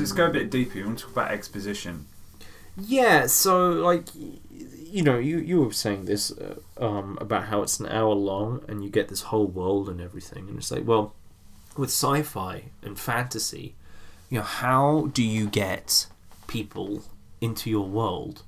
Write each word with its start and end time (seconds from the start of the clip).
So 0.00 0.04
let's 0.04 0.12
go 0.12 0.26
a 0.28 0.30
bit 0.30 0.50
deeper. 0.50 0.78
You 0.78 0.86
want 0.86 0.98
to 1.00 1.04
talk 1.04 1.12
about 1.12 1.30
exposition? 1.30 2.06
Yeah, 2.74 3.26
so 3.26 3.68
like 3.68 4.06
you 4.14 5.02
know, 5.02 5.18
you 5.18 5.36
you 5.36 5.60
were 5.60 5.74
saying 5.74 6.06
this 6.06 6.32
uh, 6.32 6.54
um, 6.78 7.18
about 7.20 7.48
how 7.48 7.60
it's 7.60 7.78
an 7.80 7.86
hour 7.86 8.14
long 8.14 8.64
and 8.66 8.82
you 8.82 8.88
get 8.88 9.08
this 9.08 9.24
whole 9.24 9.46
world 9.46 9.90
and 9.90 10.00
everything, 10.00 10.48
and 10.48 10.56
it's 10.56 10.70
like, 10.70 10.86
well, 10.86 11.14
with 11.76 11.90
sci-fi 11.90 12.70
and 12.82 12.98
fantasy, 12.98 13.74
you 14.30 14.38
know, 14.38 14.44
how 14.44 15.10
do 15.12 15.22
you 15.22 15.46
get 15.46 16.06
people 16.46 17.02
into 17.42 17.68
your 17.68 17.86
world? 17.86 18.42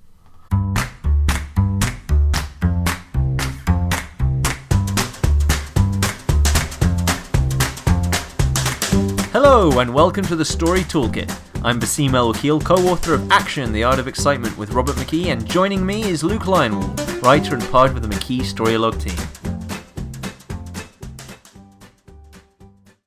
Hello, 9.32 9.80
and 9.80 9.93
welcome 9.95 10.25
to 10.27 10.37
the 10.37 10.45
Story 10.45 10.80
Toolkit. 10.80 11.51
I'm 11.64 11.79
Bassim 11.79 12.14
El-Wakil, 12.14 12.64
co 12.64 12.75
author 12.89 13.14
of 13.14 13.30
Action, 13.30 13.72
The 13.72 13.84
Art 13.84 14.00
of 14.00 14.08
Excitement 14.08 14.58
with 14.58 14.72
Robert 14.72 14.96
McKee, 14.96 15.26
and 15.26 15.46
joining 15.48 15.86
me 15.86 16.03
is 16.03 16.25
Luke 16.25 16.43
Lionwall, 16.43 17.22
writer 17.22 17.54
and 17.54 17.62
part 17.70 17.93
of 17.93 18.03
the 18.03 18.08
McKee 18.08 18.40
Storylogue 18.40 19.00
team. 19.00 19.16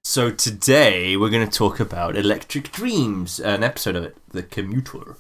So, 0.04 0.32
today 0.32 1.18
we're 1.18 1.30
going 1.30 1.48
to 1.48 1.52
talk 1.58 1.82
about 1.82 2.16
Electric 2.16 2.72
Dreams, 2.72 3.42
an 3.42 3.62
episode 3.62 3.98
of 3.98 4.06
it, 4.06 4.18
The 4.30 4.44
Commuter. 4.44 5.18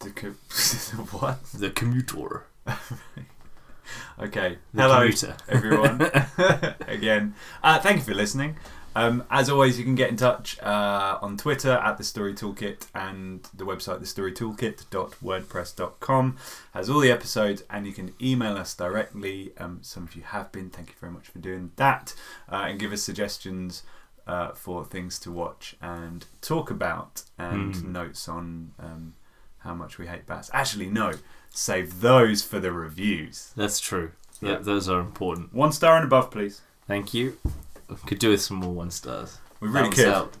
The 0.00 0.10
co- 0.10 0.28
what? 1.18 1.42
The 1.54 1.70
Commuter. 1.70 2.44
Okay. 4.18 4.58
The 4.72 4.82
Hello, 4.82 5.00
commuter. 5.00 5.36
everyone. 5.48 6.00
Again, 6.86 7.34
uh, 7.62 7.80
thank 7.80 7.96
you 7.98 8.02
for 8.04 8.14
listening. 8.14 8.56
Um, 8.94 9.24
as 9.30 9.48
always, 9.48 9.78
you 9.78 9.84
can 9.84 9.94
get 9.94 10.10
in 10.10 10.16
touch 10.16 10.60
uh, 10.62 11.18
on 11.22 11.36
Twitter 11.38 11.72
at 11.72 11.96
the 11.96 12.04
Story 12.04 12.34
Toolkit 12.34 12.86
and 12.94 13.42
the 13.54 13.64
website 13.64 14.00
thestorytoolkit.wordpress.com 14.00 16.36
has 16.74 16.90
all 16.90 17.00
the 17.00 17.10
episodes, 17.10 17.62
and 17.70 17.86
you 17.86 17.92
can 17.92 18.12
email 18.20 18.56
us 18.56 18.74
directly. 18.74 19.52
Um, 19.58 19.78
some 19.82 20.02
of 20.04 20.14
you 20.14 20.22
have 20.22 20.52
been. 20.52 20.68
Thank 20.70 20.90
you 20.90 20.94
very 21.00 21.12
much 21.12 21.28
for 21.28 21.38
doing 21.38 21.72
that, 21.76 22.14
uh, 22.50 22.66
and 22.68 22.78
give 22.78 22.92
us 22.92 23.02
suggestions 23.02 23.82
uh, 24.26 24.50
for 24.52 24.84
things 24.84 25.18
to 25.20 25.30
watch 25.32 25.74
and 25.80 26.26
talk 26.42 26.70
about, 26.70 27.22
and 27.38 27.74
Hmm. 27.74 27.92
notes 27.92 28.28
on 28.28 28.72
um, 28.78 29.14
how 29.60 29.72
much 29.74 29.96
we 29.98 30.06
hate 30.06 30.26
bats. 30.26 30.50
Actually, 30.52 30.90
no, 30.90 31.12
save 31.50 32.00
those 32.02 32.42
for 32.42 32.60
the 32.60 32.72
reviews. 32.72 33.52
That's 33.56 33.80
true. 33.80 34.12
Th- 34.40 34.52
Yeah. 34.52 34.58
Those 34.58 34.86
are 34.88 35.00
important. 35.00 35.54
One 35.54 35.72
star 35.72 35.96
and 35.96 36.04
above, 36.04 36.30
please. 36.30 36.60
Thank 36.86 37.14
you. 37.14 37.38
Could 38.06 38.18
do 38.18 38.30
with 38.30 38.40
some 38.42 38.58
more 38.58 38.72
one 38.72 38.90
stars. 38.90 39.38
We 39.60 39.68
really 39.68 39.90
Balance 39.90 39.94
could. 39.96 40.08
out. 40.08 40.32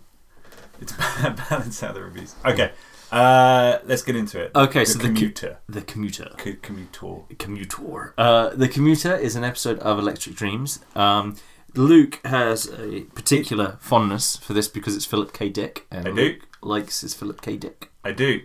It's 0.80 0.92
balance 1.48 1.82
out 1.82 1.94
the 1.94 2.02
reviews. 2.02 2.34
Okay, 2.44 2.72
uh, 3.12 3.78
let's 3.84 4.02
get 4.02 4.16
into 4.16 4.40
it. 4.40 4.50
Okay, 4.54 4.80
the 4.80 4.86
so 4.86 4.98
the 4.98 5.04
commuter, 5.08 5.58
The 5.68 5.82
Commuter. 5.82 6.30
Co- 6.38 6.54
commuter. 6.60 7.16
Commuter. 7.38 8.14
Uh, 8.18 8.48
the 8.50 8.68
Commuter 8.68 9.14
is 9.14 9.36
an 9.36 9.44
episode 9.44 9.78
of 9.80 9.98
Electric 9.98 10.34
Dreams. 10.34 10.80
Um, 10.96 11.36
Luke 11.74 12.20
has 12.24 12.66
a 12.78 13.02
particular 13.14 13.76
fondness 13.80 14.36
for 14.36 14.52
this 14.54 14.68
because 14.68 14.96
it's 14.96 15.04
Philip 15.06 15.32
K. 15.32 15.48
Dick, 15.48 15.86
and 15.90 16.06
I 16.08 16.10
do. 16.10 16.16
Luke 16.16 16.48
likes 16.62 17.00
his 17.02 17.14
Philip 17.14 17.40
K. 17.40 17.56
Dick. 17.56 17.90
I 18.04 18.12
do. 18.12 18.40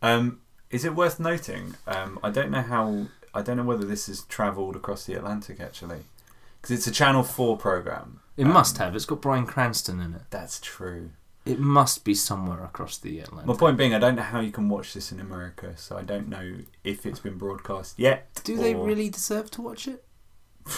Um, 0.00 0.40
is 0.70 0.84
it 0.84 0.94
worth 0.94 1.18
noting? 1.18 1.74
Um, 1.86 2.18
I 2.22 2.30
don't 2.30 2.50
know 2.50 2.62
how. 2.62 3.06
I 3.34 3.42
don't 3.42 3.56
know 3.56 3.64
whether 3.64 3.84
this 3.84 4.06
has 4.06 4.22
travelled 4.22 4.76
across 4.76 5.04
the 5.04 5.14
Atlantic 5.14 5.60
actually, 5.60 6.00
because 6.60 6.76
it's 6.76 6.86
a 6.86 6.90
Channel 6.92 7.22
Four 7.22 7.56
program. 7.56 8.20
It 8.36 8.44
Um, 8.44 8.52
must 8.52 8.78
have. 8.78 8.94
It's 8.94 9.04
got 9.04 9.20
Bryan 9.20 9.46
Cranston 9.46 10.00
in 10.00 10.14
it. 10.14 10.22
That's 10.30 10.60
true. 10.60 11.10
It 11.44 11.58
must 11.58 12.04
be 12.04 12.14
somewhere 12.14 12.62
across 12.62 12.98
the 12.98 13.20
Atlantic. 13.20 13.46
My 13.48 13.54
point 13.56 13.78
being, 13.78 13.94
I 13.94 13.98
don't 13.98 14.16
know 14.16 14.22
how 14.22 14.40
you 14.40 14.52
can 14.52 14.68
watch 14.68 14.92
this 14.92 15.10
in 15.10 15.18
America, 15.18 15.72
so 15.76 15.96
I 15.96 16.02
don't 16.02 16.28
know 16.28 16.58
if 16.84 17.06
it's 17.06 17.20
been 17.20 17.38
broadcast 17.38 17.98
yet. 17.98 18.28
Do 18.44 18.56
they 18.56 18.74
really 18.74 19.08
deserve 19.08 19.50
to 19.52 19.62
watch 19.62 19.88
it? 19.88 20.04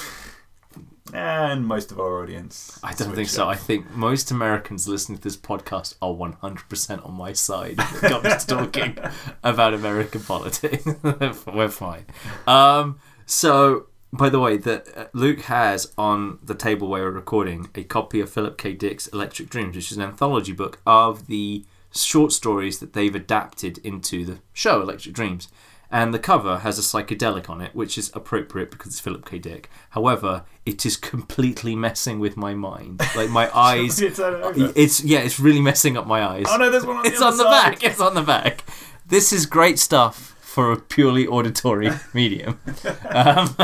And 1.13 1.67
most 1.67 1.91
of 1.91 1.99
our 1.99 2.23
audience. 2.23 2.79
I 2.85 2.95
don't 2.95 3.17
think 3.17 3.29
so. 3.29 3.43
up. 3.45 3.49
I 3.49 3.57
think 3.57 3.91
most 3.97 4.31
Americans 4.31 4.87
listening 4.87 5.19
to 5.19 5.25
this 5.25 5.37
podcast 5.37 5.97
are 6.01 6.13
100% 6.13 7.05
on 7.05 7.15
my 7.15 7.33
side 7.33 7.79
when 7.79 8.13
it 8.13 8.23
comes 8.23 8.45
to 8.45 8.55
talking 8.55 8.97
about 9.43 9.75
American 9.75 10.21
politics. 10.21 10.85
We're 11.47 11.69
fine. 11.69 12.05
Um, 12.47 13.01
so, 13.27 13.87
by 14.13 14.29
the 14.29 14.41
way, 14.41 14.57
that 14.57 14.87
uh, 14.97 15.05
Luke 15.13 15.43
has 15.43 15.93
on 15.97 16.39
the 16.43 16.55
table 16.55 16.89
where 16.89 17.05
we're 17.05 17.11
recording 17.11 17.69
a 17.75 17.85
copy 17.85 18.21
of 18.21 18.31
Philip 18.31 18.59
K. 18.59 18.73
Dick's 18.73 19.07
Electric 19.09 19.49
Dreams, 19.51 19.77
which 19.77 19.91
is 19.93 19.97
an 19.97 20.03
anthology 20.03 20.53
book 20.53 20.81
of 20.87 21.27
the 21.29 21.65
short 21.95 22.33
stories 22.33 22.79
that 22.81 22.93
they've 22.93 23.15
adapted 23.15 23.79
into 23.79 24.25
the 24.25 24.39
show 24.53 24.81
Electric 24.83 25.15
Dreams. 25.15 25.49
And 25.93 26.15
the 26.15 26.21
cover 26.21 26.59
has 26.59 26.79
a 26.79 26.83
psychedelic 26.83 27.51
on 27.51 27.61
it, 27.61 27.75
which 27.75 27.99
is 27.99 28.13
appropriate 28.15 28.71
because 28.71 28.93
it's 28.93 29.01
Philip 29.01 29.29
K. 29.29 29.39
Dick. 29.41 29.69
However, 29.91 30.45
it 30.65 30.87
is 30.87 30.97
completely 30.97 31.75
messing 31.75 32.21
with 32.21 32.37
my 32.37 32.55
mind. 32.55 33.01
Like 33.17 33.29
my 33.31 33.51
eyes, 33.59 34.01
You 34.01 34.11
turn 34.11 34.35
it 34.35 34.43
over. 34.45 34.73
it's 34.77 35.03
yeah, 35.03 35.19
it's 35.19 35.41
really 35.41 35.61
messing 35.61 35.97
up 35.97 36.07
my 36.07 36.25
eyes. 36.25 36.47
Oh 36.49 36.57
no, 36.59 36.71
there's 36.71 36.87
one 36.87 36.99
on 36.99 37.03
the 37.03 37.09
it's 37.09 37.21
on 37.21 37.37
the 37.37 37.43
side. 37.43 37.71
back. 37.81 37.83
It's 37.83 38.01
on 38.01 38.15
the 38.15 38.23
back. 38.23 38.63
This 39.07 39.33
is 39.33 39.47
great 39.47 39.81
stuff 39.81 40.37
for 40.51 40.73
a 40.73 40.77
purely 40.77 41.27
auditory 41.27 41.91
medium. 42.15 42.59
Um, 43.09 43.57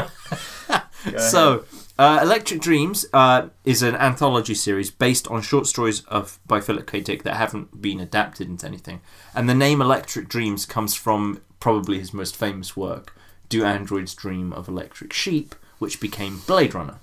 so, 1.19 1.65
uh, 1.99 2.19
Electric 2.23 2.61
Dreams 2.61 3.07
uh, 3.13 3.49
is 3.65 3.83
an 3.83 3.95
anthology 3.95 4.55
series 4.55 4.91
based 4.91 5.29
on 5.29 5.41
short 5.43 5.67
stories 5.67 6.01
of 6.07 6.41
by 6.47 6.61
Philip 6.61 6.87
K. 6.91 7.01
Dick 7.01 7.23
that 7.23 7.37
haven't 7.37 7.81
been 7.81 8.01
adapted 8.01 8.49
into 8.49 8.67
anything. 8.67 9.01
And 9.35 9.49
the 9.49 9.55
name 9.55 9.81
Electric 9.81 10.29
Dreams 10.29 10.67
comes 10.67 10.95
from 10.95 11.41
probably 11.61 11.99
his 11.99 12.13
most 12.13 12.37
famous 12.37 12.77
work, 12.77 13.15
Do 13.49 13.65
Androids 13.65 14.15
Dream 14.15 14.53
of 14.53 14.69
Electric 14.69 15.13
Sheep, 15.13 15.55
which 15.79 16.01
became 16.01 16.41
Blade 16.47 16.75
Runner. 16.75 16.99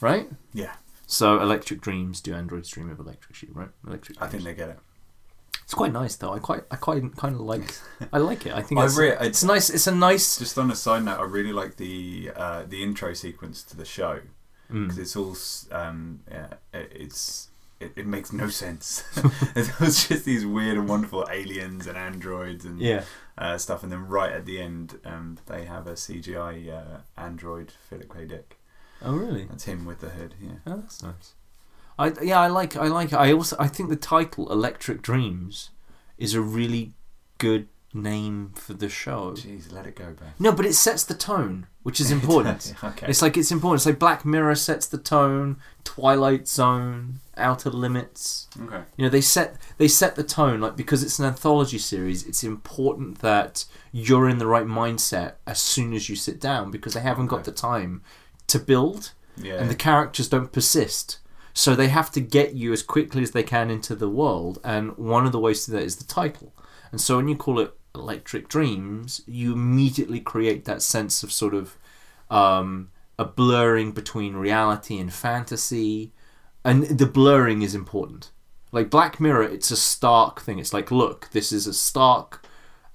Right? 0.00 0.28
Yeah, 0.54 0.74
So, 1.06 1.40
Electric 1.40 1.80
Dreams, 1.80 2.20
Do 2.20 2.34
Androids 2.34 2.68
Dream 2.68 2.90
of 2.90 3.00
Electric 3.00 3.34
Sheep, 3.34 3.50
right? 3.54 3.70
Electric 3.86 4.22
I 4.22 4.28
think 4.28 4.44
they 4.44 4.54
get 4.54 4.68
it. 4.70 4.78
It's 5.68 5.74
quite 5.74 5.92
nice 5.92 6.16
though. 6.16 6.32
I 6.32 6.38
quite, 6.38 6.62
I 6.70 6.76
quite, 6.76 7.14
kind 7.16 7.34
of 7.34 7.42
like. 7.42 7.76
I 8.12 8.16
like 8.16 8.46
it. 8.46 8.54
I 8.54 8.62
think 8.62 8.80
I 8.80 8.86
it's, 8.86 8.96
re- 8.96 9.18
it's 9.20 9.44
nice. 9.44 9.68
It's 9.68 9.86
a 9.86 9.94
nice. 9.94 10.38
Just 10.38 10.56
on 10.56 10.70
a 10.70 10.74
side 10.74 11.04
note, 11.04 11.18
I 11.20 11.24
really 11.24 11.52
like 11.52 11.76
the 11.76 12.30
uh, 12.34 12.62
the 12.66 12.82
intro 12.82 13.12
sequence 13.12 13.62
to 13.64 13.76
the 13.76 13.84
show 13.84 14.20
Mm. 14.72 14.84
because 14.88 14.98
it's 14.98 15.14
all 15.16 15.36
um, 15.78 16.20
yeah, 16.30 16.54
it- 16.72 16.92
it's 16.94 17.48
it, 17.80 17.92
it 17.96 18.06
makes 18.06 18.32
no 18.32 18.48
sense. 18.48 19.04
it's 19.54 20.08
just 20.08 20.24
these 20.24 20.46
weird 20.46 20.78
and 20.78 20.88
wonderful 20.88 21.26
aliens 21.30 21.86
and 21.86 21.98
androids 21.98 22.64
and 22.64 22.80
Yeah. 22.80 23.04
uh, 23.36 23.58
stuff, 23.58 23.82
and 23.82 23.92
then 23.92 24.06
right 24.08 24.32
at 24.32 24.46
the 24.46 24.58
end, 24.62 25.00
um, 25.04 25.36
they 25.46 25.66
have 25.66 25.86
a 25.86 25.92
CGI 25.92 26.70
uh, 26.72 27.00
android 27.18 27.72
Philip 27.90 28.10
K. 28.14 28.24
Dick. 28.24 28.58
Oh 29.02 29.12
really? 29.16 29.44
That's 29.44 29.64
him 29.64 29.84
with 29.84 30.00
the 30.00 30.08
hood. 30.10 30.34
Yeah. 30.40 30.52
Oh, 30.66 30.76
that's 30.78 31.02
nice. 31.02 31.34
I 31.98 32.12
yeah, 32.22 32.40
I 32.40 32.46
like 32.48 32.76
I 32.76 32.86
like. 32.88 33.12
I 33.12 33.32
also 33.32 33.56
I 33.58 33.68
think 33.68 33.88
the 33.88 33.96
title 33.96 34.50
Electric 34.52 35.02
Dreams 35.02 35.70
is 36.16 36.34
a 36.34 36.40
really 36.40 36.92
good 37.38 37.68
name 37.94 38.52
for 38.54 38.74
the 38.74 38.88
show. 38.88 39.32
Jeez, 39.32 39.72
let 39.72 39.86
it 39.86 39.96
go, 39.96 40.12
Ben. 40.18 40.32
No, 40.38 40.52
but 40.52 40.66
it 40.66 40.74
sets 40.74 41.04
the 41.04 41.14
tone, 41.14 41.66
which 41.82 42.00
is 42.00 42.10
important. 42.18 42.74
okay. 42.84 43.06
It's 43.08 43.22
like 43.22 43.36
it's 43.36 43.50
important. 43.50 43.80
It's 43.80 43.86
like 43.86 43.98
Black 43.98 44.24
Mirror 44.24 44.54
sets 44.56 44.86
the 44.86 44.98
tone, 44.98 45.56
Twilight 45.84 46.46
Zone, 46.46 47.20
Outer 47.36 47.70
Limits. 47.70 48.46
okay. 48.62 48.82
You 48.96 49.04
know, 49.04 49.08
they 49.10 49.20
set 49.22 49.56
they 49.78 49.88
set 49.88 50.16
the 50.16 50.22
tone 50.24 50.60
like 50.60 50.76
because 50.76 51.02
it's 51.02 51.18
an 51.18 51.24
anthology 51.24 51.78
series, 51.78 52.24
it's 52.26 52.44
important 52.44 53.18
that 53.20 53.64
you're 53.90 54.28
in 54.28 54.38
the 54.38 54.46
right 54.46 54.66
mindset 54.66 55.32
as 55.46 55.58
soon 55.60 55.94
as 55.94 56.08
you 56.08 56.14
sit 56.16 56.40
down 56.40 56.70
because 56.70 56.94
they 56.94 57.00
haven't 57.00 57.26
got 57.28 57.44
the 57.44 57.52
time 57.52 58.02
to 58.48 58.58
build 58.58 59.12
Yeah. 59.36 59.54
and 59.54 59.68
the 59.70 59.74
characters 59.74 60.28
don't 60.28 60.52
persist. 60.52 61.18
So 61.58 61.74
they 61.74 61.88
have 61.88 62.12
to 62.12 62.20
get 62.20 62.54
you 62.54 62.72
as 62.72 62.84
quickly 62.84 63.20
as 63.24 63.32
they 63.32 63.42
can 63.42 63.68
into 63.68 63.96
the 63.96 64.08
world, 64.08 64.60
and 64.62 64.96
one 64.96 65.26
of 65.26 65.32
the 65.32 65.40
ways 65.40 65.64
to 65.64 65.72
do 65.72 65.76
that 65.78 65.82
is 65.82 65.96
the 65.96 66.04
title. 66.04 66.54
And 66.92 67.00
so 67.00 67.16
when 67.16 67.26
you 67.26 67.34
call 67.34 67.58
it 67.58 67.74
Electric 67.96 68.46
Dreams, 68.46 69.22
you 69.26 69.54
immediately 69.54 70.20
create 70.20 70.66
that 70.66 70.82
sense 70.82 71.24
of 71.24 71.32
sort 71.32 71.54
of 71.54 71.76
um, 72.30 72.92
a 73.18 73.24
blurring 73.24 73.90
between 73.90 74.36
reality 74.36 75.00
and 75.00 75.12
fantasy, 75.12 76.12
and 76.64 76.84
the 76.84 77.06
blurring 77.06 77.62
is 77.62 77.74
important. 77.74 78.30
Like 78.70 78.88
Black 78.88 79.18
Mirror, 79.18 79.42
it's 79.42 79.72
a 79.72 79.76
stark 79.76 80.40
thing. 80.40 80.60
It's 80.60 80.72
like, 80.72 80.92
look, 80.92 81.28
this 81.32 81.50
is 81.50 81.66
a 81.66 81.74
stark, 81.74 82.46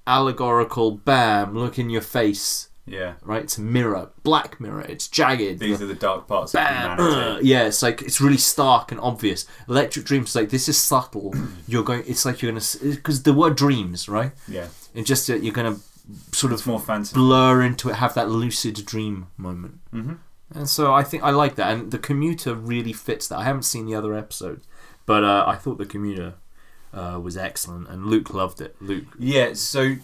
allegorical, 0.06 0.92
bam, 0.92 1.54
look 1.54 1.78
in 1.78 1.90
your 1.90 2.00
face, 2.00 2.70
yeah. 2.86 3.14
right? 3.22 3.42
It's 3.42 3.58
a 3.58 3.62
mirror. 3.62 4.10
Black 4.22 4.60
Mirror, 4.60 4.82
it's 4.82 5.08
jagged. 5.08 5.58
These 5.58 5.80
are 5.82 5.86
the 5.86 5.94
dark 5.94 6.26
parts 6.26 6.54
of 6.54 6.58
Bam! 6.58 6.98
humanity. 6.98 7.30
uh, 7.30 7.38
yeah, 7.42 7.64
it's 7.66 7.82
like 7.82 8.02
it's 8.02 8.20
really 8.20 8.36
stark 8.38 8.92
and 8.92 9.00
obvious. 9.00 9.46
Electric 9.68 10.04
Dreams 10.04 10.34
like 10.34 10.50
this 10.50 10.68
is 10.68 10.78
subtle. 10.78 11.34
you're 11.68 11.82
going. 11.84 12.02
It's 12.06 12.24
like 12.24 12.42
you're 12.42 12.52
gonna 12.52 12.64
because 12.82 13.22
the 13.22 13.32
word 13.32 13.56
dreams, 13.56 14.08
right? 14.08 14.32
Yeah. 14.48 14.68
And 14.94 15.04
just 15.06 15.26
that 15.28 15.42
you're 15.42 15.54
gonna 15.54 15.76
sort 16.32 16.52
It's 16.52 16.62
of 16.62 16.66
more 16.68 16.80
fancy. 16.80 17.14
blur 17.14 17.62
into 17.62 17.88
it, 17.88 17.94
have 17.96 18.14
that 18.14 18.28
lucid 18.28 18.84
dream 18.86 19.26
moment. 19.36 19.80
hmm 19.90 20.14
And 20.54 20.68
so 20.68 20.92
I 20.92 21.02
think 21.02 21.22
I 21.22 21.30
like 21.30 21.54
that, 21.56 21.72
and 21.72 21.90
the 21.90 21.98
commuter 21.98 22.54
really 22.54 22.92
fits 22.92 23.26
that. 23.28 23.38
I 23.38 23.44
haven't 23.44 23.62
seen 23.64 23.86
the 23.86 23.94
other 23.94 24.14
episode, 24.14 24.60
but 25.06 25.24
uh, 25.24 25.44
I 25.46 25.56
thought 25.56 25.78
the 25.78 25.86
commuter 25.86 26.34
uh, 26.92 27.18
was 27.22 27.36
excellent, 27.36 27.88
and 27.88 28.06
Luke 28.06 28.32
loved 28.34 28.60
it. 28.60 28.76
Luke, 28.80 29.06
Yeah, 29.18 29.54
so 29.54 29.96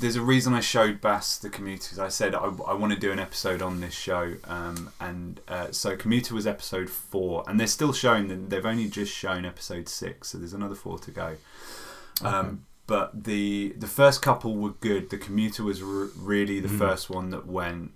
there's 0.00 0.16
a 0.16 0.22
reason 0.22 0.54
I 0.54 0.60
showed 0.60 1.00
Bass 1.00 1.36
the 1.38 1.50
Commuter 1.50 1.82
because 1.84 1.98
I 1.98 2.08
said 2.08 2.34
I, 2.34 2.44
I 2.44 2.74
want 2.74 2.92
to 2.92 2.98
do 2.98 3.10
an 3.10 3.18
episode 3.18 3.60
on 3.62 3.80
this 3.80 3.94
show, 3.94 4.34
um, 4.44 4.90
and 5.00 5.40
uh, 5.48 5.72
so 5.72 5.96
Commuter 5.96 6.34
was 6.34 6.46
episode 6.46 6.88
four, 6.88 7.44
and 7.48 7.58
they're 7.58 7.66
still 7.66 7.92
showing 7.92 8.28
them. 8.28 8.48
They've 8.48 8.64
only 8.64 8.88
just 8.88 9.12
shown 9.12 9.44
episode 9.44 9.88
six, 9.88 10.28
so 10.28 10.38
there's 10.38 10.52
another 10.54 10.74
four 10.76 10.98
to 11.00 11.10
go. 11.10 11.36
Um, 12.22 12.64
But 12.86 13.24
the 13.24 13.74
the 13.76 13.86
first 13.86 14.22
couple 14.22 14.56
were 14.56 14.70
good. 14.80 15.10
The 15.10 15.18
Commuter 15.18 15.62
was 15.62 15.82
r- 15.82 16.08
really 16.16 16.58
the 16.60 16.68
Mhm. 16.68 16.78
first 16.78 17.10
one 17.10 17.30
that 17.30 17.46
went. 17.46 17.92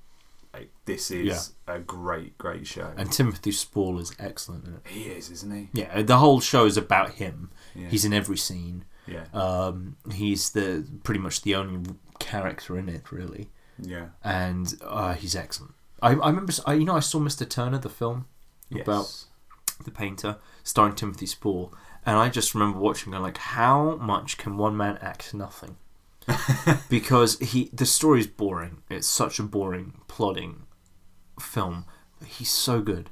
Like, 0.52 0.70
this 0.84 1.10
is 1.10 1.52
a 1.66 1.78
great, 1.78 2.36
great 2.36 2.66
show. 2.66 2.92
and 2.98 3.10
Timothy 3.10 3.52
Spall 3.52 3.98
is 3.98 4.12
excellent 4.18 4.66
in 4.66 4.74
it. 4.74 4.82
he 4.86 5.04
is, 5.04 5.30
isn't 5.30 5.50
he? 5.50 5.70
Yeah, 5.72 6.02
the 6.02 6.18
whole 6.18 6.40
show 6.40 6.66
is 6.66 6.76
about 6.76 7.12
him. 7.12 7.50
Yeah. 7.74 7.88
He's 7.88 8.04
in 8.04 8.12
every 8.12 8.36
scene. 8.36 8.84
Yeah, 9.06 9.24
Um, 9.32 9.96
he's 10.12 10.50
the 10.50 10.86
pretty 11.02 11.20
much 11.20 11.42
the 11.42 11.54
only 11.54 11.94
character 12.18 12.78
in 12.78 12.88
it, 12.88 13.10
really, 13.10 13.48
yeah. 13.78 14.08
and 14.22 14.74
uh, 14.84 15.14
he's 15.14 15.34
excellent. 15.34 15.74
I, 16.00 16.10
I 16.14 16.28
remember, 16.30 16.52
I, 16.66 16.74
you 16.74 16.84
know, 16.84 16.96
I 16.96 17.00
saw 17.00 17.18
Mr. 17.18 17.48
Turner, 17.48 17.78
the 17.78 17.88
film 17.88 18.26
about 18.72 19.24
the 19.84 19.90
painter, 19.90 20.36
starring 20.64 20.94
Timothy 20.94 21.26
Spall, 21.26 21.72
and 22.04 22.16
I 22.16 22.28
just 22.28 22.54
remember 22.54 22.78
watching, 22.78 23.12
going 23.12 23.22
like, 23.22 23.38
how 23.38 23.96
much 23.96 24.38
can 24.38 24.56
one 24.56 24.76
man 24.76 24.98
act 25.00 25.34
nothing? 25.34 25.76
because 26.88 27.38
he, 27.38 27.70
the 27.72 27.86
story 27.86 28.20
is 28.20 28.26
boring. 28.26 28.82
It's 28.88 29.06
such 29.06 29.38
a 29.38 29.42
boring, 29.42 30.00
plodding 30.08 30.62
film. 31.40 31.84
But 32.18 32.28
he's 32.28 32.50
so 32.50 32.80
good. 32.80 33.10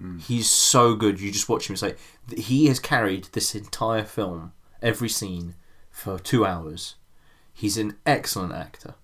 Mm. 0.00 0.20
He's 0.20 0.50
so 0.50 0.94
good. 0.94 1.20
You 1.20 1.30
just 1.32 1.48
watch 1.48 1.68
him. 1.68 1.74
It's 1.74 1.82
like 1.82 1.98
he 2.36 2.66
has 2.66 2.78
carried 2.78 3.28
this 3.32 3.54
entire 3.54 4.04
film, 4.04 4.52
every 4.82 5.08
scene, 5.08 5.54
for 5.90 6.18
two 6.18 6.44
hours. 6.44 6.96
He's 7.52 7.78
an 7.78 7.96
excellent 8.04 8.52
actor, 8.52 8.94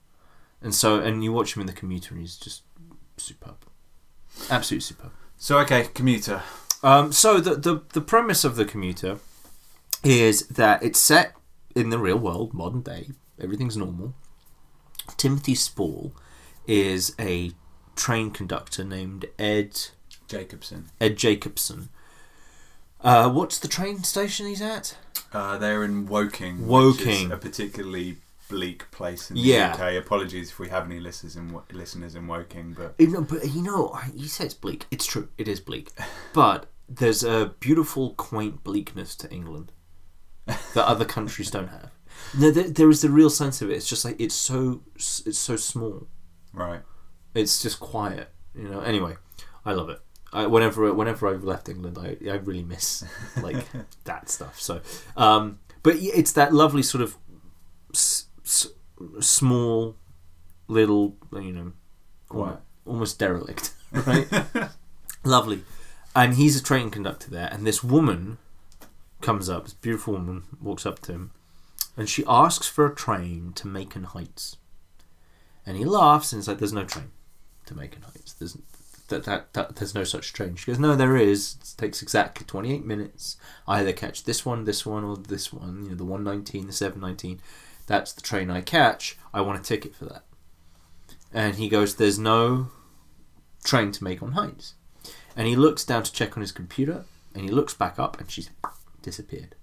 and 0.60 0.74
so 0.74 1.00
and 1.00 1.24
you 1.24 1.32
watch 1.32 1.56
him 1.56 1.62
in 1.62 1.66
the 1.66 1.72
commuter, 1.72 2.12
and 2.12 2.20
he's 2.20 2.36
just 2.36 2.62
superb, 3.16 3.64
absolutely 4.50 4.82
superb. 4.82 5.12
So 5.38 5.58
okay, 5.60 5.88
Commuter. 5.94 6.42
Um, 6.82 7.12
so 7.12 7.40
the, 7.40 7.54
the 7.54 7.82
the 7.92 8.00
premise 8.00 8.44
of 8.44 8.56
the 8.56 8.64
commuter 8.64 9.19
is 10.04 10.46
that 10.48 10.82
it's 10.82 10.98
set 10.98 11.34
in 11.74 11.90
the 11.90 11.98
real 11.98 12.19
world, 12.19 12.52
modern 12.52 12.82
day. 12.82 13.10
Everything's 13.40 13.76
normal. 13.76 14.14
Timothy 15.16 15.54
Spall 15.54 16.12
is 16.66 17.14
a 17.19 17.52
train 17.96 18.30
conductor 18.30 18.84
named 18.84 19.26
Ed 19.38 19.78
Jacobson. 20.28 20.90
Ed 21.00 21.16
Jacobson. 21.16 21.88
Uh, 23.00 23.30
what's 23.30 23.58
the 23.58 23.69
train 23.69 24.02
station 24.04 24.46
he's 24.46 24.62
at? 24.62 24.96
Uh, 25.32 25.58
they're 25.58 25.84
in 25.84 26.06
Woking. 26.06 26.67
Woking. 26.67 27.32
a 27.32 27.37
particularly 27.37 28.19
bleak 28.49 28.90
place 28.90 29.31
in 29.31 29.37
the 29.37 29.43
Yeah. 29.43 29.73
UK. 29.75 29.96
Apologies 29.96 30.50
if 30.50 30.58
we 30.58 30.69
have 30.69 30.84
any 30.84 31.00
listeners 31.00 31.37
in 31.37 31.58
listeners 31.73 32.14
in 32.14 32.26
Woking, 32.26 32.75
but 32.75 32.94
You 32.99 33.06
know, 33.08 33.23
but 33.23 33.49
you 33.50 33.62
know, 33.62 33.99
you 34.14 34.29
say 34.29 34.44
it's 34.44 34.55
bleak. 34.55 34.87
It's 34.90 35.06
true. 35.06 35.29
It 35.38 35.49
is 35.49 35.58
bleak, 35.61 35.90
but 36.34 36.67
there's 36.88 37.25
a 37.25 37.55
beautiful, 37.61 38.11
quaint 38.14 38.62
bleakness 38.62 39.17
to 39.17 39.31
England 39.32 39.73
that 40.46 40.84
other 40.87 41.05
countries 41.06 41.50
don't 41.50 41.69
have. 41.69 41.90
No, 42.38 42.50
there, 42.50 42.69
there 42.69 42.90
is 42.90 43.00
the 43.00 43.08
real 43.08 43.31
sense 43.31 43.62
of 43.62 43.70
it. 43.70 43.75
It's 43.76 43.88
just 43.88 44.05
like 44.05 44.17
it's 44.20 44.34
so 44.34 44.82
it's 44.96 45.38
so 45.38 45.56
small. 45.56 46.06
right. 46.52 46.82
It's 47.34 47.62
just 47.62 47.81
quiet. 47.81 48.29
You 48.55 48.69
know. 48.69 48.81
Anyway, 48.81 49.17
I 49.64 49.73
love 49.73 49.88
it. 49.88 50.00
I, 50.32 50.46
whenever 50.46 50.93
whenever 50.94 51.29
I've 51.29 51.44
left 51.44 51.69
England, 51.69 51.99
I, 51.99 52.17
I 52.31 52.34
really 52.37 52.62
miss 52.62 53.05
like 53.43 53.64
that 54.05 54.31
stuff. 54.31 54.61
So, 54.61 54.81
um, 55.17 55.58
but 55.82 55.96
it's 55.96 56.32
that 56.32 56.52
lovely 56.55 56.82
sort 56.82 57.02
of 57.02 57.17
s- 57.93 58.26
s- 58.44 58.69
small, 59.20 59.96
little, 60.69 61.17
you 61.32 61.52
know, 61.52 61.73
Quiet. 62.29 62.58
almost 62.87 63.19
derelict, 63.19 63.73
right? 63.93 64.26
Lovely. 65.25 65.64
And 66.14 66.34
he's 66.34 66.58
a 66.58 66.62
train 66.62 66.90
conductor 66.90 67.31
there, 67.31 67.49
and 67.52 67.67
this 67.67 67.82
woman 67.82 68.38
comes 69.20 69.49
up, 69.49 69.64
this 69.64 69.75
beautiful 69.75 70.14
woman 70.14 70.44
walks 70.61 70.84
up 70.87 71.00
to 71.00 71.12
him, 71.12 71.31
and 71.96 72.08
she 72.08 72.25
asks 72.26 72.67
for 72.67 72.87
a 72.87 72.94
train 72.94 73.52
to 73.55 73.67
Macon 73.67 74.05
Heights. 74.05 74.56
And 75.64 75.76
he 75.76 75.84
laughs 75.84 76.32
and 76.32 76.40
is 76.40 76.49
like, 76.49 76.58
There's 76.58 76.73
no 76.73 76.84
train 76.84 77.12
to 77.67 77.75
Macon 77.75 78.02
Heights. 78.02 78.32
There's 78.34 78.56
that, 79.12 79.25
that, 79.25 79.53
that 79.53 79.76
there's 79.76 79.94
no 79.94 80.05
such 80.05 80.32
train. 80.32 80.56
She 80.56 80.67
goes, 80.67 80.79
No, 80.79 80.97
there 80.97 81.17
is. 81.17 81.56
It 81.61 81.75
takes 81.79 82.03
exactly 82.03 82.44
twenty 82.47 82.75
eight 82.75 82.85
minutes. 82.85 83.37
I 83.67 83.81
either 83.81 83.93
catch 83.93 84.25
this 84.25 84.44
one, 84.44 84.64
this 84.64 84.85
one, 84.85 85.05
or 85.05 85.17
this 85.17 85.53
one, 85.53 85.85
you 85.85 85.91
know, 85.91 85.97
the 85.97 86.05
one 86.05 86.25
nineteen, 86.25 86.67
the 86.67 86.73
seven 86.73 87.00
nineteen. 87.00 87.41
That's 87.87 88.12
the 88.12 88.23
train 88.23 88.50
I 88.50 88.61
catch. 88.61 89.19
I 89.35 89.41
want 89.43 89.61
a 89.61 89.62
ticket 89.62 89.94
for 89.94 90.06
that. 90.06 90.25
And 91.32 91.56
he 91.56 91.69
goes, 91.69 91.97
There's 91.97 92.19
no 92.19 92.69
train 93.64 93.93
to 93.93 94.05
Macon 94.05 94.32
Heights. 94.32 94.75
And 95.37 95.47
he 95.47 95.56
looks 95.56 95.85
down 95.85 96.03
to 96.03 96.12
check 96.12 96.37
on 96.37 96.43
his 96.43 96.53
computer, 96.53 97.05
and 97.35 97.44
he 97.44 97.50
looks 97.50 97.75
back 97.75 97.99
up, 97.99 98.19
and 98.20 98.31
she's 98.31 98.50
disappeared. 99.00 99.55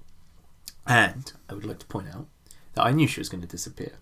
And 0.88 1.31
I 1.50 1.54
would 1.54 1.66
like 1.66 1.80
to 1.80 1.86
point 1.86 2.07
out 2.13 2.28
that 2.74 2.84
I 2.84 2.92
knew 2.92 3.07
she 3.07 3.19
was 3.19 3.30
going 3.30 3.42
to 3.42 3.48
disappear 3.48 3.94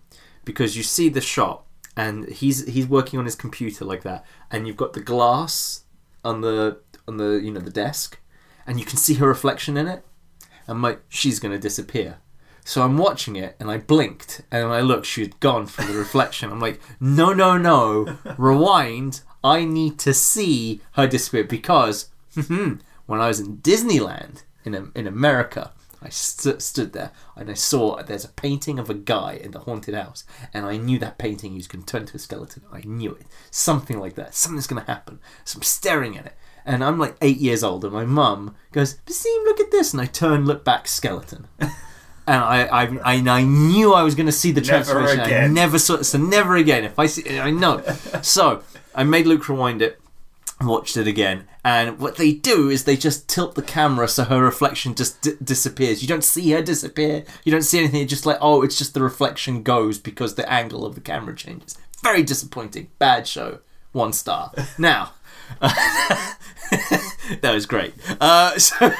because 0.44 0.76
you 0.76 0.82
see 0.82 1.10
the 1.10 1.20
shot, 1.20 1.64
and 1.98 2.28
he's 2.28 2.64
he's 2.68 2.86
working 2.86 3.18
on 3.18 3.24
his 3.24 3.34
computer 3.34 3.84
like 3.84 4.04
that, 4.04 4.24
and 4.52 4.66
you've 4.66 4.76
got 4.76 4.92
the 4.92 5.02
glass 5.02 5.82
on 6.24 6.42
the 6.42 6.78
on 7.08 7.16
the 7.16 7.40
you 7.42 7.50
know 7.50 7.60
the 7.60 7.70
desk, 7.70 8.20
and 8.68 8.78
you 8.78 8.86
can 8.86 8.96
see 8.96 9.14
her 9.14 9.26
reflection 9.26 9.76
in 9.76 9.88
it. 9.88 10.04
I'm 10.68 10.80
like, 10.80 11.00
she's 11.08 11.40
going 11.40 11.52
to 11.52 11.58
disappear. 11.58 12.18
So 12.64 12.82
I'm 12.82 12.98
watching 12.98 13.34
it, 13.34 13.56
and 13.58 13.68
I 13.68 13.78
blinked, 13.78 14.42
and 14.52 14.68
I 14.68 14.80
looked, 14.80 15.06
she 15.06 15.22
had 15.22 15.40
gone 15.40 15.66
from 15.66 15.86
the 15.86 15.98
reflection. 15.98 16.52
I'm 16.52 16.60
like, 16.60 16.80
no, 17.00 17.32
no, 17.32 17.58
no, 17.58 18.18
rewind. 18.38 19.22
I 19.42 19.64
need 19.64 19.98
to 20.00 20.14
see 20.14 20.80
her 20.92 21.08
disappear 21.08 21.44
because 21.44 22.10
when 22.46 22.80
I 23.08 23.26
was 23.26 23.40
in 23.40 23.56
Disneyland 23.58 24.44
in 24.64 24.92
in 24.94 25.08
America, 25.08 25.72
I 26.00 26.08
st- 26.10 26.62
stood 26.62 26.92
there 26.92 27.10
and 27.36 27.50
I 27.50 27.54
saw 27.54 28.00
there's 28.02 28.24
a 28.24 28.28
painting 28.28 28.78
of 28.78 28.88
a 28.88 28.94
guy 28.94 29.32
in 29.32 29.50
the 29.50 29.60
haunted 29.60 29.94
house, 29.94 30.24
and 30.54 30.64
I 30.64 30.76
knew 30.76 30.98
that 31.00 31.18
painting 31.18 31.52
he 31.52 31.56
was 31.58 31.66
going 31.68 31.84
to 31.84 31.90
turn 31.90 32.06
to 32.06 32.16
a 32.16 32.18
skeleton. 32.20 32.62
I 32.72 32.82
knew 32.84 33.12
it, 33.12 33.26
something 33.50 33.98
like 33.98 34.14
that. 34.14 34.34
Something's 34.34 34.66
going 34.66 34.84
to 34.84 34.90
happen. 34.90 35.18
So 35.44 35.58
I'm 35.58 35.62
staring 35.62 36.16
at 36.16 36.26
it, 36.26 36.34
and 36.64 36.84
I'm 36.84 36.98
like 36.98 37.16
eight 37.20 37.38
years 37.38 37.64
old, 37.64 37.84
and 37.84 37.92
my 37.92 38.04
mum 38.04 38.54
goes, 38.72 38.94
"Bassim, 39.06 39.44
look 39.44 39.58
at 39.60 39.70
this," 39.70 39.92
and 39.92 40.00
I 40.00 40.06
turn, 40.06 40.46
look 40.46 40.64
back, 40.64 40.86
skeleton. 40.88 41.48
And 42.30 42.44
I, 42.44 42.64
I, 42.66 42.82
I, 43.04 43.14
and 43.14 43.30
I 43.30 43.42
knew 43.42 43.94
I 43.94 44.02
was 44.02 44.14
going 44.14 44.26
to 44.26 44.32
see 44.32 44.52
the 44.52 44.60
Never 44.60 44.68
transformation. 44.68 45.20
I 45.20 45.24
again. 45.24 45.54
never 45.54 45.78
saw 45.78 45.94
it. 45.94 46.04
so 46.04 46.18
never 46.18 46.56
again. 46.56 46.84
If 46.84 46.98
I 46.98 47.06
see, 47.06 47.38
I 47.40 47.50
know. 47.50 47.82
So 48.22 48.62
I 48.94 49.02
made 49.04 49.26
Luke 49.26 49.48
rewind 49.48 49.80
it, 49.80 49.98
watched 50.60 50.96
it 50.96 51.06
again, 51.06 51.44
and 51.64 51.98
what 51.98 52.16
they 52.16 52.32
do 52.32 52.68
is 52.68 52.84
they 52.84 52.96
just 52.96 53.28
tilt 53.28 53.54
the 53.54 53.62
camera 53.62 54.08
so 54.08 54.24
her 54.24 54.42
reflection 54.42 54.94
just 54.94 55.20
d- 55.22 55.32
disappears. 55.42 56.02
You 56.02 56.08
don't 56.08 56.24
see 56.24 56.50
her 56.50 56.62
disappear. 56.62 57.24
You 57.44 57.52
don't 57.52 57.62
see 57.62 57.78
anything. 57.78 58.02
It's 58.02 58.10
just 58.10 58.26
like 58.26 58.38
oh, 58.40 58.62
it's 58.62 58.76
just 58.78 58.94
the 58.94 59.02
reflection 59.02 59.62
goes 59.62 59.98
because 59.98 60.34
the 60.34 60.50
angle 60.50 60.84
of 60.84 60.94
the 60.94 61.00
camera 61.00 61.34
changes. 61.36 61.76
Very 62.02 62.22
disappointing. 62.22 62.90
Bad 62.98 63.26
show. 63.26 63.60
One 63.92 64.12
star. 64.12 64.52
Now. 64.78 65.12
that 65.60 66.36
was 67.42 67.64
great. 67.66 67.94
Uh, 68.20 68.58
so, 68.58 68.90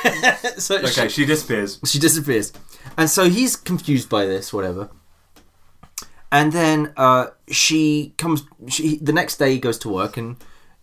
so 0.57 0.77
Okay, 0.79 1.09
she 1.09 1.25
disappears. 1.27 1.79
she 1.85 1.99
disappears, 1.99 2.53
and 2.97 3.11
so 3.11 3.29
he's 3.29 3.55
confused 3.57 4.09
by 4.09 4.25
this, 4.25 4.53
whatever. 4.53 4.89
And 6.33 6.53
then 6.53 6.93
uh, 6.97 7.29
she 7.51 8.15
comes. 8.17 8.45
She 8.69 8.97
the 8.99 9.13
next 9.13 9.37
day 9.37 9.53
he 9.53 9.59
goes 9.59 9.79
to 9.79 9.89
work, 9.89 10.17
and 10.17 10.37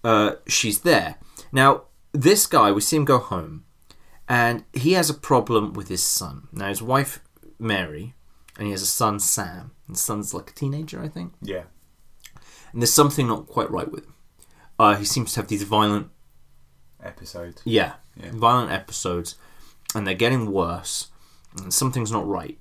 uh, 0.05 0.35
she's 0.47 0.79
there. 0.81 1.15
Now 1.51 1.69
this 2.13 2.47
guy, 2.47 2.71
we 2.71 2.81
see 2.81 2.95
him 2.97 3.05
go 3.05 3.17
home, 3.17 3.65
and 4.29 4.63
he 4.73 4.93
has 4.93 5.09
a 5.09 5.13
problem 5.13 5.73
with 5.73 5.87
his 5.89 6.03
son. 6.03 6.47
Now 6.51 6.69
his 6.69 6.81
wife 6.81 7.19
Mary, 7.59 8.13
and 8.57 8.65
he 8.67 8.71
has 8.71 8.81
a 8.81 8.85
son 9.01 9.19
Sam. 9.19 9.71
And 9.87 9.97
son's 9.97 10.33
like 10.33 10.49
a 10.51 10.53
teenager, 10.53 11.01
I 11.03 11.07
think. 11.09 11.33
Yeah. 11.41 11.63
And 12.71 12.81
there's 12.81 12.93
something 12.93 13.27
not 13.27 13.47
quite 13.47 13.69
right 13.69 13.91
with 13.91 14.05
him. 14.05 14.13
Uh, 14.79 14.95
he 14.95 15.05
seems 15.05 15.33
to 15.33 15.39
have 15.41 15.47
these 15.49 15.63
violent 15.63 16.09
episodes. 17.03 17.61
yeah, 17.65 17.93
Yeah. 18.15 18.31
violent 18.33 18.71
episodes, 18.71 19.35
and 19.93 20.05
they're 20.05 20.13
getting 20.25 20.51
worse. 20.51 21.11
And 21.61 21.73
something's 21.73 22.11
not 22.11 22.27
right, 22.27 22.57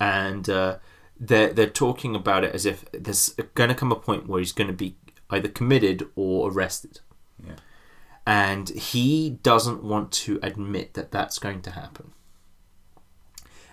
and 0.00 0.48
uh, 0.48 0.78
they're 1.20 1.52
they're 1.52 1.66
talking 1.84 2.14
about 2.16 2.44
it 2.44 2.54
as 2.54 2.64
if 2.64 2.84
there's 2.92 3.28
going 3.54 3.68
to 3.68 3.74
come 3.74 3.92
a 3.92 3.96
point 3.96 4.26
where 4.26 4.38
he's 4.38 4.52
going 4.52 4.68
to 4.68 4.72
be 4.84 4.96
either 5.32 5.48
committed 5.48 6.08
or 6.14 6.50
arrested, 6.50 7.00
Yeah. 7.44 7.56
and 8.26 8.68
he 8.68 9.30
doesn't 9.42 9.82
want 9.82 10.12
to 10.12 10.38
admit 10.42 10.94
that 10.94 11.10
that's 11.10 11.38
going 11.38 11.62
to 11.62 11.70
happen. 11.72 12.12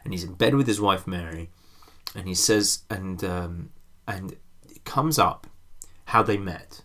And 0.04 0.14
he's 0.14 0.24
in 0.24 0.34
bed 0.34 0.56
with 0.56 0.68
his 0.68 0.80
wife 0.82 1.06
Mary, 1.06 1.50
and 2.16 2.28
he 2.28 2.34
says, 2.36 2.84
and 2.90 3.24
um, 3.24 3.70
and 4.08 4.32
it 4.68 4.84
comes 4.86 5.20
up 5.20 5.48
how 6.06 6.24
they 6.24 6.38
met. 6.38 6.82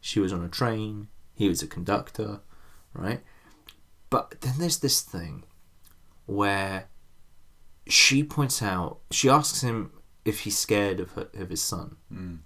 She 0.00 0.20
was 0.20 0.32
on 0.32 0.42
a 0.42 0.48
train. 0.48 1.08
He 1.34 1.48
was 1.48 1.62
a 1.62 1.66
conductor, 1.66 2.40
right? 2.94 3.20
But 4.08 4.40
then 4.40 4.54
there's 4.58 4.78
this 4.78 5.00
thing 5.02 5.44
where 6.26 6.88
she 7.86 8.22
points 8.22 8.62
out, 8.62 9.00
she 9.10 9.28
asks 9.28 9.60
him 9.62 9.90
if 10.24 10.40
he's 10.40 10.56
scared 10.58 11.00
of 11.00 11.12
her, 11.12 11.28
of 11.34 11.50
his 11.50 11.60
son, 11.62 11.96
Mm. 12.12 12.38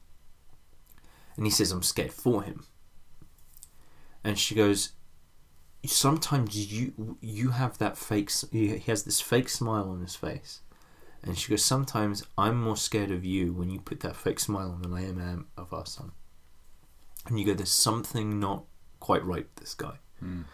And 1.36 1.46
he 1.46 1.50
says, 1.50 1.70
"I'm 1.70 1.82
scared 1.82 2.12
for 2.12 2.42
him." 2.42 2.64
And 4.22 4.38
she 4.38 4.54
goes, 4.54 4.92
"Sometimes 5.84 6.72
you 6.72 7.18
you 7.20 7.50
have 7.50 7.78
that 7.78 7.98
fake. 7.98 8.30
He 8.52 8.78
has 8.78 9.04
this 9.04 9.20
fake 9.20 9.48
smile 9.48 9.88
on 9.90 10.00
his 10.00 10.16
face." 10.16 10.60
And 11.24 11.38
she 11.38 11.50
goes, 11.50 11.64
Sometimes 11.64 12.24
I'm 12.36 12.60
more 12.60 12.76
scared 12.76 13.10
of 13.10 13.24
you 13.24 13.52
when 13.52 13.70
you 13.70 13.80
put 13.80 14.00
that 14.00 14.14
fake 14.14 14.38
smile 14.38 14.70
on 14.70 14.82
than 14.82 14.92
I 14.92 15.06
am 15.06 15.18
am 15.18 15.46
of 15.56 15.72
our 15.72 15.86
son. 15.86 16.12
And 17.26 17.40
you 17.40 17.46
go, 17.46 17.54
There's 17.54 17.70
something 17.70 18.38
not 18.38 18.64
quite 19.00 19.24
right 19.24 19.44
with 19.44 19.56
this 19.56 19.74
guy. 19.74 19.98
Mm. 20.22 20.44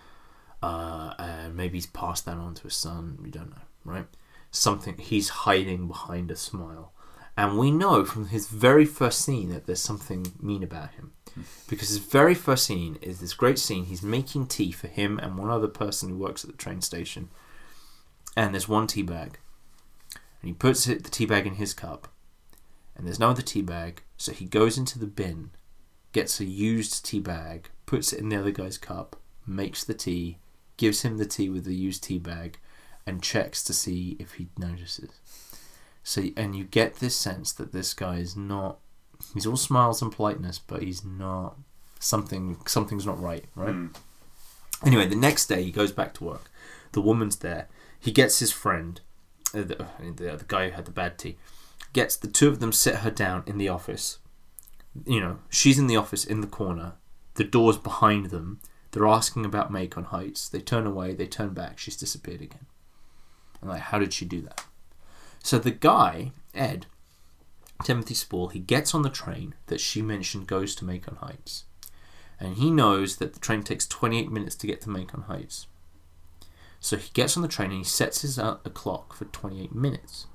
Uh, 0.62 1.14
and 1.18 1.56
maybe 1.56 1.78
he's 1.78 1.86
passed 1.86 2.24
that 2.26 2.36
on 2.36 2.54
to 2.54 2.62
his 2.64 2.76
son. 2.76 3.18
We 3.20 3.30
don't 3.30 3.50
know, 3.50 3.62
right? 3.84 4.06
Something 4.52 4.96
he's 4.98 5.28
hiding 5.28 5.88
behind 5.88 6.30
a 6.30 6.36
smile. 6.36 6.92
And 7.36 7.58
we 7.58 7.70
know 7.70 8.04
from 8.04 8.28
his 8.28 8.48
very 8.48 8.84
first 8.84 9.24
scene 9.24 9.50
that 9.50 9.66
there's 9.66 9.80
something 9.80 10.32
mean 10.40 10.62
about 10.62 10.92
him. 10.92 11.12
Because 11.68 11.88
his 11.88 11.98
very 11.98 12.34
first 12.34 12.66
scene 12.66 12.98
is 13.00 13.20
this 13.20 13.34
great 13.34 13.58
scene. 13.58 13.84
He's 13.84 14.02
making 14.02 14.46
tea 14.46 14.72
for 14.72 14.88
him 14.88 15.18
and 15.18 15.38
one 15.38 15.50
other 15.50 15.68
person 15.68 16.10
who 16.10 16.18
works 16.18 16.44
at 16.44 16.50
the 16.50 16.56
train 16.56 16.80
station. 16.80 17.28
And 18.36 18.52
there's 18.52 18.68
one 18.68 18.86
tea 18.86 19.02
bag. 19.02 19.38
And 20.42 20.48
he 20.48 20.52
puts 20.52 20.84
the 20.84 20.96
tea 20.96 21.26
bag 21.26 21.46
in 21.46 21.54
his 21.54 21.72
cup. 21.72 22.08
And 22.96 23.06
there's 23.06 23.20
no 23.20 23.30
other 23.30 23.42
tea 23.42 23.62
bag. 23.62 24.02
So 24.16 24.32
he 24.32 24.44
goes 24.44 24.76
into 24.76 24.98
the 24.98 25.06
bin, 25.06 25.50
gets 26.12 26.40
a 26.40 26.44
used 26.44 27.04
tea 27.04 27.20
bag, 27.20 27.70
puts 27.86 28.12
it 28.12 28.20
in 28.20 28.28
the 28.28 28.36
other 28.36 28.50
guy's 28.50 28.76
cup, 28.76 29.16
makes 29.46 29.84
the 29.84 29.94
tea, 29.94 30.38
gives 30.76 31.02
him 31.02 31.16
the 31.16 31.26
tea 31.26 31.48
with 31.48 31.64
the 31.64 31.74
used 31.74 32.02
tea 32.02 32.18
bag, 32.18 32.58
and 33.06 33.22
checks 33.22 33.64
to 33.64 33.72
see 33.72 34.16
if 34.18 34.34
he 34.34 34.48
notices. 34.58 35.10
So, 36.10 36.24
and 36.36 36.56
you 36.56 36.64
get 36.64 36.96
this 36.96 37.14
sense 37.14 37.52
that 37.52 37.70
this 37.70 37.94
guy 37.94 38.16
is 38.16 38.36
not. 38.36 38.80
He's 39.32 39.46
all 39.46 39.56
smiles 39.56 40.02
and 40.02 40.10
politeness, 40.10 40.58
but 40.58 40.82
he's 40.82 41.04
not. 41.04 41.56
Something, 42.00 42.56
something's 42.66 43.06
not 43.06 43.22
right, 43.22 43.44
right? 43.54 43.76
Mm. 43.76 43.94
Anyway, 44.84 45.06
the 45.06 45.14
next 45.14 45.46
day 45.46 45.62
he 45.62 45.70
goes 45.70 45.92
back 45.92 46.12
to 46.14 46.24
work. 46.24 46.50
The 46.90 47.00
woman's 47.00 47.36
there. 47.36 47.68
He 48.00 48.10
gets 48.10 48.40
his 48.40 48.50
friend, 48.50 49.00
uh, 49.54 49.62
the, 49.62 49.82
uh, 49.82 49.86
the, 50.00 50.36
the 50.36 50.44
guy 50.48 50.70
who 50.70 50.74
had 50.74 50.86
the 50.86 50.90
bad 50.90 51.16
tea, 51.16 51.36
gets 51.92 52.16
the 52.16 52.26
two 52.26 52.48
of 52.48 52.58
them 52.58 52.72
sit 52.72 52.96
her 52.96 53.10
down 53.12 53.44
in 53.46 53.56
the 53.56 53.68
office. 53.68 54.18
You 55.06 55.20
know, 55.20 55.38
she's 55.48 55.78
in 55.78 55.86
the 55.86 55.96
office 55.96 56.24
in 56.24 56.40
the 56.40 56.48
corner. 56.48 56.94
The 57.34 57.44
door's 57.44 57.78
behind 57.78 58.30
them. 58.30 58.58
They're 58.90 59.06
asking 59.06 59.44
about 59.44 59.70
Macon 59.70 60.06
Heights. 60.06 60.48
They 60.48 60.60
turn 60.60 60.88
away. 60.88 61.14
They 61.14 61.28
turn 61.28 61.50
back. 61.50 61.78
She's 61.78 61.96
disappeared 61.96 62.42
again. 62.42 62.66
And 63.60 63.70
like, 63.70 63.82
how 63.82 64.00
did 64.00 64.12
she 64.12 64.24
do 64.24 64.40
that? 64.40 64.64
So 65.42 65.58
the 65.58 65.70
guy, 65.70 66.32
Ed, 66.54 66.86
Timothy 67.84 68.14
Spall, 68.14 68.48
he 68.48 68.60
gets 68.60 68.94
on 68.94 69.02
the 69.02 69.10
train 69.10 69.54
that 69.66 69.80
she 69.80 70.02
mentioned 70.02 70.46
goes 70.46 70.74
to 70.76 70.84
Macon 70.84 71.16
Heights 71.16 71.64
and 72.40 72.56
he 72.56 72.70
knows 72.70 73.16
that 73.16 73.34
the 73.34 73.40
train 73.40 73.62
takes 73.62 73.86
28 73.86 74.32
minutes 74.32 74.56
to 74.56 74.66
get 74.66 74.80
to 74.80 74.88
Macon 74.88 75.22
Heights. 75.22 75.66
So 76.80 76.96
he 76.96 77.10
gets 77.12 77.36
on 77.36 77.42
the 77.42 77.48
train 77.48 77.70
and 77.70 77.78
he 77.78 77.84
sets 77.84 78.22
his 78.22 78.38
uh, 78.38 78.56
a 78.64 78.70
clock 78.70 79.12
for 79.14 79.26
28 79.26 79.74
minutes. 79.74 80.26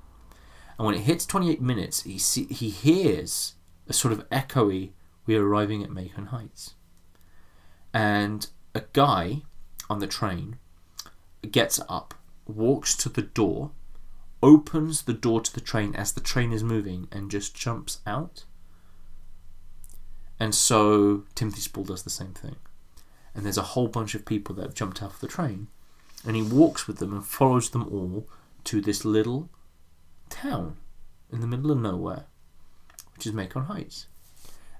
And 0.78 0.86
when 0.86 0.94
it 0.94 1.00
hits 1.00 1.26
28 1.26 1.60
minutes, 1.60 2.04
he 2.04 2.18
see, 2.18 2.44
he 2.44 2.70
hears 2.70 3.54
a 3.88 3.92
sort 3.92 4.12
of 4.12 4.28
echoey, 4.30 4.92
"We 5.26 5.34
are 5.36 5.46
arriving 5.46 5.82
at 5.82 5.90
Macon 5.90 6.26
Heights." 6.26 6.74
And 7.92 8.46
a 8.74 8.84
guy 8.92 9.42
on 9.90 9.98
the 9.98 10.06
train 10.06 10.58
gets 11.50 11.80
up, 11.88 12.14
walks 12.46 12.94
to 12.98 13.08
the 13.08 13.22
door, 13.22 13.72
opens 14.42 15.02
the 15.02 15.12
door 15.12 15.40
to 15.40 15.52
the 15.54 15.60
train 15.60 15.94
as 15.94 16.12
the 16.12 16.20
train 16.20 16.52
is 16.52 16.62
moving, 16.64 17.08
and 17.10 17.30
just 17.30 17.54
jumps 17.54 18.00
out. 18.06 18.44
And 20.38 20.54
so 20.54 21.24
Timothy 21.34 21.60
Spall 21.60 21.84
does 21.84 22.02
the 22.02 22.10
same 22.10 22.32
thing. 22.34 22.56
And 23.34 23.44
there's 23.44 23.58
a 23.58 23.62
whole 23.62 23.88
bunch 23.88 24.14
of 24.14 24.24
people 24.24 24.54
that 24.56 24.62
have 24.62 24.74
jumped 24.74 25.02
off 25.02 25.20
the 25.20 25.26
train. 25.26 25.68
And 26.26 26.36
he 26.36 26.42
walks 26.42 26.86
with 26.86 26.98
them 26.98 27.12
and 27.12 27.24
follows 27.24 27.70
them 27.70 27.86
all 27.90 28.28
to 28.64 28.80
this 28.80 29.04
little 29.04 29.48
town 30.28 30.76
in 31.32 31.40
the 31.40 31.46
middle 31.46 31.70
of 31.70 31.78
nowhere, 31.78 32.24
which 33.14 33.26
is 33.26 33.32
Macon 33.32 33.64
Heights. 33.64 34.06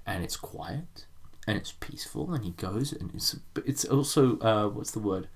And 0.05 0.23
it's 0.23 0.35
quiet 0.37 1.05
and 1.47 1.57
it's 1.57 1.71
peaceful. 1.71 2.33
And 2.33 2.43
he 2.43 2.51
goes 2.51 2.91
and 2.93 3.11
it's 3.13 3.35
it's 3.65 3.85
also 3.85 4.39
uh, 4.39 4.67
what's 4.67 4.91
the 4.91 4.99
word? 4.99 5.27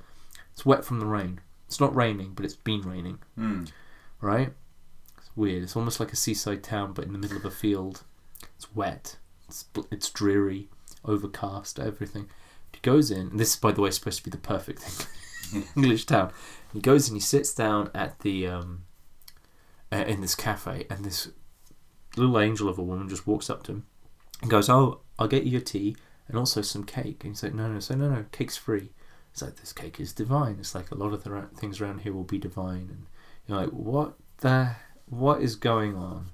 It's 0.53 0.65
wet 0.65 0.83
from 0.85 0.99
the 0.99 1.05
rain. 1.05 1.39
It's 1.67 1.79
not 1.79 1.95
raining, 1.95 2.33
but 2.35 2.43
it's 2.45 2.55
been 2.55 2.81
raining, 2.81 3.19
Mm. 3.37 3.71
Right? 4.21 4.53
It's 5.17 5.31
weird. 5.35 5.63
It's 5.63 5.75
almost 5.75 5.99
like 5.99 6.13
a 6.13 6.15
seaside 6.15 6.63
town, 6.63 6.93
but 6.93 7.05
in 7.05 7.13
the 7.13 7.19
middle 7.19 7.37
of 7.37 7.45
a 7.45 7.51
field. 7.51 8.03
It's 8.55 8.73
wet. 8.75 9.17
It's 9.47 9.65
it's 9.91 10.09
dreary, 10.09 10.69
overcast, 11.03 11.79
everything. 11.79 12.29
He 12.71 12.79
goes 12.81 13.11
in, 13.11 13.35
this, 13.37 13.55
is 13.55 13.55
by 13.57 13.71
the 13.71 13.81
way, 13.81 13.89
is 13.89 13.95
supposed 13.95 14.19
to 14.19 14.23
be 14.23 14.31
the 14.31 14.37
perfect. 14.37 15.07
English 15.75 16.05
town. 16.05 16.31
He 16.73 16.79
goes 16.79 17.07
and 17.07 17.17
he 17.17 17.21
sits 17.21 17.53
down 17.53 17.89
at 17.93 18.19
the 18.19 18.47
um, 18.47 18.83
uh, 19.91 20.05
in 20.07 20.21
this 20.21 20.35
cafe, 20.35 20.85
and 20.89 21.03
this 21.03 21.29
little 22.15 22.39
angel 22.39 22.69
of 22.69 22.77
a 22.77 22.83
woman 22.83 23.09
just 23.09 23.27
walks 23.27 23.49
up 23.49 23.63
to 23.63 23.73
him 23.73 23.85
and 24.41 24.49
goes, 24.49 24.69
"Oh, 24.69 25.01
I'll 25.19 25.27
get 25.27 25.43
you 25.43 25.51
your 25.51 25.61
tea 25.61 25.95
and 26.27 26.37
also 26.37 26.61
some 26.61 26.83
cake." 26.83 27.23
And 27.23 27.33
he's 27.33 27.43
like, 27.43 27.53
"No, 27.53 27.67
no, 27.67 27.79
so 27.79 27.95
no, 27.95 28.09
no, 28.09 28.25
cake's 28.31 28.57
free." 28.57 28.91
It's 29.31 29.41
like 29.41 29.57
this 29.57 29.73
cake 29.73 29.99
is 29.99 30.13
divine. 30.13 30.57
It's 30.59 30.75
like 30.75 30.91
a 30.91 30.95
lot 30.95 31.13
of 31.13 31.23
the 31.23 31.31
ra- 31.31 31.45
things 31.55 31.79
around 31.79 32.01
here 32.01 32.13
will 32.13 32.23
be 32.23 32.37
divine, 32.37 32.89
and 32.89 33.05
you're 33.47 33.57
like, 33.57 33.69
"What 33.69 34.13
the? 34.37 34.75
What 35.07 35.41
is 35.41 35.55
going 35.55 35.95
on? 35.95 36.31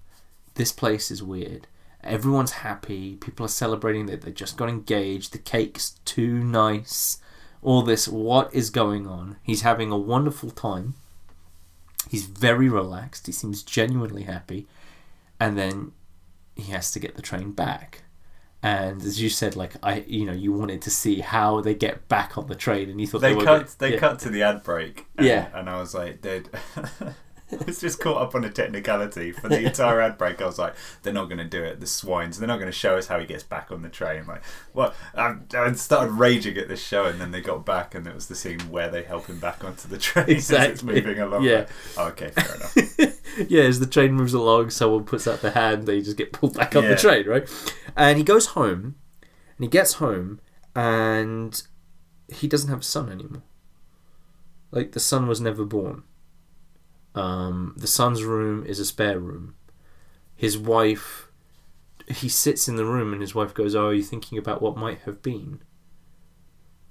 This 0.56 0.72
place 0.72 1.12
is 1.12 1.24
weird." 1.24 1.68
Everyone's 2.04 2.52
happy. 2.52 3.16
People 3.16 3.46
are 3.46 3.50
celebrating 3.50 4.06
that 4.06 4.22
they 4.22 4.32
just 4.32 4.56
got 4.56 4.70
engaged. 4.70 5.34
The 5.34 5.40
cake's 5.40 6.00
too 6.06 6.44
nice. 6.44 7.18
All 7.62 7.82
this. 7.82 8.08
What 8.08 8.54
is 8.54 8.70
going 8.70 9.08
on? 9.08 9.38
He's 9.44 9.62
having 9.62 9.92
a 9.92 9.98
wonderful 9.98 10.52
time. 10.52 10.94
He's 12.10 12.26
very 12.26 12.70
relaxed. 12.70 13.26
He 13.26 13.34
seems 13.34 13.64
genuinely 13.64 14.24
happy. 14.24 14.68
And 15.40 15.58
then 15.58 15.92
he 16.56 16.72
has 16.72 16.92
to 16.92 17.00
get 17.00 17.16
the 17.16 17.22
train 17.22 17.52
back. 17.52 18.04
And 18.64 19.02
as 19.04 19.22
you 19.22 19.30
said, 19.30 19.56
like 19.56 19.74
I, 19.84 20.04
you 20.08 20.26
know, 20.26 20.34
you 20.34 20.52
wanted 20.52 20.82
to 20.84 20.90
see 20.90 21.20
how 21.20 21.62
they 21.62 21.76
get 21.76 22.08
back 22.08 22.38
on 22.38 22.48
the 22.48 22.56
train, 22.56 22.90
and 22.90 23.00
you 23.00 23.06
thought 23.08 23.22
They 23.22 23.36
were 23.36 23.44
cut. 23.44 23.76
They 23.78 23.94
yeah. 23.94 24.00
cut 24.00 24.20
to 24.20 24.30
the 24.30 24.42
ad 24.44 24.64
break. 24.64 25.06
And, 25.18 25.28
Yeah. 25.28 25.48
and 25.54 25.70
I 25.70 25.80
was 25.80 25.94
like, 25.94 26.22
"Dude." 26.22 26.50
I 27.62 27.64
was 27.66 27.80
just 27.80 28.00
caught 28.02 28.22
up 28.22 28.36
on 28.36 28.44
a 28.44 28.50
technicality 28.50 29.32
for 29.32 29.48
the 29.48 29.62
entire 29.66 30.02
ad 30.02 30.18
break. 30.18 30.42
I 30.42 30.46
was 30.46 30.60
like, 30.60 30.76
"They're 31.04 31.14
not 31.14 31.26
going 31.26 31.38
to 31.38 31.46
do 31.46 31.64
it. 31.64 31.80
The 31.80 31.88
swines. 31.88 32.38
They're 32.40 32.48
not 32.48 32.58
going 32.58 32.68
to 32.72 32.78
show 32.78 32.98
us 32.98 33.08
how 33.08 33.20
he 33.20 33.26
gets 33.26 33.44
back 33.44 33.72
on 33.72 33.82
the 33.84 33.90
train." 33.90 34.26
Like, 34.28 34.44
what? 34.74 34.96
I, 35.16 35.36
I 35.54 35.72
started 35.74 36.12
raging 36.12 36.58
at 36.58 36.68
this 36.68 36.84
show, 36.86 37.06
and 37.06 37.22
then 37.22 37.32
they 37.32 37.40
got 37.42 37.66
back, 37.66 37.96
and 37.96 38.06
it 38.06 38.14
was 38.14 38.28
the 38.28 38.36
scene 38.36 38.60
where 38.70 38.90
they 38.90 39.04
help 39.04 39.28
him 39.28 39.40
back 39.40 39.64
onto 39.64 39.88
the 39.88 39.98
train 40.00 40.30
as 40.38 40.52
it's 40.52 40.84
moving 40.84 41.20
along. 41.20 41.44
Yeah. 41.44 41.60
Like, 41.60 41.70
oh, 41.98 42.08
okay, 42.10 42.30
fair 42.32 42.56
enough. 42.56 43.20
yeah, 43.50 43.64
as 43.64 43.80
the 43.80 43.86
train 43.88 44.14
moves 44.14 44.34
along, 44.34 44.72
someone 44.72 45.06
puts 45.06 45.28
out 45.28 45.42
the 45.42 45.52
hand, 45.52 45.86
they 45.86 46.02
just 46.02 46.18
get 46.18 46.34
pulled 46.34 46.56
back 46.56 46.76
on 46.76 46.84
Yeah. 46.84 46.90
the 46.90 46.96
train, 46.98 47.28
right? 47.28 47.50
And 47.96 48.18
he 48.18 48.24
goes 48.26 48.48
home, 48.48 48.96
and 49.58 49.64
he 49.64 49.68
gets 49.68 49.94
home, 49.94 50.42
and 50.76 51.62
he 52.28 52.48
doesn't 52.50 52.70
have 52.70 52.82
a 52.82 52.84
son 52.84 53.10
anymore. 53.10 53.44
Like 54.72 54.92
the 54.92 55.00
son 55.00 55.28
was 55.28 55.40
never 55.40 55.64
born. 55.64 56.04
Um, 57.18 57.74
the 57.78 57.88
son's 57.88 58.24
room 58.24 58.66
is 58.66 58.80
a 58.80 58.86
spare 58.86 59.20
room. 59.20 59.56
His 60.36 60.58
wife, 60.58 61.30
he 62.08 62.30
sits 62.30 62.68
in 62.68 62.76
the 62.76 62.86
room, 62.86 63.12
and 63.14 63.22
his 63.22 63.34
wife 63.34 63.54
goes, 63.54 63.74
"Oh, 63.76 63.88
are 63.88 63.94
you 63.94 64.04
thinking 64.04 64.38
about 64.38 64.62
what 64.62 64.78
might 64.78 65.00
have 65.02 65.22
been?" 65.22 65.62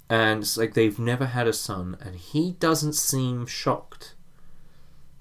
And 0.09 0.43
it's 0.43 0.57
like 0.57 0.75
they've 0.75 0.99
never 0.99 1.27
had 1.27 1.47
a 1.49 1.53
son, 1.53 1.97
and 2.01 2.17
he 2.17 2.53
doesn't 2.53 2.95
seem 2.95 3.47
shocked. 3.47 4.15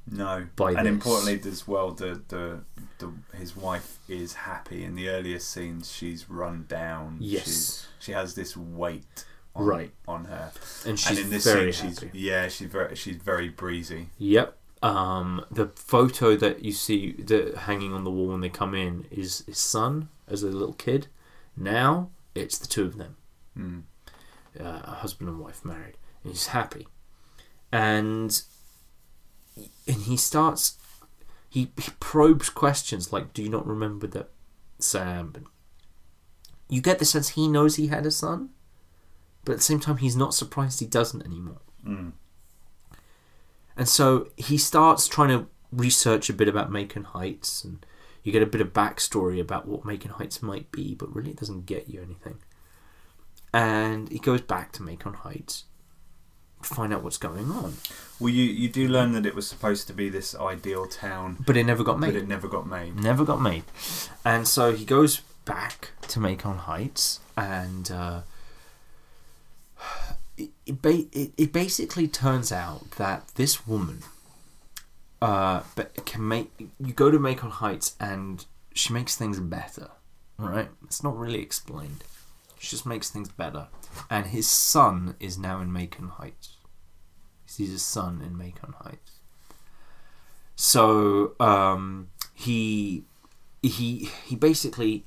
No, 0.09 0.45
By 0.55 0.73
and 0.73 0.85
this. 0.85 0.93
importantly 0.93 1.49
as 1.49 1.67
well, 1.67 1.91
the, 1.91 2.21
the 2.27 2.59
the 2.99 3.11
his 3.35 3.55
wife 3.55 3.97
is 4.07 4.33
happy. 4.33 4.83
In 4.83 4.93
the 4.95 5.09
earliest 5.09 5.49
scenes, 5.51 5.91
she's 5.91 6.29
run 6.29 6.65
down. 6.67 7.17
Yes. 7.19 7.43
she's, 7.45 7.87
she 7.99 8.11
has 8.11 8.35
this 8.35 8.55
weight 8.55 9.25
on, 9.55 9.65
Right. 9.65 9.91
on 10.07 10.25
her. 10.25 10.51
And 10.85 10.99
she's 10.99 11.17
and 11.17 11.25
in 11.25 11.29
this 11.31 11.43
very 11.45 11.73
scene, 11.73 11.89
she's 11.89 11.99
happy. 12.01 12.19
yeah, 12.19 12.47
she's 12.49 12.67
very 12.67 12.95
she's 12.95 13.15
very 13.15 13.49
breezy. 13.49 14.09
Yep. 14.19 14.55
Um, 14.85 15.43
the 15.49 15.67
photo 15.75 16.35
that 16.35 16.63
you 16.63 16.71
see 16.71 17.13
the, 17.13 17.57
hanging 17.57 17.91
on 17.93 18.03
the 18.03 18.11
wall 18.11 18.27
when 18.27 18.41
they 18.41 18.49
come 18.49 18.75
in 18.75 19.05
is 19.09 19.43
his 19.47 19.57
son 19.57 20.09
as 20.27 20.43
a 20.43 20.47
little 20.47 20.73
kid. 20.73 21.07
Now 21.57 22.09
it's 22.35 22.57
the 22.59 22.67
two 22.67 22.83
of 22.85 22.97
them, 22.97 23.15
Mm. 23.57 23.83
uh, 24.59 24.81
a 24.83 24.95
husband 25.01 25.29
and 25.29 25.39
wife 25.39 25.65
married, 25.65 25.97
and 26.23 26.33
he's 26.33 26.47
happy. 26.47 26.87
And 27.71 28.41
and 29.87 30.01
he 30.03 30.17
starts, 30.17 30.77
he, 31.49 31.71
he 31.77 31.91
probes 31.99 32.49
questions 32.49 33.11
like, 33.13 33.33
"Do 33.33 33.41
you 33.41 33.49
not 33.49 33.65
remember 33.65 34.07
that 34.07 34.29
Sam?" 34.79 35.31
And 35.35 35.45
you 36.69 36.81
get 36.81 36.99
the 36.99 37.05
sense 37.05 37.29
he 37.29 37.47
knows 37.47 37.75
he 37.75 37.87
had 37.87 38.05
a 38.05 38.11
son, 38.11 38.49
but 39.45 39.53
at 39.53 39.57
the 39.59 39.63
same 39.63 39.79
time 39.79 39.97
he's 39.97 40.15
not 40.17 40.33
surprised 40.33 40.79
he 40.79 40.85
doesn't 40.85 41.25
anymore. 41.25 41.61
Mm. 41.87 42.11
And 43.77 43.87
so 43.89 44.29
he 44.37 44.57
starts 44.57 45.07
trying 45.07 45.29
to 45.29 45.47
research 45.71 46.29
a 46.29 46.33
bit 46.33 46.47
about 46.47 46.71
Macon 46.71 47.03
Heights 47.03 47.63
and 47.63 47.85
you 48.23 48.31
get 48.31 48.41
a 48.41 48.47
bit 48.47 48.61
of 48.61 48.73
backstory 48.73 49.39
about 49.39 49.67
what 49.67 49.85
Macon 49.85 50.11
Heights 50.11 50.41
might 50.41 50.71
be, 50.71 50.95
but 50.95 51.13
really 51.13 51.31
it 51.31 51.37
doesn't 51.37 51.65
get 51.65 51.89
you 51.89 52.01
anything. 52.01 52.37
And 53.53 54.09
he 54.09 54.19
goes 54.19 54.41
back 54.41 54.71
to 54.73 54.83
Macon 54.83 55.13
Heights 55.13 55.65
to 56.63 56.73
find 56.73 56.93
out 56.93 57.03
what's 57.03 57.17
going 57.17 57.51
on. 57.51 57.75
Well, 58.19 58.29
you, 58.33 58.43
you 58.43 58.67
do 58.69 58.87
learn 58.87 59.11
that 59.13 59.25
it 59.25 59.35
was 59.35 59.47
supposed 59.47 59.87
to 59.87 59.93
be 59.93 60.09
this 60.09 60.33
ideal 60.35 60.87
town, 60.87 61.37
But 61.45 61.55
it 61.57 61.65
never 61.65 61.83
got 61.83 61.99
made. 61.99 62.07
but 62.13 62.15
it 62.15 62.27
never 62.27 62.47
got 62.47 62.67
made. 62.67 62.95
Never 62.95 63.23
got 63.23 63.41
made. 63.41 63.63
And 64.23 64.47
so 64.47 64.73
he 64.73 64.83
goes 64.85 65.21
back 65.45 65.91
to 66.07 66.19
Macon 66.19 66.57
Heights 66.57 67.19
and 67.37 67.91
uh, 67.91 68.21
it, 70.37 70.49
it, 70.65 71.07
it, 71.11 71.31
it 71.37 71.53
basically 71.53 72.07
turns 72.07 72.51
out 72.51 72.91
that 72.91 73.27
this 73.35 73.67
woman 73.67 74.03
uh, 75.21 75.63
but 75.75 76.05
can 76.05 76.27
make 76.27 76.51
you 76.79 76.93
go 76.93 77.09
to 77.09 77.17
Macon 77.17 77.49
Heights 77.49 77.95
and 77.99 78.45
she 78.73 78.93
makes 78.93 79.15
things 79.15 79.39
better, 79.39 79.89
right? 80.37 80.69
It's 80.83 81.03
not 81.03 81.17
really 81.17 81.41
explained. 81.41 82.03
She 82.59 82.69
just 82.69 82.85
makes 82.85 83.09
things 83.09 83.29
better. 83.29 83.67
And 84.09 84.27
his 84.27 84.47
son 84.47 85.15
is 85.19 85.37
now 85.37 85.61
in 85.61 85.71
Macon 85.71 86.09
Heights. 86.09 86.57
He 87.45 87.51
sees 87.51 87.71
his 87.71 87.83
son 87.83 88.21
in 88.25 88.37
Macon 88.37 88.73
Heights. 88.81 89.19
So 90.55 91.33
um, 91.39 92.09
he 92.33 93.05
he 93.61 94.09
he 94.25 94.35
basically 94.35 95.05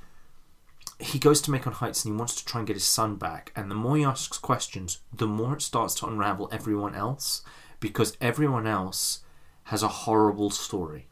he 0.99 1.19
goes 1.19 1.41
to 1.43 1.51
Macon 1.51 1.73
Heights 1.75 2.05
and 2.05 2.15
he 2.15 2.19
wants 2.19 2.35
to 2.37 2.45
try 2.45 2.61
and 2.61 2.67
get 2.67 2.77
his 2.77 2.85
son 2.85 3.17
back. 3.17 3.53
And 3.55 3.71
the 3.71 3.75
more 3.75 3.97
he 3.97 4.05
asks 4.05 4.39
questions, 4.39 4.99
the 5.13 5.27
more 5.27 5.55
it 5.55 5.63
starts 5.63 5.95
to 5.97 6.07
unravel 6.07 6.49
everyone 6.51 6.95
else 6.95 7.43
because 7.81 8.17
everyone 8.21 8.67
else 8.67 9.21
has 9.65 9.83
a 9.83 9.89
horrible 9.89 10.51
story. 10.51 11.09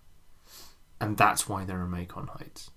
And 1.01 1.17
that's 1.17 1.49
why 1.49 1.65
they're 1.65 1.85
in 1.85 1.91
Macon 1.91 2.29
Heights. 2.29 2.71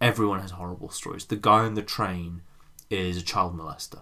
Everyone 0.00 0.40
has 0.40 0.52
horrible 0.52 0.90
stories. 0.90 1.26
The 1.26 1.36
guy 1.36 1.60
on 1.60 1.74
the 1.74 1.82
train 1.82 2.42
is 2.90 3.16
a 3.16 3.22
child 3.22 3.56
molester. 3.56 4.00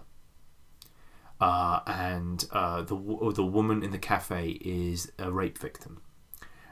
Uh, 1.39 1.81
and 1.85 2.45
uh, 2.51 2.81
the 2.81 2.95
the 3.35 3.45
woman 3.45 3.83
in 3.83 3.91
the 3.91 3.97
cafe 3.97 4.51
is 4.61 5.11
a 5.19 5.29
rape 5.29 5.57
victim, 5.57 6.01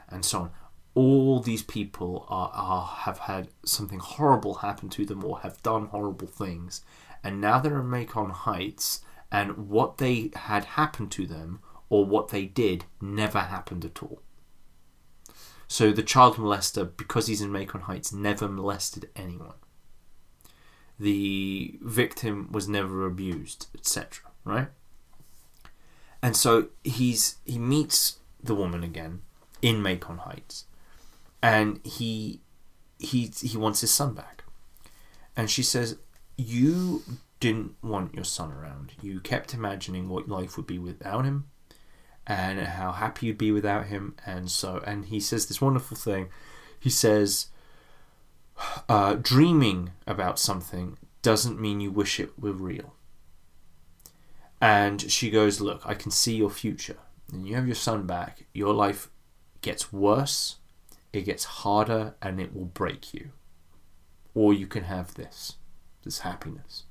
and 0.08 0.24
so 0.24 0.40
on. 0.40 0.50
All 0.94 1.40
these 1.40 1.62
people 1.62 2.26
are, 2.28 2.50
are 2.54 2.86
have 2.86 3.18
had 3.18 3.48
something 3.64 3.98
horrible 3.98 4.54
happen 4.54 4.88
to 4.90 5.04
them 5.04 5.24
or 5.24 5.40
have 5.40 5.62
done 5.62 5.86
horrible 5.86 6.28
things, 6.28 6.82
and 7.22 7.40
now 7.40 7.58
they're 7.58 7.80
in 7.80 7.90
Macon 7.90 8.30
Heights, 8.30 9.00
and 9.32 9.68
what 9.68 9.98
they 9.98 10.30
had 10.34 10.64
happened 10.64 11.10
to 11.12 11.26
them 11.26 11.60
or 11.88 12.04
what 12.04 12.28
they 12.28 12.44
did 12.44 12.84
never 13.00 13.40
happened 13.40 13.84
at 13.84 14.02
all. 14.02 14.20
So 15.66 15.90
the 15.92 16.02
child 16.02 16.36
molester, 16.36 16.90
because 16.96 17.26
he's 17.26 17.40
in 17.40 17.50
Macon 17.50 17.82
Heights, 17.82 18.12
never 18.12 18.48
molested 18.48 19.08
anyone. 19.16 19.54
The 20.98 21.78
victim 21.82 22.48
was 22.52 22.68
never 22.68 23.04
abused, 23.06 23.66
etc. 23.74 24.30
Right? 24.44 24.68
And 26.22 26.36
so 26.36 26.68
he's 26.84 27.36
he 27.44 27.58
meets 27.58 28.18
the 28.42 28.54
woman 28.54 28.84
again 28.84 29.22
in 29.60 29.82
Macon 29.82 30.18
Heights, 30.18 30.66
and 31.44 31.78
he 31.84 32.40
he 32.98 33.30
he 33.42 33.58
wants 33.58 33.82
his 33.82 33.90
son 33.90 34.14
back, 34.14 34.44
and 35.36 35.50
she 35.50 35.62
says, 35.62 35.98
"You 36.38 37.02
didn't 37.38 37.74
want 37.82 38.14
your 38.14 38.24
son 38.24 38.50
around. 38.50 38.92
You 39.02 39.20
kept 39.20 39.52
imagining 39.52 40.08
what 40.08 40.26
life 40.26 40.56
would 40.56 40.66
be 40.66 40.78
without 40.78 41.26
him." 41.26 41.50
and 42.26 42.58
how 42.58 42.90
happy 42.90 43.26
you'd 43.26 43.36
be 43.36 43.52
without 43.52 43.84
him 43.88 44.14
and 44.24 44.50
so 44.50 44.82
and 44.86 45.04
he 45.04 45.20
says 45.20 45.44
this 45.44 45.60
wonderful 45.60 45.94
thing 45.94 46.26
he 46.80 46.88
says 46.88 47.48
uh, 48.88 49.12
dreaming 49.20 49.90
about 50.06 50.38
something 50.38 50.96
doesn't 51.20 51.60
mean 51.60 51.80
you 51.82 51.90
wish 51.90 52.18
it 52.18 52.32
were 52.38 52.52
real 52.52 52.94
and 54.58 55.10
she 55.10 55.28
goes 55.28 55.60
look 55.60 55.82
i 55.84 55.92
can 55.92 56.10
see 56.10 56.34
your 56.34 56.48
future 56.48 56.96
and 57.30 57.46
you 57.46 57.54
have 57.54 57.66
your 57.66 57.74
son 57.74 58.06
back 58.06 58.46
your 58.54 58.72
life 58.72 59.10
gets 59.60 59.92
worse 59.92 60.56
it 61.14 61.22
gets 61.22 61.44
harder 61.44 62.14
and 62.20 62.40
it 62.40 62.54
will 62.54 62.64
break 62.64 63.12
you 63.14 63.30
or 64.34 64.52
you 64.52 64.66
can 64.66 64.84
have 64.84 65.14
this 65.14 65.54
this 66.04 66.20
happiness 66.20 66.84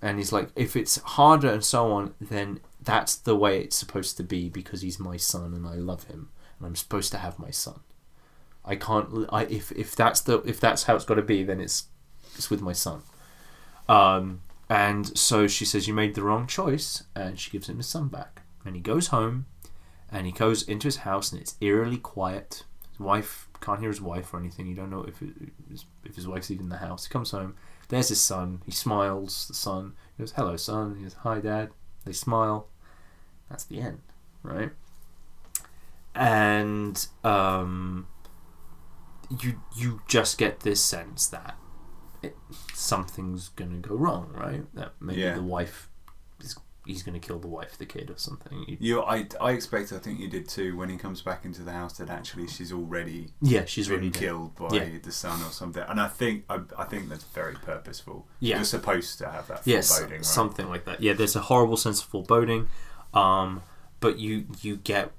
and 0.00 0.18
he's 0.18 0.32
like 0.32 0.48
if 0.56 0.76
it's 0.76 0.96
harder 0.98 1.50
and 1.50 1.64
so 1.64 1.92
on 1.92 2.14
then 2.20 2.60
that's 2.80 3.16
the 3.16 3.36
way 3.36 3.60
it's 3.60 3.76
supposed 3.76 4.16
to 4.16 4.22
be 4.22 4.48
because 4.48 4.82
he's 4.82 4.98
my 4.98 5.16
son 5.16 5.52
and 5.52 5.66
I 5.66 5.74
love 5.74 6.04
him 6.04 6.30
and 6.58 6.66
I'm 6.66 6.76
supposed 6.76 7.12
to 7.12 7.18
have 7.18 7.38
my 7.38 7.50
son. 7.50 7.80
I 8.64 8.76
can't. 8.76 9.26
I 9.30 9.44
if 9.44 9.72
if 9.72 9.96
that's 9.96 10.20
the 10.20 10.38
if 10.42 10.60
that's 10.60 10.84
how 10.84 10.96
it's 10.96 11.04
got 11.04 11.14
to 11.14 11.22
be, 11.22 11.42
then 11.42 11.60
it's 11.60 11.86
it's 12.34 12.50
with 12.50 12.60
my 12.60 12.72
son. 12.72 13.02
Um, 13.88 14.42
and 14.68 15.16
so 15.16 15.46
she 15.46 15.64
says 15.64 15.88
you 15.88 15.94
made 15.94 16.14
the 16.14 16.22
wrong 16.22 16.46
choice, 16.46 17.04
and 17.14 17.38
she 17.38 17.50
gives 17.50 17.68
him 17.68 17.78
his 17.78 17.86
son 17.86 18.08
back. 18.08 18.42
And 18.64 18.74
he 18.74 18.82
goes 18.82 19.08
home, 19.08 19.46
and 20.10 20.26
he 20.26 20.32
goes 20.32 20.62
into 20.62 20.88
his 20.88 20.98
house, 20.98 21.32
and 21.32 21.40
it's 21.40 21.56
eerily 21.60 21.96
quiet. 21.96 22.64
His 22.98 23.04
wife 23.04 23.48
can't 23.60 23.80
hear 23.80 23.88
his 23.88 24.00
wife 24.00 24.34
or 24.34 24.38
anything. 24.40 24.66
You 24.66 24.74
don't 24.74 24.90
know 24.90 25.02
if 25.04 25.22
it, 25.22 25.30
if 26.04 26.14
his 26.16 26.26
wife's 26.28 26.50
even 26.50 26.64
in 26.64 26.70
the 26.70 26.78
house. 26.78 27.06
He 27.06 27.12
comes 27.12 27.30
home. 27.30 27.54
There's 27.88 28.08
his 28.08 28.20
son. 28.20 28.60
He 28.66 28.72
smiles. 28.72 29.46
The 29.48 29.54
son 29.54 29.94
he 30.16 30.22
goes, 30.22 30.32
"Hello, 30.32 30.56
son." 30.56 30.96
He 30.96 31.02
goes, 31.04 31.14
"Hi, 31.14 31.40
dad." 31.40 31.70
They 32.04 32.12
smile. 32.12 32.66
That's 33.48 33.64
the 33.64 33.80
end, 33.80 34.00
right? 34.42 34.70
And 36.14 37.06
um, 37.24 38.08
you 39.40 39.60
you 39.76 40.02
just 40.08 40.36
get 40.38 40.60
this 40.60 40.82
sense 40.82 41.28
that 41.28 41.56
it, 42.22 42.36
something's 42.74 43.48
gonna 43.50 43.78
go 43.78 43.94
wrong, 43.94 44.30
right? 44.34 44.64
That 44.74 44.92
maybe 45.00 45.20
Yeah. 45.20 45.34
the 45.34 45.42
wife 45.42 45.87
he's 46.88 47.04
gonna 47.04 47.20
kill 47.20 47.38
the 47.38 47.46
wife, 47.46 47.78
the 47.78 47.86
kid, 47.86 48.10
or 48.10 48.18
something. 48.18 48.64
You- 48.66 48.76
You, 48.80 49.02
I, 49.02 49.28
I 49.40 49.52
expect. 49.52 49.92
I 49.92 49.98
think 49.98 50.18
you 50.18 50.28
did 50.28 50.48
too. 50.48 50.76
When 50.76 50.88
he 50.88 50.96
comes 50.96 51.20
back 51.22 51.44
into 51.44 51.62
the 51.62 51.70
house, 51.72 51.96
that 51.98 52.10
actually 52.10 52.48
she's 52.48 52.72
already 52.72 53.28
yeah, 53.40 53.64
she's 53.64 53.86
been 53.86 53.94
already 53.98 54.10
dead. 54.10 54.20
killed 54.20 54.56
by 54.56 54.68
Yeah. 54.74 54.98
the 55.02 55.12
son 55.12 55.40
or 55.42 55.50
something. 55.52 55.84
And 55.88 56.00
I 56.00 56.08
think, 56.08 56.44
I, 56.50 56.60
I 56.76 56.84
think 56.84 57.08
that's 57.08 57.24
very 57.24 57.54
purposeful. 57.54 58.26
Yeah. 58.40 58.56
You're 58.56 58.64
supposed 58.64 59.18
to 59.18 59.28
have 59.30 59.46
that 59.48 59.62
Yes, 59.64 59.88
foreboding, 59.96 60.18
right? 60.18 60.24
something 60.26 60.68
like 60.68 60.84
that. 60.86 61.00
Yeah, 61.00 61.12
there's 61.12 61.36
a 61.36 61.42
horrible 61.42 61.76
sense 61.76 62.00
of 62.02 62.08
foreboding, 62.08 62.68
um, 63.14 63.62
but 64.00 64.18
you 64.18 64.46
you 64.60 64.76
get 64.76 65.12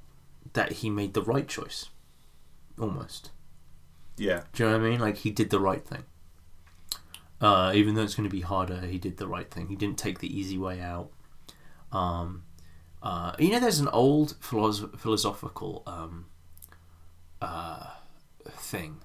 that 0.53 0.71
he 0.81 0.89
made 0.89 1.13
the 1.13 1.21
right 1.21 1.47
choice, 1.47 1.85
almost. 2.79 3.31
Yeah, 4.17 4.41
Do 4.53 4.63
you 4.63 4.69
know 4.69 4.77
what 4.79 4.85
I 4.85 4.89
mean? 4.89 4.99
Like 4.99 5.17
he 5.17 5.31
did 5.31 5.49
the 5.49 5.59
right 5.61 5.85
thing. 5.85 6.03
Uh, 7.41 7.71
even 7.73 7.95
though 7.95 8.01
it's 8.03 8.15
going 8.15 8.27
to 8.27 8.35
be 8.35 8.41
harder, 8.41 8.81
he 8.81 8.97
did 8.97 9.15
the 9.15 9.27
right 9.27 9.49
thing. 9.49 9.67
He 9.67 9.75
didn't 9.77 9.97
take 9.97 10.19
the 10.19 10.27
easy 10.39 10.57
way 10.57 10.81
out. 10.81 11.09
Um, 11.91 12.43
uh, 13.01 13.33
you 13.39 13.51
know, 13.51 13.59
there's 13.59 13.79
an 13.79 13.87
old 13.89 14.35
philosoph- 14.41 14.99
philosophical 14.99 15.83
um, 15.87 16.25
uh, 17.41 17.91
thing, 18.49 19.01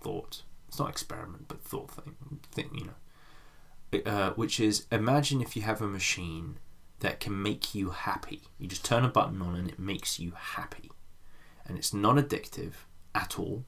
thought. 0.00 0.42
It's 0.68 0.78
not 0.78 0.90
experiment, 0.90 1.46
but 1.48 1.62
thought 1.62 1.90
thing. 1.90 2.14
Thing, 2.50 2.70
you 2.74 2.86
know, 2.86 4.10
uh, 4.10 4.30
which 4.34 4.58
is 4.60 4.86
imagine 4.90 5.40
if 5.40 5.56
you 5.56 5.62
have 5.62 5.82
a 5.82 5.88
machine 5.88 6.58
that 7.00 7.20
can 7.20 7.42
make 7.42 7.74
you 7.74 7.90
happy. 7.90 8.42
You 8.58 8.68
just 8.68 8.84
turn 8.84 9.04
a 9.04 9.08
button 9.08 9.42
on 9.42 9.54
and 9.56 9.68
it 9.68 9.78
makes 9.78 10.18
you 10.18 10.32
happy, 10.36 10.90
and 11.66 11.76
it's 11.76 11.92
not 11.92 12.16
addictive 12.16 12.72
at 13.14 13.38
all. 13.38 13.64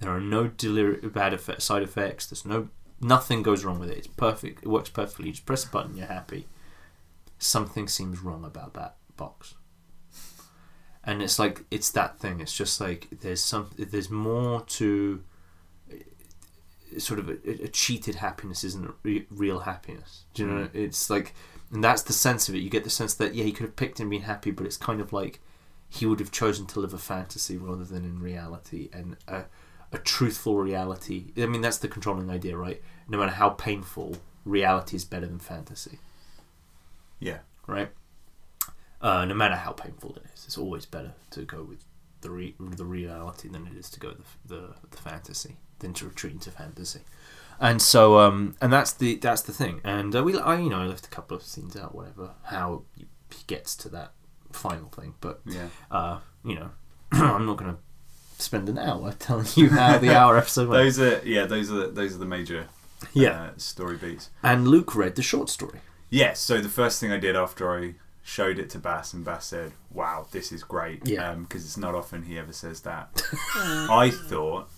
There 0.00 0.10
are 0.10 0.20
no 0.20 0.48
delir- 0.48 1.12
bad 1.12 1.32
effect, 1.32 1.62
side 1.62 1.82
effects. 1.82 2.26
There's 2.26 2.44
no 2.44 2.68
nothing 3.00 3.42
goes 3.42 3.64
wrong 3.64 3.78
with 3.78 3.90
it. 3.90 3.98
It's 3.98 4.06
perfect. 4.06 4.62
It 4.62 4.68
works 4.68 4.90
perfectly. 4.90 5.26
You 5.26 5.32
just 5.32 5.46
press 5.46 5.64
a 5.64 5.68
button, 5.68 5.96
you're 5.96 6.06
happy. 6.06 6.46
Something 7.42 7.88
seems 7.88 8.20
wrong 8.20 8.44
about 8.44 8.74
that 8.74 8.96
box. 9.16 9.54
And 11.02 11.20
it's 11.20 11.38
like 11.38 11.64
it's 11.70 11.90
that 11.90 12.20
thing. 12.20 12.40
It's 12.40 12.56
just 12.56 12.80
like 12.80 13.08
there's 13.10 13.42
some. 13.42 13.70
There's 13.76 14.10
more 14.10 14.62
to. 14.62 15.24
Uh, 15.90 16.98
sort 16.98 17.18
of 17.18 17.28
a, 17.28 17.64
a 17.64 17.68
cheated 17.68 18.16
happiness 18.16 18.62
isn't 18.62 18.94
re- 19.02 19.26
real 19.28 19.60
happiness. 19.60 20.24
Do 20.34 20.42
you 20.42 20.48
know? 20.48 20.66
Mm. 20.66 20.74
It's 20.74 21.10
like, 21.10 21.34
and 21.72 21.82
that's 21.82 22.02
the 22.02 22.12
sense 22.12 22.48
of 22.48 22.54
it. 22.54 22.58
You 22.58 22.70
get 22.70 22.84
the 22.84 22.90
sense 22.90 23.14
that 23.14 23.34
yeah, 23.34 23.42
he 23.42 23.50
could 23.50 23.66
have 23.66 23.74
picked 23.74 23.98
and 23.98 24.08
been 24.08 24.22
happy, 24.22 24.52
but 24.52 24.64
it's 24.64 24.76
kind 24.76 25.00
of 25.00 25.12
like 25.12 25.40
he 25.88 26.06
would 26.06 26.20
have 26.20 26.30
chosen 26.30 26.66
to 26.66 26.80
live 26.80 26.94
a 26.94 26.98
fantasy 26.98 27.56
rather 27.56 27.84
than 27.84 28.04
in 28.04 28.20
reality 28.20 28.88
and 28.92 29.16
a, 29.26 29.44
a 29.90 29.98
truthful 29.98 30.56
reality. 30.56 31.32
I 31.36 31.46
mean, 31.46 31.62
that's 31.62 31.78
the 31.78 31.88
controlling 31.88 32.30
idea, 32.30 32.56
right? 32.56 32.80
No 33.08 33.18
matter 33.18 33.32
how 33.32 33.50
painful, 33.50 34.16
reality 34.44 34.96
is 34.96 35.04
better 35.04 35.26
than 35.26 35.40
fantasy, 35.40 35.98
yeah, 37.22 37.38
right? 37.66 37.90
Uh, 39.00 39.24
no 39.24 39.34
matter 39.34 39.56
how 39.56 39.72
painful 39.72 40.14
it 40.16 40.22
is, 40.34 40.44
it's 40.46 40.58
always 40.58 40.86
better 40.86 41.12
to 41.30 41.42
go 41.42 41.62
with 41.62 41.84
the 42.20 42.30
re- 42.30 42.54
the 42.58 42.84
reality 42.84 43.48
than 43.48 43.66
it 43.66 43.76
is 43.76 43.90
to 43.90 43.98
go 44.00 44.08
with 44.08 44.18
the, 44.46 44.54
the 44.56 44.74
the 44.90 44.96
fantasy 44.96 45.56
than 45.80 45.92
to 45.94 46.06
retreat 46.06 46.32
into 46.34 46.50
fantasy. 46.50 47.00
And 47.58 47.80
so, 47.82 48.18
um, 48.18 48.56
and 48.60 48.72
that's 48.72 48.92
the 48.92 49.16
that's 49.16 49.42
the 49.42 49.52
thing. 49.52 49.80
And 49.84 50.14
uh, 50.14 50.22
we, 50.22 50.38
I, 50.38 50.58
you 50.60 50.70
know, 50.70 50.78
I 50.80 50.84
left 50.86 51.06
a 51.06 51.10
couple 51.10 51.36
of 51.36 51.42
scenes 51.42 51.76
out, 51.76 51.94
whatever, 51.94 52.30
how 52.44 52.82
he 52.96 53.42
gets 53.46 53.74
to 53.76 53.88
that 53.90 54.12
final 54.52 54.88
thing, 54.88 55.14
but 55.20 55.40
yeah. 55.46 55.68
uh, 55.90 56.18
you 56.44 56.54
know, 56.54 56.70
I'm 57.12 57.46
not 57.46 57.56
going 57.56 57.74
to 57.74 57.78
spend 58.42 58.68
an 58.68 58.78
hour 58.78 59.12
telling 59.18 59.46
you 59.56 59.70
how 59.70 59.98
the 59.98 60.14
hour 60.20 60.36
episode 60.38 60.68
went. 60.68 60.84
Those 60.84 60.98
are 61.00 61.20
yeah, 61.26 61.46
those 61.46 61.70
are 61.72 61.88
those 61.88 62.14
are 62.14 62.18
the 62.18 62.26
major 62.26 62.68
Yeah. 63.12 63.42
uh, 63.42 63.50
story 63.56 63.96
beats. 63.96 64.30
And 64.42 64.68
Luke 64.68 64.94
read 64.94 65.16
the 65.16 65.22
short 65.22 65.48
story. 65.50 65.80
Yes. 66.12 66.38
So 66.40 66.60
the 66.60 66.68
first 66.68 67.00
thing 67.00 67.10
I 67.10 67.18
did 67.18 67.34
after 67.36 67.70
I 67.76 67.94
showed 68.22 68.58
it 68.58 68.70
to 68.70 68.78
Bass, 68.78 69.12
and 69.12 69.24
Bass 69.24 69.46
said, 69.46 69.72
"Wow, 69.90 70.26
this 70.30 70.52
is 70.52 70.62
great." 70.62 71.06
Yeah. 71.06 71.34
Because 71.34 71.64
it's 71.64 71.76
not 71.76 71.94
often 71.94 72.22
he 72.24 72.38
ever 72.38 72.52
says 72.52 72.82
that. 72.82 73.22
I 73.56 74.10
thought 74.10 74.68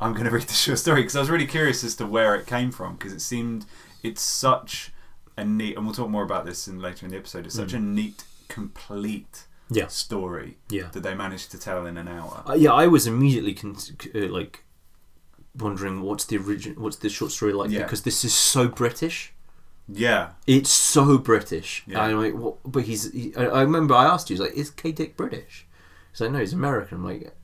I'm 0.00 0.12
going 0.12 0.26
to 0.26 0.30
read 0.30 0.44
the 0.44 0.52
short 0.52 0.78
story 0.78 1.02
because 1.02 1.16
I 1.16 1.20
was 1.20 1.30
really 1.30 1.46
curious 1.46 1.82
as 1.82 1.96
to 1.96 2.06
where 2.06 2.34
it 2.36 2.46
came 2.46 2.70
from 2.70 2.94
because 2.96 3.12
it 3.12 3.20
seemed 3.20 3.64
it's 4.02 4.22
such 4.22 4.92
a 5.36 5.44
neat, 5.44 5.76
and 5.76 5.84
we'll 5.86 5.94
talk 5.94 6.10
more 6.10 6.22
about 6.24 6.44
this 6.46 6.68
in 6.68 6.78
later 6.80 7.06
in 7.06 7.10
the 7.12 7.18
episode. 7.18 7.46
It's 7.46 7.56
such 7.56 7.72
a 7.72 7.80
neat, 7.80 8.22
complete 8.48 9.44
Yeah. 9.70 9.88
story 9.88 10.58
Yeah. 10.68 10.88
that 10.92 11.02
they 11.02 11.14
managed 11.14 11.50
to 11.52 11.58
tell 11.58 11.86
in 11.86 11.96
an 11.96 12.06
hour. 12.06 12.44
Uh, 12.48 12.52
yeah, 12.54 12.72
I 12.72 12.86
was 12.86 13.06
immediately 13.08 13.54
con- 13.54 13.76
uh, 14.14 14.18
like 14.28 14.62
wondering 15.58 16.02
what's 16.02 16.24
the 16.26 16.38
origin, 16.38 16.74
what's 16.80 16.96
the 16.96 17.08
short 17.08 17.32
story 17.32 17.52
like 17.52 17.70
Yeah. 17.70 17.82
because 17.82 18.02
this 18.02 18.24
is 18.24 18.32
so 18.34 18.68
British. 18.68 19.32
Yeah. 19.88 20.30
It's 20.46 20.70
so 20.70 21.18
British. 21.18 21.84
Yeah. 21.86 22.04
And 22.04 22.12
I'm 22.12 22.18
like, 22.20 22.34
what? 22.34 22.56
But 22.64 22.84
he's. 22.84 23.12
He, 23.12 23.34
I, 23.36 23.44
I 23.46 23.60
remember 23.62 23.94
I 23.94 24.04
asked 24.06 24.30
you, 24.30 24.34
he's 24.36 24.40
like, 24.40 24.54
is 24.54 24.70
K 24.70 24.92
Dick 24.92 25.16
British? 25.16 25.66
He's 26.12 26.20
like, 26.20 26.30
no, 26.30 26.38
he's 26.38 26.52
American. 26.52 26.98
I'm 26.98 27.04
like, 27.04 27.34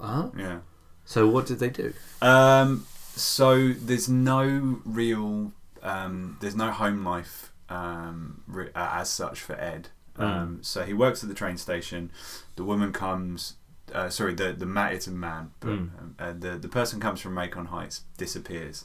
huh? 0.00 0.30
Yeah. 0.36 0.58
So 1.04 1.26
what 1.28 1.46
did 1.46 1.58
they 1.58 1.70
do? 1.70 1.92
Um, 2.22 2.86
so 3.14 3.68
there's 3.72 4.08
no 4.08 4.80
real, 4.84 5.52
um, 5.82 6.36
there's 6.40 6.54
no 6.54 6.70
home 6.70 7.04
life 7.04 7.50
um, 7.70 8.42
re- 8.46 8.70
uh, 8.74 8.90
as 8.94 9.08
such 9.10 9.40
for 9.40 9.54
Ed. 9.58 9.88
Um, 10.16 10.58
So 10.62 10.84
he 10.84 10.92
works 10.92 11.22
at 11.22 11.28
the 11.28 11.34
train 11.34 11.56
station. 11.56 12.10
The 12.56 12.64
woman 12.64 12.92
comes. 12.92 13.54
Uh, 13.94 14.10
sorry, 14.10 14.34
the 14.34 14.52
the 14.52 14.66
man. 14.66 14.92
It's 14.92 15.06
a 15.06 15.10
man, 15.10 15.52
but 15.60 15.70
Mm. 15.70 15.98
um, 15.98 16.14
uh, 16.18 16.32
the 16.38 16.58
the 16.58 16.68
person 16.68 17.00
comes 17.00 17.20
from 17.20 17.32
Macon 17.34 17.66
Heights, 17.66 18.02
disappears. 18.18 18.84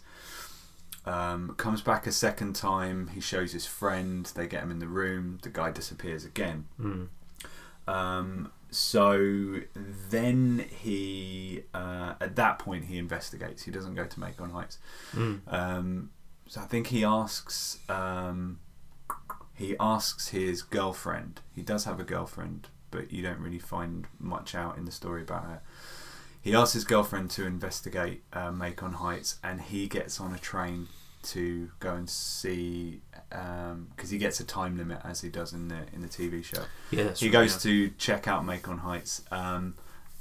Um, 1.05 1.55
comes 1.57 1.81
back 1.81 2.07
a 2.07 2.11
second 2.11 2.55
time. 2.55 3.07
He 3.13 3.19
shows 3.19 3.51
his 3.51 3.65
friend. 3.65 4.25
They 4.25 4.47
get 4.47 4.63
him 4.63 4.71
in 4.71 4.79
the 4.79 4.87
room. 4.87 5.39
The 5.41 5.49
guy 5.49 5.71
disappears 5.71 6.23
again. 6.23 6.65
Mm. 6.79 7.07
Um, 7.87 8.51
so 8.71 9.59
then 10.09 10.65
he, 10.81 11.63
uh, 11.73 12.13
at 12.21 12.35
that 12.37 12.57
point, 12.59 12.85
he 12.85 12.97
investigates. 12.97 13.63
He 13.63 13.71
doesn't 13.71 13.95
go 13.95 14.05
to 14.05 14.19
Macon 14.19 14.51
Heights. 14.51 14.77
Mm. 15.13 15.41
Um, 15.51 16.09
so 16.47 16.61
I 16.61 16.65
think 16.65 16.87
he 16.87 17.03
asks, 17.03 17.79
um, 17.89 18.59
he 19.53 19.75
asks 19.79 20.29
his 20.29 20.61
girlfriend. 20.61 21.41
He 21.53 21.61
does 21.61 21.85
have 21.85 21.99
a 21.99 22.03
girlfriend, 22.03 22.69
but 22.91 23.11
you 23.11 23.21
don't 23.21 23.39
really 23.39 23.59
find 23.59 24.07
much 24.19 24.55
out 24.55 24.77
in 24.77 24.85
the 24.85 24.91
story 24.91 25.21
about 25.21 25.43
her. 25.43 25.61
He 26.43 26.53
asks 26.53 26.73
his 26.73 26.83
girlfriend 26.83 27.29
to 27.31 27.45
investigate 27.45 28.23
uh, 28.33 28.51
Macon 28.51 28.93
Heights, 28.93 29.39
and 29.43 29.61
he 29.61 29.87
gets 29.87 30.19
on 30.19 30.33
a 30.33 30.37
train 30.37 30.89
to 31.23 31.71
go 31.79 31.93
and 31.93 32.09
see 32.09 32.99
because 33.95 34.09
he 34.09 34.17
gets 34.17 34.39
a 34.39 34.43
time 34.43 34.77
limit 34.77 34.99
as 35.03 35.21
he 35.21 35.29
does 35.29 35.53
in 35.53 35.69
the 35.69 35.85
in 35.93 36.01
the 36.01 36.07
TV 36.07 36.43
show 36.43 36.63
Yeah, 36.91 37.13
he 37.13 37.27
right, 37.27 37.31
goes 37.31 37.65
yeah. 37.65 37.71
to 37.71 37.89
check 37.97 38.27
out 38.27 38.45
Macon 38.45 38.79
Heights. 38.79 39.23
Um, 39.31 39.75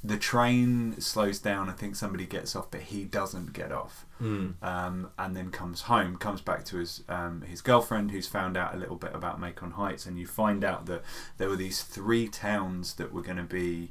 the 0.04 0.16
train 0.16 1.00
slows 1.00 1.38
down. 1.38 1.68
I 1.68 1.72
think 1.72 1.94
somebody 1.94 2.26
gets 2.26 2.56
off, 2.56 2.70
but 2.70 2.80
he 2.80 3.04
doesn't 3.04 3.52
get 3.52 3.70
off. 3.70 4.04
Mm. 4.20 4.54
Um, 4.62 5.10
and 5.16 5.36
then 5.36 5.50
comes 5.50 5.82
home, 5.82 6.16
comes 6.16 6.40
back 6.40 6.64
to 6.66 6.78
his 6.78 7.02
um, 7.08 7.42
his 7.42 7.60
girlfriend, 7.60 8.12
who's 8.12 8.28
found 8.28 8.56
out 8.56 8.74
a 8.74 8.78
little 8.78 8.96
bit 8.96 9.14
about 9.14 9.40
Macon 9.40 9.72
Heights, 9.72 10.06
and 10.06 10.18
you 10.18 10.26
find 10.26 10.64
out 10.64 10.86
that 10.86 11.02
there 11.38 11.48
were 11.48 11.56
these 11.56 11.82
three 11.82 12.28
towns 12.28 12.94
that 12.94 13.12
were 13.12 13.22
going 13.22 13.36
to 13.36 13.42
be 13.42 13.90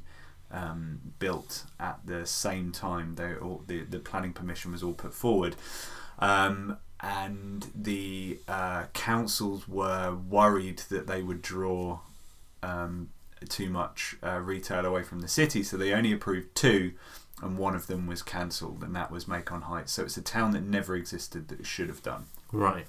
um, 0.52 1.00
built 1.18 1.64
at 1.80 1.98
the 2.04 2.26
same 2.26 2.70
time. 2.70 3.16
They 3.16 3.34
all, 3.34 3.62
the 3.66 3.82
the 3.82 3.98
planning 3.98 4.32
permission 4.32 4.72
was 4.72 4.82
all 4.82 4.92
put 4.92 5.14
forward. 5.14 5.56
Um, 6.18 6.78
and 7.00 7.66
the 7.74 8.38
uh, 8.46 8.84
councils 8.92 9.66
were 9.66 10.14
worried 10.14 10.78
that 10.88 11.08
they 11.08 11.20
would 11.20 11.42
draw 11.42 11.98
um, 12.62 13.10
too 13.48 13.68
much 13.68 14.14
uh, 14.22 14.38
retail 14.38 14.86
away 14.86 15.02
from 15.02 15.20
the 15.20 15.26
city, 15.28 15.64
so 15.64 15.76
they 15.76 15.92
only 15.92 16.12
approved 16.12 16.54
two, 16.54 16.92
and 17.42 17.58
one 17.58 17.74
of 17.74 17.88
them 17.88 18.06
was 18.06 18.22
cancelled, 18.22 18.84
and 18.84 18.94
that 18.94 19.10
was 19.10 19.26
Macon 19.26 19.62
Heights. 19.62 19.92
So 19.92 20.04
it's 20.04 20.16
a 20.16 20.22
town 20.22 20.52
that 20.52 20.62
never 20.62 20.94
existed 20.94 21.48
that 21.48 21.58
it 21.58 21.66
should 21.66 21.88
have 21.88 22.04
done. 22.04 22.26
Right. 22.52 22.86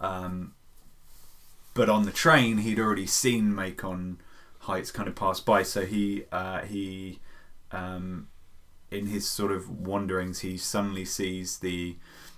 Um, 0.00 0.54
but 1.74 1.88
on 1.88 2.04
the 2.04 2.12
train, 2.12 2.58
he'd 2.58 2.78
already 2.78 3.06
seen 3.06 3.52
Macon 3.52 4.18
Heights 4.62 4.90
kind 4.90 5.08
of 5.08 5.14
passed 5.14 5.44
by, 5.46 5.62
so 5.62 5.84
he 5.84 6.24
uh, 6.32 6.60
he 6.62 7.18
um, 7.72 8.28
in 8.90 9.06
his 9.06 9.26
sort 9.28 9.50
of 9.52 9.68
wanderings, 9.68 10.40
he 10.40 10.56
suddenly 10.56 11.04
sees 11.04 11.58
the 11.58 11.96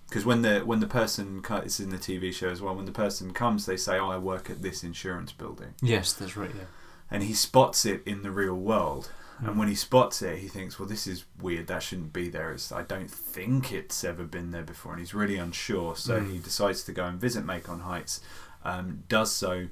because 0.09 0.25
when 0.25 0.43
the 0.43 0.61
when 0.61 0.81
the 0.81 0.87
person 0.87 1.43
it's 1.49 1.81
in 1.81 1.91
the 1.91 1.97
TV 1.99 2.33
show 2.33 2.49
as 2.49 2.61
well. 2.63 2.75
When 2.75 2.85
the 2.87 2.93
person 2.93 3.33
comes, 3.33 3.67
they 3.67 3.77
say, 3.77 3.99
"Oh, 3.99 4.09
I 4.11 4.19
work 4.19 4.49
at 4.51 4.63
this 4.63 4.83
insurance 4.85 5.33
building." 5.33 5.75
Yes, 5.83 6.13
that's 6.13 6.37
right. 6.37 6.51
Yeah. 6.55 6.65
and 7.11 7.23
he 7.23 7.33
spots 7.35 7.85
it 7.85 8.03
in 8.07 8.23
the 8.23 8.31
real 8.31 8.55
world. 8.55 9.11
And 9.41 9.59
when 9.59 9.67
he 9.69 9.75
spots 9.75 10.23
it, 10.23 10.39
he 10.39 10.49
thinks, 10.49 10.79
"Well, 10.79 10.89
this 10.89 11.07
is 11.09 11.25
weird. 11.43 11.67
That 11.67 11.83
shouldn't 11.83 12.13
be 12.13 12.29
there. 12.31 12.53
It's, 12.53 12.71
I 12.71 12.83
don't 12.83 13.11
think 13.11 13.73
it's 13.73 14.03
ever 14.05 14.25
been 14.25 14.53
there 14.53 14.63
before." 14.63 14.93
And 14.93 15.01
he's 15.01 15.13
really 15.13 15.37
unsure. 15.37 15.97
So 15.97 16.21
Mm. 16.21 16.31
he 16.33 16.39
decides 16.39 16.85
to 16.85 16.93
go 16.93 17.05
and 17.05 17.21
visit 17.21 17.45
Macon 17.45 17.81
Heights. 17.81 18.21
Um, 18.65 19.03
does 19.09 19.33
so. 19.33 19.67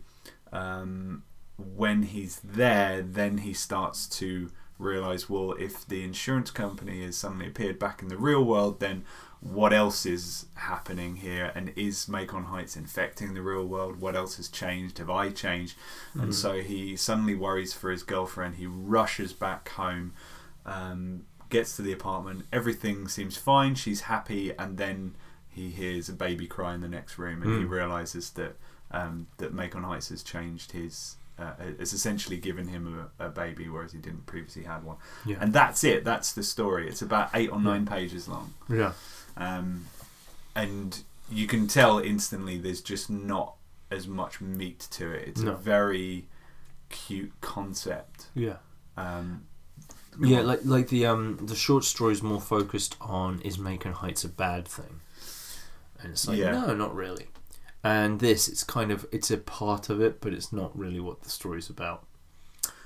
Um, 0.52 1.22
when 1.76 2.02
he's 2.04 2.40
there, 2.40 3.02
then 3.02 3.38
he 3.38 3.52
starts 3.54 4.06
to 4.20 4.50
realize, 4.78 5.28
well, 5.30 5.52
if 5.58 5.86
the 5.86 6.02
insurance 6.02 6.50
company 6.50 7.04
has 7.04 7.16
suddenly 7.16 7.46
appeared 7.46 7.78
back 7.78 8.02
in 8.02 8.08
the 8.08 8.16
real 8.16 8.44
world, 8.44 8.80
then 8.80 9.04
what 9.40 9.72
else 9.72 10.06
is 10.06 10.46
happening 10.54 11.16
here? 11.16 11.52
And 11.54 11.72
is 11.76 12.08
Macon 12.08 12.44
Heights 12.44 12.76
infecting 12.76 13.34
the 13.34 13.42
real 13.42 13.64
world? 13.64 14.00
What 14.00 14.14
else 14.16 14.36
has 14.36 14.48
changed? 14.48 14.98
Have 14.98 15.10
I 15.10 15.30
changed? 15.30 15.76
And 16.14 16.34
so 16.34 16.60
he 16.60 16.96
suddenly 16.96 17.34
worries 17.34 17.72
for 17.72 17.90
his 17.90 18.02
girlfriend. 18.02 18.56
He 18.56 18.66
rushes 18.66 19.32
back 19.32 19.68
home, 19.70 20.12
um, 20.66 21.26
gets 21.48 21.76
to 21.76 21.82
the 21.82 21.92
apartment. 21.92 22.46
Everything 22.52 23.08
seems 23.08 23.36
fine. 23.36 23.74
She's 23.74 24.02
happy, 24.02 24.52
and 24.56 24.78
then 24.78 25.14
he 25.48 25.70
hears 25.70 26.08
a 26.08 26.12
baby 26.14 26.46
cry 26.46 26.74
in 26.74 26.80
the 26.80 26.88
next 26.88 27.18
room, 27.18 27.42
and 27.42 27.58
he 27.58 27.64
Mm. 27.64 27.70
realizes 27.70 28.30
that 28.30 28.56
um, 28.94 29.26
that 29.38 29.54
Macon 29.54 29.84
Heights 29.84 30.10
has 30.10 30.22
changed 30.22 30.72
his. 30.72 31.16
Uh, 31.42 31.54
has 31.78 31.92
essentially 31.92 32.36
given 32.36 32.68
him 32.68 33.08
a, 33.18 33.26
a 33.26 33.28
baby, 33.28 33.68
whereas 33.68 33.92
he 33.92 33.98
didn't 33.98 34.26
previously 34.26 34.62
had 34.64 34.84
one. 34.84 34.96
Yeah. 35.26 35.36
And 35.40 35.52
that's 35.52 35.82
it. 35.84 36.04
That's 36.04 36.32
the 36.32 36.42
story. 36.42 36.86
It's 36.88 37.02
about 37.02 37.30
eight 37.34 37.50
or 37.50 37.60
nine 37.60 37.84
pages 37.86 38.28
long, 38.28 38.54
yeah. 38.68 38.92
um, 39.36 39.86
and 40.54 41.02
you 41.30 41.46
can 41.46 41.66
tell 41.66 41.98
instantly 41.98 42.58
there's 42.58 42.80
just 42.82 43.08
not 43.10 43.54
as 43.90 44.06
much 44.06 44.40
meat 44.40 44.80
to 44.92 45.10
it. 45.10 45.28
It's 45.28 45.40
No. 45.40 45.52
a 45.52 45.56
very 45.56 46.26
cute 46.90 47.32
concept. 47.40 48.26
Yeah. 48.34 48.56
Um, 48.96 49.46
Yeah, 50.20 50.42
like 50.42 50.60
like 50.64 50.88
the 50.88 51.06
um 51.06 51.38
the 51.46 51.54
short 51.56 51.84
story 51.84 52.12
is 52.12 52.22
more 52.22 52.40
focused 52.40 52.96
on 53.00 53.40
is 53.40 53.58
Macon 53.58 53.92
Heights 53.94 54.24
a 54.24 54.28
bad 54.28 54.68
thing, 54.68 55.00
and 56.00 56.12
it's 56.12 56.28
like 56.28 56.38
Yeah. 56.38 56.52
no, 56.52 56.74
not 56.74 56.94
really. 56.94 57.28
And 57.84 58.20
this, 58.20 58.48
it's 58.48 58.62
kind 58.64 58.92
of 58.92 59.06
it's 59.10 59.30
a 59.30 59.38
part 59.38 59.90
of 59.90 60.00
it, 60.00 60.20
but 60.20 60.32
it's 60.32 60.52
not 60.52 60.76
really 60.78 61.00
what 61.00 61.22
the 61.22 61.30
story's 61.30 61.68
about, 61.68 62.04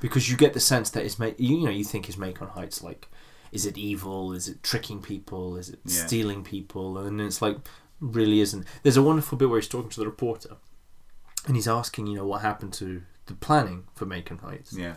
because 0.01 0.31
you 0.31 0.37
get 0.39 0.55
the 0.55 0.61
sense 0.61 0.89
that 0.91 1.05
it's 1.05 1.19
ma- 1.19 1.33
you, 1.37 1.65
know 1.65 1.71
you 1.71 1.85
think 1.85 2.09
it's 2.09 2.17
is 2.17 2.41
on 2.41 2.49
Heights 2.49 2.83
like, 2.83 3.09
is 3.53 3.67
it 3.67 3.77
evil? 3.77 4.33
Is 4.33 4.49
it 4.49 4.63
tricking 4.63 5.03
people? 5.03 5.57
Is 5.57 5.69
it 5.69 5.81
Yeah. 5.85 6.07
stealing 6.07 6.43
people? 6.45 6.97
And 6.99 7.21
it's 7.21 7.43
like 7.43 7.59
really 8.01 8.41
isn't. 8.41 8.65
There's 8.83 8.97
a 8.97 9.03
wonderful 9.03 9.37
bit 9.37 9.51
where 9.51 9.61
he's 9.61 9.69
talking 9.69 9.91
to 9.91 10.01
the 10.01 10.07
reporter, 10.07 10.57
and 11.47 11.57
he's 11.57 11.69
asking 11.69 12.07
you 12.07 12.17
know 12.17 12.27
what 12.27 12.41
happened 12.41 12.73
to 12.75 13.03
the 13.27 13.35
planning 13.35 13.85
for 13.95 14.07
Macon 14.07 14.39
Heights. 14.39 14.73
yeah, 14.73 14.95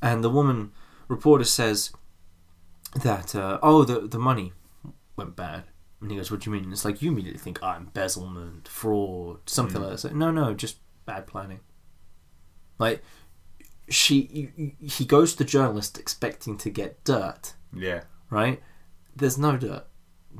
And 0.00 0.22
the 0.22 0.30
woman 0.30 0.70
reporter 1.08 1.44
says 1.44 1.90
that 3.02 3.34
uh, 3.34 3.58
oh 3.64 3.82
the 3.84 4.06
the 4.06 4.18
money 4.18 4.52
went 5.16 5.34
bad. 5.34 5.64
And 6.00 6.10
he 6.10 6.16
goes, 6.16 6.30
"What 6.30 6.40
do 6.40 6.48
you 6.50 6.54
mean?" 6.54 6.64
And 6.64 6.72
it's 6.72 6.84
like 6.84 7.02
you 7.02 7.10
immediately 7.10 7.38
think, 7.40 7.58
"Ah, 7.62 7.76
embezzlement, 7.76 8.66
fraud, 8.68 9.40
something 9.48 9.80
Mm. 9.80 9.90
like 9.90 9.96
that." 10.00 10.04
Like, 10.08 10.16
no, 10.16 10.30
no, 10.30 10.54
just 10.54 10.78
bad 11.04 11.26
planning. 11.26 11.60
Like 12.78 13.02
she, 13.88 14.74
he 14.80 15.04
goes 15.04 15.32
to 15.32 15.38
the 15.38 15.44
journalist 15.44 15.98
expecting 15.98 16.56
to 16.58 16.70
get 16.70 17.02
dirt, 17.04 17.54
yeah, 17.74 18.02
right? 18.30 18.62
There's 19.14 19.36
no 19.36 19.56
dirt. 19.56 19.86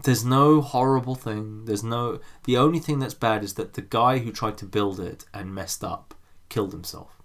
There's 0.05 0.25
no 0.25 0.61
horrible 0.61 1.17
thing. 1.17 1.65
There's 1.65 1.83
no. 1.85 2.21
The 2.45 2.57
only 2.57 2.79
thing 2.79 3.01
that's 3.01 3.13
bad 3.15 3.43
is 3.43 3.55
that 3.55 3.75
the 3.75 3.83
guy 3.83 4.19
who 4.19 4.31
tried 4.33 4.57
to 4.59 4.65
build 4.67 5.01
it 5.01 5.25
and 5.35 5.53
messed 5.55 5.83
up 5.85 6.15
killed 6.49 6.73
himself. 6.73 7.21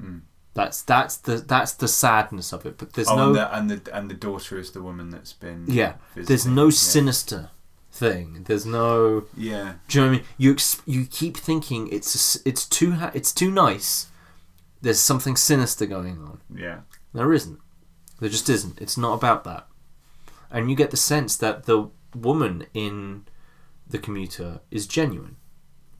Mm. 0.00 0.20
That's 0.52 0.82
that's 0.82 1.16
the 1.16 1.38
that's 1.38 1.72
the 1.72 1.88
sadness 1.88 2.52
of 2.52 2.66
it. 2.66 2.76
But 2.78 2.92
there's 2.92 3.08
oh, 3.08 3.16
no 3.16 3.26
and, 3.28 3.34
the, 3.36 3.56
and 3.56 3.70
the 3.70 3.96
and 3.96 4.10
the 4.10 4.14
daughter 4.14 4.58
is 4.58 4.70
the 4.72 4.82
woman 4.82 5.08
that's 5.10 5.32
been 5.32 5.64
yeah. 5.66 5.94
There's 6.14 6.28
visiting. 6.28 6.54
no 6.54 6.66
Yeah. 6.66 6.70
sinister 6.70 7.50
thing. 7.94 8.44
There's 8.46 8.66
no. 8.66 9.24
Yeah, 9.36 9.74
Do 9.88 9.98
you 9.98 10.04
know 10.04 10.10
what 10.10 10.14
I 10.14 10.18
mean? 10.18 10.26
You 10.36 10.52
ex- 10.52 10.82
you 10.84 11.06
keep 11.06 11.36
thinking 11.36 11.88
it's 11.92 12.36
it's 12.44 12.66
too 12.66 12.92
ha- 12.92 13.12
it's 13.14 13.32
too 13.32 13.50
nice. 13.50 14.08
There's 14.82 15.00
something 15.00 15.36
sinister 15.36 15.86
going 15.86 16.18
on. 16.18 16.40
yeah, 16.54 16.80
There 17.14 17.32
isn't. 17.32 17.58
There 18.20 18.28
just 18.28 18.48
isn't. 18.50 18.80
It's 18.80 18.98
not 18.98 19.14
about 19.14 19.44
that. 19.44 19.66
And 20.50 20.68
you 20.68 20.76
get 20.76 20.90
the 20.90 20.96
sense 20.98 21.36
that 21.38 21.64
the 21.64 21.88
woman 22.14 22.66
in 22.74 23.24
the 23.88 23.98
commuter 23.98 24.60
is 24.70 24.86
genuine. 24.86 25.36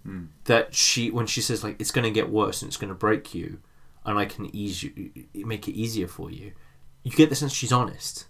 Mm. 0.07 0.29
That 0.45 0.75
she, 0.75 1.11
when 1.11 1.27
she 1.27 1.41
says 1.41 1.65
like 1.65 1.81
it's 1.81 1.91
going 1.91 2.05
to 2.05 2.11
get 2.11 2.29
worse 2.29 2.61
and 2.61 2.69
it's 2.69 2.77
going 2.77 2.91
to 2.91 2.95
break 2.95 3.35
you, 3.35 3.59
and 4.05 4.19
I 4.19 4.27
can 4.27 4.55
ease 4.55 4.83
you, 4.83 5.11
make 5.35 5.67
it 5.67 5.73
easier 5.73 6.07
for 6.07 6.31
you, 6.31 6.53
you 7.05 7.11
get 7.13 7.31
the 7.31 7.37
sense 7.37 7.53
she's 7.55 7.73
honest. 7.73 8.27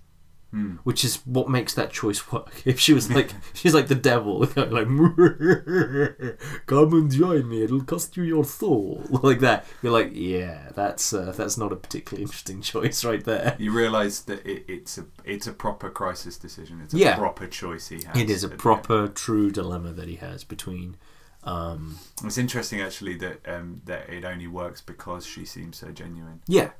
Mm. 0.55 0.79
Which 0.85 1.05
is 1.05 1.17
what 1.27 1.49
makes 1.49 1.75
that 1.75 1.90
choice 1.90 2.31
work. 2.31 2.53
If 2.64 2.79
she 2.79 2.93
was 2.95 3.11
like, 3.11 3.31
she's 3.55 3.75
like 3.75 3.88
the 3.88 3.95
devil, 3.97 4.38
like, 4.57 4.87
come 6.67 6.93
and 6.95 7.11
join 7.11 7.49
me. 7.49 7.62
It'll 7.64 7.83
cost 7.85 8.17
you 8.17 8.23
your 8.23 8.45
soul, 8.45 9.03
like 9.23 9.40
that. 9.40 9.67
You're 9.83 9.93
like, 9.93 10.11
yeah, 10.14 10.71
that's 10.75 11.12
uh, 11.12 11.33
that's 11.37 11.57
not 11.59 11.73
a 11.73 11.77
particularly 11.77 12.23
interesting 12.23 12.61
choice 12.62 13.05
right 13.05 13.25
there. 13.25 13.57
You 13.59 13.73
realise 13.73 14.21
that 14.21 14.47
it, 14.47 14.64
it's 14.69 14.99
a 14.99 15.07
it's 15.25 15.47
a 15.47 15.53
proper 15.53 15.90
crisis 15.90 16.37
decision. 16.37 16.81
It's 16.83 16.95
a 16.95 16.99
Yeah. 16.99 17.17
proper 17.17 17.47
choice 17.47 17.88
he 17.88 18.05
has. 18.05 18.17
It 18.17 18.31
is 18.31 18.45
a 18.45 18.47
at 18.47 18.51
the 18.51 18.55
end. 18.55 18.61
proper, 18.61 19.09
true 19.09 19.51
dilemma 19.51 19.93
that 19.93 20.09
he 20.09 20.17
has 20.17 20.45
between. 20.45 20.97
Um, 21.43 21.99
It's 22.25 22.38
interesting 22.38 22.81
actually 22.81 23.17
that 23.17 23.40
um, 23.47 23.83
that 23.85 24.09
it 24.09 24.25
only 24.25 24.47
works 24.47 24.81
because 24.81 25.27
she 25.27 25.45
seems 25.45 25.77
so 25.79 25.88
genuine. 25.90 26.40
yeah, 26.47 26.71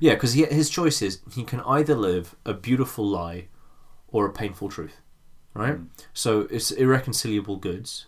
yeah, 0.00 0.14
because 0.14 0.34
his 0.34 0.70
choice 0.70 1.02
is 1.02 1.20
he 1.32 1.44
can 1.44 1.60
either 1.60 1.94
live 1.94 2.34
a 2.44 2.54
beautiful 2.54 3.06
lie 3.06 3.48
or 4.08 4.26
a 4.26 4.32
painful 4.32 4.68
truth, 4.68 5.00
right? 5.54 5.78
Mm. 5.78 5.88
So 6.12 6.48
it's 6.50 6.70
irreconcilable 6.70 7.56
goods. 7.56 8.06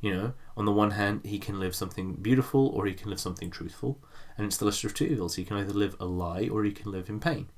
You 0.00 0.14
know, 0.14 0.32
on 0.56 0.64
the 0.64 0.72
one 0.72 0.92
hand, 0.92 1.22
he 1.24 1.40
can 1.40 1.58
live 1.58 1.74
something 1.74 2.14
beautiful 2.14 2.68
or 2.68 2.86
he 2.86 2.94
can 2.94 3.10
live 3.10 3.18
something 3.18 3.50
truthful, 3.50 3.98
and 4.36 4.46
it's 4.46 4.56
the 4.56 4.64
lesser 4.64 4.86
of 4.86 4.94
two 4.94 5.06
evils. 5.06 5.34
He 5.34 5.44
can 5.44 5.56
either 5.56 5.72
live 5.72 5.96
a 5.98 6.04
lie 6.04 6.48
or 6.48 6.62
he 6.64 6.70
can 6.70 6.92
live 6.92 7.08
in 7.08 7.18
pain. 7.18 7.48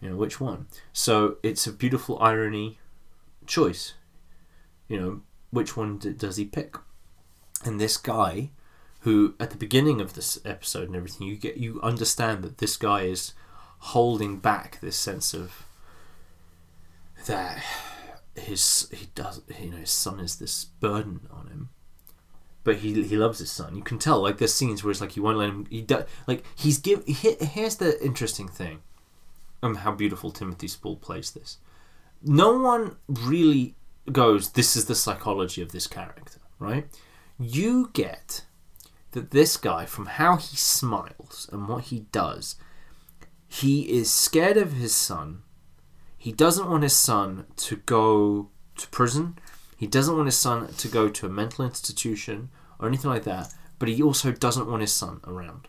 You 0.00 0.10
know, 0.10 0.16
which 0.16 0.40
one? 0.40 0.66
So 0.92 1.38
it's 1.42 1.66
a 1.66 1.72
beautiful 1.72 2.18
irony 2.20 2.78
choice. 3.46 3.94
You 4.88 5.00
know, 5.00 5.20
which 5.50 5.76
one 5.76 5.98
d- 5.98 6.12
does 6.12 6.36
he 6.36 6.44
pick? 6.44 6.76
And 7.64 7.80
this 7.80 7.96
guy, 7.96 8.50
who 9.06 9.36
at 9.38 9.50
the 9.50 9.56
beginning 9.56 10.00
of 10.00 10.14
this 10.14 10.36
episode 10.44 10.88
and 10.88 10.96
everything, 10.96 11.28
you 11.28 11.36
get 11.36 11.56
you 11.58 11.80
understand 11.80 12.42
that 12.42 12.58
this 12.58 12.76
guy 12.76 13.02
is 13.02 13.34
holding 13.78 14.38
back 14.38 14.80
this 14.80 14.96
sense 14.96 15.32
of 15.32 15.64
that 17.26 17.62
his 18.34 18.88
he 18.92 19.06
does 19.14 19.42
you 19.60 19.70
know 19.70 19.76
his 19.76 19.92
son 19.92 20.18
is 20.18 20.36
this 20.36 20.64
burden 20.64 21.20
on 21.32 21.46
him. 21.46 21.68
But 22.64 22.78
he 22.78 23.04
he 23.04 23.16
loves 23.16 23.38
his 23.38 23.52
son. 23.52 23.76
You 23.76 23.82
can 23.82 24.00
tell 24.00 24.20
like 24.20 24.38
there's 24.38 24.52
scenes 24.52 24.82
where 24.82 24.90
it's 24.90 25.00
like 25.00 25.12
he 25.12 25.20
won't 25.20 25.38
let 25.38 25.50
him 25.50 25.66
he 25.70 25.82
does 25.82 26.02
like 26.26 26.42
he's 26.56 26.78
give 26.78 27.04
he, 27.06 27.36
here's 27.40 27.76
the 27.76 28.04
interesting 28.04 28.48
thing 28.48 28.80
um 29.62 29.76
how 29.76 29.92
beautiful 29.92 30.32
timothy 30.32 30.66
spall 30.66 30.96
plays 30.96 31.30
this. 31.30 31.58
No 32.24 32.58
one 32.58 32.96
really 33.08 33.76
goes 34.10 34.50
this 34.50 34.74
is 34.74 34.86
the 34.86 34.96
psychology 34.96 35.62
of 35.62 35.70
this 35.70 35.86
character 35.86 36.40
right? 36.58 36.88
You 37.38 37.90
get 37.92 38.42
that 39.16 39.32
this 39.32 39.56
guy 39.56 39.84
from 39.84 40.06
how 40.06 40.36
he 40.36 40.56
smiles 40.56 41.48
and 41.50 41.68
what 41.68 41.84
he 41.84 42.00
does 42.12 42.56
he 43.48 43.82
is 43.82 44.10
scared 44.10 44.56
of 44.56 44.74
his 44.74 44.94
son 44.94 45.42
he 46.26 46.32
doesn't 46.32 46.68
want 46.68 46.82
his 46.82 46.96
son 46.96 47.46
to 47.54 47.76
go 47.76 48.48
to 48.78 48.88
prison. 48.88 49.38
He 49.76 49.86
doesn't 49.86 50.16
want 50.16 50.26
his 50.26 50.36
son 50.36 50.66
to 50.72 50.88
go 50.88 51.08
to 51.08 51.26
a 51.26 51.30
mental 51.30 51.64
institution 51.64 52.50
or 52.80 52.88
anything 52.88 53.10
like 53.10 53.22
that. 53.22 53.54
But 53.78 53.88
he 53.88 54.02
also 54.02 54.32
doesn't 54.32 54.68
want 54.68 54.80
his 54.80 54.92
son 54.92 55.20
around. 55.24 55.68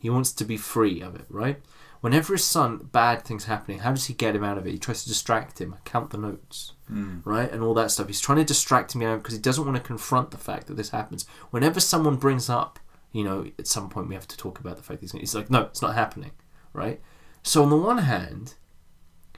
He 0.00 0.10
wants 0.10 0.32
to 0.32 0.44
be 0.44 0.56
free 0.56 1.00
of 1.00 1.14
it, 1.14 1.26
right? 1.28 1.60
Whenever 2.04 2.34
his 2.34 2.44
son, 2.44 2.90
bad 2.92 3.22
things 3.24 3.46
happening, 3.46 3.78
how 3.78 3.90
does 3.90 4.04
he 4.04 4.12
get 4.12 4.36
him 4.36 4.44
out 4.44 4.58
of 4.58 4.66
it? 4.66 4.72
He 4.72 4.78
tries 4.78 5.02
to 5.04 5.08
distract 5.08 5.58
him, 5.58 5.76
count 5.86 6.10
the 6.10 6.18
notes, 6.18 6.72
Mm. 6.92 7.22
right? 7.24 7.50
And 7.50 7.62
all 7.62 7.72
that 7.72 7.90
stuff. 7.90 8.08
He's 8.08 8.20
trying 8.20 8.36
to 8.36 8.44
distract 8.44 8.94
him 8.94 9.00
out 9.00 9.22
because 9.22 9.32
he 9.32 9.40
doesn't 9.40 9.64
want 9.64 9.78
to 9.78 9.82
confront 9.82 10.30
the 10.30 10.36
fact 10.36 10.66
that 10.66 10.76
this 10.76 10.90
happens. 10.90 11.24
Whenever 11.50 11.80
someone 11.80 12.16
brings 12.16 12.50
up, 12.50 12.78
you 13.12 13.24
know, 13.24 13.46
at 13.58 13.66
some 13.66 13.88
point 13.88 14.08
we 14.10 14.14
have 14.14 14.28
to 14.28 14.36
talk 14.36 14.58
about 14.60 14.76
the 14.76 14.82
fact 14.82 15.00
that 15.00 15.10
he's, 15.12 15.18
he's 15.18 15.34
like, 15.34 15.48
no, 15.48 15.62
it's 15.62 15.80
not 15.80 15.94
happening, 15.94 16.32
right? 16.74 17.00
So 17.42 17.62
on 17.62 17.70
the 17.70 17.76
one 17.76 17.96
hand, 17.96 18.52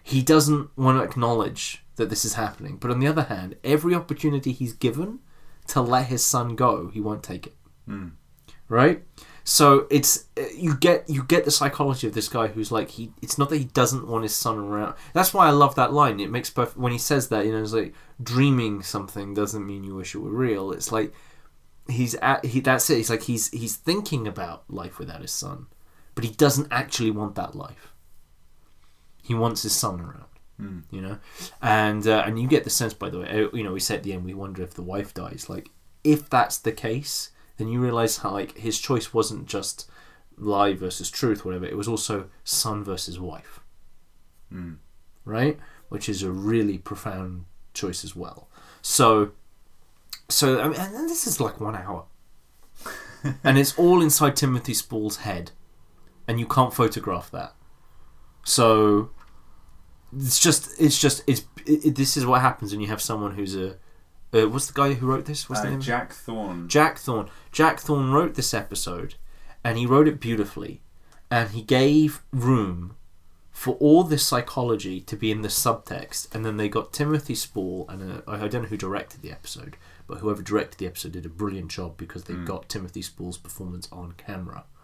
he 0.02 0.20
doesn't 0.20 0.76
want 0.76 0.98
to 0.98 1.04
acknowledge 1.04 1.84
that 1.94 2.10
this 2.10 2.24
is 2.24 2.34
happening. 2.34 2.78
But 2.78 2.90
on 2.90 2.98
the 2.98 3.06
other 3.06 3.22
hand, 3.22 3.54
every 3.62 3.94
opportunity 3.94 4.50
he's 4.50 4.72
given 4.72 5.20
to 5.68 5.80
let 5.80 6.06
his 6.06 6.24
son 6.24 6.56
go, 6.56 6.88
he 6.88 7.00
won't 7.00 7.22
take 7.22 7.46
it. 7.46 7.54
Mm. 7.88 8.14
Right? 8.68 9.04
So 9.48 9.86
it's 9.90 10.24
uh, 10.36 10.42
you 10.56 10.74
get 10.76 11.08
you 11.08 11.22
get 11.22 11.44
the 11.44 11.52
psychology 11.52 12.08
of 12.08 12.14
this 12.14 12.28
guy 12.28 12.48
who's 12.48 12.72
like 12.72 12.90
he. 12.90 13.12
It's 13.22 13.38
not 13.38 13.48
that 13.50 13.58
he 13.58 13.64
doesn't 13.66 14.08
want 14.08 14.24
his 14.24 14.34
son 14.34 14.58
around. 14.58 14.96
That's 15.14 15.32
why 15.32 15.46
I 15.46 15.50
love 15.50 15.76
that 15.76 15.92
line. 15.92 16.18
It 16.18 16.32
makes 16.32 16.50
perfect 16.50 16.76
when 16.76 16.90
he 16.90 16.98
says 16.98 17.28
that. 17.28 17.46
You 17.46 17.52
know, 17.52 17.62
it's 17.62 17.72
like 17.72 17.94
dreaming 18.20 18.82
something 18.82 19.34
doesn't 19.34 19.64
mean 19.64 19.84
you 19.84 19.94
wish 19.94 20.16
it 20.16 20.18
were 20.18 20.30
real. 20.30 20.72
It's 20.72 20.90
like 20.90 21.14
he's 21.88 22.16
at 22.16 22.44
he. 22.44 22.58
That's 22.58 22.90
it. 22.90 22.96
He's 22.96 23.08
like 23.08 23.22
he's 23.22 23.48
he's 23.52 23.76
thinking 23.76 24.26
about 24.26 24.64
life 24.68 24.98
without 24.98 25.22
his 25.22 25.30
son, 25.30 25.68
but 26.16 26.24
he 26.24 26.32
doesn't 26.32 26.66
actually 26.72 27.12
want 27.12 27.36
that 27.36 27.54
life. 27.54 27.92
He 29.22 29.32
wants 29.32 29.62
his 29.62 29.72
son 29.72 30.00
around 30.00 30.24
Mm. 30.58 30.84
you 30.90 31.02
know 31.02 31.18
and 31.60 32.06
uh, 32.06 32.22
and 32.24 32.40
you 32.40 32.48
get 32.48 32.64
the 32.64 32.70
sense 32.70 32.94
by 32.94 33.10
the 33.10 33.18
way 33.18 33.28
uh, 33.28 33.54
you 33.54 33.62
know 33.62 33.74
we 33.74 33.78
said 33.78 33.98
at 33.98 34.04
the 34.04 34.14
end 34.14 34.24
we 34.24 34.32
wonder 34.32 34.62
if 34.62 34.72
the 34.72 34.80
wife 34.80 35.12
dies 35.12 35.50
like 35.50 35.68
if 36.02 36.30
that's 36.30 36.56
the 36.56 36.72
case 36.72 37.30
then 37.56 37.68
you 37.68 37.80
realize 37.80 38.18
how 38.18 38.30
like 38.30 38.56
his 38.58 38.78
choice 38.78 39.14
wasn't 39.14 39.46
just 39.46 39.90
lie 40.38 40.74
versus 40.74 41.10
truth 41.10 41.44
whatever 41.44 41.64
it 41.64 41.76
was 41.76 41.88
also 41.88 42.28
son 42.44 42.84
versus 42.84 43.18
wife. 43.18 43.60
Mm. 44.52 44.76
right? 45.24 45.58
Which 45.88 46.08
is 46.08 46.22
a 46.22 46.30
really 46.30 46.78
profound 46.78 47.46
choice 47.74 48.04
as 48.04 48.14
well. 48.14 48.48
So 48.82 49.32
so 50.28 50.60
I 50.60 50.68
mean, 50.68 50.80
and 50.80 51.08
this 51.08 51.26
is 51.26 51.40
like 51.40 51.60
one 51.60 51.76
hour. 51.76 52.04
And 53.42 53.58
it's 53.58 53.76
all 53.76 54.02
inside 54.02 54.36
timothy 54.36 54.74
spall's 54.74 55.18
head. 55.18 55.50
And 56.28 56.38
you 56.38 56.46
can't 56.46 56.72
photograph 56.72 57.28
that. 57.32 57.54
So 58.44 59.10
it's 60.16 60.38
just 60.38 60.80
it's 60.80 60.98
just 60.98 61.22
it's 61.26 61.42
it, 61.66 61.96
this 61.96 62.16
is 62.16 62.24
what 62.24 62.40
happens 62.40 62.70
when 62.72 62.80
you 62.80 62.86
have 62.86 63.02
someone 63.02 63.34
who's 63.34 63.56
a 63.56 63.76
uh, 64.36 64.48
what's 64.48 64.66
the 64.66 64.72
guy 64.72 64.94
who 64.94 65.06
wrote 65.06 65.24
this 65.26 65.48
what's 65.48 65.62
the 65.62 65.68
Uh, 65.68 65.70
name 65.72 65.80
Jack 65.80 66.12
Thorne. 66.12 66.68
Jack 66.68 66.98
Thorne. 66.98 67.28
Jack 67.52 67.80
Thorne 67.80 68.10
wrote 68.12 68.34
this 68.34 68.52
episode, 68.54 69.14
and 69.64 69.78
he 69.78 69.86
wrote 69.86 70.08
it 70.08 70.20
beautifully, 70.20 70.82
and 71.30 71.50
he 71.50 71.62
gave 71.62 72.22
room 72.32 72.96
for 73.50 73.74
all 73.76 74.02
this 74.04 74.26
psychology 74.26 75.00
to 75.00 75.16
be 75.16 75.30
in 75.30 75.40
the 75.42 75.48
subtext, 75.48 76.34
and 76.34 76.44
then 76.44 76.56
they 76.58 76.68
got 76.68 76.92
Timothy 76.92 77.34
Spall, 77.34 77.86
and 77.88 78.12
uh, 78.12 78.22
I 78.26 78.48
don't 78.48 78.62
know 78.62 78.68
who 78.68 78.76
directed 78.76 79.22
the 79.22 79.30
episode, 79.32 79.76
but 80.06 80.18
whoever 80.18 80.42
directed 80.42 80.78
the 80.78 80.86
episode 80.86 81.12
did 81.12 81.24
a 81.24 81.30
brilliant 81.30 81.70
job 81.70 81.96
because 81.96 82.24
they 82.24 82.34
got 82.34 82.68
Timothy 82.68 83.00
Spall's 83.02 83.38
performance 83.38 83.88
on 83.90 84.12
camera. 84.18 84.64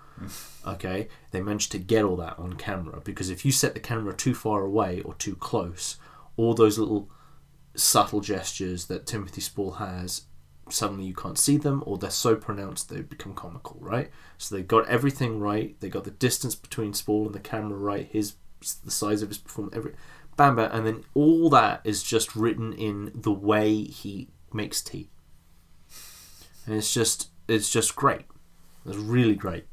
Okay, 0.67 1.09
they 1.33 1.41
managed 1.41 1.73
to 1.73 1.79
get 1.79 2.05
all 2.05 2.15
that 2.17 2.39
on 2.39 2.53
camera 2.53 3.01
because 3.03 3.29
if 3.31 3.45
you 3.45 3.51
set 3.51 3.75
the 3.75 3.81
camera 3.81 4.15
too 4.15 4.35
far 4.35 4.63
away 4.63 5.01
or 5.01 5.15
too 5.15 5.35
close, 5.35 5.97
all 6.37 6.55
those 6.55 6.79
little 6.79 7.09
subtle 7.75 8.21
gestures 8.21 8.87
that 8.87 9.07
Timothy 9.07 9.41
Spall 9.41 9.73
has 9.73 10.23
suddenly 10.69 11.05
you 11.05 11.15
can't 11.15 11.39
see 11.39 11.57
them 11.57 11.83
or 11.87 11.99
they're 11.99 12.11
so 12.11 12.35
pronounced 12.37 12.89
they 12.89 13.01
become 13.01 13.35
comical 13.35 13.77
right? 13.81 14.11
So 14.39 14.55
they 14.55 14.63
got 14.63 14.89
everything 14.89 15.39
right. 15.41 15.79
They 15.81 15.89
got 15.89 16.05
the 16.05 16.11
distance 16.11 16.55
between 16.55 16.95
Spall 16.95 17.27
and 17.27 17.35
the 17.35 17.41
camera 17.41 17.79
right 17.79 18.09
his 18.11 18.35
the 18.85 18.91
size 18.91 19.23
of 19.23 19.29
his 19.29 19.39
performance 19.39 19.77
every 19.77 19.93
bam 20.37 20.57
bam 20.57 20.71
and 20.73 20.87
then 20.87 21.05
all 21.15 21.51
that 21.51 21.81
is 21.85 22.03
just 22.03 22.37
written 22.37 22.73
in 22.73 23.11
the 23.15 23.33
way 23.33 23.83
he 23.83 24.29
makes 24.53 24.83
tea. 24.83 25.11
And 26.67 26.77
it's 26.77 26.93
just 26.93 27.31
it's 27.49 27.71
just 27.71 27.97
great. 27.97 28.23
It's 28.87 28.97
really 28.97 29.35
great. 29.35 29.65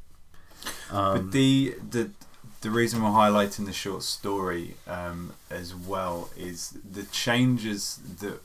Um, 0.91 1.25
but 1.25 1.31
the 1.31 1.75
the 1.89 2.11
the 2.61 2.69
reason 2.71 3.01
we're 3.01 3.09
highlighting 3.09 3.65
the 3.65 3.73
short 3.73 4.03
story 4.03 4.75
um, 4.87 5.33
as 5.49 5.73
well 5.75 6.29
is 6.37 6.77
the 6.89 7.03
changes 7.03 7.99
that 8.19 8.41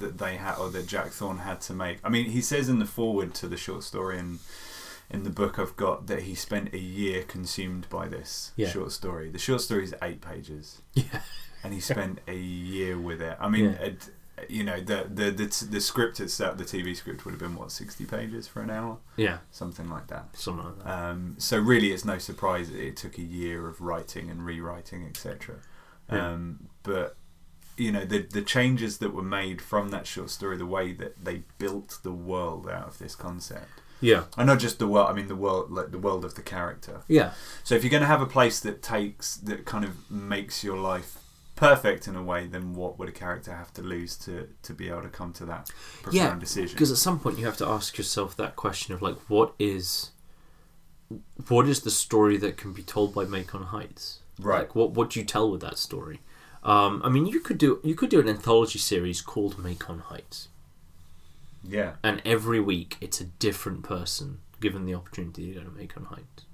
that 0.00 0.18
they 0.18 0.36
had 0.36 0.56
or 0.58 0.68
that 0.70 0.86
Jack 0.86 1.08
Thorne 1.12 1.38
had 1.38 1.60
to 1.62 1.72
make. 1.72 1.98
I 2.04 2.10
mean, 2.10 2.26
he 2.26 2.42
says 2.42 2.68
in 2.68 2.78
the 2.78 2.84
forward 2.84 3.34
to 3.36 3.48
the 3.48 3.56
short 3.56 3.84
story 3.84 4.18
and 4.18 4.38
in 5.10 5.22
the 5.24 5.30
book 5.30 5.58
I've 5.58 5.76
got 5.76 6.06
that 6.08 6.24
he 6.24 6.34
spent 6.34 6.74
a 6.74 6.78
year 6.78 7.22
consumed 7.22 7.88
by 7.88 8.06
this 8.08 8.52
Yeah. 8.56 8.68
short 8.68 8.92
story. 8.92 9.30
The 9.30 9.38
short 9.38 9.62
story 9.62 9.84
is 9.84 9.94
eight 10.02 10.20
pages, 10.20 10.82
yeah 10.94 11.20
and 11.64 11.72
he 11.74 11.80
spent 11.80 12.20
a 12.28 12.36
year 12.36 12.96
with 12.98 13.20
it. 13.22 13.36
I 13.40 13.48
mean, 13.48 13.64
Yeah. 13.64 13.86
it, 13.86 14.10
you 14.48 14.64
know, 14.64 14.80
the, 14.80 15.06
the 15.12 15.30
the 15.30 15.46
t- 15.46 15.66
the 15.66 15.80
script 15.80 16.20
itself, 16.20 16.56
the 16.58 16.64
TV 16.64 16.94
script 16.96 17.24
would 17.24 17.32
have 17.32 17.40
been 17.40 17.56
what 17.56 17.70
sixty 17.72 18.04
pages 18.04 18.46
for 18.48 18.62
an 18.62 18.70
hour, 18.70 18.98
yeah 19.16 19.38
something 19.50 19.88
like 19.90 20.06
that. 20.08 20.36
something 20.36 20.64
like 20.64 20.78
that 20.84 20.90
Um, 20.90 21.34
so 21.38 21.58
really, 21.58 21.92
it's 21.92 22.04
no 22.04 22.18
surprise 22.18 22.70
that 22.70 22.80
it 22.80 22.96
took 22.96 23.18
a 23.18 23.22
year 23.22 23.68
of 23.68 23.80
writing 23.80 24.30
and 24.30 24.44
rewriting, 24.44 25.04
etc. 25.06 25.56
Yeah. 26.12 26.28
Um, 26.32 26.68
but 26.82 27.16
you 27.76 27.92
know, 27.92 28.04
the 28.04 28.18
the 28.22 28.42
changes 28.42 28.98
that 28.98 29.14
were 29.14 29.22
made 29.22 29.60
from 29.62 29.90
that 29.90 30.06
short 30.06 30.30
story, 30.30 30.56
the 30.56 30.66
way 30.66 30.92
that 30.94 31.24
they 31.24 31.42
built 31.58 31.98
the 32.02 32.12
world 32.12 32.68
out 32.68 32.88
of 32.88 32.98
this 32.98 33.14
concept, 33.14 33.80
Yeah. 34.00 34.24
and 34.36 34.46
not 34.48 34.58
just 34.58 34.78
the 34.80 34.88
world. 34.88 35.08
I 35.10 35.12
mean 35.12 35.28
the 35.28 35.36
world, 35.36 35.70
like 35.70 35.92
the 35.92 35.98
world 35.98 36.24
of 36.24 36.34
the 36.34 36.42
character. 36.42 37.02
Yeah. 37.06 37.32
So 37.62 37.74
if 37.76 37.84
you're 37.84 37.90
going 37.90 38.00
to 38.02 38.06
have 38.08 38.20
a 38.20 38.26
place 38.26 38.58
that 38.60 38.82
takes 38.82 39.36
that 39.36 39.64
kind 39.64 39.84
of 39.84 40.10
makes 40.10 40.64
your 40.64 40.76
life 40.76 41.17
perfect 41.58 42.06
in 42.08 42.16
a 42.16 42.22
way, 42.22 42.46
then 42.46 42.74
what 42.74 42.98
would 42.98 43.08
a 43.08 43.12
character 43.12 43.52
have 43.54 43.72
to 43.74 43.82
lose 43.82 44.16
to 44.18 44.48
to 44.62 44.72
be 44.74 44.88
able 44.88 45.02
to 45.02 45.08
come 45.08 45.32
to 45.34 45.44
that 45.46 45.70
profound 46.02 46.14
Yeah, 46.14 46.38
decision? 46.40 46.74
Because 46.74 46.90
at 46.90 46.98
some 46.98 47.20
point 47.20 47.38
you 47.38 47.46
have 47.46 47.56
to 47.58 47.66
ask 47.66 47.98
yourself 47.98 48.36
that 48.36 48.56
question 48.56 48.94
of 48.94 49.02
like, 49.02 49.16
what 49.28 49.54
is, 49.58 50.10
what 51.48 51.68
is 51.68 51.80
the 51.82 51.90
story 51.90 52.36
that 52.38 52.56
can 52.56 52.72
be 52.72 52.82
told 52.82 53.14
by 53.14 53.24
Macon 53.24 53.64
Heights? 53.64 54.20
Right. 54.38 54.68
Like, 54.68 54.74
what 54.74 54.92
what 54.92 55.10
do 55.10 55.20
you 55.20 55.26
tell 55.26 55.50
with 55.50 55.60
that 55.62 55.78
story? 55.78 56.20
Um, 56.62 57.00
I 57.04 57.08
mean, 57.08 57.26
you 57.26 57.40
could 57.40 57.58
do 57.58 57.80
you 57.84 57.94
could 57.94 58.10
do 58.10 58.20
an 58.20 58.28
anthology 58.28 58.78
series 58.78 59.20
called 59.22 59.58
Macon 59.58 60.00
Heights, 60.00 60.48
Yeah, 61.62 61.96
and 62.02 62.22
every 62.24 62.60
week 62.60 62.96
it's 63.00 63.20
a 63.20 63.24
different 63.24 63.82
person 63.82 64.40
given 64.60 64.84
the 64.86 64.94
opportunity 64.94 65.52
to 65.52 65.60
go 65.60 65.64
to 65.64 65.70
Macon 65.70 66.04
Heights. 66.06 66.44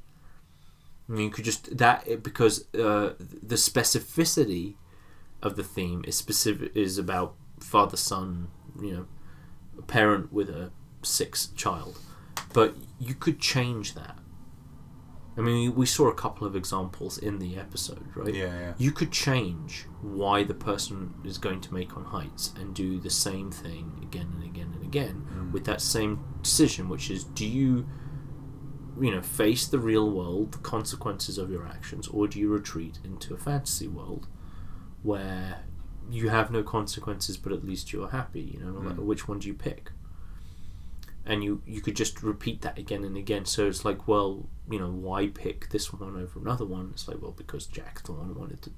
I 1.09 1.13
mean, 1.13 1.27
you 1.27 1.31
could 1.31 1.45
just 1.45 1.77
that 1.77 2.23
because 2.23 2.65
uh, 2.75 3.15
the 3.19 3.57
specificity 3.57 4.77
of 5.45 5.57
the 5.57 5.65
theme 5.65 6.05
is 6.07 6.17
specific 6.17 6.73
is 6.77 6.99
about 6.99 7.35
father 7.61 7.97
son, 7.97 8.49
you 8.81 8.93
know, 8.93 9.07
a 9.79 9.83
parent 9.83 10.33
with 10.33 10.49
a 10.49 10.71
sick 11.03 11.37
child, 11.57 11.99
but 12.53 12.75
you 12.99 13.15
could 13.15 13.39
change 13.41 13.95
that. 13.95 14.19
I 15.37 15.41
mean, 15.41 15.75
we 15.75 15.85
saw 15.85 16.07
a 16.09 16.15
couple 16.15 16.47
of 16.47 16.55
examples 16.55 17.19
in 17.19 17.41
the 17.41 17.57
episode, 17.57 18.07
right? 18.15 18.33
yeah, 18.33 18.45
yeah. 18.61 18.73
You 18.79 18.93
could 18.93 19.11
change 19.11 19.87
why 20.01 20.45
the 20.45 20.55
person 20.55 21.13
is 21.25 21.39
going 21.39 21.61
to 21.63 21.75
Macon 21.75 22.05
Heights 22.05 22.53
and 22.57 22.73
do 22.73 23.01
the 23.01 23.11
same 23.11 23.51
thing 23.51 23.99
again 24.01 24.31
and 24.37 24.45
again 24.45 24.71
and 24.75 24.85
again 24.85 25.27
Mm. 25.37 25.51
with 25.53 25.65
that 25.65 25.81
same 25.81 26.21
decision, 26.43 26.89
which 26.89 27.11
is 27.11 27.25
do 27.25 27.45
you, 27.45 27.85
you 29.01 29.11
know, 29.11 29.21
face 29.23 29.67
the 29.67 29.81
real 29.81 30.09
world, 30.09 30.53
the 30.53 30.59
consequences 30.59 31.37
of 31.37 31.51
your 31.51 31.67
actions, 31.67 32.07
or 32.07 32.29
do 32.29 32.39
you 32.39 32.49
retreat 32.49 33.01
into 33.03 33.35
a 33.35 33.37
fantasy 33.37 33.89
world 33.89 34.29
where 35.05 35.61
you 36.11 36.29
have 36.31 36.51
no 36.51 36.63
consequences, 36.65 37.37
but 37.37 37.53
at 37.53 37.65
least 37.65 37.93
you're 37.93 38.09
happy? 38.09 38.41
You 38.41 38.59
know, 38.61 38.73
no 38.73 38.91
Mm. 38.91 39.05
which 39.05 39.29
one 39.29 39.39
do 39.39 39.47
you 39.47 39.55
pick? 39.55 39.93
And 41.27 41.43
you 41.45 41.63
you 41.67 41.81
could 41.81 41.97
just 41.97 42.23
repeat 42.23 42.61
that 42.63 42.77
again 42.79 43.05
and 43.05 43.17
again. 43.17 43.45
So 43.47 43.67
it's 43.69 43.85
like, 43.85 44.07
well, 44.09 44.49
you 44.71 44.79
know, 44.79 44.91
why 44.91 45.29
pick 45.29 45.71
this 45.71 45.93
one 45.93 46.17
over 46.17 46.39
another 46.41 46.67
one? 46.67 46.91
It's 46.93 47.07
like, 47.09 47.23
well, 47.23 47.33
because 47.33 47.67
Jack 47.67 48.01
Thorne 48.03 48.35
wanted 48.35 48.61
to 48.63 48.71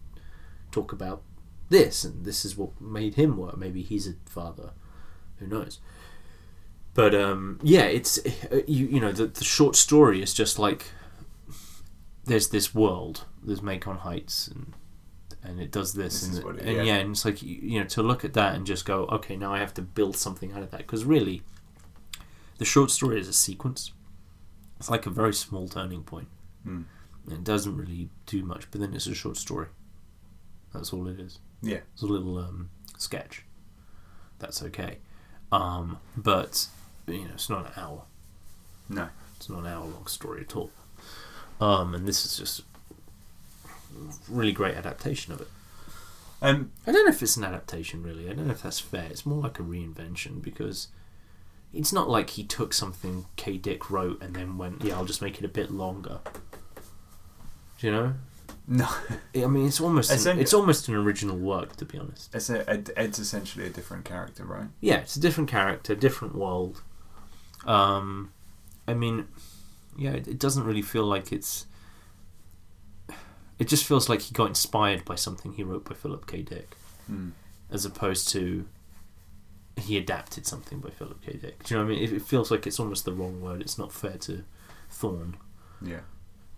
talk 0.70 0.92
about 0.92 1.22
this, 1.70 2.04
and 2.04 2.24
this 2.24 2.44
is 2.44 2.56
what 2.56 2.80
made 2.80 3.14
him 3.14 3.36
work. 3.36 3.56
Maybe 3.56 3.82
he's 3.82 4.06
a 4.06 4.14
father, 4.26 4.70
who 5.38 5.46
knows? 5.48 5.80
But 6.94 7.14
um, 7.14 7.58
yeah, 7.64 7.84
it's 7.86 8.18
uh, 8.52 8.60
you 8.68 8.86
you 8.86 9.00
know 9.00 9.12
the 9.12 9.26
the 9.26 9.44
short 9.44 9.74
story 9.74 10.22
is 10.22 10.32
just 10.32 10.58
like 10.58 10.92
there's 12.24 12.48
this 12.48 12.74
world, 12.74 13.24
there's 13.42 13.62
Macon 13.62 13.98
Heights, 13.98 14.48
and 14.48 14.72
and 15.46 15.60
it 15.60 15.70
does 15.70 15.92
this, 15.94 16.20
This 16.26 16.38
and, 16.38 16.58
it- 16.58 16.62
and 16.66 16.76
yeah. 16.76 16.82
yeah, 16.82 16.94
and 16.96 17.10
it's 17.12 17.24
like 17.24 17.42
you, 17.42 17.80
know 17.80 17.86
to 17.86 18.02
look 18.02 18.24
at 18.24 18.34
that 18.34 18.54
and 18.54 18.66
just 18.66 18.84
go, 18.84 19.04
okay, 19.06 19.36
now 19.36 19.52
I 19.54 19.58
have 19.58 19.74
to 19.74 19.82
build 19.82 20.16
something 20.16 20.52
out 20.52 20.62
of 20.62 20.70
that 20.72 20.78
because 20.78 21.04
really, 21.04 21.42
the 22.58 22.64
short 22.64 22.90
story 22.90 23.20
is 23.20 23.28
a 23.28 23.32
sequence. 23.32 23.92
It's 24.78 24.90
like 24.90 25.06
a 25.06 25.10
very 25.10 25.32
small 25.32 25.68
turning 25.68 26.02
point. 26.02 26.28
Mm. 26.66 26.84
It 27.30 27.44
doesn't 27.44 27.76
really 27.76 28.08
do 28.26 28.42
much, 28.44 28.70
but 28.70 28.80
then 28.80 28.94
it's 28.94 29.06
a 29.06 29.14
short 29.14 29.36
story. 29.36 29.68
That's 30.74 30.92
all 30.92 31.08
it 31.08 31.18
is. 31.18 31.38
Yeah. 31.62 31.78
It's 31.94 32.02
a 32.02 32.06
little 32.06 32.36
um, 32.38 32.68
sketch. 32.98 33.44
That's 34.38 34.62
okay. 34.64 34.98
Um, 35.50 35.98
but 36.16 36.66
you 37.06 37.20
know, 37.24 37.30
it's 37.34 37.48
not 37.48 37.66
an 37.66 37.72
hour. 37.76 38.02
No. 38.88 39.08
It's 39.38 39.48
not 39.48 39.60
an 39.60 39.66
hour 39.66 39.84
long 39.84 40.06
story 40.06 40.42
at 40.42 40.54
all. 40.56 40.70
Um, 41.60 41.94
and 41.94 42.06
this 42.06 42.24
is 42.26 42.36
just 42.36 42.62
really 44.28 44.52
great 44.52 44.74
adaptation 44.74 45.32
of 45.32 45.40
it. 45.40 45.48
Um, 46.42 46.72
I 46.86 46.92
don't 46.92 47.06
know 47.06 47.12
if 47.12 47.22
it's 47.22 47.36
an 47.36 47.44
adaptation 47.44 48.02
really. 48.02 48.28
I 48.28 48.32
don't 48.32 48.46
know 48.46 48.52
if 48.52 48.62
that's 48.62 48.80
fair. 48.80 49.06
It's 49.10 49.24
more 49.24 49.42
like 49.42 49.58
a 49.58 49.62
reinvention 49.62 50.42
because 50.42 50.88
it's 51.72 51.92
not 51.92 52.08
like 52.08 52.30
he 52.30 52.44
took 52.44 52.72
something 52.72 53.26
K. 53.36 53.56
Dick 53.56 53.90
wrote 53.90 54.22
and 54.22 54.34
then 54.34 54.58
went, 54.58 54.84
"Yeah, 54.84 54.96
I'll 54.96 55.04
just 55.04 55.22
make 55.22 55.38
it 55.38 55.44
a 55.44 55.48
bit 55.48 55.70
longer." 55.70 56.20
Do 57.78 57.86
you 57.86 57.92
know? 57.92 58.14
no. 58.68 58.88
I 59.34 59.46
mean, 59.46 59.66
it's 59.66 59.80
almost 59.80 60.26
an, 60.26 60.38
it's 60.38 60.54
almost 60.54 60.88
an 60.88 60.94
original 60.94 61.36
work 61.36 61.76
to 61.76 61.84
be 61.84 61.98
honest. 61.98 62.34
It's 62.34 62.50
a, 62.50 62.68
Ed, 62.68 62.90
Ed's 62.96 63.18
essentially 63.18 63.66
a 63.66 63.70
different 63.70 64.04
character, 64.04 64.44
right? 64.44 64.68
Yeah, 64.80 64.96
it's 64.96 65.16
a 65.16 65.20
different 65.20 65.48
character, 65.48 65.94
different 65.94 66.34
world. 66.34 66.82
Um, 67.64 68.32
I 68.88 68.94
mean, 68.94 69.28
yeah, 69.96 70.12
it, 70.12 70.28
it 70.28 70.38
doesn't 70.38 70.64
really 70.64 70.82
feel 70.82 71.04
like 71.04 71.32
it's. 71.32 71.66
It 73.58 73.68
just 73.68 73.84
feels 73.84 74.08
like 74.08 74.22
he 74.22 74.32
got 74.34 74.46
inspired 74.48 75.04
by 75.04 75.14
something 75.14 75.52
he 75.52 75.62
wrote 75.62 75.84
by 75.88 75.94
Philip 75.94 76.26
K. 76.26 76.42
Dick, 76.42 76.76
Mm. 77.10 77.32
as 77.70 77.84
opposed 77.84 78.28
to 78.30 78.66
he 79.78 79.96
adapted 79.98 80.46
something 80.46 80.80
by 80.80 80.90
Philip 80.90 81.22
K. 81.22 81.34
Dick. 81.36 81.62
Do 81.64 81.74
you 81.74 81.78
know 81.80 81.86
what 81.86 81.92
I 81.92 81.94
mean? 81.96 82.04
It, 82.04 82.12
it 82.14 82.22
feels 82.22 82.50
like 82.50 82.66
it's 82.66 82.80
almost 82.80 83.04
the 83.04 83.12
wrong 83.12 83.40
word. 83.42 83.60
It's 83.60 83.76
not 83.78 83.92
fair 83.92 84.16
to 84.18 84.42
Thorne 84.90 85.36
Yeah. 85.82 86.00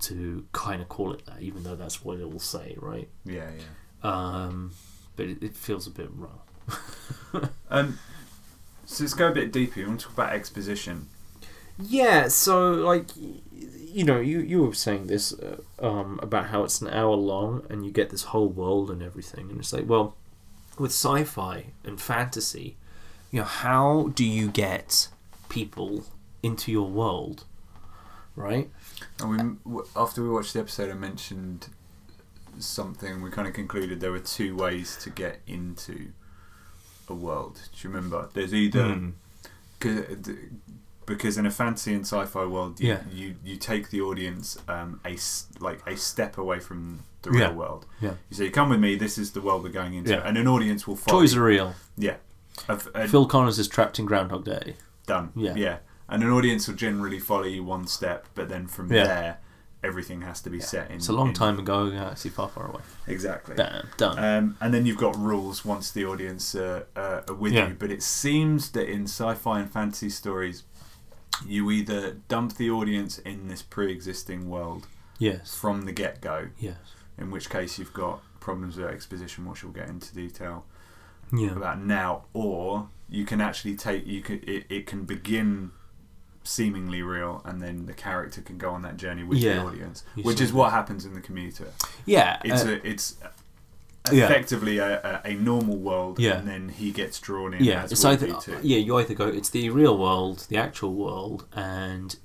to 0.00 0.46
kind 0.52 0.80
of 0.80 0.88
call 0.88 1.12
it 1.12 1.26
that, 1.26 1.40
even 1.42 1.64
though 1.64 1.74
that's 1.76 2.04
what 2.04 2.18
it 2.20 2.30
will 2.30 2.38
say, 2.38 2.76
right? 2.78 3.08
Yeah, 3.24 3.50
yeah. 3.58 3.64
Um, 4.10 4.72
but 5.16 5.26
it, 5.26 5.42
it 5.42 5.56
feels 5.56 5.86
a 5.86 5.90
bit 5.90 6.10
wrong. 6.14 6.40
Um, 7.70 7.98
so 8.86 9.04
let's 9.04 9.12
go 9.14 9.28
a 9.28 9.32
bit 9.32 9.52
deeper. 9.52 9.80
You 9.80 9.88
want 9.88 10.00
to 10.00 10.06
talk 10.06 10.14
about 10.14 10.32
exposition? 10.32 11.08
Yeah, 11.80 12.28
so 12.28 12.72
like 12.72 13.10
you 13.16 14.04
know, 14.04 14.20
you 14.20 14.40
you 14.40 14.62
were 14.62 14.74
saying 14.74 15.06
this 15.06 15.32
uh, 15.32 15.56
um, 15.80 16.18
about 16.22 16.46
how 16.46 16.64
it's 16.64 16.80
an 16.80 16.88
hour 16.88 17.14
long 17.14 17.64
and 17.70 17.84
you 17.84 17.90
get 17.90 18.10
this 18.10 18.24
whole 18.24 18.48
world 18.48 18.90
and 18.90 19.02
everything, 19.02 19.50
and 19.50 19.58
it's 19.60 19.72
like, 19.72 19.88
well, 19.88 20.14
with 20.78 20.90
sci-fi 20.90 21.66
and 21.84 22.00
fantasy, 22.00 22.76
you 23.30 23.40
know, 23.40 23.46
how 23.46 24.12
do 24.14 24.24
you 24.24 24.48
get 24.48 25.08
people 25.48 26.04
into 26.42 26.70
your 26.70 26.88
world, 26.88 27.44
right? 28.36 28.70
And 29.20 29.58
we, 29.64 29.80
after 29.96 30.22
we 30.22 30.28
watched 30.30 30.52
the 30.54 30.60
episode, 30.60 30.90
I 30.90 30.94
mentioned 30.94 31.68
something. 32.58 33.22
We 33.22 33.30
kind 33.30 33.48
of 33.48 33.54
concluded 33.54 34.00
there 34.00 34.12
were 34.12 34.18
two 34.20 34.56
ways 34.56 34.96
to 35.02 35.10
get 35.10 35.40
into 35.46 36.08
a 37.08 37.14
world. 37.14 37.60
Do 37.72 37.88
you 37.88 37.94
remember? 37.94 38.28
There's 38.34 38.54
either 38.54 39.12
cause, 39.80 40.30
because 41.08 41.36
in 41.38 41.46
a 41.46 41.50
fantasy 41.50 41.92
and 41.94 42.02
sci-fi 42.06 42.44
world, 42.44 42.78
you 42.80 42.88
Yeah. 42.90 43.00
you, 43.12 43.34
you 43.44 43.56
take 43.56 43.90
the 43.90 44.00
audience 44.00 44.56
um, 44.68 45.00
a 45.04 45.16
like 45.60 45.80
a 45.86 45.96
step 45.96 46.38
away 46.38 46.60
from 46.60 47.00
the 47.22 47.30
real 47.30 47.40
Yeah. 47.40 47.52
world. 47.52 47.86
Yeah. 48.00 48.14
You 48.30 48.36
say, 48.36 48.50
"Come 48.50 48.68
with 48.70 48.80
me. 48.80 48.94
This 48.96 49.18
is 49.18 49.32
the 49.32 49.40
world 49.40 49.64
we're 49.64 49.70
going 49.70 49.94
into," 49.94 50.12
Yeah. 50.12 50.22
and 50.24 50.36
an 50.38 50.46
audience 50.46 50.86
will 50.86 50.96
follow. 50.96 51.20
Toys 51.20 51.34
are 51.36 51.42
real. 51.42 51.74
yeah. 51.96 52.16
Of- 52.68 52.88
uh, 52.94 53.06
Phil 53.06 53.26
Connors 53.26 53.58
is 53.58 53.66
trapped 53.68 53.98
in 53.98 54.06
Groundhog 54.06 54.44
Day. 54.44 54.76
done. 55.06 55.30
Yeah. 55.34 55.54
Yeah. 55.56 55.76
And 56.10 56.22
an 56.22 56.30
audience 56.30 56.68
will 56.68 56.74
generally 56.74 57.18
follow 57.18 57.44
you 57.44 57.64
one 57.64 57.86
step, 57.86 58.26
but 58.34 58.48
then 58.50 58.66
from 58.66 58.92
Yeah. 58.92 59.04
there, 59.04 59.38
everything 59.82 60.20
has 60.22 60.40
to 60.42 60.50
be 60.50 60.60
set 60.60 60.90
in. 60.90 60.96
It's 60.96 61.08
a 61.08 61.12
long 61.12 61.28
in- 61.28 61.34
time 61.34 61.58
ago, 61.58 61.88
galaxy 61.90 62.28
far, 62.28 62.48
far 62.48 62.66
away. 62.68 62.82
Exactly. 63.06 63.54
Bam, 63.54 63.88
done. 63.96 64.18
Um, 64.18 64.56
and 64.60 64.74
then 64.74 64.84
you've 64.86 64.98
got 64.98 65.16
rules 65.16 65.64
once 65.64 65.90
the 65.90 66.04
audience 66.04 66.54
uh, 66.54 66.84
uh, 66.96 67.20
are 67.28 67.34
with 67.34 67.52
Yeah. 67.54 67.68
you. 67.68 67.76
But 67.78 67.90
it 67.90 68.02
seems 68.02 68.70
that 68.72 68.86
in 68.90 69.04
sci-fi 69.04 69.60
and 69.60 69.70
fantasy 69.70 70.10
stories, 70.10 70.64
you 71.46 71.70
either 71.70 72.12
dump 72.28 72.56
the 72.56 72.70
audience 72.70 73.18
in 73.18 73.48
this 73.48 73.62
pre-existing 73.62 74.48
world 74.48 74.86
yes. 75.18 75.54
from 75.54 75.82
the 75.82 75.92
get-go, 75.92 76.48
Yes. 76.58 76.76
in 77.16 77.30
which 77.30 77.48
case 77.50 77.78
you've 77.78 77.92
got 77.94 78.22
problems 78.40 78.76
with 78.76 78.86
exposition, 78.86 79.46
which 79.46 79.62
we'll 79.62 79.72
get 79.72 79.88
into 79.88 80.14
detail 80.14 80.64
Yeah. 81.32 81.50
about 81.52 81.80
now, 81.82 82.24
or 82.32 82.88
you 83.08 83.24
can 83.24 83.40
actually 83.40 83.76
take 83.76 84.06
you 84.06 84.20
can 84.22 84.40
it, 84.46 84.66
it 84.68 84.86
can 84.86 85.04
begin 85.04 85.70
seemingly 86.44 87.02
real, 87.02 87.42
and 87.44 87.60
then 87.60 87.86
the 87.86 87.92
character 87.92 88.40
can 88.40 88.56
go 88.58 88.70
on 88.70 88.82
that 88.82 88.96
journey 88.96 89.22
with 89.22 89.40
the 89.40 89.58
audience, 89.60 90.04
which 90.22 90.40
is 90.40 90.52
what 90.52 90.72
happens 90.72 91.04
in 91.04 91.14
the 91.14 91.20
commuter. 91.20 91.68
Yeah. 92.06 92.40
It's 92.44 92.64
uh, 92.64 92.68
a 92.82 92.88
it's 92.88 93.16
Yeah. 93.20 93.28
Effectively 94.12 94.78
a, 94.78 95.20
a, 95.24 95.30
a 95.30 95.34
normal 95.34 95.76
world, 95.76 96.18
Yeah. 96.18 96.38
and 96.38 96.48
then 96.48 96.68
he 96.70 96.90
gets 96.92 97.18
drawn 97.20 97.54
in. 97.54 97.64
yeah, 97.64 97.82
as 97.84 97.92
it's 97.92 98.04
either 98.04 98.32
too. 98.40 98.58
yeah 98.62 98.78
you 98.78 98.96
either 98.98 99.14
go 99.14 99.26
it's 99.28 99.50
the 99.50 99.70
real 99.70 99.96
world, 99.98 100.46
the 100.48 100.56
actual 100.56 100.94
world, 100.94 101.46
and 101.54 102.16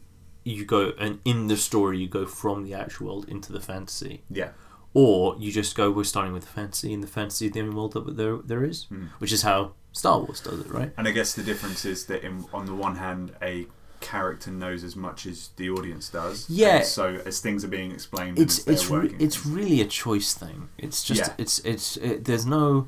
you 0.43 0.65
go 0.65 0.91
and 0.99 1.19
in 1.23 1.47
the 1.47 1.57
story 1.57 1.97
you 1.99 2.07
go 2.07 2.25
from 2.25 2.63
the 2.63 2.73
actual 2.73 3.07
world 3.07 3.27
into 3.29 3.51
the 3.53 3.61
fantasy, 3.61 4.23
yeah, 4.29 4.49
or 4.93 5.35
you 5.39 5.51
just 5.51 5.75
go 5.75 5.89
we're 5.91 6.03
starting 6.03 6.33
with 6.33 6.43
the 6.43 6.49
fantasy, 6.49 6.93
and 6.93 7.01
the 7.03 7.07
fantasy 7.07 7.45
is 7.47 7.51
the 7.53 7.61
only 7.61 7.75
world 7.75 7.93
that 7.93 8.17
there 8.17 8.37
there 8.37 8.63
is, 8.63 8.87
Mm. 8.91 9.09
which 9.19 9.31
is 9.31 9.41
how 9.43 9.73
Star 9.93 10.19
Wars 10.19 10.39
does 10.41 10.59
it, 10.59 10.69
right? 10.71 10.91
and 10.97 11.07
I 11.07 11.11
guess 11.11 11.33
the 11.33 11.43
difference 11.43 11.85
is 11.85 12.05
that 12.07 12.23
in, 12.23 12.45
on 12.53 12.65
the 12.65 12.73
one 12.75 12.95
hand, 12.97 13.33
a 13.41 13.67
character 14.11 14.51
knows 14.51 14.83
as 14.83 14.95
much 14.95 15.25
as 15.25 15.49
the 15.57 15.69
audience 15.69 16.09
does. 16.09 16.49
Yeah. 16.49 16.77
and 16.77 16.85
so 16.85 17.05
as 17.25 17.39
things 17.39 17.63
are 17.65 17.69
being 17.79 17.91
explained, 17.91 18.37
It's 18.37 18.57
and 18.65 18.73
it's 18.75 18.89
re- 18.89 19.15
it's 19.25 19.45
really 19.45 19.79
a 19.81 19.85
choice 19.85 20.33
thing. 20.33 20.69
It's 20.77 21.03
just 21.03 21.21
Yeah. 21.21 21.33
it's 21.43 21.59
it's 21.59 21.97
it, 21.97 22.25
there's 22.25 22.45
no 22.45 22.87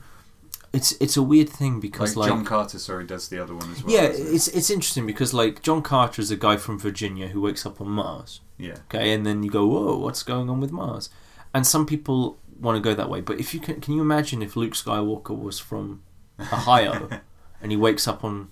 it's 0.74 0.92
it's 1.00 1.16
a 1.18 1.22
weird 1.24 1.50
thing 1.50 1.80
because 1.80 2.16
Like, 2.18 2.30
like, 2.30 2.38
John 2.38 2.46
Carter, 2.46 2.80
sorry, 2.80 3.06
does 3.06 3.30
the 3.30 3.40
other 3.42 3.56
one 3.56 3.72
as 3.72 3.84
well. 3.84 3.94
yeah, 3.96 4.04
it? 4.04 4.20
it's 4.36 4.48
it's 4.50 4.70
interesting 4.70 5.06
because 5.08 5.34
like 5.34 5.62
John 5.62 5.82
Carter 5.82 6.22
is 6.22 6.32
a 6.32 6.36
guy 6.36 6.58
from 6.58 6.78
Virginia 6.78 7.28
who 7.30 7.40
wakes 7.42 7.66
up 7.66 7.80
on 7.82 7.88
Mars. 7.90 8.42
yeah, 8.58 8.78
Okay, 8.90 9.14
and 9.14 9.26
then 9.26 9.42
you 9.44 9.50
go, 9.50 9.66
whoa, 9.66 9.98
what's 9.98 10.24
going 10.24 10.50
on 10.50 10.60
with 10.60 10.72
Mars? 10.72 11.10
And 11.54 11.66
some 11.66 11.86
people 11.86 12.38
want 12.60 12.76
to 12.76 12.82
go 12.82 12.94
that 12.94 13.10
way, 13.10 13.22
but 13.22 13.40
if 13.40 13.54
you 13.54 13.60
can, 13.62 13.80
can 13.82 13.94
you 13.96 14.02
imagine 14.02 14.42
if 14.42 14.56
Luke 14.58 14.74
Skywalker 14.74 15.38
was 15.38 15.58
from 15.60 16.02
Ohio 16.40 17.08
and 17.62 17.72
he 17.72 17.78
wakes 17.78 18.08
up 18.08 18.24
on 18.24 18.50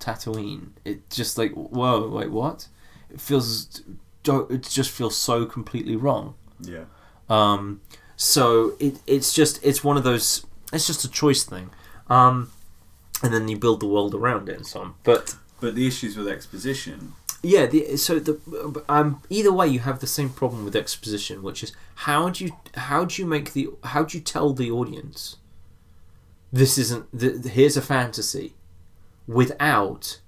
Tatooine? 0.00 0.70
It 0.84 1.08
just 1.10 1.38
like, 1.38 1.52
whoa, 1.52 2.08
wait, 2.08 2.30
what? 2.30 2.66
It 3.10 3.20
feels, 3.20 3.82
it 4.26 4.62
just 4.68 4.90
feels 4.90 5.16
so 5.16 5.46
completely 5.46 5.96
wrong. 5.96 6.34
yeah, 6.60 6.84
Um, 7.28 7.80
so 8.16 8.74
it, 8.80 8.96
it's 9.06 9.32
just 9.32 9.58
it's 9.64 9.82
one 9.84 9.96
of 9.96 10.04
those. 10.04 10.44
It's 10.72 10.86
just 10.86 11.04
a 11.04 11.10
choice 11.10 11.42
thing. 11.44 11.70
Um, 12.08 12.50
and 13.22 13.32
then 13.32 13.48
you 13.48 13.56
build 13.58 13.80
the 13.80 13.86
world 13.86 14.14
around 14.14 14.48
it 14.48 14.56
and 14.56 14.66
so 14.66 14.80
on. 14.80 14.94
But 15.04 15.36
but 15.60 15.74
the 15.74 15.86
issues 15.86 16.16
with 16.16 16.28
exposition. 16.28 17.14
yeah, 17.42 17.66
the, 17.66 17.96
so 17.96 18.18
the 18.18 18.82
um, 18.88 19.22
either 19.30 19.52
way, 19.52 19.68
you 19.68 19.78
have 19.80 20.00
the 20.00 20.06
same 20.06 20.28
problem 20.30 20.64
with 20.64 20.76
exposition, 20.76 21.42
which 21.42 21.62
is 21.62 21.72
how 22.06 22.28
do 22.30 22.44
you 22.44 22.52
how 22.74 23.04
do 23.06 23.20
you 23.22 23.26
make 23.26 23.52
the 23.54 23.68
how 23.84 24.04
do 24.04 24.16
you 24.18 24.22
tell 24.24 24.52
the 24.52 24.70
audience 24.70 25.36
this 26.52 26.76
isn't 26.78 27.06
the, 27.16 27.30
the- 27.30 27.48
here's 27.48 27.76
a 27.76 27.82
fantasy 27.82 28.54
without 29.34 30.20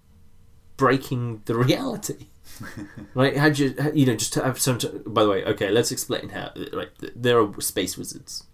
breaking 0.76 1.42
the 1.46 1.54
reality. 1.54 2.26
Right? 3.14 3.36
How 3.36 3.48
do 3.48 3.64
you 3.64 3.74
you 3.94 4.06
know 4.06 4.14
just 4.14 4.34
to 4.34 4.44
have 4.44 4.60
some? 4.60 4.78
By 5.06 5.24
the 5.24 5.30
way, 5.30 5.44
okay, 5.44 5.70
let's 5.70 5.90
explain 5.90 6.28
how. 6.28 6.52
Right, 6.72 6.90
there 7.16 7.40
are 7.40 7.60
space 7.60 7.96
wizards. 7.98 8.44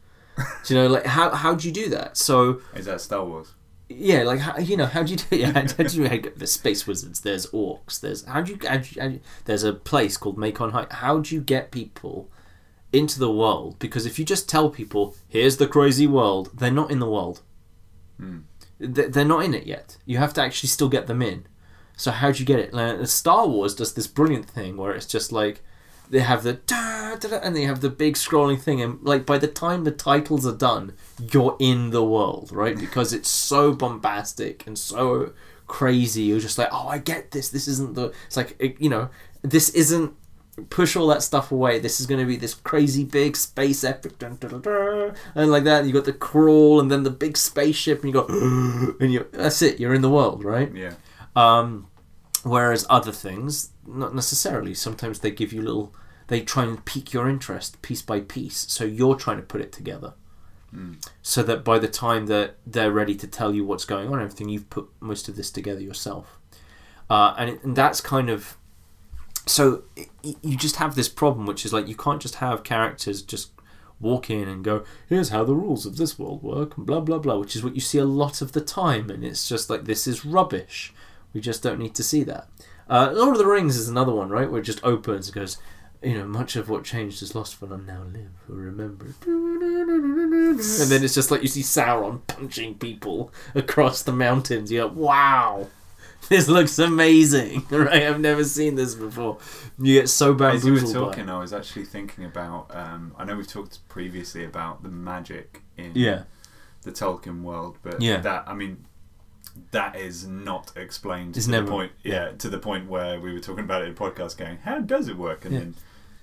Do 0.65 0.75
you 0.75 0.81
know 0.81 0.87
like 0.87 1.05
how 1.05 1.31
how 1.31 1.55
do 1.55 1.67
you 1.69 1.75
do 1.75 1.89
that? 1.91 2.17
So 2.17 2.61
Is 2.75 2.87
that 2.87 3.01
Star 3.01 3.25
Wars? 3.25 3.55
yeah, 3.89 4.23
like 4.23 4.41
how, 4.41 4.57
you 4.59 4.77
know, 4.77 4.87
how 4.87 5.03
do 5.03 5.13
you 5.13 5.19
do? 5.19 5.37
Yeah, 5.37 5.53
how, 5.53 5.63
do 5.63 5.97
you? 5.97 6.09
Get 6.25 6.39
there's 6.39 6.53
space 6.53 6.87
wizards. 6.87 7.21
There's 7.21 7.47
orcs. 7.49 8.01
There's 8.01 8.25
how 8.25 8.41
do 8.41 8.53
you? 8.53 8.59
How 8.67 8.77
do 8.79 8.89
you, 8.95 9.01
how 9.03 9.09
do 9.09 9.15
you 9.15 9.21
there's 9.47 9.65
a 9.65 9.73
place 9.73 10.17
called 10.17 10.39
Macon 10.39 10.71
High. 10.71 10.87
How 10.91 11.19
do 11.19 11.35
you 11.35 11.41
get 11.41 11.71
people 11.71 12.31
into 12.93 13.19
the 13.19 13.31
world? 13.31 13.79
Because 13.79 14.07
if 14.07 14.19
you 14.19 14.25
just 14.25 14.49
tell 14.49 14.71
people, 14.71 15.15
"Here's 15.29 15.57
the 15.57 15.67
crazy 15.67 16.07
world," 16.07 16.51
they're 16.55 16.71
not 16.71 16.91
in 16.91 17.01
the 17.01 17.11
world. 17.11 17.43
Hmm. 18.19 18.41
They- 18.81 19.09
They're 19.09 19.25
not 19.25 19.45
in 19.45 19.55
it 19.55 19.67
yet. 19.67 19.97
You 20.07 20.19
have 20.19 20.33
to 20.35 20.43
actually 20.43 20.69
still 20.69 20.89
get 20.89 21.07
them 21.07 21.23
in. 21.23 21.47
So 21.97 22.11
how 22.13 22.31
do 22.31 22.39
you 22.39 22.45
get 22.45 22.61
it? 22.61 22.73
Like, 22.73 23.07
Star 23.09 23.47
Wars 23.49 23.75
does 23.75 23.95
this 23.95 24.07
brilliant 24.07 24.49
thing 24.49 24.77
where 24.77 24.93
it's 24.93 25.07
just 25.07 25.33
like 25.33 25.63
they 26.11 26.21
have 26.21 26.43
the 26.45 26.55
da, 26.55 27.17
da, 27.17 27.29
da, 27.29 27.37
and 27.43 27.55
they 27.57 27.65
have 27.65 27.81
the 27.81 27.91
big 27.91 28.15
scrolling 28.15 28.61
thing, 28.61 28.81
and 28.81 29.03
like 29.03 29.27
by 29.27 29.37
the 29.37 29.49
time 29.49 29.85
the 29.85 29.91
titles 29.91 30.47
are 30.47 30.57
done, 30.57 30.95
you're 31.33 31.57
in 31.59 31.91
the 31.91 32.05
world, 32.05 32.51
right? 32.53 32.79
Because 32.79 33.13
it's 33.13 33.29
so 33.29 33.73
bombastic 33.75 34.67
and 34.67 34.79
so 34.79 35.33
crazy. 35.67 36.23
You're 36.23 36.39
just 36.41 36.57
like, 36.57 36.69
oh, 36.73 36.89
I 36.89 36.99
get 36.99 37.33
this. 37.33 37.49
This 37.51 37.67
isn't 37.69 37.95
the. 37.95 38.13
It's 38.27 38.37
like 38.37 38.55
it, 38.59 38.81
you 38.81 38.89
know, 38.89 39.11
this 39.43 39.69
isn't. 39.71 40.15
Push 40.71 40.97
all 40.97 41.07
that 41.09 41.23
stuff 41.23 41.53
away. 41.53 41.79
This 41.79 42.01
is 42.01 42.07
going 42.07 42.21
to 42.21 42.27
be 42.27 42.37
this 42.37 42.55
crazy 42.55 43.05
big 43.05 43.37
space 43.37 43.85
epic, 43.85 44.19
dun, 44.19 44.37
dun, 44.37 44.61
dun, 44.61 45.15
and 45.35 45.51
like 45.51 45.65
that. 45.65 45.85
You 45.87 45.93
got 45.93 46.05
the 46.05 46.13
crawl, 46.13 46.81
and 46.81 46.91
then 46.91 47.03
the 47.03 47.11
big 47.11 47.37
spaceship, 47.37 48.03
and 48.03 48.09
you 48.09 48.13
go, 48.13 48.27
and 49.01 49.13
you. 49.13 49.27
That's 49.33 49.63
it. 49.63 49.79
You're 49.81 49.95
in 49.95 50.03
the 50.03 50.11
world, 50.11 50.45
right? 50.45 50.75
Yeah, 50.75 50.95
Um, 51.37 51.89
whereas 52.43 52.87
other 52.91 53.13
things, 53.13 53.71
not 53.87 54.15
necessarily. 54.15 54.75
Sometimes 54.75 55.21
they 55.21 55.31
give 55.31 55.53
you 55.53 55.63
little. 55.63 55.95
They 56.29 56.41
try 56.43 56.65
and 56.65 56.85
pique 56.85 57.13
your 57.15 57.29
interest 57.29 57.81
piece 57.81 58.03
by 58.03 58.21
piece. 58.21 58.67
So 58.69 58.85
you're 58.85 59.17
trying 59.17 59.39
to 59.39 59.43
put 59.43 59.61
it 59.61 59.73
together, 59.73 60.13
so 61.23 61.43
that 61.43 61.65
by 61.65 61.79
the 61.79 61.89
time 61.89 62.27
that 62.27 62.57
they're 62.67 62.93
ready 62.93 63.15
to 63.15 63.27
tell 63.27 63.55
you 63.55 63.65
what's 63.65 63.87
going 63.87 64.09
on, 64.13 64.21
everything 64.21 64.51
you've 64.51 64.69
put 64.69 64.89
most 65.01 65.29
of 65.29 65.37
this 65.37 65.51
together 65.51 65.81
yourself. 65.81 66.39
Uh, 67.09 67.35
and, 67.39 67.51
it, 67.51 67.65
and 67.65 67.75
that's 67.77 68.01
kind 68.03 68.29
of. 68.29 68.59
So 69.49 69.83
you 70.23 70.57
just 70.57 70.77
have 70.77 70.95
this 70.95 71.09
problem, 71.09 71.47
which 71.47 71.65
is 71.65 71.73
like 71.73 71.89
you 71.89 71.97
can't 71.97 72.21
just 72.21 72.37
have 72.37 72.63
characters 72.63 73.23
just 73.23 73.51
walk 74.01 74.31
in 74.31 74.49
and 74.49 74.63
go, 74.63 74.85
here's 75.09 75.31
how 75.31 75.43
the 75.45 75.55
rules 75.55 75.85
of 75.85 75.97
this 75.97 76.19
world 76.19 76.43
work, 76.43 76.77
and 76.77 76.87
blah 76.87 77.01
blah 77.01 77.19
blah, 77.19 77.39
which 77.39 77.57
is 77.57 77.65
what 77.65 77.75
you 77.75 77.81
see 77.81 77.99
a 77.99 78.05
lot 78.05 78.41
of 78.43 78.53
the 78.53 78.61
time, 78.61 79.11
and 79.11 79.25
it's 79.25 79.49
just 79.49 79.71
like 79.71 79.85
this 79.85 80.07
is 80.07 80.25
rubbish. 80.25 80.93
We 81.33 81.41
just 81.41 81.63
don't 81.63 81.81
need 81.81 81.95
to 81.97 82.03
see 82.03 82.23
that. 82.25 82.49
Uh, 82.89 83.11
Lord 83.13 83.33
of 83.33 83.39
the 83.39 83.47
Rings 83.47 83.77
is 83.77 83.89
another 83.89 84.13
one, 84.13 84.31
right, 84.31 84.51
where 84.51 84.61
it 84.61 84.65
just 84.65 84.83
opens 84.83 85.27
and 85.29 85.35
goes, 85.35 85.59
you 86.03 86.17
know, 86.17 86.27
much 86.27 86.57
of 86.57 86.69
what 86.69 86.85
changed 86.85 87.23
is 87.23 87.35
lost, 87.35 87.61
but 87.61 87.73
I 87.73 87.77
now 87.77 88.03
live, 88.05 88.31
or 88.49 88.57
remember. 88.57 89.15
And 89.27 90.91
then 90.91 91.05
it's 91.05 91.15
just 91.15 91.31
like 91.31 91.43
you 91.43 91.49
see 91.49 91.63
Sauron 91.63 92.21
punching 92.27 92.77
people 92.77 93.33
across 93.55 94.03
the 94.03 94.13
mountains. 94.13 94.71
You're 94.71 94.87
like, 94.87 94.97
wow, 94.97 95.67
this 96.29 96.49
looks 96.49 96.79
amazing, 96.79 97.65
right? 97.71 98.03
I've 98.05 98.21
never 98.21 98.45
seen 98.45 98.75
this 98.75 98.95
before. 98.95 99.39
You 99.79 100.01
get 100.01 100.09
so 100.09 100.35
bad. 100.35 100.57
as 100.57 100.65
you 100.67 100.73
were 100.75 100.81
talking, 100.81 101.29
I 101.31 101.39
was 101.39 101.53
actually 101.53 101.85
thinking 101.87 102.25
about. 102.25 102.75
Um, 102.75 103.15
I 103.17 103.25
know 103.25 103.37
we've 103.37 103.47
talked 103.47 103.87
previously 103.89 104.45
about 104.45 104.83
the 104.83 104.89
magic 104.91 105.63
in 105.77 105.93
Yeah. 105.95 106.25
the 106.83 106.93
Tolkien 106.93 107.43
world, 107.43 107.79
but 107.83 108.01
Yeah. 108.03 108.21
that 108.21 108.45
I 108.47 108.55
mean, 108.55 108.85
that 109.71 109.97
is 109.97 110.27
not 110.27 110.73
explained 110.77 111.37
It's 111.37 111.47
to 111.47 111.53
never- 111.53 111.67
the 111.67 111.71
point. 111.73 111.93
Yeah, 112.03 112.33
to 112.33 112.49
the 112.49 112.59
point 112.59 112.89
where 112.89 113.19
we 113.21 113.33
were 113.33 113.41
talking 113.41 113.65
about 113.65 113.83
it 113.83 113.89
in 113.89 113.95
podcast, 113.95 114.37
going, 114.37 114.59
"How 114.59 114.81
does 114.81 115.09
it 115.09 115.17
work?" 115.17 115.45
And 115.45 115.55
Yeah. 115.55 115.61
then 115.61 115.75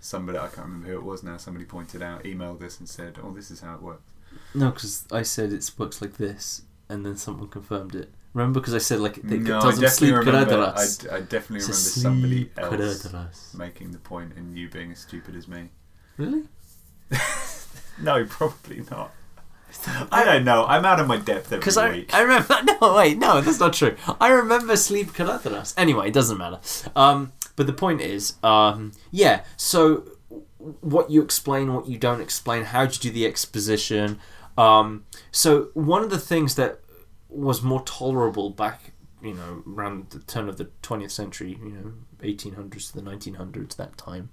somebody, 0.01 0.37
I 0.37 0.47
can't 0.47 0.67
remember 0.67 0.87
who 0.89 0.93
it 0.97 1.03
was 1.03 1.23
now, 1.23 1.37
somebody 1.37 1.65
pointed 1.65 2.01
out, 2.03 2.23
emailed 2.23 2.61
us 2.63 2.79
and 2.79 2.87
said, 2.87 3.17
"Oh, 3.23 3.31
this 3.31 3.49
is 3.49 3.61
how 3.61 3.75
it 3.75 3.81
works." 3.81 4.03
No, 4.53 4.69
because 4.71 5.05
I 5.11 5.23
said 5.23 5.51
it 5.51 5.69
works 5.77 6.01
like 6.01 6.17
this, 6.17 6.61
and 6.89 7.05
then 7.05 7.17
someone 7.17 7.47
confirmed 7.47 7.95
it. 7.95 8.13
Remember, 8.35 8.59
because 8.59 8.75
I 8.75 8.79
said 8.79 8.99
like 8.99 9.17
it 9.17 9.23
no, 9.23 9.57
I 9.57 9.61
tells 9.61 9.75
them 9.75 9.83
definitely 9.83 9.89
sleep 9.89 10.15
remember. 10.17 10.53
I, 10.53 10.73
Karaduras. 10.75 11.11
I 11.13 11.19
definitely 11.21 11.59
remember 11.61 11.73
somebody 11.73 12.51
else 12.57 13.53
making 13.53 13.91
the 13.91 13.97
point, 13.97 14.33
and 14.35 14.57
you 14.57 14.69
being 14.69 14.91
as 14.91 14.99
stupid 14.99 15.35
as 15.35 15.47
me. 15.47 15.69
Really? 16.17 16.43
No, 17.97 18.25
probably 18.25 18.83
not. 18.91 19.11
I 20.11 20.25
don't 20.25 20.43
know. 20.43 20.65
I'm 20.65 20.83
out 20.83 20.99
of 20.99 21.07
my 21.07 21.15
depth 21.17 21.47
every 21.47 21.59
Because 21.59 21.77
I, 21.77 21.91
week. 21.91 22.13
I 22.13 22.21
remember. 22.21 22.55
No, 22.81 22.95
wait, 22.95 23.17
no, 23.17 23.39
that's 23.39 23.59
not 23.59 23.71
true. 23.73 23.95
I 24.19 24.29
remember 24.31 24.75
sleep 24.75 25.13
Karaduras. 25.13 25.73
Anyway, 25.77 26.09
it 26.09 26.13
doesn't 26.13 26.37
matter. 26.37 26.59
Um, 26.95 27.31
but 27.55 27.67
the 27.67 27.73
point 27.73 28.01
is, 28.01 28.33
um, 28.43 28.91
yeah. 29.11 29.45
So 29.55 30.03
what 30.81 31.09
you 31.09 31.21
explain, 31.21 31.73
what 31.73 31.87
you 31.87 31.97
don't 31.97 32.19
explain, 32.19 32.65
how 32.65 32.85
do 32.85 32.93
you 32.95 32.99
do 32.99 33.11
the 33.11 33.25
exposition? 33.25 34.19
Um, 34.57 35.05
so 35.31 35.69
one 35.73 36.03
of 36.03 36.09
the 36.09 36.19
things 36.19 36.55
that 36.55 36.79
was 37.35 37.61
more 37.61 37.81
tolerable 37.83 38.49
back, 38.49 38.91
you 39.21 39.33
know, 39.33 39.63
around 39.67 40.09
the 40.11 40.19
turn 40.19 40.49
of 40.49 40.57
the 40.57 40.69
20th 40.83 41.11
century, 41.11 41.57
you 41.61 41.69
know, 41.69 41.93
1800s 42.21 42.91
to 42.91 43.01
the 43.01 43.09
1900s, 43.09 43.75
that 43.75 43.97
time, 43.97 44.29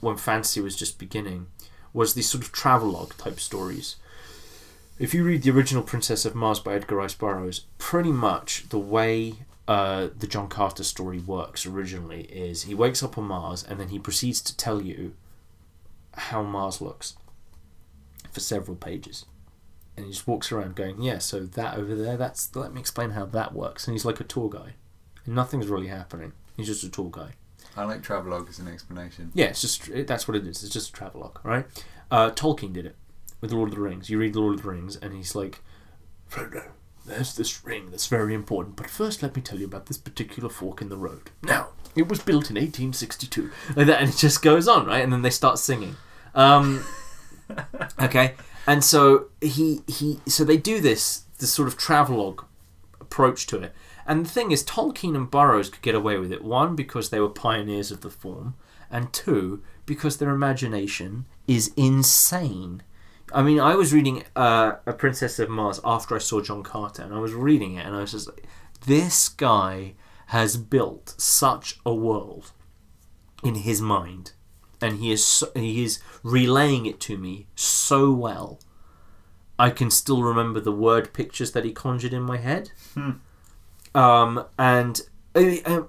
when 0.00 0.16
fantasy 0.16 0.60
was 0.60 0.76
just 0.76 0.98
beginning, 0.98 1.46
was 1.92 2.14
these 2.14 2.28
sort 2.28 2.44
of 2.44 2.52
travelogue 2.52 3.16
type 3.16 3.40
stories. 3.40 3.96
If 4.98 5.14
you 5.14 5.24
read 5.24 5.42
the 5.42 5.50
original 5.50 5.82
Princess 5.82 6.24
of 6.24 6.34
Mars 6.34 6.60
by 6.60 6.74
Edgar 6.74 6.96
Rice 6.96 7.14
Burroughs, 7.14 7.60
pretty 7.78 8.12
much 8.12 8.68
the 8.68 8.78
way 8.78 9.36
uh, 9.66 10.08
the 10.18 10.26
John 10.26 10.48
Carter 10.48 10.84
story 10.84 11.20
works 11.20 11.64
originally 11.64 12.22
is 12.24 12.64
he 12.64 12.74
wakes 12.74 13.02
up 13.02 13.16
on 13.16 13.24
Mars 13.24 13.62
and 13.62 13.80
then 13.80 13.88
he 13.88 13.98
proceeds 13.98 14.40
to 14.42 14.56
tell 14.56 14.82
you 14.82 15.14
how 16.14 16.42
Mars 16.42 16.80
looks 16.80 17.16
for 18.32 18.40
several 18.40 18.76
pages. 18.76 19.24
And 20.00 20.06
he 20.06 20.14
just 20.14 20.26
walks 20.26 20.50
around 20.50 20.76
going, 20.76 21.02
Yeah, 21.02 21.18
so 21.18 21.40
that 21.40 21.76
over 21.76 21.94
there, 21.94 22.16
that's 22.16 22.56
let 22.56 22.72
me 22.72 22.80
explain 22.80 23.10
how 23.10 23.26
that 23.26 23.52
works. 23.52 23.86
And 23.86 23.94
he's 23.94 24.06
like 24.06 24.18
a 24.18 24.24
tour 24.24 24.48
guy. 24.48 24.76
And 25.26 25.34
nothing's 25.34 25.66
really 25.66 25.88
happening. 25.88 26.32
He's 26.56 26.68
just 26.68 26.82
a 26.82 26.88
tour 26.88 27.10
guy. 27.10 27.32
I 27.76 27.84
like 27.84 28.02
travelogue 28.02 28.48
as 28.48 28.58
an 28.58 28.66
explanation. 28.66 29.30
Yeah, 29.34 29.46
it's 29.46 29.60
just 29.60 29.88
it, 29.90 30.06
that's 30.06 30.26
what 30.26 30.38
it 30.38 30.46
is. 30.46 30.64
It's 30.64 30.72
just 30.72 30.88
a 30.88 30.92
travelogue, 30.92 31.38
right? 31.42 31.66
Uh, 32.10 32.30
Tolkien 32.30 32.72
did 32.72 32.86
it 32.86 32.96
with 33.42 33.50
the 33.50 33.56
Lord 33.56 33.68
of 33.68 33.74
the 33.74 33.80
Rings. 33.82 34.08
You 34.08 34.18
read 34.18 34.32
the 34.32 34.40
Lord 34.40 34.54
of 34.54 34.62
the 34.62 34.70
Rings, 34.70 34.96
and 34.96 35.12
he's 35.12 35.34
like, 35.34 35.60
Frodo, 36.30 36.70
there's 37.04 37.36
this 37.36 37.62
ring 37.62 37.90
that's 37.90 38.06
very 38.06 38.32
important, 38.32 38.76
but 38.76 38.88
first 38.88 39.22
let 39.22 39.36
me 39.36 39.42
tell 39.42 39.58
you 39.58 39.66
about 39.66 39.84
this 39.84 39.98
particular 39.98 40.48
fork 40.48 40.80
in 40.80 40.88
the 40.88 40.96
road. 40.96 41.30
Now, 41.42 41.68
it 41.94 42.08
was 42.08 42.20
built 42.20 42.48
in 42.48 42.56
1862, 42.56 43.50
like 43.76 43.86
that, 43.86 44.00
and 44.00 44.08
it 44.08 44.16
just 44.16 44.40
goes 44.40 44.66
on, 44.66 44.86
right? 44.86 45.04
And 45.04 45.12
then 45.12 45.20
they 45.22 45.30
start 45.30 45.58
singing. 45.58 45.96
Um, 46.34 46.84
okay, 48.00 48.34
and 48.70 48.84
so 48.84 49.26
he 49.40 49.82
he 49.88 50.20
so 50.28 50.44
they 50.44 50.56
do 50.56 50.80
this 50.80 51.24
this 51.38 51.52
sort 51.52 51.66
of 51.66 51.76
travelogue 51.76 52.44
approach 53.00 53.48
to 53.48 53.60
it. 53.60 53.74
And 54.06 54.24
the 54.24 54.30
thing 54.30 54.52
is, 54.52 54.62
Tolkien 54.62 55.16
and 55.16 55.28
Burroughs 55.28 55.70
could 55.70 55.82
get 55.82 55.96
away 55.96 56.18
with 56.18 56.30
it. 56.30 56.44
One, 56.44 56.76
because 56.76 57.10
they 57.10 57.18
were 57.18 57.28
pioneers 57.28 57.90
of 57.90 58.02
the 58.02 58.10
form, 58.10 58.54
and 58.88 59.12
two, 59.12 59.62
because 59.86 60.18
their 60.18 60.30
imagination 60.30 61.26
is 61.48 61.72
insane. 61.76 62.84
I 63.32 63.42
mean, 63.42 63.58
I 63.58 63.74
was 63.74 63.92
reading 63.92 64.22
uh, 64.36 64.74
A 64.86 64.92
Princess 64.92 65.40
of 65.40 65.48
Mars 65.48 65.80
after 65.84 66.14
I 66.14 66.18
saw 66.18 66.40
John 66.40 66.62
Carter, 66.62 67.02
and 67.02 67.12
I 67.12 67.18
was 67.18 67.32
reading 67.32 67.74
it, 67.74 67.86
and 67.86 67.96
I 67.96 68.02
was 68.02 68.12
just 68.12 68.28
like, 68.28 68.44
this 68.86 69.28
guy 69.28 69.94
has 70.26 70.56
built 70.56 71.14
such 71.18 71.80
a 71.84 71.92
world 71.92 72.52
in 73.42 73.56
his 73.56 73.80
mind, 73.80 74.32
and 74.80 74.98
he 74.98 75.12
is 75.12 75.24
so, 75.24 75.50
he 75.54 75.84
is 75.84 76.00
relaying 76.22 76.86
it 76.86 77.00
to 77.00 77.16
me 77.16 77.46
so 77.54 78.12
well 78.12 78.60
I 79.60 79.68
can 79.68 79.90
still 79.90 80.22
remember 80.22 80.58
the 80.58 80.72
word 80.72 81.12
pictures 81.12 81.52
that 81.52 81.66
he 81.66 81.72
conjured 81.72 82.14
in 82.14 82.22
my 82.22 82.38
head. 82.38 82.70
Hmm. 82.94 83.10
Um, 83.94 84.46
and 84.58 84.98
uh, 85.34 85.40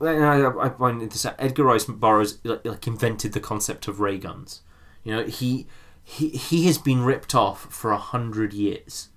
I, 0.01 0.65
I 0.65 0.69
find 0.69 1.09
this 1.09 1.25
out, 1.25 1.35
Edgar 1.39 1.63
Rice 1.63 1.85
Burroughs 1.85 2.39
like, 2.43 2.65
like 2.65 2.85
invented 2.85 3.31
the 3.31 3.39
concept 3.39 3.87
of 3.87 4.01
ray 4.01 4.17
guns. 4.17 4.61
You 5.05 5.15
know, 5.15 5.23
he 5.23 5.67
he 6.03 6.29
he 6.29 6.67
has 6.67 6.77
been 6.77 7.03
ripped 7.03 7.33
off 7.33 7.73
for 7.73 7.91
a 7.91 7.97
hundred 7.97 8.51
years. 8.51 9.07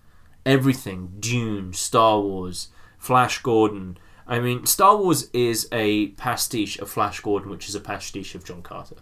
Everything, 0.47 1.15
Dune, 1.19 1.73
Star 1.73 2.21
Wars, 2.21 2.69
Flash 2.97 3.43
Gordon. 3.43 3.99
I 4.25 4.39
mean, 4.39 4.67
Star 4.67 4.97
Wars 4.97 5.31
is 5.33 5.67
a 5.73 6.09
pastiche 6.11 6.79
of 6.79 6.89
Flash 6.89 7.19
Gordon, 7.19 7.51
which 7.51 7.69
is 7.69 7.75
a 7.75 7.81
pastiche 7.81 8.37
of 8.37 8.45
John 8.45 8.63
Carter. 8.63 8.97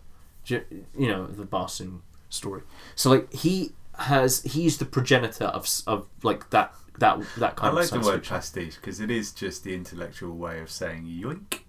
You 0.47 0.85
know, 0.97 1.27
the 1.27 1.45
Boston 1.45 2.03
story. 2.29 2.63
So 2.95 3.11
like 3.11 3.33
he 3.33 3.73
has 3.99 4.43
he's 4.43 4.79
the 4.79 4.85
progenitor 4.85 5.45
of 5.45 5.69
of 5.87 6.07
like 6.23 6.51
that 6.51 6.75
that 6.99 7.21
that 7.37 7.57
kind. 7.57 7.73
I 7.73 7.81
like 7.81 7.93
of 7.93 8.03
the 8.03 8.07
word 8.07 8.17
fiction. 8.17 8.35
pastiche 8.35 8.77
because 8.77 9.01
it 9.01 9.11
is 9.11 9.33
just 9.33 9.65
the 9.65 9.75
intellectual 9.75 10.37
way 10.37 10.61
of 10.61 10.71
saying 10.71 11.05
yoink, 11.05 11.61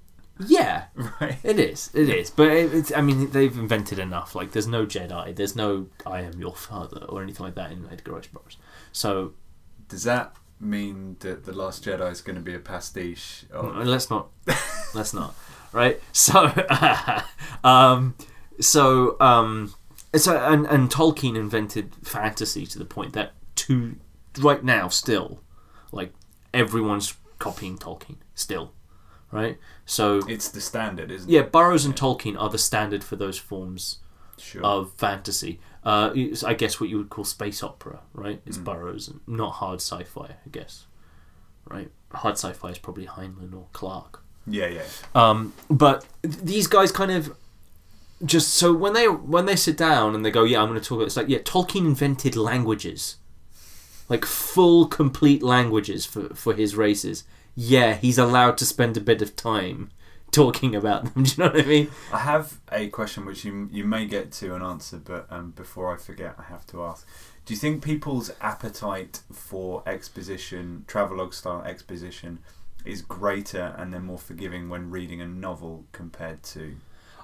Yeah, 0.48 0.86
right? 1.22 1.38
It 1.44 1.60
is. 1.60 1.90
It 1.94 2.10
is. 2.10 2.30
But 2.30 2.48
it, 2.48 2.74
it's. 2.74 2.92
I 2.94 3.02
mean, 3.02 3.32
they've 3.32 3.58
invented 3.58 4.00
enough. 4.00 4.36
Like, 4.36 4.52
there's 4.52 4.68
no 4.68 4.86
Jedi. 4.86 5.36
There's 5.36 5.56
no 5.56 5.88
"I 6.06 6.22
am 6.22 6.40
your 6.40 6.56
father" 6.56 7.06
or 7.10 7.22
anything 7.22 7.46
like 7.46 7.56
that 7.56 7.72
in 7.72 7.88
Edgar 7.92 8.14
Rice 8.14 8.28
Burroughs. 8.28 8.58
So 8.92 9.34
Does 9.88 10.04
that 10.04 10.36
mean 10.60 11.18
that 11.20 11.46
the 11.46 11.54
Last 11.54 11.84
Jedi 11.86 12.12
is 12.12 12.22
going 12.22 12.36
to 12.36 12.42
be 12.42 12.54
a 12.54 12.60
pastiche? 12.60 13.46
Of... 13.52 13.76
let's 13.86 14.10
not. 14.10 14.30
let's 14.94 15.14
not. 15.14 15.36
Right. 15.72 16.00
So, 16.12 16.52
um, 17.64 18.16
so, 18.60 19.20
um, 19.20 19.74
so, 20.16 20.38
and 20.38 20.66
and 20.68 20.90
Tolkien 20.90 21.36
invented 21.38 21.96
fantasy 22.04 22.66
to 22.68 22.80
the 22.80 22.86
point 22.86 23.14
that 23.14 23.32
to 23.56 23.96
right 24.40 24.64
now 24.64 24.88
still, 24.90 25.42
like 25.92 26.14
everyone's 26.54 27.14
copying 27.40 27.78
Tolkien 27.78 28.18
still, 28.36 28.74
right? 29.32 29.58
So 29.86 30.22
It's 30.28 30.48
the 30.50 30.62
standard, 30.62 31.12
isn't 31.12 31.30
yeah, 31.30 31.40
it? 31.42 31.44
Yeah, 31.44 31.50
Burroughs 31.50 31.86
and 31.86 31.96
Tolkien 31.96 32.40
are 32.40 32.50
the 32.50 32.58
standard 32.58 33.04
for 33.04 33.16
those 33.16 33.38
forms 33.38 34.00
Sure. 34.38 34.64
of 34.64 34.94
fantasy. 34.94 35.60
Uh, 35.84 36.12
I 36.46 36.54
guess 36.54 36.80
what 36.80 36.90
you 36.90 36.98
would 36.98 37.10
call 37.10 37.24
space 37.26 37.62
opera, 37.62 38.00
right? 38.14 38.42
It's 38.46 38.58
Mm. 38.58 38.64
Burroughs, 38.64 39.08
and 39.10 39.20
not 39.28 39.52
hard 39.56 39.82
sci-fi, 39.82 40.26
I 40.46 40.50
guess. 40.52 40.86
Right? 41.70 41.92
Hard 42.14 42.36
sci-fi 42.36 42.70
is 42.70 42.78
probably 42.80 43.06
Heinlein 43.06 43.54
or 43.54 43.68
Clarke. 43.74 44.22
yeah, 44.48 44.68
yeah. 44.68 44.84
Um, 45.16 45.54
but 45.70 46.06
th- 46.24 46.36
these 46.38 46.68
guys 46.68 46.92
kind 46.92 47.12
of 47.12 47.36
just 48.26 48.54
so 48.54 48.74
when 48.74 48.94
they 48.94 49.08
when 49.08 49.46
they 49.46 49.56
sit 49.56 49.78
down 49.78 50.16
and 50.16 50.26
they 50.26 50.32
go, 50.32 50.44
yeah, 50.44 50.62
I'm 50.62 50.70
going 50.70 50.80
to 50.80 50.86
talk 50.86 50.98
about. 50.98 51.08
It's 51.08 51.18
like 51.18 51.30
yeah, 51.30 51.40
Tolkien 51.40 51.86
invented 51.86 52.36
languages, 52.36 53.18
like 54.10 54.26
full 54.26 54.88
complete 54.88 55.44
languages 55.44 56.06
for 56.06 56.30
for 56.34 56.54
his 56.54 56.76
races. 56.76 57.24
Yeah, 57.56 57.96
he's 57.96 58.18
allowed 58.18 58.58
to 58.60 58.66
spend 58.66 58.98
a 58.98 59.02
bit 59.02 59.22
of 59.22 59.36
time 59.36 59.92
talking 60.32 60.76
about 60.76 61.14
them. 61.14 61.24
Do 61.24 61.32
you 61.32 61.44
know 61.44 61.52
what 61.52 61.66
I 61.66 61.68
mean? 61.68 61.92
I 62.12 62.20
have 62.20 62.60
a 62.72 62.88
question 62.88 63.26
which 63.26 63.44
you 63.44 63.70
you 63.72 63.84
may 63.84 64.06
get 64.06 64.32
to 64.34 64.56
an 64.56 64.62
answer, 64.62 64.98
but 64.98 65.28
um, 65.30 65.52
before 65.52 65.94
I 65.94 65.98
forget, 65.98 66.36
I 66.38 66.44
have 66.44 66.66
to 66.68 66.84
ask: 66.84 67.06
Do 67.46 67.54
you 67.54 67.60
think 67.60 67.84
people's 67.84 68.32
appetite 68.42 69.22
for 69.32 69.84
exposition, 69.86 70.86
travelogue 70.88 71.34
style 71.34 71.64
exposition, 71.64 72.40
is 72.86 73.02
greater 73.02 73.76
and 73.78 73.92
they're 73.92 74.00
more 74.00 74.18
forgiving 74.18 74.70
when 74.70 74.92
reading 74.92 75.20
a 75.20 75.28
novel 75.28 75.86
compared 75.92 76.44
to? 76.44 76.78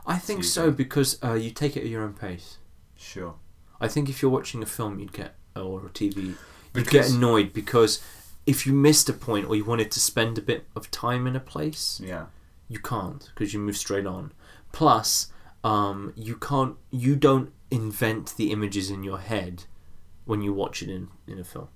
I 0.06 0.18
think 0.18 0.43
so 0.43 0.72
because 0.72 1.22
uh, 1.24 1.34
you 1.34 1.52
take 1.52 1.78
it 1.78 1.82
at 1.82 1.88
your 1.88 2.04
own 2.04 2.14
pace. 2.14 2.58
Sure. 2.95 3.36
I 3.82 3.88
think 3.88 4.10
if 4.10 4.22
you're 4.22 4.32
watching 4.32 4.62
a 4.64 4.66
film, 4.66 5.00
you'd 5.00 5.14
get 5.14 5.36
or 5.56 5.86
a 5.86 5.89
TV, 5.89 6.36
you'd 6.74 6.88
get 6.89 7.10
annoyed 7.10 7.54
because 7.54 8.02
if 8.45 8.66
you 8.66 8.74
missed 8.74 9.10
a 9.10 9.14
point 9.14 9.47
or 9.47 9.56
you 9.56 9.64
wanted 9.66 9.91
to 9.91 10.00
spend 10.00 10.38
a 10.38 10.41
bit 10.41 10.66
of 10.76 10.89
time 10.91 11.28
in 11.28 11.36
a 11.36 11.39
place, 11.39 12.02
Yeah. 12.04 12.26
you 12.68 12.80
can't 12.80 13.30
because 13.34 13.54
you 13.54 13.60
move 13.60 13.78
straight 13.78 14.06
on. 14.06 14.32
Plus, 14.72 15.32
um, 15.64 16.14
you 16.16 16.36
can't, 16.36 16.76
you 16.91 17.16
don't 17.16 17.52
invent 17.72 18.36
the 18.38 18.52
images 18.52 18.89
in 18.89 19.04
your 19.04 19.20
head 19.20 19.66
when 20.26 20.41
you 20.41 20.54
watch 20.54 20.82
it 20.82 20.89
in 20.89 21.10
in 21.28 21.39
a 21.39 21.43
film, 21.43 21.68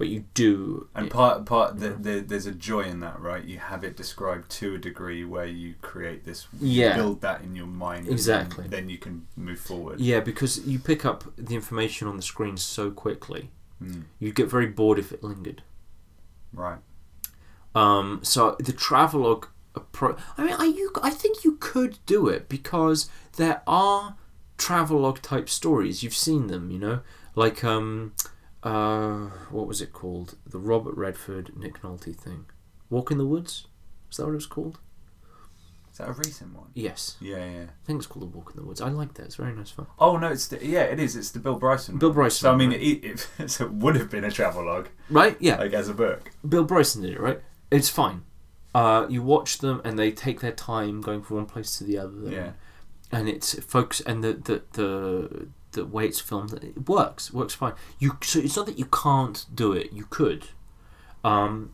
but 0.00 0.08
you 0.08 0.24
do. 0.32 0.88
And 0.94 1.10
part 1.10 1.44
part 1.44 1.78
the, 1.78 1.90
the, 1.90 2.20
there's 2.20 2.46
a 2.46 2.52
joy 2.52 2.80
in 2.84 3.00
that, 3.00 3.20
right? 3.20 3.44
You 3.44 3.58
have 3.58 3.84
it 3.84 3.98
described 3.98 4.50
to 4.52 4.74
a 4.74 4.78
degree 4.78 5.24
where 5.26 5.44
you 5.44 5.74
create 5.82 6.24
this, 6.24 6.48
Yeah. 6.58 6.96
build 6.96 7.20
that 7.20 7.42
in 7.42 7.54
your 7.54 7.66
mind, 7.66 8.08
Exactly. 8.08 8.66
Then, 8.66 8.88
you 8.88 8.96
can 8.96 9.26
move 9.36 9.60
forward. 9.60 10.00
yeah, 10.00 10.20
because 10.20 10.66
you 10.66 10.78
pick 10.78 11.04
up 11.04 11.24
the 11.36 11.54
information 11.54 12.08
on 12.08 12.16
the 12.16 12.22
screen 12.22 12.56
so 12.56 12.90
quickly, 12.90 13.50
Mm, 13.82 14.04
you'd 14.18 14.34
get 14.34 14.48
very 14.50 14.66
bored 14.66 14.98
if 14.98 15.12
it 15.12 15.22
lingered. 15.22 15.62
right. 16.54 16.78
Um, 17.74 18.20
so 18.22 18.56
the 18.58 18.72
travelogue 18.72 19.46
approach. 19.74 20.18
I 20.38 20.44
mean, 20.44 20.54
I 20.58 20.64
you 20.64 20.90
I 21.02 21.10
think 21.10 21.44
you 21.44 21.56
could 21.60 21.98
do 22.06 22.26
it 22.26 22.48
because 22.48 23.08
there 23.36 23.60
are 23.66 24.16
travelogue 24.58 25.20
type 25.22 25.48
stories. 25.48 26.02
You've 26.02 26.14
seen 26.28 26.46
them, 26.48 26.70
you 26.70 26.78
know, 26.78 27.00
like 27.34 27.62
um, 27.62 28.12
uh, 28.62 29.28
what 29.50 29.66
was 29.66 29.80
it 29.80 29.92
called? 29.92 30.36
The 30.46 30.58
Robert 30.58 30.96
Redford 30.96 31.56
Nick 31.56 31.80
Nolte 31.82 32.14
thing, 32.16 32.46
Walk 32.88 33.10
in 33.10 33.18
the 33.18 33.26
Woods. 33.26 33.66
Is 34.10 34.16
that 34.18 34.24
what 34.26 34.32
it 34.32 34.34
was 34.34 34.46
called? 34.46 34.78
Is 35.92 35.98
that 35.98 36.08
a 36.08 36.12
recent 36.12 36.54
one? 36.54 36.68
Yes, 36.74 37.16
Yeah, 37.20 37.38
yeah. 37.38 37.62
I 37.64 37.86
think 37.86 37.98
it's 37.98 38.06
called 38.06 38.32
The 38.32 38.36
Walk 38.36 38.50
in 38.54 38.60
the 38.60 38.66
Woods. 38.66 38.80
I 38.80 38.88
like 38.90 39.14
that. 39.14 39.24
It's 39.24 39.36
very 39.36 39.52
nice 39.54 39.70
fun. 39.70 39.86
Oh 39.98 40.16
no, 40.16 40.28
it's 40.28 40.48
the, 40.48 40.64
yeah, 40.64 40.82
it 40.82 41.00
is. 41.00 41.16
It's 41.16 41.30
the 41.30 41.40
Bill 41.40 41.56
Bryson. 41.56 41.98
Bill 41.98 42.10
one. 42.10 42.14
Bryson 42.16 42.40
So 42.42 42.52
I 42.52 42.56
mean, 42.56 42.70
one, 42.70 42.80
it, 42.80 43.26
it, 43.38 43.50
so 43.50 43.64
it 43.64 43.72
would 43.72 43.96
have 43.96 44.10
been 44.10 44.24
a 44.24 44.30
travelogue, 44.30 44.88
Right? 45.08 45.36
Yeah. 45.40 45.56
like 45.56 45.72
as 45.72 45.88
a 45.88 45.94
book. 45.94 46.30
Bill 46.48 46.64
Bryson 46.64 47.02
did 47.02 47.12
it, 47.12 47.20
right? 47.20 47.40
It's 47.70 47.88
fine. 47.88 48.22
Uh, 48.74 49.06
you 49.08 49.22
watch 49.22 49.58
them 49.58 49.80
and 49.84 49.98
they 49.98 50.12
take 50.12 50.40
their 50.40 50.52
time 50.52 51.00
going 51.00 51.22
from 51.22 51.38
one 51.38 51.46
place 51.46 51.76
to 51.78 51.84
the 51.84 51.98
other. 51.98 52.28
Yeah. 52.30 52.52
and 53.10 53.28
it's 53.28 53.58
focus 53.64 54.00
and 54.02 54.22
the 54.22 54.34
the 54.34 54.62
the, 54.72 55.48
the 55.72 55.84
way 55.84 56.06
it's 56.06 56.20
filmed 56.20 56.52
it 56.54 56.88
works 56.88 57.28
it 57.28 57.34
works 57.34 57.54
fine. 57.54 57.74
You 57.98 58.16
so 58.22 58.38
it's 58.40 58.56
not 58.56 58.66
that 58.66 58.78
you 58.78 58.86
can't 58.86 59.46
do 59.54 59.72
it 59.72 59.92
you 59.92 60.06
could. 60.10 60.48
Um 61.24 61.72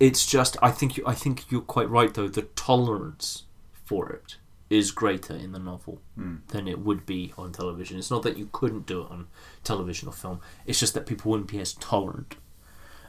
it's 0.00 0.26
just 0.26 0.56
i 0.62 0.70
think 0.70 0.96
you 0.96 1.04
i 1.06 1.14
think 1.14 1.50
you're 1.50 1.60
quite 1.60 1.88
right 1.88 2.12
though. 2.14 2.28
The 2.28 2.42
tolerance 2.42 3.44
for 3.84 4.10
it 4.10 4.36
is 4.70 4.90
greater 4.90 5.34
in 5.34 5.52
the 5.52 5.58
novel 5.58 6.00
Mm. 6.18 6.38
than 6.48 6.66
it 6.68 6.78
would 6.78 7.04
be 7.06 7.32
on 7.36 7.52
television. 7.52 7.98
It's 7.98 8.10
not 8.10 8.22
that 8.22 8.36
you 8.38 8.48
couldn't 8.52 8.86
do 8.86 9.02
it 9.02 9.10
on 9.10 9.26
television 9.64 10.08
or 10.08 10.12
film. 10.12 10.40
It's 10.66 10.80
just 10.80 10.94
that 10.94 11.04
people 11.06 11.30
wouldn't 11.30 11.50
be 11.50 11.58
as 11.60 11.74
tolerant. 11.74 12.36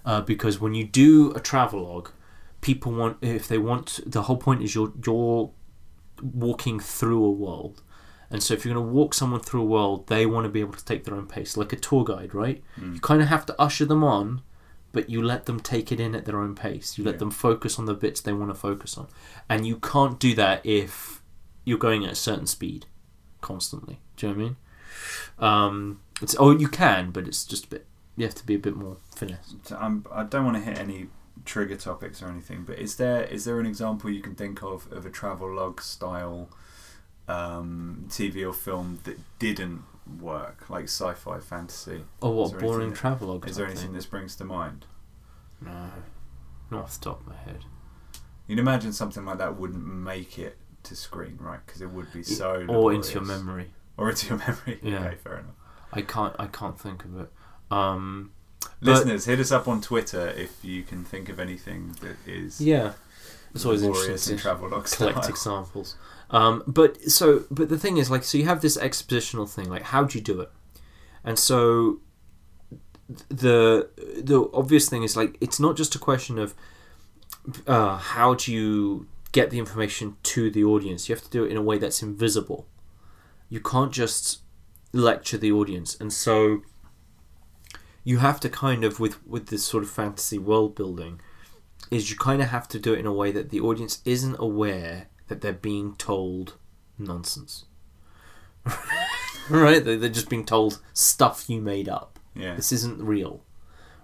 Uh, 0.05 0.20
because 0.22 0.59
when 0.59 0.74
you 0.74 0.84
do 0.86 1.32
a 1.32 1.39
travelogue 1.39 2.09
people 2.59 2.91
want 2.91 3.18
if 3.22 3.47
they 3.47 3.57
want 3.57 3.99
the 4.05 4.24
whole 4.24 4.38
point 4.38 4.61
is 4.61 4.74
you're 4.76 4.91
you're 5.05 5.51
walking 6.22 6.80
through 6.80 7.24
a 7.26 7.32
world. 7.32 7.82
And 8.34 8.41
so 8.43 8.53
if 8.55 8.65
you're 8.65 8.73
going 8.73 8.86
to 8.86 8.91
walk 8.91 9.13
someone 9.13 9.39
through 9.39 9.61
a 9.61 9.65
world, 9.65 10.07
they 10.07 10.25
want 10.25 10.43
to 10.45 10.49
be 10.49 10.59
able 10.59 10.73
to 10.73 10.84
take 10.84 11.03
their 11.05 11.13
own 11.15 11.27
pace, 11.27 11.55
like 11.55 11.71
a 11.71 11.75
tour 11.77 12.03
guide, 12.03 12.34
right? 12.34 12.61
Mm. 12.79 12.95
You 12.95 12.99
kind 12.99 13.21
of 13.21 13.27
have 13.29 13.45
to 13.45 13.61
usher 13.61 13.86
them 13.86 14.03
on, 14.03 14.41
but 14.91 15.09
you 15.09 15.21
let 15.21 15.45
them 15.45 15.59
take 15.59 15.91
it 15.91 15.99
in 15.99 16.15
at 16.15 16.25
their 16.25 16.39
own 16.41 16.55
pace. 16.55 16.97
You 16.97 17.03
let 17.05 17.13
Yeah. 17.15 17.19
them 17.19 17.31
focus 17.31 17.77
on 17.79 17.86
the 17.86 17.93
bits 17.93 18.19
they 18.21 18.34
want 18.34 18.49
to 18.49 18.55
focus 18.55 18.97
on. 18.97 19.07
And 19.47 19.65
you 19.67 19.77
can't 19.77 20.19
do 20.19 20.34
that 20.36 20.65
if 20.65 21.21
you're 21.63 21.77
going 21.77 22.03
at 22.05 22.11
a 22.13 22.15
certain 22.15 22.47
speed 22.47 22.88
constantly. 23.39 24.01
Do 24.17 24.27
you 24.27 24.34
know 24.34 24.39
what 24.39 24.43
I 24.43 24.45
mean? 24.47 24.57
Um, 25.39 25.99
it's 26.21 26.36
oh, 26.39 26.51
you 26.57 26.67
can, 26.67 27.11
but 27.11 27.27
it's 27.27 27.45
just 27.45 27.65
a 27.65 27.67
bit. 27.69 27.86
You 28.15 28.25
have 28.25 28.36
to 28.36 28.45
be 28.45 28.55
a 28.55 28.59
bit 28.59 28.75
more 28.75 28.97
finesse. 29.15 29.55
I'm, 29.77 30.05
I 30.11 30.23
don't 30.23 30.45
want 30.45 30.57
to 30.57 30.63
hit 30.63 30.77
any 30.77 31.07
trigger 31.45 31.75
topics 31.75 32.21
or 32.21 32.27
anything, 32.29 32.63
but 32.63 32.77
is 32.79 32.95
there 32.97 33.23
is 33.23 33.45
there 33.45 33.59
an 33.59 33.65
example 33.65 34.09
you 34.09 34.21
can 34.21 34.36
think 34.36 34.61
of 34.63 34.91
of 34.91 35.05
a 35.05 35.09
travel 35.09 35.51
log 35.53 35.81
style 35.81 36.49
um, 37.28 38.05
TV 38.09 38.47
or 38.47 38.53
film 38.53 38.99
that 39.03 39.17
didn't 39.39 39.84
work, 40.19 40.69
like 40.69 40.86
sci-fi, 40.86 41.39
fantasy? 41.39 42.03
Oh, 42.21 42.32
what 42.32 42.59
boring 42.59 42.93
travelogue? 42.93 43.47
Is 43.47 43.55
there 43.55 43.65
anything 43.65 43.88
thing? 43.88 43.93
that 43.93 44.01
springs 44.03 44.36
to 44.38 44.43
mind? 44.45 44.86
No, 45.61 45.89
not 46.71 46.84
off 46.84 46.99
the 46.99 47.05
top 47.05 47.21
of 47.21 47.28
my 47.28 47.36
head. 47.36 47.65
You'd 48.47 48.59
imagine 48.59 48.91
something 48.91 49.26
like 49.26 49.38
that 49.38 49.57
wouldn't 49.57 49.86
make 49.86 50.38
it 50.38 50.57
to 50.84 50.95
screen, 50.95 51.38
right? 51.39 51.59
Because 51.65 51.82
it 51.82 51.89
would 51.89 52.11
be 52.11 52.24
so 52.24 52.65
or 52.67 52.93
into 52.93 53.13
your 53.13 53.24
memory. 53.24 53.71
or 53.97 54.09
into 54.09 54.28
your 54.28 54.38
memory. 54.47 54.80
Yeah. 54.82 55.05
Okay, 55.05 55.15
fair 55.15 55.39
enough. 55.39 55.55
I 55.93 56.01
can't. 56.01 56.36
I 56.38 56.47
can't 56.47 56.80
think 56.80 57.05
of 57.05 57.19
it. 57.21 57.30
Um, 57.71 58.32
Listeners, 58.82 59.26
hit 59.26 59.39
us 59.39 59.51
up 59.51 59.67
on 59.67 59.82
Twitter 59.82 60.28
if 60.28 60.63
you 60.63 60.84
can 60.84 61.05
think 61.05 61.30
of 61.30 61.39
anything 61.39 61.95
that 62.01 62.17
is 62.28 62.59
yeah, 62.59 62.93
it's 63.53 63.65
always 63.65 63.84
interesting 63.84 64.38
to 64.38 64.84
collect 64.97 65.30
examples. 65.30 65.95
Um, 66.34 66.63
but 66.65 66.99
so, 67.03 67.45
but 67.51 67.69
the 67.69 67.77
thing 67.77 67.97
is, 67.97 68.09
like, 68.09 68.23
so 68.23 68.39
you 68.39 68.45
have 68.45 68.61
this 68.61 68.75
expositional 68.75 69.47
thing. 69.47 69.69
Like, 69.69 69.84
how 69.84 70.03
do 70.03 70.17
you 70.17 70.23
do 70.23 70.41
it? 70.41 70.49
And 71.23 71.38
so, 71.38 71.99
the 73.29 73.89
the 74.17 74.49
obvious 74.51 74.89
thing 74.89 75.03
is 75.03 75.15
like, 75.15 75.38
it's 75.39 75.59
not 75.59 75.77
just 75.77 75.93
a 75.93 75.99
question 75.99 76.39
of 76.39 76.55
uh, 77.67 77.97
how 77.97 78.34
do 78.34 78.51
you 78.51 79.07
get 79.31 79.51
the 79.51 79.59
information 79.59 80.17
to 80.23 80.49
the 80.49 80.63
audience. 80.63 81.07
You 81.07 81.15
have 81.15 81.23
to 81.23 81.29
do 81.29 81.43
it 81.43 81.51
in 81.51 81.57
a 81.57 81.61
way 81.61 81.77
that's 81.77 82.01
invisible. 82.01 82.67
You 83.47 83.59
can't 83.59 83.91
just 83.91 84.41
lecture 84.91 85.38
the 85.38 85.51
audience, 85.51 85.95
and 85.99 86.11
so 86.11 86.63
you 88.03 88.17
have 88.17 88.39
to 88.39 88.49
kind 88.49 88.84
of 88.84 88.99
with 88.99 89.25
with 89.27 89.47
this 89.47 89.63
sort 89.63 89.84
of 89.84 89.89
fantasy 89.91 90.39
world 90.39 90.73
building 90.73 91.21
is 91.91 92.09
you 92.09 92.17
kind 92.17 92.41
of 92.41 92.47
have 92.47 92.67
to 92.69 92.79
do 92.79 92.93
it 92.93 92.99
in 92.99 93.05
a 93.05 93.13
way 93.13 93.31
that 93.31 93.51
the 93.51 93.59
audience 93.59 94.01
isn't 94.03 94.36
aware 94.39 95.09
that 95.28 95.41
they're 95.41 95.53
being 95.53 95.95
told 95.95 96.57
nonsense. 96.97 97.65
right? 99.49 99.84
They're 99.84 99.97
they're 99.97 100.09
just 100.09 100.30
being 100.30 100.45
told 100.45 100.80
stuff 100.93 101.49
you 101.49 101.61
made 101.61 101.89
up. 101.89 102.19
Yeah. 102.36 102.55
This 102.55 102.71
isn't 102.71 103.01
real, 103.01 103.43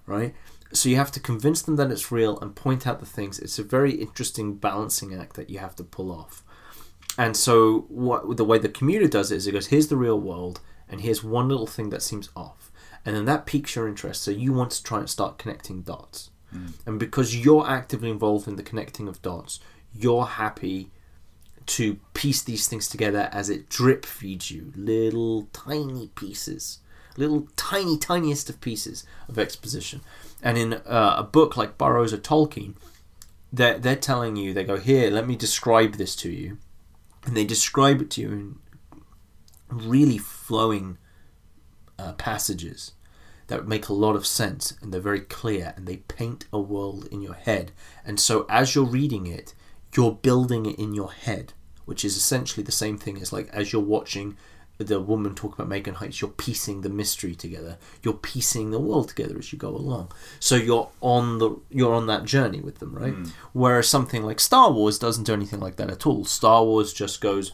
right? 0.05 0.36
So 0.72 0.89
you 0.89 0.97
have 0.97 1.11
to 1.13 1.20
convince 1.20 1.61
them 1.61 1.78
that 1.78 1.89
it's 1.89 2.11
real 2.11 2.39
and 2.39 2.55
point 2.55 2.86
out 2.86 2.99
the 2.99 3.05
things. 3.05 3.39
It's 3.39 3.57
a 3.57 3.63
very 3.63 3.93
interesting 3.93 4.55
balancing 4.55 5.13
act 5.15 5.36
that 5.36 5.49
you 5.49 5.59
have 5.59 5.76
to 5.78 5.84
pull 5.84 6.11
off. 6.11 6.43
And 7.17 7.36
so 7.36 7.86
what 7.89 8.38
the 8.38 8.45
way 8.45 8.59
the 8.59 8.70
commuter 8.70 9.07
does 9.07 9.32
it 9.32 9.38
is 9.38 9.47
it 9.47 9.53
goes, 9.53 9.67
here's 9.67 9.88
the 9.88 9.97
real 9.97 10.20
world, 10.20 10.61
and 10.88 11.01
here's 11.01 11.24
one 11.24 11.49
little 11.49 11.67
thing 11.67 11.89
that 11.89 12.03
seems 12.03 12.30
off. 12.36 12.72
And 13.05 13.15
then 13.15 13.26
that 13.26 13.45
piques 13.45 13.76
your 13.76 13.88
interest, 13.88 14.22
so 14.22 14.32
you 14.32 14.53
want 14.53 14.72
to 14.72 14.84
try 14.84 14.99
and 14.99 15.09
start 15.09 15.38
connecting 15.38 15.82
dots. 15.82 16.30
Mm. 16.53 16.74
And 16.86 16.99
because 16.99 17.36
you're 17.36 17.67
actively 17.67 18.09
involved 18.09 18.47
in 18.47 18.55
the 18.55 18.63
connecting 18.63 19.07
of 19.07 19.22
dots, 19.22 19.59
you're 19.93 20.26
happy 20.26 20.91
to 21.70 21.99
piece 22.15 22.41
these 22.41 22.67
things 22.67 22.88
together 22.88 23.30
as 23.32 23.49
it 23.49 23.70
drip 23.70 24.03
feeds 24.03 24.49
you 24.49 24.74
little 24.76 25.43
tiny 25.53 26.07
pieces, 26.15 26.80
little 27.15 27.47
tiny, 27.55 27.95
tiniest 27.95 28.49
of 28.49 28.59
pieces 28.59 29.03
of 29.28 29.38
exposition. 29.38 30.01
And 30.41 30.57
in 30.57 30.74
uh, 30.74 31.15
a 31.17 31.24
book 31.24 31.55
like 31.55 31.78
Burroughs 31.78 32.11
or 32.11 32.17
Tolkien, 32.17 32.74
they're, 33.53 33.78
they're 33.78 33.95
telling 33.95 34.36
you, 34.36 34.53
they 34.53 34.63
go, 34.63 34.78
Here, 34.78 35.11
let 35.11 35.28
me 35.28 35.36
describe 35.36 35.95
this 35.95 36.15
to 36.17 36.32
you. 36.32 36.57
And 37.26 37.38
they 37.38 37.45
describe 37.45 38.01
it 38.01 38.09
to 38.11 38.22
you 38.22 38.32
in 38.32 38.59
really 39.70 40.17
flowing 40.17 40.97
uh, 41.99 42.13
passages 42.13 42.93
that 43.47 43.67
make 43.67 43.89
a 43.89 43.93
lot 43.93 44.15
of 44.15 44.26
sense 44.26 44.76
and 44.82 44.91
they're 44.91 45.01
very 45.01 45.20
clear 45.20 45.74
and 45.76 45.88
they 45.88 45.97
paint 45.97 46.45
a 46.51 46.59
world 46.59 47.07
in 47.11 47.22
your 47.22 47.34
head. 47.36 47.72
And 48.03 48.20
so 48.20 48.47
as 48.49 48.74
you're 48.74 48.86
reading 48.86 49.28
it, 49.28 49.53
you're 49.95 50.13
building 50.13 50.65
it 50.65 50.78
in 50.78 50.93
your 50.93 51.11
head, 51.11 51.53
which 51.89 52.05
is 52.05 52.15
essentially 52.15 52.63
the 52.63 52.71
same 52.71 52.99
thing 52.99 53.19
as 53.19 53.33
like 53.33 53.49
as 53.49 53.73
you're 53.73 53.81
watching 53.81 54.37
the 54.77 54.99
woman 54.99 55.33
talk 55.33 55.55
about 55.55 55.67
Macon 55.67 55.95
Heights, 55.95 56.21
you're 56.21 56.29
piecing 56.29 56.81
the 56.81 56.89
mystery 56.89 57.33
together. 57.33 57.79
You're 58.03 58.13
piecing 58.13 58.69
the 58.69 58.79
world 58.79 59.09
together 59.09 59.39
as 59.39 59.51
you 59.51 59.57
go 59.57 59.69
along. 59.69 60.11
So 60.39 60.55
you're 60.55 60.89
on 61.01 61.39
the 61.39 61.57
you're 61.71 61.95
on 61.95 62.05
that 62.05 62.25
journey 62.25 62.61
with 62.61 62.77
them, 62.77 62.93
right? 62.93 63.15
Mm. 63.15 63.31
Whereas 63.53 63.87
something 63.87 64.21
like 64.23 64.39
Star 64.39 64.71
Wars 64.71 64.99
doesn't 64.99 65.23
do 65.23 65.33
anything 65.33 65.59
like 65.59 65.77
that 65.77 65.89
at 65.89 66.05
all. 66.05 66.25
Star 66.25 66.63
Wars 66.63 66.93
just 66.93 67.21
goes, 67.21 67.53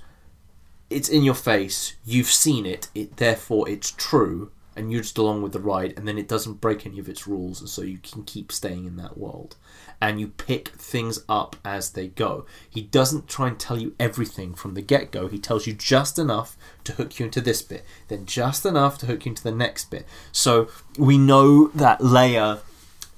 it's 0.89 1.07
in 1.07 1.23
your 1.23 1.33
face. 1.33 1.95
You've 2.03 2.27
seen 2.27 2.65
it. 2.65 2.89
It 2.93 3.15
therefore 3.15 3.69
it's 3.69 3.91
true, 3.91 4.51
and 4.76 4.91
you're 4.91 5.01
just 5.01 5.17
along 5.17 5.41
with 5.41 5.53
the 5.53 5.59
ride. 5.59 5.93
And 5.97 6.07
then 6.07 6.17
it 6.17 6.28
doesn't 6.28 6.61
break 6.61 6.86
any 6.86 6.99
of 6.99 7.09
its 7.09 7.28
rules, 7.28 7.59
and 7.59 7.69
so 7.69 7.82
you 7.82 7.97
can 7.97 8.23
keep 8.23 8.51
staying 8.51 8.86
in 8.86 8.97
that 8.97 9.17
world. 9.17 9.55
And 10.01 10.19
you 10.19 10.28
pick 10.28 10.69
things 10.69 11.23
up 11.30 11.55
as 11.63 11.91
they 11.91 12.07
go. 12.07 12.45
He 12.69 12.82
doesn't 12.82 13.28
try 13.28 13.47
and 13.47 13.59
tell 13.59 13.78
you 13.78 13.95
everything 13.99 14.53
from 14.53 14.73
the 14.73 14.82
get 14.82 15.11
go. 15.11 15.28
He 15.28 15.39
tells 15.39 15.65
you 15.65 15.73
just 15.73 16.19
enough 16.19 16.57
to 16.84 16.93
hook 16.93 17.19
you 17.19 17.26
into 17.26 17.41
this 17.41 17.61
bit, 17.61 17.86
then 18.09 18.26
just 18.26 18.65
enough 18.65 18.97
to 18.99 19.05
hook 19.05 19.26
you 19.26 19.32
into 19.32 19.43
the 19.43 19.51
next 19.51 19.89
bit. 19.89 20.05
So 20.32 20.69
we 20.97 21.17
know 21.17 21.67
that 21.69 21.99
Leia 21.99 22.59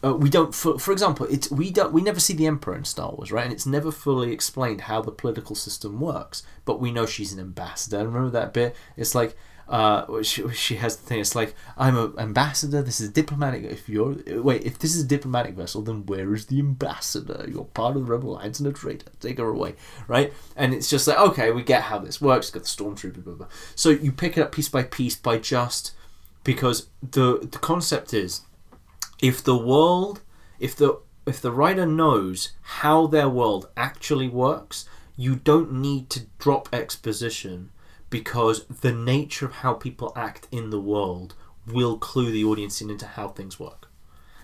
uh, 0.03 0.13
we 0.13 0.29
don't 0.29 0.53
for, 0.53 0.77
for 0.77 0.91
example 0.91 1.25
it's 1.29 1.49
we 1.49 1.71
don't 1.71 1.91
we 1.91 2.03
never 2.03 2.19
see 2.19 2.33
the 2.33 2.45
emperor 2.45 2.75
in 2.75 2.85
star 2.85 3.11
wars 3.13 3.31
right 3.31 3.45
and 3.45 3.53
it's 3.53 3.65
never 3.65 3.91
fully 3.91 4.31
explained 4.31 4.81
how 4.81 5.01
the 5.01 5.11
political 5.11 5.55
system 5.55 5.99
works 5.99 6.43
but 6.65 6.79
we 6.79 6.91
know 6.91 7.05
she's 7.05 7.33
an 7.33 7.39
ambassador 7.39 8.05
remember 8.05 8.29
that 8.29 8.53
bit 8.53 8.75
it's 8.95 9.15
like 9.15 9.35
uh, 9.69 10.23
she, 10.23 10.47
she 10.49 10.75
has 10.75 10.95
the 10.95 11.05
thing. 11.05 11.19
It's 11.19 11.35
like 11.35 11.53
I'm 11.77 11.97
an 11.97 12.13
ambassador. 12.17 12.81
This 12.81 13.01
is 13.01 13.09
diplomatic. 13.09 13.63
If 13.63 13.89
you're 13.89 14.15
wait, 14.41 14.63
if 14.63 14.79
this 14.79 14.95
is 14.95 15.03
a 15.03 15.07
diplomatic 15.07 15.55
vessel, 15.55 15.81
then 15.81 16.05
where 16.05 16.33
is 16.33 16.45
the 16.45 16.59
ambassador? 16.59 17.45
You're 17.47 17.65
part 17.65 17.95
of 17.95 18.05
the 18.05 18.11
rebel 18.11 18.33
alliance 18.33 18.59
and 18.59 18.67
a 18.67 18.73
traitor. 18.73 19.11
Take 19.19 19.39
her 19.39 19.47
away, 19.47 19.75
right? 20.07 20.33
And 20.55 20.73
it's 20.73 20.89
just 20.89 21.07
like 21.07 21.17
okay, 21.17 21.51
we 21.51 21.63
get 21.63 21.83
how 21.83 21.99
this 21.99 22.21
works. 22.21 22.49
Got 22.49 22.63
the 22.63 22.69
stormtrooper, 22.69 23.23
blah, 23.23 23.33
blah. 23.33 23.47
So 23.75 23.89
you 23.89 24.11
pick 24.11 24.37
it 24.37 24.41
up 24.41 24.51
piece 24.51 24.69
by 24.69 24.83
piece 24.83 25.15
by 25.15 25.37
just 25.37 25.93
because 26.43 26.87
the 27.01 27.39
the 27.51 27.59
concept 27.59 28.13
is 28.13 28.41
if 29.21 29.43
the 29.43 29.57
world 29.57 30.21
if 30.59 30.75
the 30.75 30.99
if 31.25 31.41
the 31.41 31.51
writer 31.51 31.85
knows 31.85 32.53
how 32.61 33.05
their 33.05 33.27
world 33.27 33.67
actually 33.75 34.29
works 34.29 34.87
you 35.17 35.35
don't 35.35 35.73
need 35.73 36.09
to 36.09 36.21
drop 36.39 36.69
exposition 36.71 37.69
because 38.09 38.65
the 38.65 38.93
nature 38.93 39.45
of 39.45 39.53
how 39.53 39.73
people 39.73 40.13
act 40.15 40.47
in 40.51 40.69
the 40.69 40.79
world 40.79 41.35
will 41.65 41.97
clue 41.97 42.31
the 42.31 42.43
audience 42.43 42.81
in 42.81 42.89
into 42.89 43.05
how 43.05 43.27
things 43.27 43.59
work. 43.59 43.89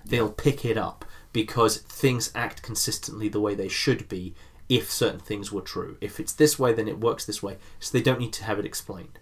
They'll 0.05 0.31
pick 0.31 0.65
it 0.65 0.77
up 0.77 1.05
because 1.31 1.77
things 1.77 2.31
act 2.35 2.61
consistently 2.61 3.29
the 3.29 3.39
way 3.39 3.55
they 3.55 3.69
should 3.69 4.09
be 4.09 4.35
if 4.69 4.91
certain 4.91 5.19
things 5.19 5.51
were 5.51 5.61
true. 5.61 5.97
If 6.01 6.19
it's 6.19 6.33
this 6.33 6.59
way 6.59 6.73
then 6.73 6.87
it 6.87 6.99
works 6.99 7.25
this 7.25 7.41
way. 7.41 7.57
So 7.79 7.97
they 7.97 8.03
don't 8.03 8.19
need 8.19 8.33
to 8.33 8.43
have 8.43 8.59
it 8.59 8.65
explained. 8.65 9.19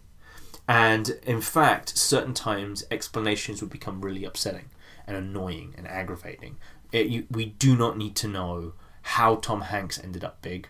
And 0.67 1.19
in 1.23 1.41
fact, 1.41 1.97
certain 1.97 2.33
times 2.33 2.83
explanations 2.89 3.61
would 3.61 3.71
become 3.71 4.01
really 4.01 4.25
upsetting 4.25 4.69
and 5.07 5.17
annoying 5.17 5.75
and 5.77 5.87
aggravating. 5.87 6.57
It, 6.91 7.07
you, 7.07 7.27
we 7.29 7.45
do 7.45 7.75
not 7.75 7.97
need 7.97 8.15
to 8.17 8.27
know 8.27 8.73
how 9.01 9.35
Tom 9.35 9.61
Hanks 9.61 9.99
ended 10.01 10.23
up 10.23 10.41
big, 10.41 10.67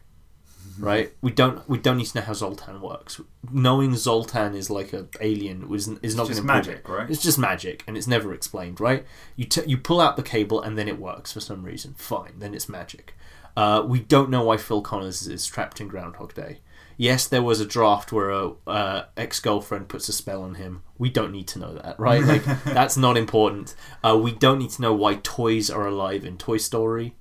right? 0.79 1.11
We 1.21 1.31
don't. 1.31 1.67
We 1.69 1.77
don't 1.77 1.97
need 1.97 2.07
to 2.07 2.19
know 2.19 2.25
how 2.25 2.33
Zoltan 2.33 2.81
works. 2.81 3.19
Knowing 3.51 3.95
Zoltan 3.95 4.55
is 4.55 4.69
like 4.69 4.93
an 4.93 5.09
alien 5.19 5.67
was 5.69 5.87
is 6.01 6.15
not 6.15 6.23
going 6.23 6.29
just 6.29 6.41
to 6.41 6.45
magic, 6.45 6.87
right? 6.87 7.09
It's 7.09 7.21
just 7.21 7.39
magic, 7.39 7.83
and 7.87 7.97
it's 7.97 8.07
never 8.07 8.33
explained, 8.33 8.79
right? 8.79 9.05
You 9.35 9.45
t- 9.45 9.65
you 9.67 9.77
pull 9.77 10.01
out 10.01 10.15
the 10.15 10.23
cable, 10.23 10.61
and 10.61 10.77
then 10.77 10.87
it 10.87 10.99
works 10.99 11.31
for 11.31 11.39
some 11.39 11.63
reason. 11.63 11.93
Fine, 11.95 12.39
then 12.39 12.53
it's 12.53 12.69
magic. 12.69 13.15
Uh, 13.55 13.83
we 13.85 13.99
don't 13.99 14.29
know 14.29 14.43
why 14.43 14.57
Phil 14.57 14.81
Connors 14.81 15.27
is 15.27 15.45
trapped 15.45 15.81
in 15.81 15.87
Groundhog 15.87 16.33
Day. 16.33 16.59
Yes, 16.97 17.27
there 17.27 17.41
was 17.41 17.59
a 17.59 17.65
draft 17.65 18.11
where 18.11 18.29
a 18.29 18.51
uh, 18.67 19.05
ex 19.17 19.39
girlfriend 19.39 19.89
puts 19.89 20.07
a 20.07 20.13
spell 20.13 20.43
on 20.43 20.55
him. 20.55 20.83
We 20.97 21.09
don't 21.09 21.31
need 21.31 21.47
to 21.49 21.59
know 21.59 21.73
that, 21.73 21.99
right? 21.99 22.23
Like 22.23 22.43
that's 22.63 22.95
not 22.95 23.17
important. 23.17 23.75
Uh, 24.03 24.19
we 24.21 24.31
don't 24.31 24.59
need 24.59 24.69
to 24.71 24.81
know 24.81 24.93
why 24.93 25.15
toys 25.15 25.69
are 25.69 25.87
alive 25.87 26.23
in 26.23 26.37
Toy 26.37 26.57
Story, 26.57 27.15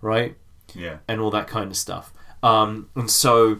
right? 0.00 0.36
Yeah. 0.74 0.98
and 1.08 1.20
all 1.20 1.30
that 1.30 1.46
kind 1.48 1.70
of 1.70 1.76
stuff. 1.76 2.12
Um, 2.42 2.90
and 2.94 3.10
so 3.10 3.58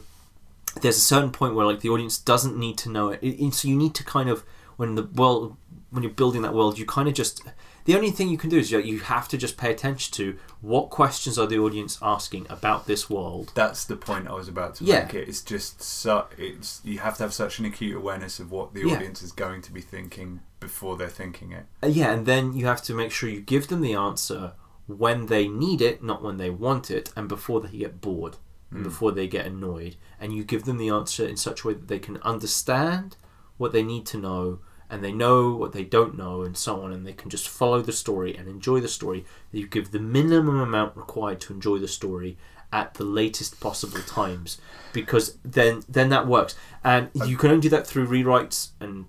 there's 0.83 0.97
a 0.97 1.01
certain 1.01 1.31
point 1.31 1.55
where 1.55 1.67
like 1.67 1.81
the 1.81 1.89
audience 1.89 2.19
doesn't 2.19 2.57
need 2.57 2.77
to 2.79 2.89
know 2.91 3.11
it. 3.11 3.21
it. 3.23 3.41
it- 3.41 3.55
So 3.55 3.69
you 3.69 3.77
need 3.77 3.95
to 3.95 4.05
kind 4.05 4.29
of 4.29 4.45
when 4.77 4.95
the 4.97 5.05
world 5.05 5.57
when 5.91 6.03
you're 6.03 6.13
building 6.13 6.43
that 6.43 6.53
world, 6.53 6.77
you 6.77 6.85
kind 6.85 7.07
of 7.09 7.15
just 7.15 7.41
the 7.85 7.95
only 7.95 8.11
thing 8.11 8.29
you 8.29 8.37
can 8.39 8.51
do 8.51 8.59
is 8.59 8.73
you 8.73 8.99
have 9.01 9.29
to 9.29 9.37
just 9.39 9.57
pay 9.57 9.71
attention 9.71 10.13
to 10.15 10.37
what 10.61 10.91
questions 10.91 11.39
are 11.39 11.47
the 11.47 11.59
audience 11.59 11.99
asking 12.03 12.47
about 12.51 12.87
this 12.87 13.09
world. 13.09 13.53
That's 13.55 13.85
the 13.85 13.95
point 13.95 14.27
I 14.27 14.33
was 14.33 14.49
about 14.49 14.75
to 14.77 14.85
Yeah. 14.85 15.05
make. 15.05 15.15
It. 15.15 15.29
It's 15.29 15.41
just 15.43 15.81
so, 15.83 16.27
it's 16.37 16.81
you 16.83 16.99
have 16.99 17.17
to 17.19 17.23
have 17.25 17.33
such 17.35 17.59
an 17.61 17.65
acute 17.67 17.95
awareness 17.97 18.41
of 18.41 18.51
what 18.51 18.75
the 18.75 18.81
Yeah. 18.89 18.95
audience 18.97 19.23
is 19.23 19.31
going 19.31 19.63
to 19.63 19.71
be 19.73 19.81
thinking 19.83 20.41
before 20.59 20.97
they're 20.97 21.09
thinking 21.09 21.53
it. 21.53 21.67
Uh, 21.83 21.87
yeah, 21.89 22.11
and 22.11 22.27
then 22.27 22.55
you 22.55 22.67
have 22.67 22.83
to 22.85 22.95
make 22.95 23.13
sure 23.13 23.29
you 23.29 23.41
give 23.41 23.69
them 23.69 23.81
the 23.83 23.95
answer 23.95 24.55
when 24.87 25.27
they 25.27 25.49
need 25.49 25.81
it, 25.81 26.03
not 26.03 26.23
when 26.23 26.37
they 26.37 26.51
want 26.51 26.91
it, 26.91 27.13
and 27.17 27.29
before 27.29 27.61
they 27.61 27.79
get 27.79 28.01
bored 28.01 28.37
and 28.71 28.81
hmm. 28.81 28.85
before 28.85 29.13
they 29.13 29.27
get 29.27 29.47
annoyed. 29.47 29.97
And 30.21 30.35
you 30.35 30.45
give 30.45 30.65
them 30.65 30.79
the 30.79 30.91
answer 30.91 31.27
in 31.27 31.37
such 31.37 31.63
a 31.63 31.69
way 31.69 31.75
that 31.75 31.89
they 31.89 31.99
can 31.99 32.19
understand 32.19 33.17
what 33.57 33.73
they 33.73 33.83
need 33.83 34.07
to 34.07 34.19
know 34.19 34.61
and 34.91 35.03
they 35.03 35.13
know 35.13 35.55
what 35.55 35.73
they 35.73 35.85
don't 35.85 36.17
know 36.17 36.43
and 36.43 36.57
so 36.57 36.83
on 36.83 36.93
and 36.93 37.07
they 37.07 37.13
can 37.13 37.31
just 37.31 37.49
follow 37.49 37.81
the 37.81 37.93
story 37.93 38.37
and 38.37 38.49
enjoy 38.49 38.81
the 38.81 38.89
story. 38.89 39.25
You 39.51 39.67
give 39.67 39.91
the 39.91 39.99
minimum 39.99 40.61
amount 40.61 40.97
required 40.97 41.41
to 41.43 41.53
enjoy 41.53 41.79
the 41.79 41.89
story 41.89 42.37
at 42.73 42.95
the 42.95 43.05
latest 43.05 43.61
possible 43.61 44.01
times 44.01 44.61
because 44.93 45.39
then 45.45 45.83
then 45.89 46.11
that 46.11 46.27
works. 46.27 46.55
And 46.83 47.11
you 47.15 47.37
can 47.37 47.51
only 47.51 47.63
do 47.63 47.69
that 47.71 47.87
through 47.87 48.07
rewrites 48.07 48.71
and 48.81 49.07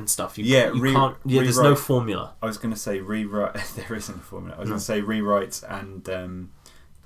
and 0.00 0.10
stuff 0.10 0.36
you, 0.38 0.44
Yeah, 0.44 0.72
you 0.72 0.80
re- 0.80 0.92
can't 0.92 1.16
yeah 1.24 1.42
there's 1.42 1.58
no 1.58 1.76
formula 1.76 2.34
I 2.42 2.46
was 2.46 2.58
going 2.58 2.74
to 2.74 2.80
say 2.80 2.98
rewrite. 3.00 3.54
there 3.76 3.94
isn't 3.96 4.16
a 4.16 4.26
formula. 4.32 4.56
I 4.56 4.60
was 4.60 4.68
No. 4.68 4.72
going 4.72 4.80
to 4.80 4.84
say 4.84 5.00
rewrites 5.02 5.62
and 5.80 6.08
um, 6.08 6.50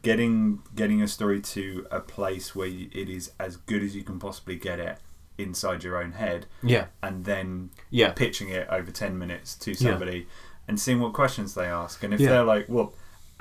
getting 0.02 0.62
getting 0.74 1.02
a 1.02 1.08
story 1.08 1.40
to 1.40 1.86
a 1.90 2.00
place 2.00 2.54
where 2.54 2.68
it 2.68 3.08
is 3.08 3.32
as 3.38 3.56
good 3.56 3.82
as 3.82 3.94
you 3.96 4.02
can 4.02 4.18
possibly 4.18 4.56
get 4.56 4.78
it 4.80 4.98
inside 5.38 5.82
your 5.82 5.96
own 6.02 6.12
head, 6.12 6.46
yeah 6.62 6.86
and 7.02 7.24
then 7.24 7.70
yeah 7.90 8.10
pitching 8.12 8.48
it 8.50 8.68
over 8.70 8.90
ten 8.90 9.18
minutes 9.18 9.54
to 9.56 9.72
Yeah. 9.72 9.76
somebody 9.90 10.26
and 10.68 10.78
seeing 10.80 11.00
what 11.00 11.12
questions 11.12 11.54
they 11.54 11.66
ask. 11.66 12.02
And 12.04 12.14
if 12.14 12.20
Yeah. 12.20 12.30
they're 12.30 12.44
like, 12.44 12.66
"Well, 12.68 12.94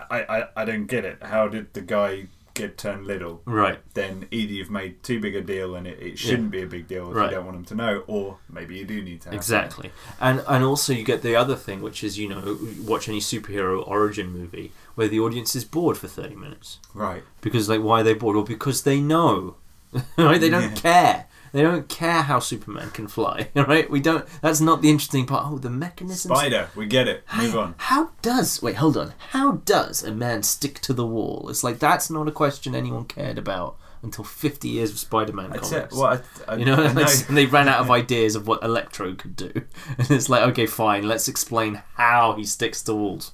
I, 0.09 0.19
I 0.37 0.47
I 0.61 0.65
don't 0.65 0.87
get 0.87 1.05
it. 1.05 1.21
How 1.21 1.47
did 1.47 1.73
the 1.73 1.81
guy 1.81 2.27
get 2.53 2.77
turned 2.77 3.05
little?" 3.07 3.41
right 3.45 3.79
Then 3.93 4.27
either 4.31 4.53
you've 4.53 4.69
made 4.71 5.01
too 5.03 5.19
big 5.19 5.35
a 5.35 5.41
deal 5.41 5.75
and 5.75 5.87
it, 5.87 5.99
it 6.01 6.19
shouldn't 6.19 6.51
be 6.51 6.61
a 6.61 6.67
big 6.67 6.87
deal 6.87 7.09
if 7.09 7.15
Right. 7.15 7.29
you 7.29 7.35
don't 7.37 7.45
want 7.45 7.57
them 7.57 7.65
to 7.65 7.75
know, 7.75 8.03
or 8.07 8.37
maybe 8.49 8.75
you 8.77 8.85
do 8.85 9.01
need 9.01 9.21
to. 9.21 9.29
Have 9.29 9.35
Exactly, 9.35 9.91
and 10.19 10.43
and 10.47 10.63
also 10.63 10.93
you 10.93 11.03
get 11.03 11.21
the 11.21 11.35
other 11.35 11.55
thing, 11.55 11.81
which 11.81 12.03
is 12.03 12.17
you 12.17 12.29
know 12.29 12.57
watch 12.83 13.07
any 13.09 13.19
superhero 13.19 13.85
origin 13.87 14.31
movie 14.31 14.71
where 14.95 15.07
the 15.07 15.19
audience 15.19 15.55
is 15.55 15.65
bored 15.65 15.97
for 15.97 16.07
thirty 16.07 16.35
minutes. 16.35 16.79
Right. 16.93 17.23
because 17.41 17.67
like 17.69 17.81
why 17.81 18.01
are 18.01 18.03
they 18.03 18.13
bored? 18.13 18.35
Or 18.35 18.43
because 18.43 18.83
they 18.83 18.99
know, 19.01 19.55
right? 20.17 20.39
They 20.41 20.49
don't 20.49 20.63
Yeah. 20.63 20.75
care. 20.75 21.25
They 21.53 21.61
don't 21.61 21.87
care 21.87 22.23
how 22.23 22.39
Superman 22.39 22.89
can 22.89 23.07
fly. 23.07 23.49
Right? 23.55 23.89
We 23.89 24.01
don't. 24.01 24.27
That's 24.41 24.59
not 24.59 24.81
the 24.81 24.89
interesting 24.89 25.25
part. 25.25 25.45
Oh, 25.47 25.57
the 25.59 25.69
mechanism. 25.69 26.35
Spider, 26.35 26.69
we 26.75 26.85
get 26.87 27.07
it. 27.07 27.23
Move 27.37 27.55
on. 27.55 27.75
How 27.77 28.09
does 28.21 28.61
wait? 28.61 28.75
Hold 28.75 28.97
on. 28.97 29.13
How 29.29 29.53
does 29.53 30.03
a 30.03 30.11
man 30.11 30.43
stick 30.43 30.79
to 30.81 30.93
the 30.93 31.05
wall? 31.05 31.47
It's 31.49 31.63
like 31.63 31.79
that's 31.79 32.09
not 32.09 32.27
a 32.27 32.31
question 32.31 32.75
anyone 32.75 33.05
cared 33.05 33.37
about 33.37 33.77
until 34.01 34.23
fifty 34.25 34.67
years 34.67 34.91
of 34.91 34.99
Spider-Man 34.99 35.51
That's 35.51 35.69
comics. 35.69 35.95
Well, 35.95 36.21
I, 36.47 36.51
I, 36.51 36.55
You 36.57 36.65
know, 36.65 36.73
I 36.75 36.91
know. 36.91 37.05
and 37.29 37.37
they 37.37 37.45
ran 37.45 37.69
out 37.69 37.79
of 37.79 37.89
ideas 37.91 38.35
of 38.35 38.47
what 38.47 38.61
Electro 38.63 39.13
could 39.15 39.35
do, 39.35 39.51
and 39.97 40.11
it's 40.11 40.27
like, 40.27 40.41
okay, 40.49 40.65
fine, 40.65 41.07
let's 41.07 41.27
explain 41.29 41.81
how 41.95 42.33
he 42.33 42.43
sticks 42.43 42.81
to 42.83 42.93
walls. 42.95 43.31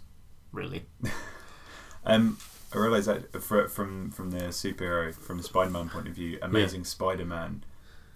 Really? 0.51 0.85
Um, 2.05 2.37
I 2.73 2.77
realise 2.77 3.05
that 3.05 3.41
fr- 3.41 3.67
from 3.67 4.11
from 4.11 4.31
the 4.31 4.45
superhero, 4.45 5.13
from 5.13 5.37
the 5.37 5.43
Spider-Man 5.43 5.89
point 5.89 6.07
of 6.07 6.13
view, 6.13 6.39
Amazing 6.41 6.85
Spider-Man 6.85 7.63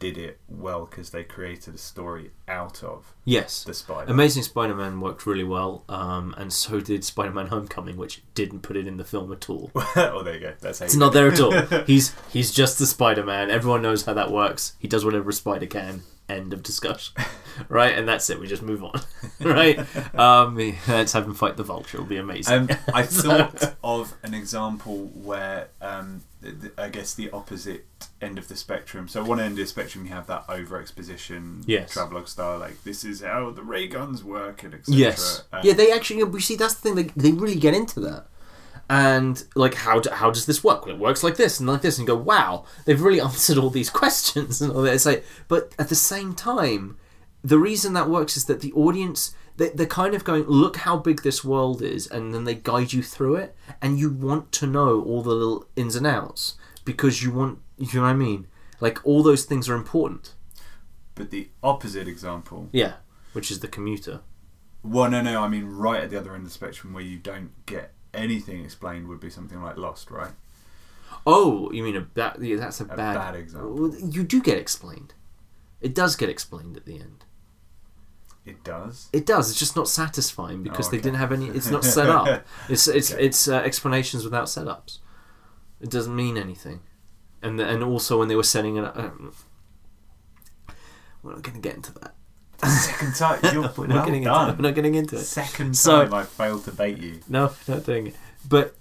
did 0.04 0.18
it 0.18 0.38
well 0.50 0.86
because 0.86 1.12
they 1.12 1.24
created 1.24 1.74
a 1.74 1.78
story 1.78 2.32
out 2.46 2.84
of 2.84 3.14
Yes. 3.24 3.64
the 3.64 3.74
Spider. 3.74 4.12
Amazing 4.12 4.44
Spider-Man 4.44 5.00
worked 5.00 5.26
really 5.26 5.46
well, 5.46 5.86
um, 5.88 6.36
and 6.38 6.52
so 6.52 6.82
did 6.82 7.06
Spider-Man: 7.06 7.48
Homecoming, 7.48 7.96
which 7.96 8.22
didn't 8.36 8.60
put 8.64 8.76
it 8.76 8.86
in 8.86 8.98
the 8.98 9.06
film 9.06 9.32
at 9.32 9.50
all. 9.50 9.72
oh, 9.76 10.22
there 10.24 10.34
you 10.34 10.40
go. 10.42 10.54
That's 10.60 10.80
how 10.80 10.86
It's 10.86 10.96
not 10.98 11.14
there 11.14 11.32
at 11.32 11.40
all. 11.40 11.52
He's 11.88 12.14
he's 12.34 12.52
just 12.52 12.80
the 12.80 12.86
Spider-Man. 12.86 13.50
Everyone 13.50 13.82
knows 13.82 14.04
how 14.04 14.14
that 14.14 14.30
works. 14.30 14.74
He 14.78 14.90
does 14.90 15.06
whatever 15.06 15.30
a 15.30 15.34
spider 15.34 15.68
can. 15.68 16.02
End 16.28 16.52
of 16.54 16.64
discussion. 16.64 17.16
right, 17.70 17.98
and 17.98 18.06
that's 18.08 18.30
it. 18.30 18.40
We 18.40 18.48
just 18.48 18.62
move 18.62 18.84
on. 18.84 19.00
right. 19.40 19.78
Um, 20.16 20.58
let's 20.88 21.14
have 21.14 21.26
him 21.26 21.34
fight 21.34 21.56
the 21.58 21.64
Vulture. 21.64 21.98
It'll 21.98 22.08
be 22.08 22.18
amazing. 22.18 22.54
Um, 22.72 22.78
I 22.94 23.04
thought 23.04 23.76
of 23.84 24.14
an 24.24 24.34
example 24.34 25.12
where 25.14 25.68
um, 25.82 26.24
I 26.78 26.90
guess 26.90 27.14
the 27.14 27.30
opposite 27.32 27.86
end 28.22 28.38
of 28.38 28.48
the 28.48 28.56
spectrum. 28.56 29.08
So 29.08 29.24
one 29.24 29.40
end 29.40 29.54
of 29.54 29.58
the 29.58 29.66
spectrum, 29.66 30.06
you 30.06 30.12
have 30.12 30.28
that 30.28 30.46
over 30.50 30.80
exposition, 30.80 31.64
Yes. 31.66 31.92
travelogue 31.94 32.28
style, 32.28 32.60
like 32.60 32.84
this 32.84 33.04
is 33.04 33.22
how 33.22 33.52
the 33.52 33.64
ray 33.64 33.88
guns 33.88 34.24
work, 34.24 34.64
and 34.64 34.74
etc. 34.74 34.96
Yes. 35.00 35.44
Yeah, 35.64 35.74
they 35.74 35.92
actually. 35.92 36.24
We 36.24 36.42
see 36.42 36.56
that's 36.56 36.74
the 36.76 36.82
thing. 36.82 36.96
They 36.96 37.04
they 37.16 37.32
really 37.32 37.56
get 37.56 37.74
into 37.74 38.00
that. 38.02 38.28
And 38.90 39.44
like, 39.56 39.76
how 39.76 40.00
do, 40.00 40.10
how 40.12 40.30
does 40.30 40.46
this 40.46 40.64
work? 40.64 40.86
Well, 40.86 40.96
it 40.96 41.00
works 41.00 41.24
like 41.24 41.38
this 41.38 41.60
and 41.60 41.70
like 41.70 41.82
this, 41.82 41.98
and 41.98 42.08
you 42.08 42.14
go, 42.14 42.20
wow, 42.22 42.66
they've 42.86 43.02
really 43.02 43.22
answered 43.30 43.58
all 43.58 43.70
these 43.70 43.90
questions 43.90 44.62
and 44.62 44.72
all 44.72 44.82
that. 44.84 44.94
It's 44.94 45.06
like, 45.06 45.24
but 45.48 45.74
at 45.80 45.90
the 45.90 45.96
same 45.96 46.36
time, 46.36 46.98
the 47.44 47.58
reason 47.58 47.94
that 47.94 48.10
works 48.10 48.36
is 48.38 48.46
that 48.46 48.60
the 48.62 48.74
audience 48.74 49.34
they, 49.58 49.70
they're 49.70 49.86
kind 49.86 50.16
of 50.16 50.24
going, 50.24 50.44
look 50.44 50.78
how 50.78 50.98
big 50.98 51.22
this 51.24 51.44
world 51.44 51.82
is, 51.82 52.08
and 52.08 52.34
then 52.34 52.44
they 52.44 52.56
guide 52.56 52.94
you 52.94 53.04
through 53.04 53.36
it, 53.36 53.56
and 53.82 54.00
you 54.00 54.12
want 54.12 54.52
to 54.54 54.68
know 54.68 55.02
all 55.02 55.22
the 55.22 55.34
little 55.34 55.68
ins 55.76 55.96
and 55.96 56.08
outs 56.08 56.56
because 56.86 57.24
you 57.24 57.32
want, 57.32 57.60
you 57.78 57.88
know 58.00 58.02
what 58.02 58.10
I 58.10 58.14
mean? 58.14 58.48
Like 58.80 59.00
all 59.06 59.24
those 59.24 59.46
things 59.46 59.70
are 59.70 59.76
important. 59.76 60.34
But 61.16 61.32
the 61.32 61.50
opposite 61.62 62.08
example. 62.08 62.70
Yeah, 62.72 62.94
which 63.34 63.52
is 63.52 63.60
the 63.60 63.68
commuter. 63.68 64.22
Well, 64.84 65.10
no, 65.10 65.22
no. 65.22 65.42
I 65.42 65.48
mean, 65.48 65.66
right 65.66 66.04
at 66.04 66.10
the 66.10 66.18
other 66.20 66.34
end 66.34 66.42
of 66.42 66.50
the 66.50 66.54
spectrum, 66.54 66.94
where 66.94 67.04
you 67.04 67.18
don't 67.18 67.52
get 67.66 67.94
anything 68.14 68.64
explained, 68.64 69.08
would 69.08 69.20
be 69.20 69.30
something 69.30 69.62
like 69.62 69.78
Lost, 69.78 70.12
right? 70.12 70.32
Oh, 71.26 71.72
you 71.72 71.84
mean 71.84 71.96
a 71.96 72.02
bad? 72.02 72.38
Yeah, 72.42 72.58
that's 72.58 72.82
a, 72.82 72.86
A 72.86 72.88
bad, 72.88 73.14
bad 73.14 73.36
example. 73.36 73.96
You 73.96 74.24
do 74.24 74.42
get 74.42 74.58
explained. 74.58 75.14
It 75.80 75.94
does 75.96 76.16
get 76.16 76.30
explained 76.30 76.76
at 76.76 76.86
the 76.86 76.96
end. 76.96 77.26
It 78.46 78.64
does. 78.64 79.10
It 79.14 79.26
does. 79.26 79.50
It's 79.50 79.60
just 79.60 79.76
not 79.76 79.88
satisfying 79.88 80.64
because 80.64 80.90
they 80.90 80.98
okay. 80.98 81.04
didn't 81.04 81.20
have 81.20 81.32
any. 81.32 81.48
It's 81.48 81.70
not 81.72 81.86
set 81.86 82.10
up. 82.10 82.46
It's 82.68 82.88
it's 82.88 83.12
it's 83.12 83.48
uh, 83.48 83.56
explanations 83.58 84.24
without 84.24 84.46
setups. 84.48 85.00
It 85.80 85.90
doesn't 85.90 86.16
mean 86.16 86.38
anything, 86.38 86.82
and 87.42 87.60
the, 87.60 87.68
and 87.68 87.84
also 87.84 88.20
when 88.20 88.28
they 88.28 88.36
were 88.36 88.44
setting 88.44 88.76
it 88.78 88.84
up, 88.84 88.98
um, 88.98 89.34
we're 91.22 91.34
not 91.34 91.42
going 91.42 91.56
to 91.56 91.62
get 91.62 91.76
into 91.76 91.94
that. 91.94 92.16
Second 92.70 93.16
time, 93.16 93.40
you're 93.54 93.62
We're 93.78 93.88
not 93.88 93.96
well 93.96 94.06
getting 94.06 94.24
into 94.24 94.50
it. 94.50 94.58
We're 94.58 94.62
not 94.62 94.76
getting 94.76 94.96
into 94.96 95.16
it. 95.16 95.24
Second 95.24 95.76
So- 95.76 96.04
time 96.04 96.14
I 96.14 96.24
failed 96.24 96.66
to 96.66 96.72
bait 96.72 96.98
you. 96.98 97.20
No, 97.28 97.52
not 97.68 97.86
doing 97.86 98.08
it. 98.08 98.16
But 98.48 98.76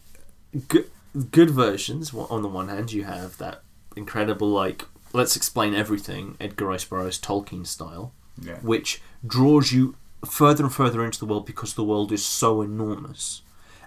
good, 0.69 0.91
good 1.31 1.51
versions. 1.51 2.13
On 2.15 2.43
the 2.43 2.49
one 2.49 2.69
hand, 2.69 2.93
you 2.93 3.05
have 3.05 3.39
that 3.39 3.63
incredible 3.97 4.49
like 4.49 4.87
let's 5.13 5.37
explain 5.37 5.75
everything 5.75 6.37
Edgar 6.41 6.67
Rice 6.67 6.85
Burroughs 6.85 7.21
Tolkien 7.21 7.67
style, 7.67 8.13
Yeah. 8.41 8.57
which 8.63 9.03
draws 9.27 9.73
you 9.73 9.97
further 10.25 10.65
and 10.65 10.73
further 10.73 11.05
into 11.05 11.19
the 11.19 11.27
world 11.27 11.47
because 11.47 11.75
the 11.75 11.85
world 11.85 12.13
is 12.13 12.25
so 12.25 12.63
enormous, 12.63 13.43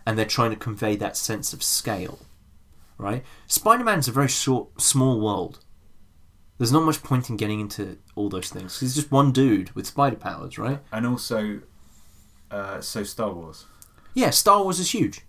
and 0.06 0.18
they're 0.18 0.26
trying 0.26 0.52
to 0.52 0.56
convey 0.58 0.96
that 0.96 1.18
sense 1.18 1.54
of 1.54 1.64
scale. 1.64 2.20
Right? 2.98 3.26
Spider-Man's 3.48 4.08
a 4.08 4.12
very 4.14 4.30
short, 4.30 4.80
small 4.82 5.20
world. 5.20 5.60
There's 6.58 6.72
not 6.72 6.84
much 6.86 7.04
point 7.04 7.30
in 7.30 7.36
getting 7.36 7.60
into 7.60 7.98
all 8.16 8.30
those 8.30 8.50
things. 8.50 8.80
He's 8.80 8.96
just 8.96 9.12
one 9.12 9.34
dude 9.34 9.72
with 9.76 9.86
spider 9.86 10.16
powers, 10.16 10.58
right? 10.58 10.80
And 10.94 11.06
also, 11.06 11.60
uh, 12.50 12.80
so 12.80 13.04
Star 13.04 13.34
Wars. 13.34 13.66
Yeah, 14.14 14.30
Star 14.30 14.64
Wars 14.64 14.80
is 14.80 14.92
huge. 14.92 15.22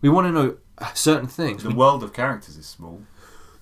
We 0.00 0.08
want 0.08 0.26
to 0.26 0.32
know 0.32 0.56
certain 0.94 1.28
things. 1.28 1.62
The 1.62 1.68
We- 1.68 1.76
world 1.76 2.02
of 2.02 2.12
characters 2.12 2.56
is 2.56 2.66
small. 2.66 3.02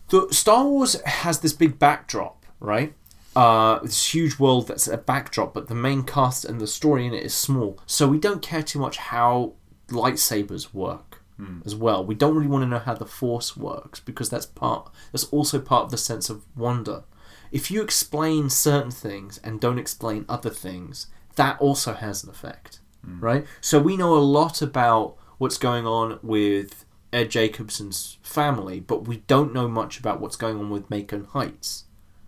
the 0.08 0.28
Star 0.30 0.64
Wars 0.64 0.98
has 1.02 1.40
this 1.40 1.52
big 1.52 1.78
backdrop, 1.78 2.46
right? 2.60 2.94
Uh, 3.36 3.78
this 3.80 4.14
huge 4.14 4.38
world 4.38 4.68
that's 4.68 4.86
a 4.86 4.96
backdrop, 4.96 5.52
but 5.54 5.68
the 5.68 5.74
main 5.74 6.02
cast 6.04 6.44
and 6.44 6.60
the 6.60 6.66
story 6.66 7.06
in 7.06 7.14
it 7.14 7.22
is 7.24 7.34
small. 7.34 7.78
So 7.86 8.06
we 8.06 8.18
don't 8.18 8.42
care 8.42 8.62
too 8.62 8.78
much 8.78 8.96
how 8.98 9.54
lightsabers 9.88 10.72
work 10.72 11.20
as 11.66 11.74
well. 11.74 12.04
We 12.06 12.14
don't 12.14 12.34
really 12.36 12.46
want 12.48 12.62
to 12.62 12.68
know 12.68 12.78
how 12.78 12.94
the 12.94 13.06
Force 13.06 13.56
works 13.56 13.98
because 13.98 14.30
that's 14.30 14.46
part. 14.46 14.88
That's 15.10 15.24
also 15.24 15.58
part 15.60 15.84
of 15.86 15.90
the 15.90 15.96
sense 15.98 16.30
of 16.30 16.44
wonder. 16.56 17.02
If 17.50 17.70
you 17.72 17.82
explain 17.82 18.50
certain 18.50 18.92
things 18.92 19.38
and 19.38 19.60
don't 19.60 19.78
explain 19.78 20.26
other 20.28 20.50
things, 20.50 21.08
that 21.34 21.60
also 21.60 21.92
has 21.94 22.22
an 22.22 22.30
effect, 22.30 22.78
right? 23.20 23.44
So 23.60 23.80
we 23.80 23.96
know 23.96 24.14
a 24.16 24.20
lot 24.20 24.62
about 24.62 25.16
what's 25.38 25.58
going 25.58 25.86
on 25.86 26.20
with 26.22 26.84
Ed 27.12 27.30
Jacobson's 27.30 28.18
family, 28.22 28.78
but 28.78 29.06
we 29.08 29.18
don't 29.26 29.52
know 29.52 29.66
much 29.68 29.98
about 29.98 30.20
what's 30.20 30.36
going 30.36 30.56
on 30.58 30.70
with 30.70 30.88
Macon 30.88 31.24
Heights, 31.32 31.84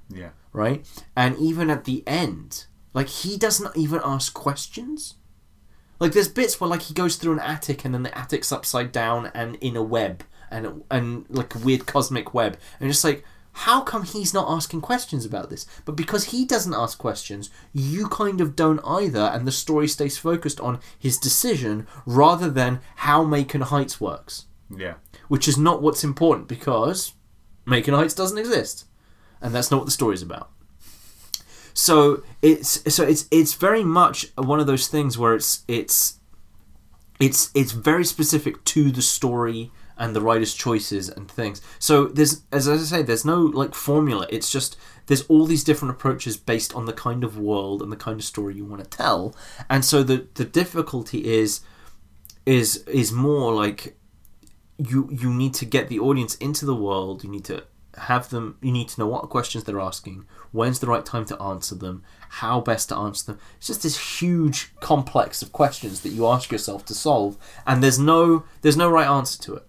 Yeah. 0.08 0.30
Right? 0.56 0.84
And 1.14 1.36
even 1.38 1.70
at 1.70 1.84
the 1.84 2.02
end, 2.06 2.66
like 2.94 3.08
he 3.08 3.36
doesn't 3.36 3.76
even 3.76 4.00
ask 4.02 4.32
questions. 4.34 5.14
Like 6.00 6.12
there's 6.12 6.28
bits 6.28 6.60
where 6.60 6.68
like 6.70 6.82
he 6.82 6.94
goes 6.94 7.16
through 7.16 7.34
an 7.34 7.38
attic 7.40 7.84
and 7.84 7.94
then 7.94 8.02
the 8.02 8.16
attic's 8.18 8.50
upside 8.52 8.90
down 8.90 9.30
and 9.34 9.56
in 9.56 9.76
a 9.76 9.82
web 9.82 10.24
and 10.50 10.82
and 10.90 11.26
like 11.28 11.54
a 11.54 11.58
weird 11.58 11.86
cosmic 11.86 12.32
web 12.34 12.56
and 12.80 12.90
just 12.90 13.02
like 13.04 13.24
how 13.52 13.80
come 13.80 14.04
he's 14.04 14.34
not 14.34 14.50
asking 14.50 14.82
questions 14.82 15.24
about 15.24 15.48
this? 15.48 15.64
But 15.86 15.96
because 15.96 16.24
he 16.24 16.44
doesn't 16.44 16.74
ask 16.74 16.98
questions, 16.98 17.48
you 17.72 18.06
kind 18.08 18.42
of 18.42 18.54
don't 18.54 18.80
either, 18.84 19.30
and 19.32 19.46
the 19.46 19.52
story 19.52 19.88
stays 19.88 20.18
focused 20.18 20.60
on 20.60 20.78
his 20.98 21.16
decision 21.16 21.86
rather 22.04 22.50
than 22.50 22.80
how 22.96 23.24
Macon 23.24 23.62
Heights 23.62 23.98
works 23.98 24.44
Yeah. 24.68 24.96
which 25.28 25.48
is 25.48 25.56
not 25.56 25.80
what's 25.80 26.04
important 26.04 26.48
because 26.48 27.14
Macon 27.64 27.94
Heights 27.94 28.12
doesn't 28.12 28.36
exist, 28.36 28.84
and 29.40 29.54
that's 29.54 29.70
not 29.70 29.78
what 29.78 29.86
the 29.86 29.90
story's 29.92 30.22
about. 30.22 30.50
So 31.74 32.22
it's 32.40 32.94
so 32.94 33.04
it's 33.04 33.26
it's 33.30 33.52
very 33.52 33.84
much 33.84 34.28
one 34.36 34.60
of 34.60 34.66
those 34.66 34.88
things 34.88 35.18
where 35.18 35.34
it's 35.34 35.62
it's 35.68 36.18
it's 37.20 37.50
it's 37.54 37.72
very 37.72 38.04
specific 38.04 38.64
to 38.64 38.90
the 38.90 39.02
story 39.02 39.70
and 39.98 40.14
the 40.14 40.20
writer's 40.20 40.54
choices 40.54 41.08
and 41.08 41.30
things. 41.30 41.60
So 41.78 42.06
there's 42.06 42.42
as 42.52 42.68
I 42.68 42.76
say, 42.78 43.02
there's 43.02 43.24
no 43.24 43.40
like 43.40 43.74
formula. 43.74 44.26
It's 44.30 44.50
just 44.50 44.76
there's 45.06 45.22
all 45.22 45.46
these 45.46 45.64
different 45.64 45.92
approaches 45.92 46.36
based 46.36 46.74
on 46.74 46.86
the 46.86 46.92
kind 46.92 47.24
of 47.24 47.38
world 47.38 47.82
and 47.82 47.92
the 47.92 47.96
kind 47.96 48.20
of 48.20 48.24
story 48.24 48.54
you 48.54 48.64
want 48.64 48.82
to 48.82 48.88
tell. 48.88 49.34
And 49.68 49.84
so 49.84 50.02
the 50.02 50.26
the 50.34 50.44
difficulty 50.44 51.26
is 51.26 51.60
is 52.44 52.78
is 52.86 53.12
more 53.12 53.52
like 53.52 53.96
you 54.78 55.08
you 55.12 55.32
need 55.32 55.54
to 55.54 55.64
get 55.64 55.88
the 55.88 55.98
audience 55.98 56.36
into 56.36 56.64
the 56.64 56.74
world. 56.74 57.22
You 57.22 57.30
need 57.30 57.44
to 57.46 57.64
have 57.96 58.30
them. 58.30 58.58
You 58.60 58.72
need 58.72 58.88
to 58.88 59.00
know 59.00 59.06
what 59.06 59.28
questions 59.30 59.64
they're 59.64 59.80
asking. 59.80 60.24
When's 60.52 60.80
the 60.80 60.86
right 60.86 61.04
time 61.04 61.24
to 61.26 61.40
answer 61.40 61.74
them? 61.74 62.02
How 62.28 62.60
best 62.60 62.88
to 62.90 62.96
answer 62.96 63.32
them? 63.32 63.40
It's 63.58 63.66
just 63.68 63.82
this 63.82 64.20
huge 64.20 64.74
complex 64.80 65.42
of 65.42 65.52
questions 65.52 66.00
that 66.00 66.10
you 66.10 66.26
ask 66.26 66.50
yourself 66.50 66.84
to 66.86 66.94
solve, 66.94 67.36
and 67.66 67.82
there's 67.82 67.98
no 67.98 68.44
there's 68.62 68.76
no 68.76 68.90
right 68.90 69.06
answer 69.06 69.40
to 69.42 69.54
it. 69.56 69.66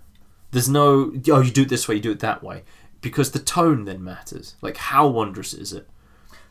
There's 0.52 0.70
no 0.70 1.14
oh 1.30 1.42
you 1.42 1.52
do 1.52 1.64
it 1.64 1.70
this 1.70 1.88
way, 1.88 1.96
you 1.96 2.02
do 2.02 2.12
it 2.12 2.20
that 2.20 2.44
way, 2.44 2.64
because 3.02 3.32
the 3.32 3.40
tone 3.40 3.86
then 3.86 4.04
matters. 4.04 4.56
Like 4.62 4.78
how 4.78 5.08
wondrous 5.08 5.54
is 5.54 5.74
it? 5.74 5.88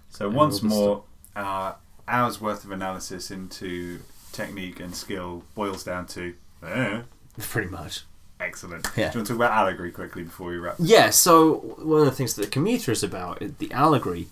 So 0.08 0.26
And 0.26 0.36
once 0.36 0.62
more, 0.62 1.04
our 1.34 1.76
hours 2.08 2.40
worth 2.40 2.64
of 2.64 2.70
analysis 2.70 3.30
into 3.30 4.00
technique 4.32 4.80
and 4.80 4.94
skill 4.94 5.44
boils 5.54 5.84
down 5.84 6.06
to 6.06 6.34
eh, 6.62 7.02
Pretty 7.38 7.68
much. 7.68 8.04
Excellent. 8.40 8.86
Yeah. 8.96 9.10
Do 9.10 9.18
you 9.18 9.18
want 9.18 9.26
to 9.26 9.32
talk 9.32 9.36
about 9.36 9.52
allegory 9.52 9.90
quickly 9.90 10.22
before 10.22 10.48
we 10.48 10.56
wrap? 10.56 10.76
Yeah, 10.78 11.10
so 11.10 11.54
one 11.78 12.00
of 12.00 12.06
the 12.06 12.12
things 12.12 12.34
that 12.34 12.42
the 12.42 12.50
commuter 12.50 12.92
is 12.92 13.02
about, 13.02 13.42
the 13.58 13.72
allegory, 13.72 14.28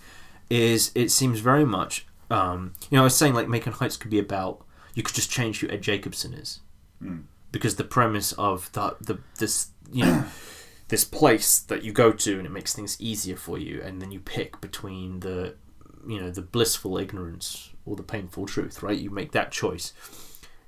is 0.50 0.90
it 0.94 1.10
seems 1.10 1.40
very 1.40 1.64
much, 1.64 2.06
um, 2.30 2.74
you 2.90 2.96
know, 2.96 3.02
I 3.02 3.04
was 3.04 3.16
saying 3.16 3.34
like 3.34 3.48
Macon 3.48 3.72
Heights 3.72 3.96
could 3.96 4.10
be 4.10 4.18
about, 4.18 4.62
you 4.94 5.02
could 5.02 5.14
just 5.14 5.30
change 5.30 5.60
who 5.60 5.68
Ed 5.68 5.82
Jacobson 5.82 6.34
is. 6.34 6.60
Mm. 7.02 7.24
Because 7.52 7.76
the 7.76 7.84
premise 7.84 8.32
of 8.32 8.70
the, 8.72 8.96
the 9.00 9.18
this, 9.38 9.68
you 9.92 10.04
know, 10.04 10.24
this 10.88 11.04
place 11.04 11.58
that 11.58 11.82
you 11.82 11.92
go 11.92 12.12
to 12.12 12.36
and 12.38 12.46
it 12.46 12.50
makes 12.50 12.74
things 12.74 13.00
easier 13.00 13.36
for 13.36 13.58
you 13.58 13.80
and 13.82 14.00
then 14.00 14.10
you 14.10 14.20
pick 14.20 14.60
between 14.60 15.20
the 15.20 15.54
you 16.06 16.20
know 16.20 16.30
the 16.30 16.42
blissful 16.42 16.98
ignorance 16.98 17.70
or 17.86 17.96
the 17.96 18.02
painful 18.02 18.46
truth 18.46 18.82
right 18.82 18.98
you 18.98 19.10
make 19.10 19.32
that 19.32 19.50
choice 19.50 19.92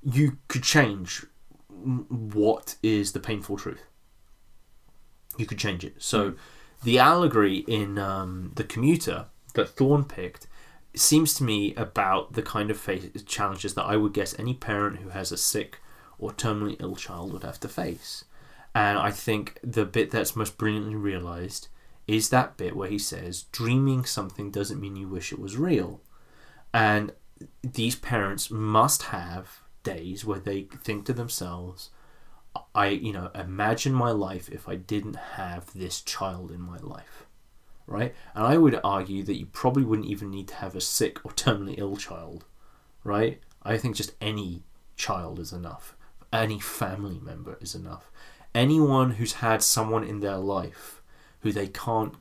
you 0.03 0.39
could 0.49 0.63
change 0.63 1.27
what 1.85 2.77
is 2.83 3.13
the 3.13 3.21
painful 3.21 3.57
truth? 3.57 3.85
You 5.37 5.47
could 5.47 5.59
change 5.59 5.85
it. 5.85 5.95
So 5.99 6.35
the 6.83 6.99
allegory 6.99 7.59
in 7.69 7.99
um, 7.99 8.53
the 8.55 8.65
commuter 8.65 9.27
that 9.55 9.69
Thorne 9.71 10.05
picked 10.05 10.47
seems 10.95 11.35
to 11.35 11.45
me 11.45 11.75
about 11.75 12.33
the 12.33 12.43
kind 12.43 12.71
of 12.71 12.79
face 12.79 13.11
challenges 13.27 13.75
that 13.75 13.83
i 13.85 13.99
would 13.99 14.15
guess 14.15 14.35
any 14.39 14.55
parent 14.55 14.97
who 15.01 15.11
has 15.11 15.31
a 15.31 15.37
sick 15.37 15.79
or 16.19 16.33
terminally 16.33 16.77
ill 16.81 16.97
child 16.97 17.33
would 17.33 17.43
have 17.43 17.61
to 17.61 17.69
face. 17.69 18.25
And 18.75 18.99
I 18.99 19.11
think 19.11 19.59
the 19.63 19.85
bit 19.85 20.11
that's 20.11 20.37
most 20.37 20.59
brilliantly 20.59 20.97
realized 20.97 21.69
is 22.07 22.29
that 22.29 22.57
bit 22.57 22.77
where 22.77 22.89
he 22.89 22.99
says, 22.99 23.45
Dreaming 23.53 24.05
something 24.05 24.51
doesn't 24.51 24.81
mean 24.81 24.97
you 24.97 25.09
wish 25.09 25.33
it 25.33 25.39
was 25.39 25.57
real. 25.57 26.01
And 26.73 27.13
these 27.63 27.97
parents 27.97 28.51
must 28.51 29.05
have 29.05 29.61
days 29.95 30.25
where 30.25 30.39
they 30.39 30.63
think 30.83 31.07
to 31.07 31.13
themselves, 31.13 31.91
I, 32.75 32.89
you 32.89 33.13
know, 33.13 33.31
imagine 33.35 33.93
my 33.93 34.11
life 34.11 34.49
if 34.49 34.69
I 34.69 34.77
didn't 34.77 35.17
have 35.17 35.73
this 35.73 36.01
child 36.01 36.51
in 36.51 36.61
my 36.61 36.79
life. 36.79 37.27
Right? 37.87 38.15
And 38.35 38.45
I 38.45 38.57
would 38.57 38.81
argue 38.83 39.23
that 39.23 39.39
you 39.39 39.47
probably 39.47 39.85
wouldn't 39.85 40.09
even 40.09 40.31
need 40.31 40.49
to 40.49 40.57
have 40.57 40.75
a 40.75 40.81
sick 40.81 41.25
or 41.25 41.31
terminally 41.33 41.79
ill 41.79 41.97
child. 41.97 42.45
Right? 43.05 43.41
I 43.63 43.79
think 43.79 43.97
just 43.97 44.15
any 44.21 44.65
child 44.97 45.39
is 45.39 45.53
enough. 45.53 45.97
Any 46.33 46.59
family 46.59 47.21
member 47.23 47.57
is 47.61 47.75
enough 47.75 48.11
anyone 48.57 49.13
who's 49.13 49.35
had 49.35 49.63
someone 49.63 50.03
in 50.03 50.21
their 50.21 50.39
life 50.39 51.03
who 51.41 51.53
they 51.53 51.69
can't 51.69 52.15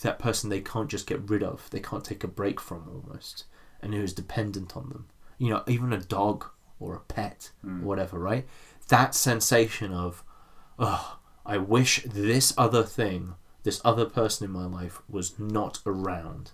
that 0.00 0.18
person 0.18 0.48
they 0.48 0.60
can't 0.60 0.88
just 0.88 1.06
get 1.06 1.28
rid 1.28 1.42
of 1.42 1.68
they 1.70 1.78
can't 1.78 2.02
take 2.02 2.24
a 2.24 2.28
break 2.28 2.58
from 2.58 2.88
almost 2.88 3.44
and 3.82 3.92
who 3.92 4.02
is 4.02 4.14
dependent 4.14 4.74
on 4.74 4.88
them 4.88 5.06
you 5.36 5.50
know 5.50 5.62
even 5.68 5.92
a 5.92 6.00
dog 6.00 6.46
or 6.80 6.94
a 6.94 7.00
pet 7.00 7.50
Mm. 7.64 7.82
or 7.82 7.86
whatever 7.86 8.18
right 8.18 8.46
that 8.88 9.14
sensation 9.14 9.92
of 9.92 10.22
oh 10.78 11.18
i 11.44 11.56
wish 11.56 12.02
this 12.04 12.52
other 12.56 12.82
thing 12.82 13.34
this 13.62 13.80
other 13.84 14.04
person 14.04 14.44
in 14.44 14.50
my 14.52 14.66
life 14.66 15.00
was 15.08 15.38
not 15.38 15.80
around 15.86 16.52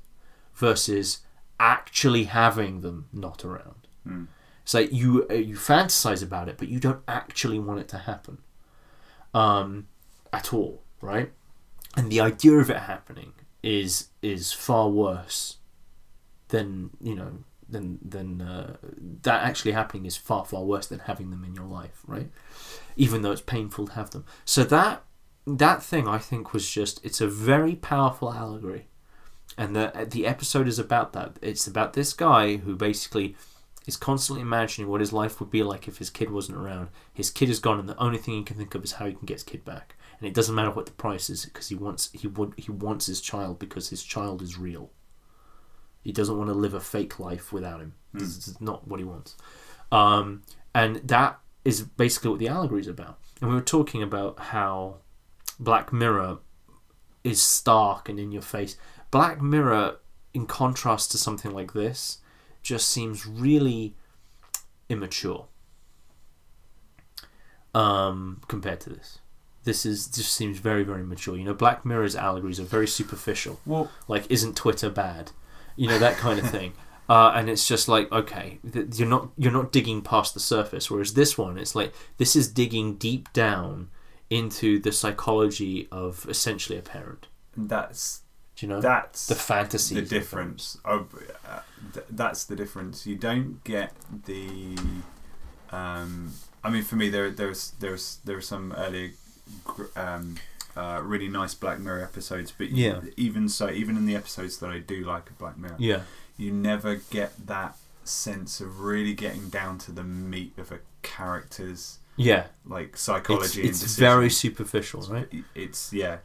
versus 0.54 1.20
actually 1.60 2.24
having 2.24 2.80
them 2.80 3.06
not 3.12 3.44
around 3.44 3.86
Mm. 4.06 4.26
so 4.64 4.78
you 4.80 5.26
uh, 5.30 5.34
you 5.34 5.54
fantasize 5.56 6.22
about 6.22 6.48
it 6.48 6.56
but 6.58 6.68
you 6.68 6.80
don't 6.80 7.02
actually 7.06 7.58
want 7.58 7.80
it 7.80 7.88
to 7.88 7.98
happen 7.98 8.38
um, 9.34 9.86
at 10.32 10.52
all, 10.52 10.82
right? 11.00 11.32
And 11.96 12.10
the 12.12 12.20
idea 12.20 12.54
of 12.58 12.68
it 12.70 12.76
happening 12.78 13.32
is 13.62 14.08
is 14.22 14.52
far 14.52 14.88
worse 14.90 15.58
than 16.48 16.90
you 17.00 17.14
know 17.14 17.44
than 17.72 17.98
than 18.02 18.40
uh, 18.40 18.76
that 19.22 19.42
actually 19.42 19.72
happening 19.72 20.06
is 20.06 20.16
far 20.16 20.44
far 20.44 20.64
worse 20.64 20.86
than 20.86 21.00
having 21.00 21.30
them 21.30 21.44
in 21.44 21.54
your 21.54 21.66
life, 21.66 22.02
right? 22.06 22.30
Even 22.96 23.22
though 23.22 23.32
it's 23.32 23.40
painful 23.40 23.86
to 23.88 23.92
have 23.92 24.10
them. 24.10 24.24
So 24.44 24.64
that 24.64 25.04
that 25.46 25.82
thing 25.82 26.06
I 26.06 26.18
think 26.18 26.52
was 26.52 26.70
just 26.70 27.04
it's 27.04 27.20
a 27.20 27.26
very 27.26 27.74
powerful 27.74 28.32
allegory, 28.32 28.86
and 29.58 29.74
the 29.74 30.06
the 30.08 30.26
episode 30.26 30.68
is 30.68 30.78
about 30.78 31.12
that. 31.14 31.38
It's 31.42 31.66
about 31.66 31.94
this 31.94 32.12
guy 32.12 32.56
who 32.56 32.76
basically 32.76 33.36
is 33.86 33.96
constantly 33.96 34.42
imagining 34.42 34.88
what 34.88 35.00
his 35.00 35.12
life 35.12 35.40
would 35.40 35.50
be 35.50 35.62
like 35.62 35.88
if 35.88 35.98
his 35.98 36.10
kid 36.10 36.30
wasn't 36.30 36.58
around. 36.58 36.88
His 37.12 37.30
kid 37.30 37.48
is 37.48 37.58
gone, 37.58 37.80
and 37.80 37.88
the 37.88 37.98
only 37.98 38.18
thing 38.18 38.34
he 38.34 38.44
can 38.44 38.56
think 38.56 38.74
of 38.74 38.84
is 38.84 38.92
how 38.92 39.06
he 39.06 39.14
can 39.14 39.26
get 39.26 39.34
his 39.34 39.42
kid 39.42 39.64
back. 39.64 39.96
And 40.18 40.28
it 40.28 40.34
doesn't 40.34 40.54
matter 40.54 40.70
what 40.70 40.86
the 40.86 40.92
price 40.92 41.28
is, 41.28 41.44
because 41.44 41.68
he 41.68 41.74
wants 41.74 42.10
he 42.12 42.28
would 42.28 42.54
he 42.56 42.70
wants 42.70 43.06
his 43.06 43.20
child 43.20 43.58
because 43.58 43.88
his 43.88 44.04
child 44.04 44.40
is 44.42 44.58
real. 44.58 44.90
He 46.02 46.12
doesn't 46.12 46.36
want 46.36 46.48
to 46.50 46.54
live 46.54 46.74
a 46.74 46.80
fake 46.80 47.18
life 47.18 47.52
without 47.52 47.80
him. 47.80 47.94
This 48.12 48.46
is 48.48 48.60
not 48.60 48.86
what 48.86 49.00
he 49.00 49.04
wants. 49.04 49.36
Um, 49.90 50.42
and 50.74 50.96
that 50.96 51.38
is 51.64 51.82
basically 51.82 52.30
what 52.30 52.40
the 52.40 52.48
allegory 52.48 52.80
is 52.80 52.88
about. 52.88 53.18
And 53.40 53.48
we 53.48 53.56
were 53.56 53.62
talking 53.62 54.02
about 54.02 54.38
how 54.38 54.96
Black 55.58 55.92
Mirror 55.92 56.38
is 57.24 57.40
stark 57.40 58.08
and 58.08 58.18
in 58.18 58.32
your 58.32 58.42
face. 58.42 58.76
Black 59.10 59.40
Mirror, 59.40 59.98
in 60.34 60.46
contrast 60.46 61.10
to 61.12 61.18
something 61.18 61.52
like 61.52 61.72
this, 61.72 62.18
just 62.62 62.88
seems 62.88 63.26
really 63.26 63.94
immature 64.88 65.46
um, 67.74 68.40
compared 68.48 68.80
to 68.80 68.90
this. 68.90 69.18
This 69.64 69.86
is 69.86 70.08
just 70.08 70.32
seems 70.32 70.58
very 70.58 70.82
very 70.82 71.04
mature. 71.04 71.36
You 71.36 71.44
know, 71.44 71.54
Black 71.54 71.84
Mirror's 71.84 72.16
allegories 72.16 72.58
are 72.58 72.64
very 72.64 72.88
superficial. 72.88 73.60
Well, 73.64 73.90
Like, 74.08 74.28
isn't 74.30 74.56
Twitter 74.56 74.90
bad? 74.90 75.30
You 75.76 75.88
know 75.88 75.98
that 75.98 76.16
kind 76.16 76.38
of 76.38 76.48
thing. 76.50 76.72
Uh, 77.08 77.32
and 77.34 77.50
it's 77.50 77.66
just 77.66 77.88
like 77.88 78.10
okay, 78.12 78.58
th- 78.72 78.98
you're 78.98 79.08
not 79.08 79.30
you're 79.36 79.52
not 79.52 79.72
digging 79.72 80.02
past 80.02 80.34
the 80.34 80.40
surface. 80.40 80.90
Whereas 80.90 81.14
this 81.14 81.36
one, 81.36 81.58
it's 81.58 81.74
like 81.74 81.92
this 82.16 82.36
is 82.36 82.48
digging 82.48 82.94
deep 82.96 83.32
down 83.32 83.90
into 84.30 84.78
the 84.78 84.92
psychology 84.92 85.88
of 85.92 86.24
essentially 86.28 86.78
a 86.78 86.82
parent. 86.82 87.26
that's 87.56 88.22
Do 88.56 88.64
you 88.66 88.72
know 88.72 88.80
that's 88.80 89.26
the 89.26 89.34
fantasy? 89.34 89.94
the 89.96 90.02
difference. 90.02 90.78
Oh, 90.84 91.06
uh, 91.46 91.60
th- 91.92 92.06
that's 92.08 92.44
the 92.44 92.56
difference. 92.56 93.06
You 93.06 93.16
don't 93.16 93.62
get 93.64 93.92
the. 94.26 94.78
Um, 95.70 96.32
I 96.64 96.70
mean, 96.70 96.82
for 96.82 96.96
me, 96.96 97.10
there 97.10 97.30
there's 97.30 97.72
there's 97.80 98.20
there 98.24 98.36
are 98.36 98.40
some 98.40 98.72
early, 98.76 99.14
um, 99.96 100.36
uh, 100.76 101.00
really 101.02 101.28
nice 101.28 101.54
Black 101.54 101.78
Mirror 101.78 102.02
episodes, 102.02 102.52
but 102.56 102.70
Yeah. 102.70 103.00
even 103.16 103.48
so, 103.48 103.68
even 103.70 103.96
in 103.96 104.06
the 104.06 104.16
episodes 104.16 104.58
that 104.58 104.70
I 104.70 104.78
do 104.78 105.04
like 105.04 105.28
of 105.30 105.38
Black 105.38 105.58
Mirror, 105.58 105.76
Yeah. 105.78 106.02
you 106.36 106.50
never 106.52 106.96
get 106.96 107.46
that 107.46 107.76
sense 108.04 108.60
of 108.60 108.80
really 108.80 109.14
getting 109.14 109.48
down 109.48 109.78
to 109.78 109.92
the 109.92 110.02
meat 110.02 110.52
of 110.58 110.72
a 110.72 110.80
character's 111.02 111.98
Yeah. 112.16 112.46
like 112.66 112.96
psychology. 112.96 113.62
it's 113.62 113.80
decisions. 113.80 113.98
very 113.98 114.30
superficial, 114.30 115.02
right? 115.02 115.28
It's 115.54 115.92
yeah. 115.92 116.18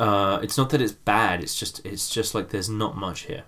Uh, 0.00 0.38
it's 0.42 0.56
not 0.58 0.70
that 0.70 0.80
it's 0.80 0.92
bad. 0.92 1.42
It's 1.42 1.54
just 1.58 1.84
it's 1.84 2.08
just 2.10 2.34
like 2.34 2.50
there's 2.50 2.68
not 2.68 2.96
much 2.96 3.20
here, 3.22 3.44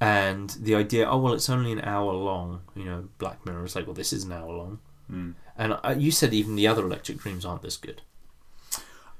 and 0.00 0.50
the 0.60 0.74
idea. 0.74 1.08
Oh 1.08 1.18
well, 1.18 1.34
it's 1.34 1.48
only 1.50 1.72
an 1.72 1.80
hour 1.80 2.12
long. 2.12 2.62
You 2.74 2.84
know, 2.84 3.08
Black 3.18 3.44
Mirror 3.44 3.64
is 3.64 3.74
like, 3.76 3.86
well, 3.86 3.94
this 3.94 4.12
is 4.12 4.24
an 4.24 4.32
hour 4.32 4.52
long, 4.52 4.78
Mm. 5.12 5.34
and 5.56 5.72
uh, 5.84 5.94
you 5.98 6.10
said 6.10 6.32
even 6.34 6.54
the 6.56 6.66
other 6.66 6.84
Electric 6.84 7.18
Dreams 7.18 7.44
aren't 7.44 7.62
this 7.62 7.76
good. 7.76 8.02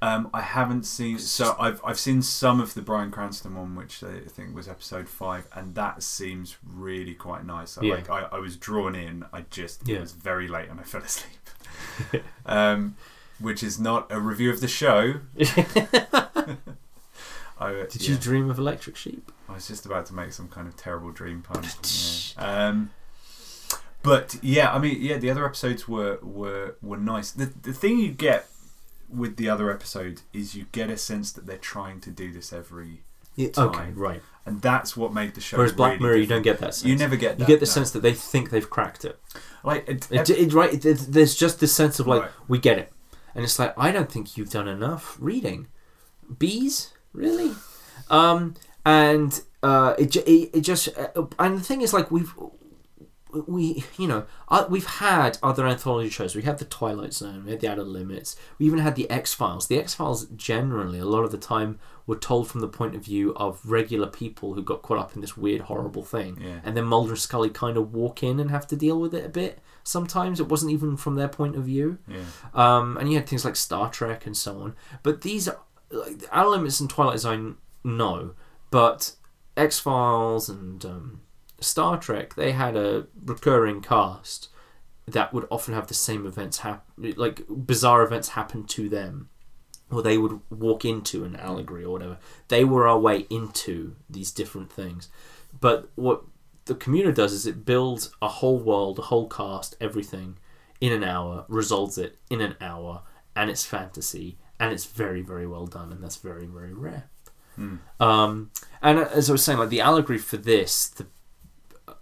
Um, 0.00 0.30
I 0.32 0.42
haven't 0.42 0.84
seen. 0.84 1.18
So 1.18 1.56
I've 1.58 1.80
I've 1.84 1.98
seen 1.98 2.22
some 2.22 2.60
of 2.60 2.74
the 2.74 2.82
Bryan 2.82 3.10
Cranston 3.10 3.56
one, 3.56 3.74
which 3.74 4.04
I 4.04 4.20
think 4.28 4.54
was 4.54 4.68
episode 4.68 5.08
five, 5.08 5.48
and 5.52 5.74
that 5.74 6.02
seems 6.04 6.56
really 6.64 7.14
quite 7.14 7.44
nice. 7.44 7.76
I, 7.76 7.82
Yeah. 7.82 7.94
Like 7.94 8.08
I, 8.10 8.28
I 8.30 8.38
was 8.38 8.56
drawn 8.56 8.94
in. 8.94 9.24
I 9.32 9.42
just 9.50 9.86
Yeah. 9.88 9.96
it 9.96 10.00
was 10.02 10.12
very 10.12 10.46
late 10.46 10.68
and 10.68 10.78
I 10.78 10.84
fell 10.84 11.02
asleep. 11.02 12.24
um, 12.46 12.96
which 13.40 13.62
is 13.62 13.78
not 13.80 14.06
a 14.10 14.20
review 14.20 14.50
of 14.50 14.60
the 14.60 14.68
show. 14.68 15.14
I, 17.60 17.72
Did 17.90 18.02
yeah, 18.02 18.10
you 18.12 18.16
dream 18.18 18.50
of 18.50 18.58
Electric 18.58 18.96
Sheep? 18.96 19.32
I 19.48 19.54
was 19.54 19.66
just 19.66 19.84
about 19.84 20.06
to 20.06 20.14
make 20.14 20.32
some 20.32 20.48
kind 20.48 20.68
of 20.68 20.76
terrible 20.76 21.10
dream 21.10 21.42
pun. 21.42 21.64
yeah. 22.36 22.68
Um, 22.68 22.90
but 24.02 24.36
yeah, 24.42 24.72
I 24.72 24.78
mean, 24.78 24.98
yeah, 25.00 25.16
the 25.18 25.28
other 25.30 25.44
episodes 25.44 25.88
were 25.88 26.18
were 26.22 26.76
were 26.80 26.98
nice. 26.98 27.32
The 27.32 27.46
the 27.46 27.72
thing 27.72 27.98
you 27.98 28.12
get 28.12 28.46
with 29.08 29.36
the 29.36 29.48
other 29.48 29.70
episode 29.70 30.20
is 30.32 30.54
you 30.54 30.66
get 30.72 30.90
a 30.90 30.96
sense 30.96 31.32
that 31.32 31.46
they're 31.46 31.56
trying 31.56 32.00
to 32.00 32.10
do 32.10 32.32
this 32.32 32.52
every, 32.52 33.02
okay, 33.38 33.50
Time. 33.52 33.94
right. 33.94 34.22
and 34.44 34.60
that's 34.62 34.96
what 34.96 35.12
made 35.14 35.34
the 35.34 35.40
show. 35.40 35.56
Whereas 35.56 35.72
Black 35.72 35.92
really 35.94 36.02
Mirror, 36.02 36.16
you 36.16 36.26
don't 36.26 36.42
get 36.42 36.58
that 36.58 36.74
sense. 36.74 36.84
You 36.86 36.96
never 36.96 37.16
get. 37.16 37.38
That, 37.38 37.48
You 37.48 37.54
get 37.54 37.60
the 37.60 37.66
no. 37.66 37.70
sense 37.72 37.90
that 37.92 38.00
they 38.00 38.12
think 38.14 38.50
they've 38.50 38.68
cracked 38.68 39.04
it. 39.04 39.18
like 39.64 39.88
it, 39.88 40.06
It, 40.10 40.28
it 40.30 40.52
right. 40.52 40.72
It, 40.74 40.84
it- 40.84 41.06
there's 41.08 41.34
just 41.36 41.60
this 41.60 41.74
sense 41.74 41.98
of 42.00 42.06
like 42.06 42.22
Right. 42.22 42.30
we 42.48 42.58
get 42.58 42.78
it, 42.78 42.92
and 43.34 43.44
it's 43.44 43.58
like 43.58 43.72
I 43.78 43.90
don't 43.92 44.10
think 44.10 44.36
you've 44.36 44.50
done 44.50 44.68
enough 44.68 45.16
reading. 45.20 45.68
Bees, 46.38 46.92
really? 47.12 47.52
Um, 48.10 48.54
and 48.84 49.40
uh, 49.62 49.94
it, 49.98 50.10
ju- 50.12 50.22
it 50.26 50.50
it 50.54 50.60
just 50.62 50.88
uh, 50.98 51.24
and 51.38 51.58
the 51.58 51.62
thing 51.62 51.80
is 51.82 51.92
like 51.92 52.10
we've 52.10 52.32
we 53.46 53.84
you 53.98 54.06
know 54.08 54.24
uh, 54.48 54.66
we've 54.68 54.86
had 54.86 55.38
other 55.42 55.66
anthology 55.66 56.08
shows. 56.10 56.34
We 56.34 56.42
had 56.42 56.58
the 56.58 56.64
Twilight 56.64 57.12
Zone. 57.14 57.44
We 57.44 57.50
had 57.52 57.60
the 57.60 57.68
Outer 57.68 57.84
Limits. 57.84 58.36
We 58.58 58.66
even 58.66 58.78
had 58.80 58.96
the 58.96 59.08
X 59.10 59.34
Files. 59.34 59.66
The 59.68 59.78
X 59.78 59.94
Files 59.94 60.26
generally 60.36 60.98
a 60.98 61.04
lot 61.04 61.24
of 61.24 61.30
the 61.30 61.38
time 61.38 61.78
were 62.06 62.16
told 62.16 62.48
from 62.48 62.60
the 62.62 62.68
point 62.68 62.94
of 62.94 63.04
view 63.04 63.34
of 63.36 63.60
regular 63.64 64.06
people 64.06 64.54
who 64.54 64.62
got 64.62 64.80
caught 64.82 64.98
up 64.98 65.14
in 65.14 65.20
this 65.20 65.36
weird 65.36 65.60
horrible 65.62 66.02
thing 66.02 66.38
Yeah. 66.40 66.60
and 66.64 66.74
then 66.74 66.84
Mulder 66.84 67.10
and 67.10 67.18
Scully 67.18 67.50
kind 67.50 67.76
of 67.76 67.92
walk 67.92 68.22
in 68.22 68.40
and 68.40 68.50
have 68.50 68.66
to 68.68 68.76
deal 68.76 68.98
with 68.98 69.14
it 69.14 69.26
a 69.26 69.28
bit. 69.28 69.58
Sometimes 69.84 70.40
it 70.40 70.48
wasn't 70.48 70.72
even 70.72 70.96
from 70.96 71.16
their 71.16 71.28
point 71.28 71.54
of 71.54 71.64
view. 71.64 71.98
Yeah. 72.08 72.24
Um, 72.54 72.96
and 72.96 73.10
you 73.10 73.16
had 73.18 73.28
things 73.28 73.44
like 73.44 73.56
Star 73.56 73.90
Trek 73.90 74.24
and 74.26 74.34
so 74.36 74.58
on. 74.60 74.74
But 75.02 75.20
these 75.20 75.48
are 75.48 75.58
like 75.90 76.22
Outer 76.32 76.48
Limits 76.50 76.80
and 76.80 76.88
Twilight 76.88 77.18
Zone, 77.20 77.56
no. 77.84 78.34
But 78.70 79.12
X 79.56 79.78
Files 79.78 80.48
and 80.48 80.82
um, 80.86 81.20
Star 81.60 81.98
Trek, 81.98 82.34
they 82.34 82.52
had 82.52 82.76
a 82.76 83.06
recurring 83.24 83.80
cast 83.80 84.48
that 85.06 85.32
would 85.32 85.46
often 85.50 85.74
have 85.74 85.86
the 85.86 85.94
same 85.94 86.26
events 86.26 86.58
happen, 86.58 87.14
like 87.16 87.42
bizarre 87.48 88.02
events 88.02 88.30
happen 88.30 88.64
to 88.64 88.88
them 88.88 89.30
or 89.90 90.02
they 90.02 90.18
would 90.18 90.40
walk 90.50 90.84
into 90.84 91.24
an 91.24 91.36
allegory 91.36 91.84
or 91.84 91.92
whatever. 91.92 92.18
They 92.48 92.64
were 92.64 92.86
our 92.86 92.98
way 92.98 93.26
into 93.30 93.96
these 94.08 94.30
different 94.30 94.70
things. 94.70 95.08
But 95.58 95.88
what 95.94 96.24
the 96.66 96.74
commuter 96.74 97.12
does 97.12 97.32
is 97.32 97.46
it 97.46 97.64
builds 97.64 98.10
a 98.20 98.28
whole 98.28 98.58
world, 98.58 98.98
a 98.98 99.02
whole 99.02 99.28
cast, 99.28 99.76
everything 99.80 100.38
in 100.80 100.92
an 100.92 101.02
hour, 101.02 101.44
resolves 101.48 101.96
it 101.96 102.18
in 102.28 102.40
an 102.40 102.54
hour, 102.60 103.02
and 103.34 103.48
it's 103.50 103.64
fantasy, 103.64 104.36
and 104.60 104.72
it's 104.72 104.84
very, 104.84 105.22
very 105.22 105.46
well 105.46 105.66
done, 105.66 105.90
and 105.90 106.02
that's 106.02 106.16
very, 106.16 106.46
very 106.46 106.74
rare. 106.74 107.08
Um, 107.98 108.50
and 108.82 108.98
as 108.98 109.28
I 109.28 109.32
was 109.32 109.42
saying, 109.42 109.58
like 109.58 109.70
the 109.70 109.80
allegory 109.80 110.18
for 110.18 110.36
this 110.36 110.86
the, 110.86 111.06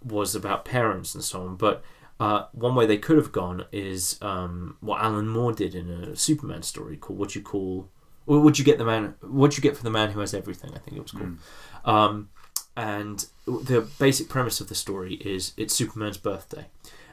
was 0.03 0.35
about 0.35 0.65
parents 0.65 1.15
and 1.15 1.23
so 1.23 1.41
on, 1.41 1.55
but 1.55 1.83
uh, 2.19 2.45
one 2.51 2.75
way 2.75 2.85
they 2.85 2.97
could 2.97 3.17
have 3.17 3.31
gone 3.31 3.65
is 3.71 4.17
um, 4.21 4.77
what 4.79 5.01
Alan 5.01 5.27
Moore 5.27 5.53
did 5.53 5.75
in 5.75 5.89
a 5.89 6.15
Superman 6.15 6.63
story 6.63 6.97
called 6.97 7.19
"What 7.19 7.35
You 7.35 7.41
Call." 7.41 7.89
Or 8.25 8.41
would 8.41 8.59
you 8.59 8.65
get 8.65 8.77
the 8.77 8.85
man? 8.85 9.15
What 9.21 9.55
you 9.55 9.61
get 9.61 9.77
for 9.77 9.83
the 9.83 9.89
man 9.89 10.11
who 10.11 10.19
has 10.19 10.33
everything? 10.33 10.71
I 10.73 10.79
think 10.79 10.97
it 10.97 11.03
was 11.03 11.11
called. 11.11 11.37
Um, 11.85 12.29
and 12.75 13.25
the 13.45 13.87
basic 13.99 14.29
premise 14.29 14.59
of 14.59 14.69
the 14.69 14.75
story 14.75 15.15
is 15.15 15.53
it's 15.57 15.73
Superman's 15.73 16.17
birthday, 16.17 16.67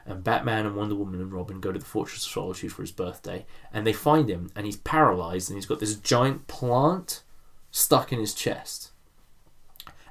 and 0.05 0.23
Batman 0.23 0.65
and 0.65 0.75
Wonder 0.75 0.95
Woman 0.95 1.21
and 1.21 1.31
Robin 1.31 1.59
go 1.59 1.71
to 1.71 1.79
the 1.79 1.85
Fortress 1.85 2.25
of 2.25 2.31
Solitude 2.31 2.71
for 2.71 2.81
his 2.81 2.91
birthday, 2.91 3.45
and 3.71 3.85
they 3.85 3.93
find 3.93 4.29
him, 4.29 4.51
and 4.55 4.65
he's 4.65 4.77
paralyzed, 4.77 5.49
and 5.49 5.57
he's 5.57 5.65
got 5.65 5.79
this 5.79 5.95
giant 5.95 6.47
plant 6.47 7.23
stuck 7.71 8.11
in 8.11 8.19
his 8.19 8.33
chest. 8.33 8.91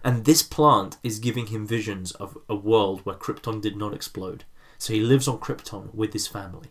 And 0.04 0.26
this 0.26 0.42
plant 0.42 0.98
is 1.02 1.18
giving 1.18 1.46
him 1.46 1.66
visions 1.66 2.12
of 2.12 2.36
a 2.48 2.54
world 2.54 3.00
where 3.04 3.16
Krypton 3.16 3.62
did 3.62 3.74
not 3.74 3.94
explode. 3.94 4.44
So 4.76 4.92
he 4.92 5.00
lives 5.00 5.26
on 5.26 5.38
Krypton 5.38 5.94
with 5.94 6.12
his 6.12 6.26
family. 6.26 6.68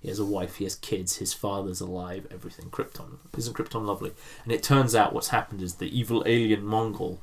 He 0.00 0.08
has 0.08 0.20
a 0.20 0.24
wife, 0.24 0.56
he 0.56 0.64
has 0.64 0.76
kids, 0.76 1.16
his 1.16 1.34
father's 1.34 1.80
alive, 1.80 2.28
everything. 2.30 2.70
Krypton. 2.70 3.18
Isn't 3.36 3.56
Krypton 3.56 3.84
lovely? 3.84 4.12
And 4.44 4.52
it 4.52 4.62
turns 4.62 4.94
out 4.94 5.12
what's 5.12 5.28
happened 5.28 5.60
is 5.60 5.74
the 5.74 5.98
evil 5.98 6.22
alien 6.24 6.62
Mongul 6.62 7.18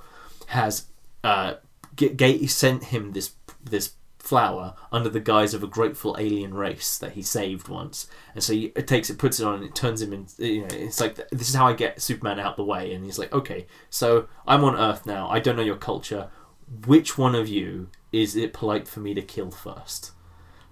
has 0.47 0.87
uh, 1.23 1.53
g- 1.95 2.13
g- 2.13 2.45
sent 2.47 2.85
him 2.85 3.13
this 3.13 3.31
this 3.63 3.93
flower 4.23 4.73
under 4.89 5.09
the 5.09 5.19
guise 5.19 5.53
of 5.53 5.63
a 5.63 5.67
grateful 5.67 6.15
alien 6.17 6.53
race 6.53 6.97
that 6.97 7.11
he 7.11 7.21
saved 7.21 7.67
once. 7.67 8.07
And 8.33 8.41
so 8.41 8.53
he 8.53 8.71
it 8.75 8.87
takes 8.87 9.09
it, 9.09 9.17
puts 9.17 9.39
it 9.39 9.45
on, 9.45 9.55
and 9.55 9.65
it 9.65 9.75
turns 9.75 10.01
him 10.01 10.13
in. 10.13 10.27
You 10.37 10.61
know, 10.61 10.67
it's 10.71 11.01
like 11.01 11.15
this 11.29 11.49
is 11.49 11.55
how 11.55 11.67
I 11.67 11.73
get 11.73 12.01
Superman 12.01 12.39
out 12.39 12.55
the 12.55 12.63
way. 12.63 12.93
And 12.93 13.03
he's 13.03 13.19
like, 13.19 13.33
okay, 13.33 13.67
so 13.89 14.27
I'm 14.47 14.63
on 14.63 14.75
Earth 14.75 15.05
now. 15.05 15.27
I 15.29 15.39
don't 15.39 15.57
know 15.57 15.61
your 15.61 15.75
culture. 15.75 16.29
Which 16.87 17.17
one 17.17 17.35
of 17.35 17.49
you 17.49 17.89
is 18.13 18.35
it 18.35 18.53
polite 18.53 18.87
for 18.87 19.01
me 19.01 19.13
to 19.13 19.21
kill 19.21 19.51
first? 19.51 20.11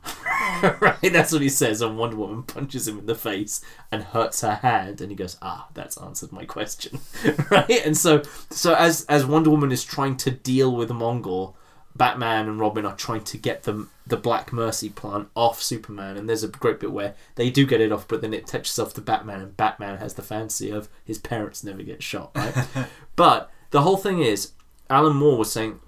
right, 0.64 0.98
that's 1.12 1.32
what 1.32 1.42
he 1.42 1.50
says. 1.50 1.82
And 1.82 1.98
Wonder 1.98 2.16
Woman 2.16 2.44
punches 2.44 2.88
him 2.88 3.00
in 3.00 3.06
the 3.06 3.14
face 3.14 3.62
and 3.92 4.02
hurts 4.02 4.42
her 4.42 4.56
hand, 4.56 5.02
and 5.02 5.12
he 5.12 5.16
goes, 5.16 5.38
"Ah, 5.42 5.68
that's 5.74 5.98
answered 5.98 6.32
my 6.32 6.46
question." 6.46 7.00
right, 7.52 7.86
and 7.86 7.96
so, 7.96 8.24
so 8.50 8.74
as 8.74 9.06
as 9.06 9.26
Wonder 9.26 9.52
Woman 9.52 9.72
is 9.72 9.84
trying 9.84 10.18
to 10.18 10.32
deal 10.32 10.76
with 10.76 10.90
Mongul, 10.90 11.54
Batman 11.96 12.48
and 12.48 12.60
Robin 12.60 12.86
are 12.86 12.96
trying 12.96 13.24
to 13.26 13.38
get 13.38 13.64
the 13.64 13.88
the 14.08 14.18
Black 14.18 14.52
Mercy 14.52 14.90
plant 14.90 15.30
off 15.36 15.62
Superman, 15.62 16.18
and 16.18 16.28
there's 16.28 16.44
a 16.44 16.48
great 16.48 16.80
bit 16.80 16.92
where 16.92 17.16
they 17.36 17.50
do 17.50 17.66
get 17.66 17.82
it 17.82 17.92
off, 17.92 18.08
but 18.08 18.22
then 18.22 18.34
it 18.34 18.48
touches 18.48 18.78
off 18.80 18.94
to 18.96 19.02
Batman, 19.02 19.42
and 19.42 19.58
Batman 19.58 19.98
has 19.98 20.16
the 20.16 20.22
fancy 20.22 20.70
of 20.70 20.90
his 21.06 21.18
parents 21.18 21.64
never 21.64 21.84
get 21.84 22.04
shot. 22.04 22.32
Right, 22.36 22.56
but 23.16 23.52
the 23.72 23.82
whole 23.82 23.98
thing 23.98 24.20
is, 24.20 24.52
Alan 24.90 25.16
Moore 25.16 25.38
was 25.38 25.52
saying 25.52 25.80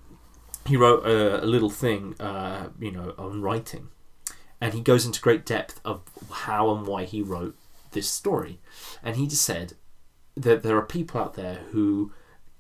he 0.66 0.78
wrote 0.78 1.06
a, 1.06 1.44
a 1.44 1.46
little 1.46 1.70
thing, 1.70 2.16
uh, 2.20 2.70
you 2.80 2.92
know, 2.92 3.14
on 3.18 3.42
writing, 3.42 3.90
and 4.62 4.74
he 4.74 4.82
goes 4.82 5.06
into 5.06 5.22
great 5.22 5.46
depth 5.46 5.82
of 5.84 6.02
how 6.32 6.74
and 6.74 6.88
why 6.88 7.06
he 7.06 7.22
wrote 7.22 7.56
this 7.92 8.10
story, 8.10 8.60
and 9.02 9.16
he 9.16 9.28
just 9.28 9.44
said 9.44 9.74
that 10.36 10.64
there 10.64 10.78
are 10.78 10.86
people 10.86 11.22
out 11.22 11.36
there 11.36 11.60
who 11.72 12.12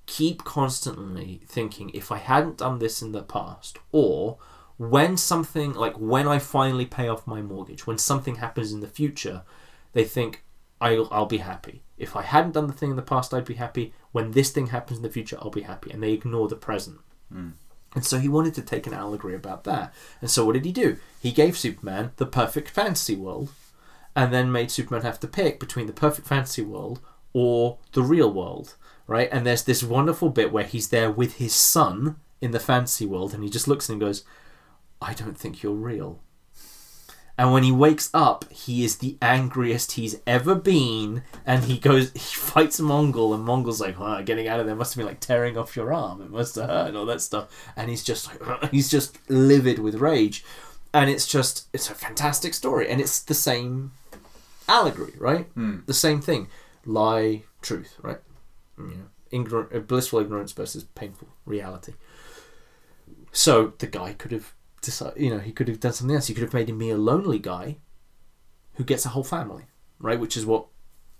keep 0.05 0.43
constantly 0.43 1.41
thinking 1.47 1.89
if 1.93 2.11
I 2.11 2.17
hadn't 2.17 2.57
done 2.57 2.79
this 2.79 3.01
in 3.01 3.11
the 3.11 3.23
past, 3.23 3.77
or 3.91 4.37
when 4.77 5.17
something 5.17 5.73
like 5.73 5.95
when 5.95 6.27
I 6.27 6.39
finally 6.39 6.85
pay 6.85 7.07
off 7.07 7.27
my 7.27 7.41
mortgage, 7.41 7.87
when 7.87 7.97
something 7.97 8.35
happens 8.35 8.71
in 8.71 8.79
the 8.79 8.87
future, 8.87 9.43
they 9.93 10.03
think 10.03 10.43
I'll, 10.81 11.07
I'll 11.11 11.25
be 11.25 11.37
happy. 11.37 11.83
If 11.97 12.15
I 12.15 12.23
hadn't 12.23 12.53
done 12.53 12.67
the 12.67 12.73
thing 12.73 12.89
in 12.89 12.95
the 12.95 13.01
past, 13.01 13.33
I'd 13.33 13.45
be 13.45 13.53
happy. 13.53 13.93
When 14.11 14.31
this 14.31 14.51
thing 14.51 14.67
happens 14.67 14.97
in 14.97 15.03
the 15.03 15.09
future, 15.09 15.37
I'll 15.39 15.49
be 15.49 15.61
happy. 15.61 15.91
And 15.91 16.03
they 16.03 16.11
ignore 16.11 16.47
the 16.47 16.55
present. 16.55 16.99
Hmm. 17.31 17.51
And 17.95 18.03
so 18.03 18.19
he 18.19 18.27
wanted 18.27 18.55
to 18.55 18.61
take 18.61 18.87
an 18.87 18.93
allegory 18.93 19.35
about 19.35 19.63
that. 19.65 19.93
And 20.19 20.29
so 20.29 20.45
what 20.45 20.53
did 20.53 20.65
he 20.65 20.71
do? 20.71 20.97
He 21.21 21.31
gave 21.31 21.57
Superman 21.57 22.11
the 22.17 22.25
perfect 22.25 22.69
fantasy 22.69 23.15
world 23.15 23.49
and 24.15 24.33
then 24.33 24.51
made 24.51 24.71
Superman 24.71 25.03
have 25.03 25.19
to 25.21 25.27
pick 25.27 25.59
between 25.59 25.87
the 25.87 25.93
perfect 25.93 26.27
fantasy 26.27 26.63
world 26.63 26.99
or 27.33 27.77
the 27.93 28.03
real 28.03 28.31
world, 28.31 28.75
right? 29.07 29.29
And 29.31 29.45
there's 29.45 29.63
this 29.63 29.83
wonderful 29.83 30.29
bit 30.29 30.51
where 30.51 30.63
he's 30.63 30.89
there 30.89 31.11
with 31.11 31.35
his 31.35 31.53
son 31.53 32.17
in 32.41 32.51
the 32.51 32.59
fantasy 32.59 33.05
world 33.05 33.33
and 33.33 33.43
he 33.43 33.49
just 33.49 33.67
looks 33.67 33.89
at 33.89 33.93
him 33.93 34.01
and 34.01 34.09
goes, 34.09 34.23
I 35.01 35.13
don't 35.13 35.37
think 35.37 35.63
you're 35.63 35.73
real. 35.73 36.21
And 37.37 37.51
when 37.51 37.63
he 37.63 37.71
wakes 37.71 38.09
up, 38.13 38.45
he 38.51 38.83
is 38.83 38.97
the 38.97 39.17
angriest 39.21 39.93
he's 39.93 40.19
ever 40.27 40.53
been. 40.53 41.23
And 41.45 41.63
he 41.63 41.77
goes, 41.77 42.11
he 42.13 42.19
fights 42.19 42.79
Mongul, 42.79 43.33
and 43.33 43.45
Mongul's 43.45 43.81
like, 43.81 43.99
wow, 43.99 44.21
getting 44.21 44.47
out 44.47 44.59
of 44.59 44.65
there 44.65 44.75
must 44.75 44.93
have 44.93 44.99
been 44.99 45.07
like 45.07 45.19
tearing 45.19 45.57
off 45.57 45.75
your 45.75 45.91
arm. 45.91 46.21
It 46.21 46.29
must 46.29 46.55
have 46.55 46.69
hurt 46.69 46.87
and 46.89 46.97
all 46.97 47.05
that 47.07 47.21
stuff. 47.21 47.49
And 47.75 47.89
he's 47.89 48.03
just 48.03 48.27
like, 48.27 48.65
he's 48.71 48.89
just 48.89 49.17
livid 49.29 49.79
with 49.79 49.95
rage. 49.95 50.43
And 50.93 51.09
it's 51.09 51.27
just, 51.27 51.67
it's 51.73 51.89
a 51.89 51.95
fantastic 51.95 52.53
story. 52.53 52.87
And 52.87 53.01
it's 53.01 53.19
the 53.19 53.33
same 53.33 53.93
allegory, 54.67 55.13
right? 55.17 55.45
Hmm. 55.55 55.79
The 55.87 55.93
same 55.93 56.21
thing. 56.21 56.49
Lie, 56.85 57.43
truth, 57.61 57.95
right? 58.03 58.19
You 58.77 58.83
know, 58.85 59.05
ignorant, 59.31 59.87
blissful 59.87 60.19
ignorance 60.19 60.51
versus 60.51 60.83
painful 60.83 61.27
reality. 61.45 61.93
So 63.31 63.73
the 63.79 63.87
guy 63.87 64.13
could 64.13 64.31
have 64.31 64.53
decided, 64.81 65.21
you 65.21 65.29
know, 65.29 65.39
he 65.39 65.51
could 65.51 65.67
have 65.67 65.79
done 65.79 65.93
something 65.93 66.15
else. 66.15 66.27
He 66.27 66.33
could 66.33 66.43
have 66.43 66.53
made 66.53 66.69
him 66.69 66.77
be 66.79 66.89
a 66.89 66.97
lonely 66.97 67.39
guy 67.39 67.77
who 68.73 68.83
gets 68.83 69.05
a 69.05 69.09
whole 69.09 69.23
family, 69.23 69.63
right? 69.99 70.19
Which 70.19 70.37
is 70.37 70.45
what 70.45 70.67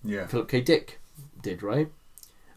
Yeah. 0.04 0.28
Philip 0.28 0.50
K. 0.50 0.62
Dick 0.62 1.00
did, 1.42 1.64
right? 1.64 1.92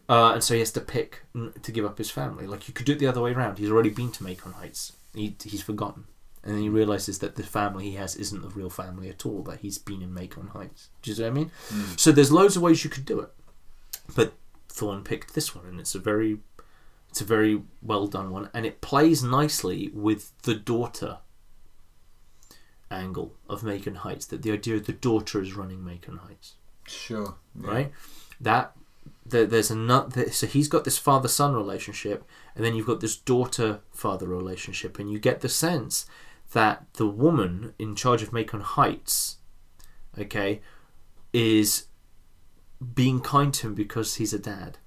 Uh, 0.09 0.33
and 0.35 0.45
so 0.45 0.55
he 0.55 0.61
has 0.61 0.71
to 0.73 0.81
pick 0.81 1.23
to 1.63 1.73
give 1.73 1.85
up 1.85 1.99
his 1.99 2.11
family. 2.11 2.47
Like 2.47 2.69
you 2.69 2.75
could 2.75 2.87
do 2.87 2.93
it 2.93 2.99
the 2.99 3.07
other 3.09 3.21
way 3.21 3.33
around. 3.33 3.59
He's 3.59 3.71
already 3.71 3.91
been 3.91 4.13
to 4.13 4.25
Macon 4.25 4.53
Heights. 4.53 4.93
He, 5.15 5.35
he's 5.43 5.63
forgotten, 5.63 6.05
and 6.45 6.55
then 6.55 6.63
he 6.63 6.69
realizes 6.69 7.19
that 7.21 7.35
the 7.37 7.43
family 7.43 7.91
he 7.91 7.97
has 7.97 8.15
isn't 8.17 8.43
the 8.43 8.49
real 8.51 8.71
family 8.71 9.09
at 9.09 9.27
all. 9.27 9.43
That 9.43 9.61
he's 9.61 9.79
been 9.79 10.03
in 10.03 10.13
Macon 10.15 10.49
Heights. 10.49 10.91
Do 11.03 11.11
you 11.11 11.17
see 11.17 11.23
what 11.23 11.29
I 11.29 11.33
mean? 11.33 11.51
So 11.97 12.13
there's 12.13 12.31
loads 12.31 12.55
of 12.55 12.63
ways 12.63 12.85
you 12.85 12.91
could 12.91 13.05
do 13.05 13.19
it, 13.21 13.31
but 14.15 14.35
Thorne 14.77 15.03
picked 15.03 15.35
this 15.35 15.55
one, 15.55 15.65
and 15.67 15.81
it's 15.81 15.95
a 15.95 15.99
very, 15.99 16.39
it's 17.09 17.23
a 17.23 17.25
very 17.25 17.63
well 17.83 18.07
done 18.07 18.31
one, 18.31 18.51
and 18.53 18.67
it 18.67 18.83
plays 18.83 19.23
nicely 19.23 19.91
with 19.95 20.33
the 20.43 20.55
daughter 20.55 21.19
angle 22.91 23.35
of 23.49 23.65
Macon 23.65 23.97
Heights. 23.97 24.27
That 24.27 24.43
the 24.43 24.53
idea 24.53 24.77
of 24.77 24.85
the 24.85 24.93
daughter 24.93 25.41
is 25.41 25.55
running 25.55 25.83
Macon 25.85 26.19
Heights 26.19 26.55
Sure. 26.87 27.35
Yeah. 27.61 27.71
right? 27.71 27.93
That 28.41 28.77
there, 29.25 29.47
there's 29.47 29.71
another. 29.71 30.31
So 30.31 30.47
he's 30.47 30.69
got 30.69 30.85
this 30.85 30.99
father-son 30.99 31.55
relationship, 31.55 32.25
and 32.55 32.65
then 32.65 32.75
you've 32.75 32.87
got 32.87 33.01
this 33.01 33.17
daughter-father 33.17 34.27
relationship, 34.27 34.99
and 34.99 35.11
you 35.11 35.19
get 35.19 35.41
the 35.41 35.49
sense 35.49 36.07
that 36.53 36.87
the 36.95 37.09
woman 37.09 37.75
in 37.79 37.97
charge 37.97 38.23
of 38.23 38.33
Macon 38.33 38.61
Heights, 38.61 39.39
okay, 40.19 40.61
is 41.33 41.87
being 42.95 43.21
kind 43.21 43.53
to 43.55 43.69
him 43.69 43.75
because 43.75 44.17
he's 44.17 44.33
a 44.33 44.39
dad, 44.39 44.79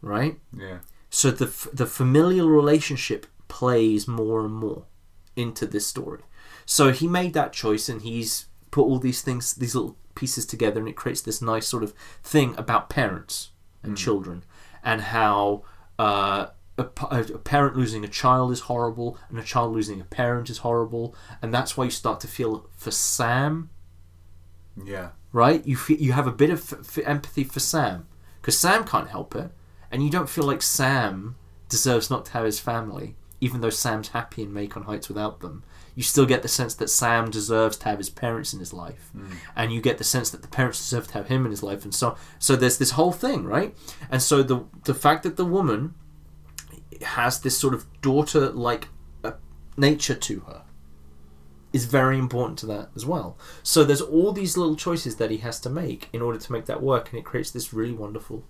right? 0.00 0.38
Yeah. 0.56 0.78
So 1.08 1.30
the 1.30 1.46
f- 1.46 1.68
the 1.72 1.86
familial 1.86 2.48
relationship 2.48 3.26
plays 3.48 4.06
more 4.06 4.44
and 4.44 4.54
more 4.54 4.84
into 5.36 5.66
this 5.66 5.86
story. 5.86 6.20
So 6.66 6.92
he 6.92 7.08
made 7.08 7.32
that 7.34 7.52
choice, 7.52 7.88
and 7.88 8.02
he's 8.02 8.46
put 8.70 8.82
all 8.82 8.98
these 8.98 9.22
things, 9.22 9.54
these 9.54 9.74
little 9.74 9.96
pieces 10.14 10.46
together, 10.46 10.78
and 10.78 10.88
it 10.88 10.96
creates 10.96 11.20
this 11.22 11.42
nice 11.42 11.66
sort 11.66 11.82
of 11.82 11.94
thing 12.22 12.54
about 12.56 12.90
parents 12.90 13.50
and 13.82 13.96
children, 13.96 14.44
and 14.84 15.00
how 15.00 15.64
uh, 15.98 16.48
a, 16.78 16.84
a 17.10 17.38
parent 17.38 17.76
losing 17.76 18.04
a 18.04 18.08
child 18.08 18.52
is 18.52 18.60
horrible, 18.60 19.18
and 19.28 19.38
a 19.38 19.42
child 19.42 19.72
losing 19.72 20.00
a 20.00 20.04
parent 20.04 20.50
is 20.50 20.58
horrible, 20.58 21.14
and 21.42 21.52
that's 21.52 21.76
why 21.76 21.84
you 21.84 21.90
start 21.90 22.20
to 22.20 22.28
feel 22.28 22.68
for 22.76 22.90
Sam 22.90 23.70
Yeah. 24.86 25.10
right? 25.32 25.64
You 25.66 25.76
feel, 25.76 25.98
you 25.98 26.12
have 26.12 26.26
a 26.26 26.32
bit 26.32 26.50
of 26.50 26.72
f- 26.72 26.98
f- 26.98 27.06
empathy 27.06 27.44
for 27.44 27.60
Sam 27.60 28.06
because 28.40 28.58
Sam 28.58 28.84
can't 28.84 29.08
help 29.08 29.34
it, 29.34 29.50
and 29.90 30.02
you 30.04 30.10
don't 30.10 30.28
feel 30.28 30.44
like 30.44 30.62
Sam 30.62 31.36
deserves 31.68 32.10
not 32.10 32.24
to 32.26 32.32
have 32.32 32.44
his 32.44 32.58
family, 32.60 33.16
even 33.40 33.60
though 33.60 33.70
Sam's 33.70 34.08
happy 34.08 34.42
in 34.42 34.52
Macon 34.52 34.82
Heights 34.84 35.08
without 35.08 35.40
them. 35.40 35.62
You 35.94 36.02
still 36.02 36.24
get 36.26 36.42
the 36.42 36.48
sense 36.48 36.74
that 36.76 36.88
Sam 36.88 37.30
deserves 37.30 37.76
to 37.78 37.84
have 37.86 37.98
his 37.98 38.08
parents 38.10 38.52
in 38.54 38.58
his 38.60 38.72
life, 38.72 39.10
and 39.56 39.72
you 39.72 39.80
get 39.80 39.98
the 39.98 40.04
sense 40.04 40.30
that 40.30 40.40
the 40.42 40.48
parents 40.48 40.78
deserve 40.78 41.08
to 41.08 41.14
have 41.14 41.28
him 41.28 41.44
in 41.44 41.50
his 41.50 41.62
life, 41.62 41.84
and 41.84 41.94
so 41.94 42.16
so 42.38 42.56
there's 42.56 42.78
this 42.78 42.92
whole 42.92 43.12
thing, 43.12 43.44
right? 43.44 43.74
And 44.10 44.22
so 44.22 44.42
the 44.42 44.64
the 44.84 44.94
fact 44.94 45.22
that 45.24 45.36
the 45.36 45.44
woman 45.44 45.94
has 47.02 47.40
this 47.40 47.56
sort 47.58 47.74
of 47.74 47.86
daughter 48.02 48.50
like 48.50 48.88
uh, 49.24 49.32
nature 49.76 50.14
to 50.14 50.40
her 50.40 50.62
is 51.72 51.84
very 51.84 52.18
important 52.18 52.58
to 52.60 52.66
that 52.66 52.88
as 52.96 53.06
well. 53.06 53.38
So 53.62 53.84
there's 53.84 54.00
all 54.00 54.32
these 54.32 54.56
little 54.56 54.76
choices 54.76 55.16
that 55.16 55.30
he 55.30 55.38
has 55.38 55.60
to 55.60 55.70
make 55.70 56.08
in 56.12 56.20
order 56.22 56.38
to 56.38 56.52
make 56.52 56.66
that 56.66 56.82
work, 56.82 57.10
and 57.10 57.18
it 57.18 57.24
creates 57.24 57.50
this 57.50 57.72
really 57.72 57.92
wonderful 57.92 58.44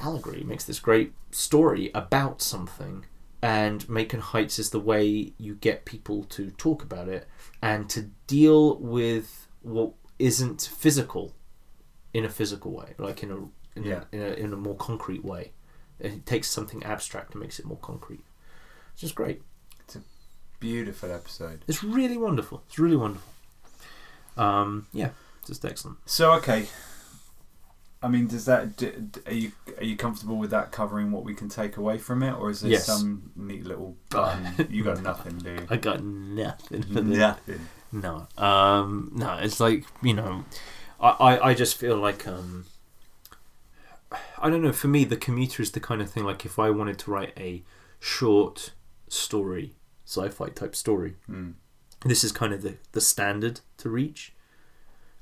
allegory. 0.00 0.40
It 0.40 0.46
makes 0.46 0.64
this 0.64 0.78
great 0.78 1.12
story 1.30 1.90
about 1.94 2.40
something, 2.40 3.04
and 3.42 3.88
Macon 3.88 4.20
Heights 4.20 4.58
is 4.58 4.70
the 4.70 4.80
way 4.80 5.32
you 5.38 5.54
get 5.54 5.84
people 5.84 6.24
to 6.24 6.50
talk 6.52 6.82
about 6.82 7.08
it 7.08 7.26
and 7.62 7.88
to 7.90 8.10
deal 8.26 8.76
with 8.78 9.48
what 9.62 9.92
isn't 10.18 10.62
physical 10.72 11.34
in 12.14 12.24
a 12.24 12.28
physical 12.28 12.72
way, 12.72 12.94
like 12.98 13.22
in 13.22 13.30
a 13.30 13.36
in, 13.78 13.84
Yeah. 13.84 14.04
a, 14.12 14.16
in, 14.16 14.22
a, 14.22 14.26
in 14.46 14.52
a 14.52 14.56
more 14.56 14.76
concrete 14.76 15.24
way. 15.24 15.52
It 16.00 16.26
takes 16.26 16.48
something 16.48 16.82
abstract 16.84 17.34
and 17.34 17.42
makes 17.42 17.58
it 17.58 17.64
more 17.64 17.78
concrete. 17.78 18.24
It's 18.92 19.02
just 19.02 19.14
great. 19.14 19.42
Beautiful 20.60 21.12
episode. 21.12 21.64
It's 21.68 21.84
really 21.84 22.16
wonderful. 22.16 22.62
It's 22.68 22.78
really 22.78 22.96
wonderful. 22.96 23.30
Um, 24.36 24.86
yeah, 24.92 25.10
just 25.46 25.64
excellent. 25.64 25.98
So 26.06 26.32
okay. 26.34 26.66
I 28.02 28.06
mean, 28.08 28.26
does 28.28 28.44
that 28.44 28.76
d- 28.76 28.90
d- 29.10 29.20
are 29.26 29.32
you 29.34 29.52
are 29.78 29.84
you 29.84 29.96
comfortable 29.96 30.36
with 30.36 30.50
that 30.50 30.70
covering 30.72 31.10
what 31.10 31.24
we 31.24 31.34
can 31.34 31.48
take 31.48 31.76
away 31.76 31.98
from 31.98 32.22
it, 32.22 32.32
or 32.32 32.50
is 32.50 32.60
there 32.60 32.70
Yes. 32.72 32.86
some 32.86 33.30
neat 33.36 33.64
little 33.66 33.96
button? 34.10 34.66
you 34.70 34.82
got 34.84 35.02
nothing, 35.02 35.38
do 35.38 35.50
you? 35.54 35.66
I 35.70 35.76
got 35.76 36.02
nothing. 36.02 36.84
Nothing. 36.90 37.68
No, 37.92 38.26
um, 38.36 39.12
no. 39.14 39.34
It's 39.38 39.60
like 39.60 39.84
you 40.02 40.14
know, 40.14 40.44
I, 41.00 41.08
I, 41.08 41.48
I 41.50 41.54
just 41.54 41.76
feel 41.76 41.96
like 41.96 42.26
um, 42.26 42.66
I 44.38 44.50
don't 44.50 44.62
know. 44.62 44.72
For 44.72 44.88
me, 44.88 45.04
the 45.04 45.16
commuter 45.16 45.62
is 45.62 45.70
the 45.72 45.80
kind 45.80 46.00
of 46.00 46.10
thing. 46.10 46.24
Like 46.24 46.44
if 46.44 46.58
I 46.58 46.70
wanted 46.70 46.98
to 47.00 47.10
write 47.10 47.32
a 47.36 47.62
short 47.98 48.72
story, 49.08 49.74
sci-fi 50.08 50.48
type 50.48 50.74
story, 50.74 51.14
Mm. 51.28 51.54
this 52.04 52.24
is 52.24 52.32
kind 52.32 52.52
of 52.54 52.62
the, 52.62 52.74
the 52.92 53.00
standard 53.00 53.60
to 53.78 53.88
reach. 53.90 54.32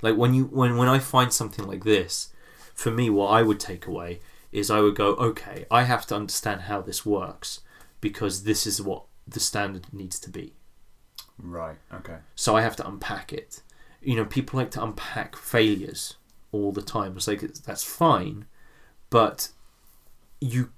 Like 0.02 0.16
when 0.16 0.32
you 0.34 0.44
when 0.44 0.76
when 0.76 0.88
I 0.88 0.98
find 0.98 1.32
something 1.32 1.66
like 1.66 1.84
this, 1.84 2.32
for 2.74 2.90
me, 2.90 3.10
what 3.10 3.28
I 3.38 3.42
would 3.42 3.58
take 3.60 3.86
away 3.86 4.20
is 4.52 4.70
I 4.70 4.80
would 4.80 4.94
go, 4.94 5.08
okay, 5.16 5.64
I 5.70 5.82
have 5.84 6.06
to 6.06 6.14
understand 6.16 6.62
how 6.62 6.80
this 6.82 7.04
works 7.04 7.60
because 8.00 8.44
this 8.44 8.66
is 8.66 8.80
what 8.80 9.02
the 9.26 9.40
standard 9.40 9.86
needs 9.92 10.18
to 10.20 10.30
be. 10.30 10.52
Right. 11.38 11.78
Okay. 11.92 12.18
So 12.34 12.56
I 12.56 12.62
have 12.62 12.76
to 12.76 12.86
unpack 12.86 13.32
it. 13.32 13.62
You 14.00 14.16
know, 14.16 14.24
people 14.24 14.58
like 14.60 14.70
to 14.72 14.82
unpack 14.84 15.34
failures 15.36 16.14
all 16.52 16.70
the 16.72 16.82
time. 16.82 17.16
It's 17.16 17.26
like 17.26 17.40
that's 17.40 17.82
fine, 17.84 18.44
but 19.10 19.48
you, 20.40 20.70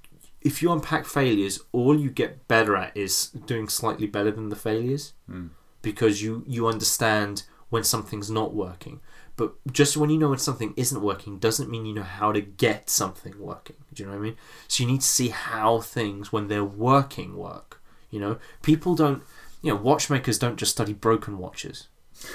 if 0.49 0.55
you 0.63 0.69
unpack 0.73 1.05
failures, 1.07 1.55
all 1.79 1.95
you 2.05 2.11
get 2.23 2.31
better 2.55 2.75
at 2.83 2.97
is 2.97 3.13
doing 3.51 3.69
slightly 3.69 4.07
better 4.17 4.33
than 4.39 4.49
the 4.49 4.57
failures 4.69 5.05
Mm. 5.31 5.49
because 5.89 6.15
you 6.25 6.33
you 6.55 6.63
understand 6.75 7.35
when 7.73 7.85
something's 7.85 8.31
not 8.41 8.51
working. 8.67 8.97
But 9.41 9.51
just 9.81 9.97
when 9.97 10.11
you 10.11 10.19
know 10.19 10.31
when 10.31 10.39
something 10.49 10.73
isn't 10.77 11.01
working 11.11 11.39
doesn't 11.47 11.71
mean 11.71 11.85
you 11.87 11.95
know 11.99 12.11
how 12.21 12.29
to 12.33 12.41
get 12.67 12.91
something 12.91 13.35
working. 13.51 13.77
Do 13.95 13.97
you 14.03 14.07
know 14.07 14.15
what 14.17 14.23
I 14.23 14.29
mean? 14.29 14.37
So 14.67 14.77
you 14.83 14.89
need 14.93 15.03
to 15.03 15.15
see 15.19 15.29
how 15.29 15.71
things 15.97 16.33
when 16.33 16.49
they're 16.49 16.75
working 16.91 17.31
work. 17.37 17.71
You 18.11 18.21
know, 18.23 18.35
people 18.63 18.95
don't. 19.03 19.23
You 19.63 19.71
know, 19.73 19.81
watchmakers 19.91 20.39
don't 20.39 20.57
just 20.63 20.73
study 20.73 20.95
broken 21.09 21.35
watches. 21.39 21.89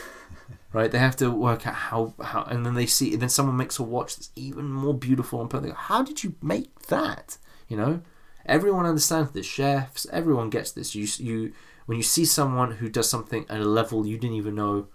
Right, 0.71 0.91
they 0.91 0.97
have 0.97 1.15
to 1.17 1.29
work 1.29 1.67
out 1.67 1.75
how, 1.75 2.15
how, 2.31 2.43
and 2.45 2.65
then 2.65 2.73
they 2.73 2.87
see, 2.87 3.13
and 3.13 3.21
then 3.21 3.29
someone 3.29 3.55
makes 3.55 3.77
a 3.77 3.83
watch 3.83 4.15
that's 4.15 4.31
even 4.35 4.65
more 4.71 4.95
beautiful 5.07 5.39
and 5.39 5.47
perfect. 5.47 5.75
How 5.75 6.01
did 6.01 6.23
you 6.23 6.33
make 6.41 6.87
that? 6.87 7.37
You 7.73 7.79
know, 7.79 8.01
everyone 8.45 8.85
understands 8.85 9.31
this. 9.31 9.47
Chefs, 9.47 10.05
everyone 10.11 10.51
gets 10.51 10.71
this. 10.71 10.93
You, 10.93 11.07
you, 11.17 11.53
when 11.87 11.97
you 11.97 12.03
see 12.03 12.23
someone 12.23 12.73
who 12.73 12.87
does 12.87 13.09
something 13.09 13.47
at 13.49 13.61
a 13.61 13.65
level 13.65 14.05
you 14.05 14.19
didn't 14.19 14.35
even 14.35 14.53
know 14.53 14.89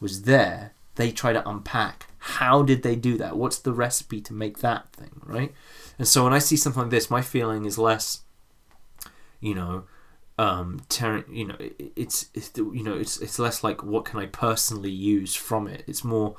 was 0.00 0.22
there, 0.22 0.72
they 0.96 1.12
try 1.12 1.32
to 1.32 1.48
unpack 1.48 2.08
how 2.18 2.64
did 2.64 2.82
they 2.82 2.96
do 2.96 3.16
that? 3.18 3.36
What's 3.36 3.60
the 3.60 3.72
recipe 3.72 4.20
to 4.22 4.32
make 4.32 4.58
that 4.58 4.88
thing, 4.92 5.20
right? 5.24 5.52
And 5.96 6.08
so 6.08 6.24
when 6.24 6.32
I 6.32 6.40
see 6.40 6.56
something 6.56 6.82
like 6.82 6.90
this, 6.90 7.08
my 7.08 7.22
feeling 7.22 7.66
is 7.66 7.78
less, 7.78 8.22
you 9.40 9.54
know, 9.54 9.84
um, 10.36 10.80
ter- 10.88 11.24
you 11.30 11.44
know, 11.46 11.56
it- 11.60 11.92
it's, 11.94 12.30
it's 12.34 12.50
you 12.56 12.82
know, 12.82 12.94
it's 12.94 13.18
it's 13.20 13.38
less 13.38 13.62
like 13.62 13.84
what 13.84 14.06
can 14.06 14.18
I 14.18 14.26
personally 14.26 14.90
use 14.90 15.36
from 15.36 15.68
it. 15.68 15.84
It's 15.86 16.02
more, 16.02 16.34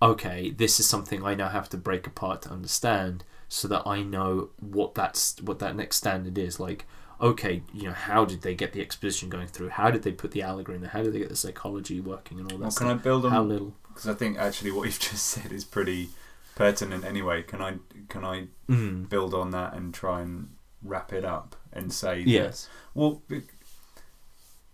okay, 0.00 0.50
this 0.50 0.80
is 0.80 0.88
something 0.88 1.22
I 1.22 1.34
now 1.34 1.48
have 1.50 1.68
to 1.70 1.76
break 1.76 2.06
apart 2.06 2.40
to 2.42 2.50
understand, 2.50 3.24
so 3.48 3.68
that 3.68 3.82
I 3.86 4.02
know 4.02 4.50
what 4.60 4.94
that's 4.94 5.40
what 5.42 5.58
that 5.60 5.76
next 5.76 5.96
standard 5.96 6.36
is. 6.38 6.58
Like, 6.60 6.86
okay, 7.20 7.62
you 7.72 7.84
know, 7.84 7.92
how 7.92 8.24
did 8.24 8.42
they 8.42 8.54
get 8.54 8.72
the 8.72 8.80
exposition 8.80 9.28
going 9.28 9.46
through? 9.46 9.70
How 9.70 9.90
did 9.90 10.02
they 10.02 10.12
put 10.12 10.32
the 10.32 10.42
allegory 10.42 10.76
in 10.76 10.82
there? 10.82 10.90
How 10.90 11.02
did 11.02 11.12
they 11.12 11.18
get 11.20 11.28
the 11.28 11.36
psychology 11.36 12.00
working 12.00 12.38
and 12.40 12.50
all 12.50 12.58
that 12.58 12.64
Well, 12.64 12.70
stuff? 12.70 12.88
can 12.88 12.98
I 12.98 13.00
build 13.00 13.24
on 13.26 13.30
How 13.32 13.42
little? 13.42 13.74
Because 13.88 14.08
I 14.08 14.14
think 14.14 14.38
actually 14.38 14.72
what 14.72 14.84
you've 14.84 14.98
just 15.12 15.26
said 15.26 15.52
is 15.52 15.64
pretty 15.64 16.08
pertinent. 16.56 17.04
Anyway, 17.04 17.42
can 17.42 17.60
I 17.62 17.78
can 18.08 18.24
I 18.24 18.48
Mm. 18.68 19.08
build 19.08 19.34
on 19.34 19.50
that 19.50 19.74
and 19.74 19.92
try 19.94 20.20
and 20.22 20.50
wrap 20.82 21.12
it 21.12 21.24
up 21.24 21.54
and 21.72 21.92
say 21.92 22.24
that- 22.24 22.30
Yes. 22.30 22.68
Well, 22.94 23.22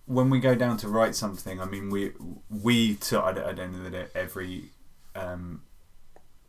when 0.07 0.29
we 0.31 0.41
go 0.41 0.55
down 0.55 0.77
to 0.79 0.89
write 0.89 1.14
something, 1.14 1.61
I 1.61 1.64
mean, 1.66 1.91
we 1.91 2.12
we 2.49 2.97
to 2.97 3.25
at 3.25 3.39
at 3.39 3.57
the 3.57 3.62
end 3.62 3.75
of 3.77 3.85
the 3.85 3.91
day, 3.91 4.07
every 4.14 4.71
um, 5.14 5.62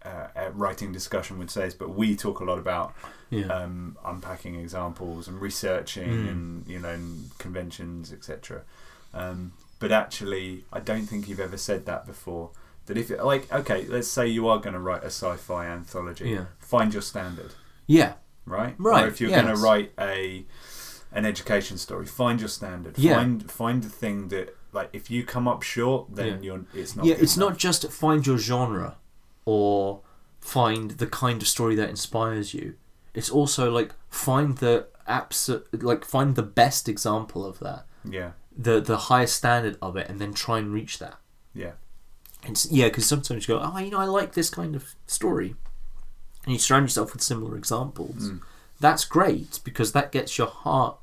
uh, 0.06 0.50
writing 0.54 0.92
discussion 0.92 1.38
would 1.40 1.52
say 1.52 1.66
this, 1.66 1.74
but 1.74 1.90
we 1.90 2.16
talk 2.16 2.40
a 2.40 2.44
lot 2.44 2.58
about 2.60 2.94
Yeah. 3.30 3.48
um, 3.48 3.98
unpacking 4.04 4.56
examples 4.56 5.28
and 5.28 5.40
researching 5.42 6.10
Mm. 6.10 6.30
and 6.32 6.68
you 6.68 6.80
know 6.80 6.90
and 6.90 7.38
conventions, 7.38 8.12
etc. 8.12 8.62
Um, 9.14 9.54
but 9.80 9.92
actually, 9.92 10.66
I 10.72 10.80
don't 10.80 11.06
think 11.08 11.28
you've 11.28 11.40
ever 11.40 11.58
said 11.58 11.86
that 11.86 12.06
before. 12.06 12.52
That 12.88 12.98
if 12.98 13.10
like 13.10 13.52
okay, 13.54 13.86
let's 13.88 14.08
say 14.08 14.28
you 14.28 14.48
are 14.48 14.60
going 14.60 14.74
to 14.74 14.80
write 14.80 15.04
a 15.04 15.08
sci-fi 15.12 15.66
anthology, 15.68 16.30
Yeah. 16.32 16.46
find 16.60 16.92
your 16.94 17.04
standard 17.04 17.54
Yeah. 17.88 18.14
right? 18.46 18.76
Right, 18.80 19.06
Or 19.06 19.08
if 19.08 19.22
you're 19.22 19.30
yes. 19.30 19.42
going 19.44 19.56
to 19.56 19.62
write 19.62 19.92
a 20.00 20.46
an 21.14 21.26
education 21.26 21.78
story, 21.78 22.06
find 22.06 22.40
your 22.40 22.50
standard. 22.50 22.98
Yeah. 22.98 23.16
Find 23.16 23.52
find 23.52 23.84
the 23.84 23.90
thing 23.90 24.30
that 24.30 24.56
like 24.74 24.90
if 24.94 25.12
you 25.12 25.24
come 25.26 25.48
up 25.48 25.62
short, 25.62 26.16
then 26.16 26.28
Yeah. 26.28 26.40
you're 26.42 26.66
it's 26.74 26.96
not. 26.96 27.06
yeah, 27.06 27.16
it's 27.20 27.36
enough. 27.38 27.50
not 27.52 27.58
just 27.60 27.92
find 27.92 28.26
your 28.26 28.38
genre 28.38 28.96
or 29.46 30.02
find 30.40 30.92
the 30.92 31.08
kind 31.08 31.42
of 31.42 31.48
story 31.48 31.76
that 31.76 31.90
inspires 31.90 32.54
you. 32.54 32.76
It's 33.14 33.30
also 33.30 33.70
like 33.72 33.94
find 34.10 34.58
the 34.58 34.88
absolute 35.08 35.84
like 35.84 36.06
find 36.06 36.36
the 36.36 36.44
best 36.44 36.88
example 36.88 37.46
of 37.46 37.60
that, 37.60 37.86
Yeah, 38.04 38.32
the 38.58 38.80
the 38.80 38.98
highest 38.98 39.36
standard 39.36 39.78
of 39.82 39.98
it, 39.98 40.10
and 40.10 40.20
then 40.20 40.34
try 40.34 40.60
and 40.60 40.72
reach 40.74 41.00
that. 41.00 41.18
yeah, 41.54 41.74
And 42.44 42.64
yeah, 42.72 42.88
because 42.88 43.06
sometimes 43.06 43.48
you 43.48 43.56
go, 43.56 43.62
oh, 43.64 43.78
you 43.80 43.92
know, 43.92 44.00
I 44.00 44.06
like 44.06 44.34
this 44.34 44.50
kind 44.50 44.76
of 44.76 44.96
story, 45.08 45.56
and 46.46 46.54
you 46.54 46.60
surround 46.60 46.86
yourself 46.86 47.14
with 47.14 47.22
similar 47.22 47.58
examples. 47.58 48.30
Mm. 48.32 48.42
That's 48.80 49.06
great 49.06 49.60
because 49.64 49.92
that 49.92 50.12
gets 50.12 50.38
your 50.38 50.48
heart, 50.48 50.98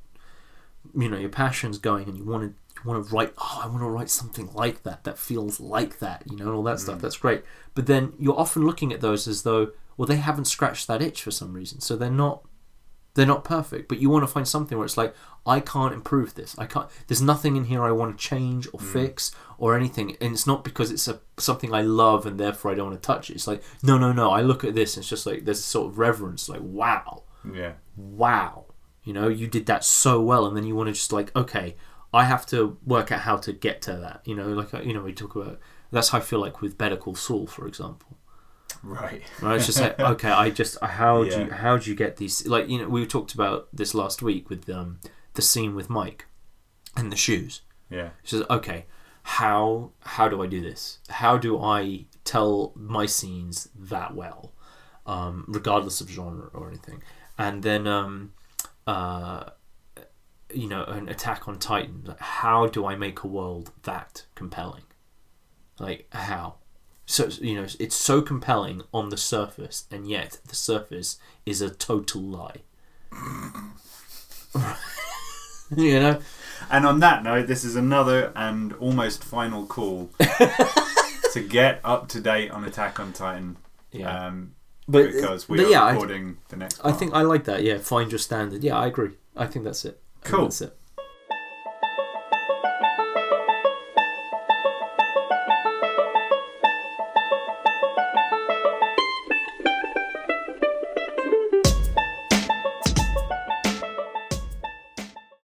you 0.96 1.08
know, 1.08 1.18
your 1.18 1.28
passions 1.28 1.78
going, 1.78 2.08
and 2.08 2.16
you 2.16 2.24
want 2.24 2.42
to 2.44 2.54
you 2.84 2.90
want 2.90 3.06
to 3.06 3.14
write. 3.14 3.32
Oh, 3.38 3.60
I 3.64 3.66
want 3.66 3.80
to 3.80 3.88
write 3.88 4.10
something 4.10 4.50
like 4.54 4.82
that 4.84 5.04
that 5.04 5.18
feels 5.18 5.60
like 5.60 5.98
that, 5.98 6.22
you 6.30 6.36
know, 6.36 6.46
and 6.46 6.54
all 6.54 6.62
that 6.64 6.80
stuff. 6.80 6.98
Mm. 6.98 7.02
That's 7.02 7.16
great. 7.16 7.44
But 7.74 7.86
then 7.86 8.12
you're 8.18 8.38
often 8.38 8.64
looking 8.64 8.92
at 8.92 9.00
those 9.00 9.26
as 9.28 9.42
though, 9.42 9.72
well, 9.96 10.06
they 10.06 10.16
haven't 10.16 10.46
scratched 10.46 10.86
that 10.86 11.02
itch 11.02 11.22
for 11.22 11.30
some 11.30 11.52
reason, 11.52 11.80
so 11.80 11.96
they're 11.96 12.10
not. 12.10 12.42
They're 13.14 13.26
not 13.26 13.42
perfect, 13.42 13.88
but 13.88 13.98
you 13.98 14.10
want 14.10 14.22
to 14.22 14.28
find 14.28 14.46
something 14.46 14.78
where 14.78 14.84
it's 14.84 14.96
like, 14.96 15.12
I 15.44 15.58
can't 15.58 15.92
improve 15.92 16.34
this. 16.36 16.54
I 16.56 16.66
can't. 16.66 16.88
There's 17.08 17.22
nothing 17.22 17.56
in 17.56 17.64
here 17.64 17.82
I 17.82 17.90
want 17.90 18.16
to 18.16 18.24
change 18.24 18.68
or 18.68 18.78
Mm. 18.78 18.92
fix 18.92 19.32
or 19.56 19.74
anything, 19.76 20.16
and 20.20 20.34
it's 20.34 20.46
not 20.46 20.62
because 20.62 20.92
it's 20.92 21.08
a 21.08 21.18
something 21.36 21.74
I 21.74 21.82
love 21.82 22.26
and 22.26 22.38
therefore 22.38 22.70
I 22.70 22.74
don't 22.74 22.90
want 22.90 23.02
to 23.02 23.04
touch 23.04 23.28
it. 23.28 23.34
It's 23.34 23.48
like, 23.48 23.60
no, 23.82 23.98
no, 23.98 24.12
no. 24.12 24.30
I 24.30 24.42
look 24.42 24.62
at 24.62 24.76
this, 24.76 24.94
and 24.96 25.02
it's 25.02 25.10
just 25.10 25.26
like 25.26 25.44
there's 25.46 25.58
a 25.58 25.62
sort 25.62 25.88
of 25.90 25.98
reverence, 25.98 26.48
like, 26.48 26.60
wow, 26.62 27.24
yeah, 27.52 27.72
wow, 27.96 28.66
you 29.02 29.12
know, 29.12 29.26
you 29.26 29.48
did 29.48 29.66
that 29.66 29.82
so 29.82 30.20
well, 30.20 30.46
and 30.46 30.56
then 30.56 30.64
you 30.64 30.76
want 30.76 30.86
to 30.86 30.92
just 30.92 31.12
like, 31.12 31.34
okay, 31.34 31.74
I 32.12 32.24
have 32.24 32.46
to 32.46 32.78
work 32.84 33.12
out 33.12 33.20
how 33.20 33.36
to 33.38 33.52
get 33.52 33.82
to 33.82 33.96
that. 33.96 34.22
You 34.24 34.34
know, 34.34 34.48
like 34.48 34.72
you 34.84 34.94
know, 34.94 35.02
we 35.02 35.12
talk 35.12 35.36
about. 35.36 35.60
That's 35.90 36.10
how 36.10 36.18
I 36.18 36.20
feel 36.20 36.40
like 36.40 36.60
with 36.60 36.76
Better 36.76 36.96
Call 36.96 37.14
Saul, 37.14 37.46
for 37.46 37.66
example. 37.66 38.18
right. 38.82 39.22
Right? 39.40 39.56
It's 39.56 39.66
just 39.66 39.80
like 39.80 39.98
okay, 40.14 40.30
I 40.30 40.50
just 40.50 40.80
how 40.82 41.24
do 41.24 41.30
you 41.30 41.50
how 41.50 41.76
do 41.78 41.90
you 41.90 41.96
get 41.96 42.16
these 42.16 42.46
like 42.46 42.68
you 42.68 42.78
know 42.78 42.88
we 42.88 43.06
talked 43.06 43.34
about 43.34 43.68
this 43.72 43.94
last 43.94 44.22
week 44.22 44.50
with 44.50 44.68
um 44.68 45.00
the 45.34 45.42
scene 45.42 45.74
with 45.74 45.88
Mike 45.88 46.26
and 46.96 47.12
the 47.12 47.16
shoes. 47.16 47.62
Yeah, 47.90 48.10
She 48.22 48.36
says, 48.36 48.44
okay, 48.50 48.84
how 49.22 49.92
how 50.00 50.28
do 50.28 50.42
I 50.42 50.46
do 50.46 50.60
this? 50.60 50.98
How 51.08 51.38
do 51.38 51.58
I 51.62 52.06
tell 52.24 52.72
my 52.74 53.06
scenes 53.06 53.68
that 53.74 54.14
well, 54.14 54.52
um, 55.06 55.44
regardless 55.48 56.00
of 56.02 56.10
genre 56.10 56.50
or 56.52 56.68
anything? 56.68 57.02
And 57.38 57.62
then 57.62 57.86
um, 57.86 58.32
uh, 58.86 59.44
you 60.52 60.68
know, 60.68 60.84
an 60.84 61.08
Attack 61.08 61.48
on 61.48 61.58
Titan. 61.58 62.02
like, 62.06 62.20
How 62.20 62.66
do 62.66 62.86
I 62.86 62.96
make 62.96 63.22
a 63.22 63.26
world 63.26 63.70
that 63.82 64.24
compelling? 64.34 64.84
Like 65.78 66.06
how? 66.12 66.56
So 67.06 67.28
you 67.40 67.54
know, 67.54 67.66
it's 67.78 67.96
so 67.96 68.20
compelling 68.20 68.82
on 68.92 69.08
the 69.08 69.16
surface, 69.16 69.86
and 69.90 70.08
yet 70.08 70.38
the 70.46 70.54
surface 70.54 71.18
is 71.46 71.60
a 71.62 71.70
total 71.70 72.20
lie. 72.22 72.62
you 75.76 76.00
know, 76.00 76.20
And 76.70 76.86
on 76.86 77.00
that 77.00 77.22
note, 77.22 77.46
this 77.46 77.64
is 77.64 77.76
another 77.76 78.32
and 78.36 78.72
almost 78.74 79.24
final 79.24 79.66
call 79.66 80.10
to 81.32 81.40
get 81.40 81.80
up 81.84 82.08
to 82.08 82.20
date 82.20 82.50
on 82.50 82.64
Attack 82.64 83.00
on 83.00 83.12
Titan. 83.12 83.56
Yeah. 83.92 84.26
Um, 84.26 84.54
but 84.86 85.12
because 85.12 85.48
we 85.48 85.58
but 85.58 85.66
are 85.66 85.70
yeah, 85.70 85.82
I, 85.82 85.92
recording 85.92 86.38
the 86.48 86.56
next. 86.56 86.80
I 86.82 86.92
think 86.92 87.14
I 87.14 87.22
like 87.22 87.44
that. 87.44 87.62
Yeah, 87.62 87.78
find 87.78 88.10
your 88.10 88.18
standard. 88.18 88.64
Yeah, 88.64 88.76
I 88.76 88.86
agree. 88.86 89.12
I 89.36 89.46
think 89.46 89.64
that's 89.64 89.84
it. 89.84 90.00
Cool. 90.24 90.44
That's 90.44 90.60
it. 90.62 90.77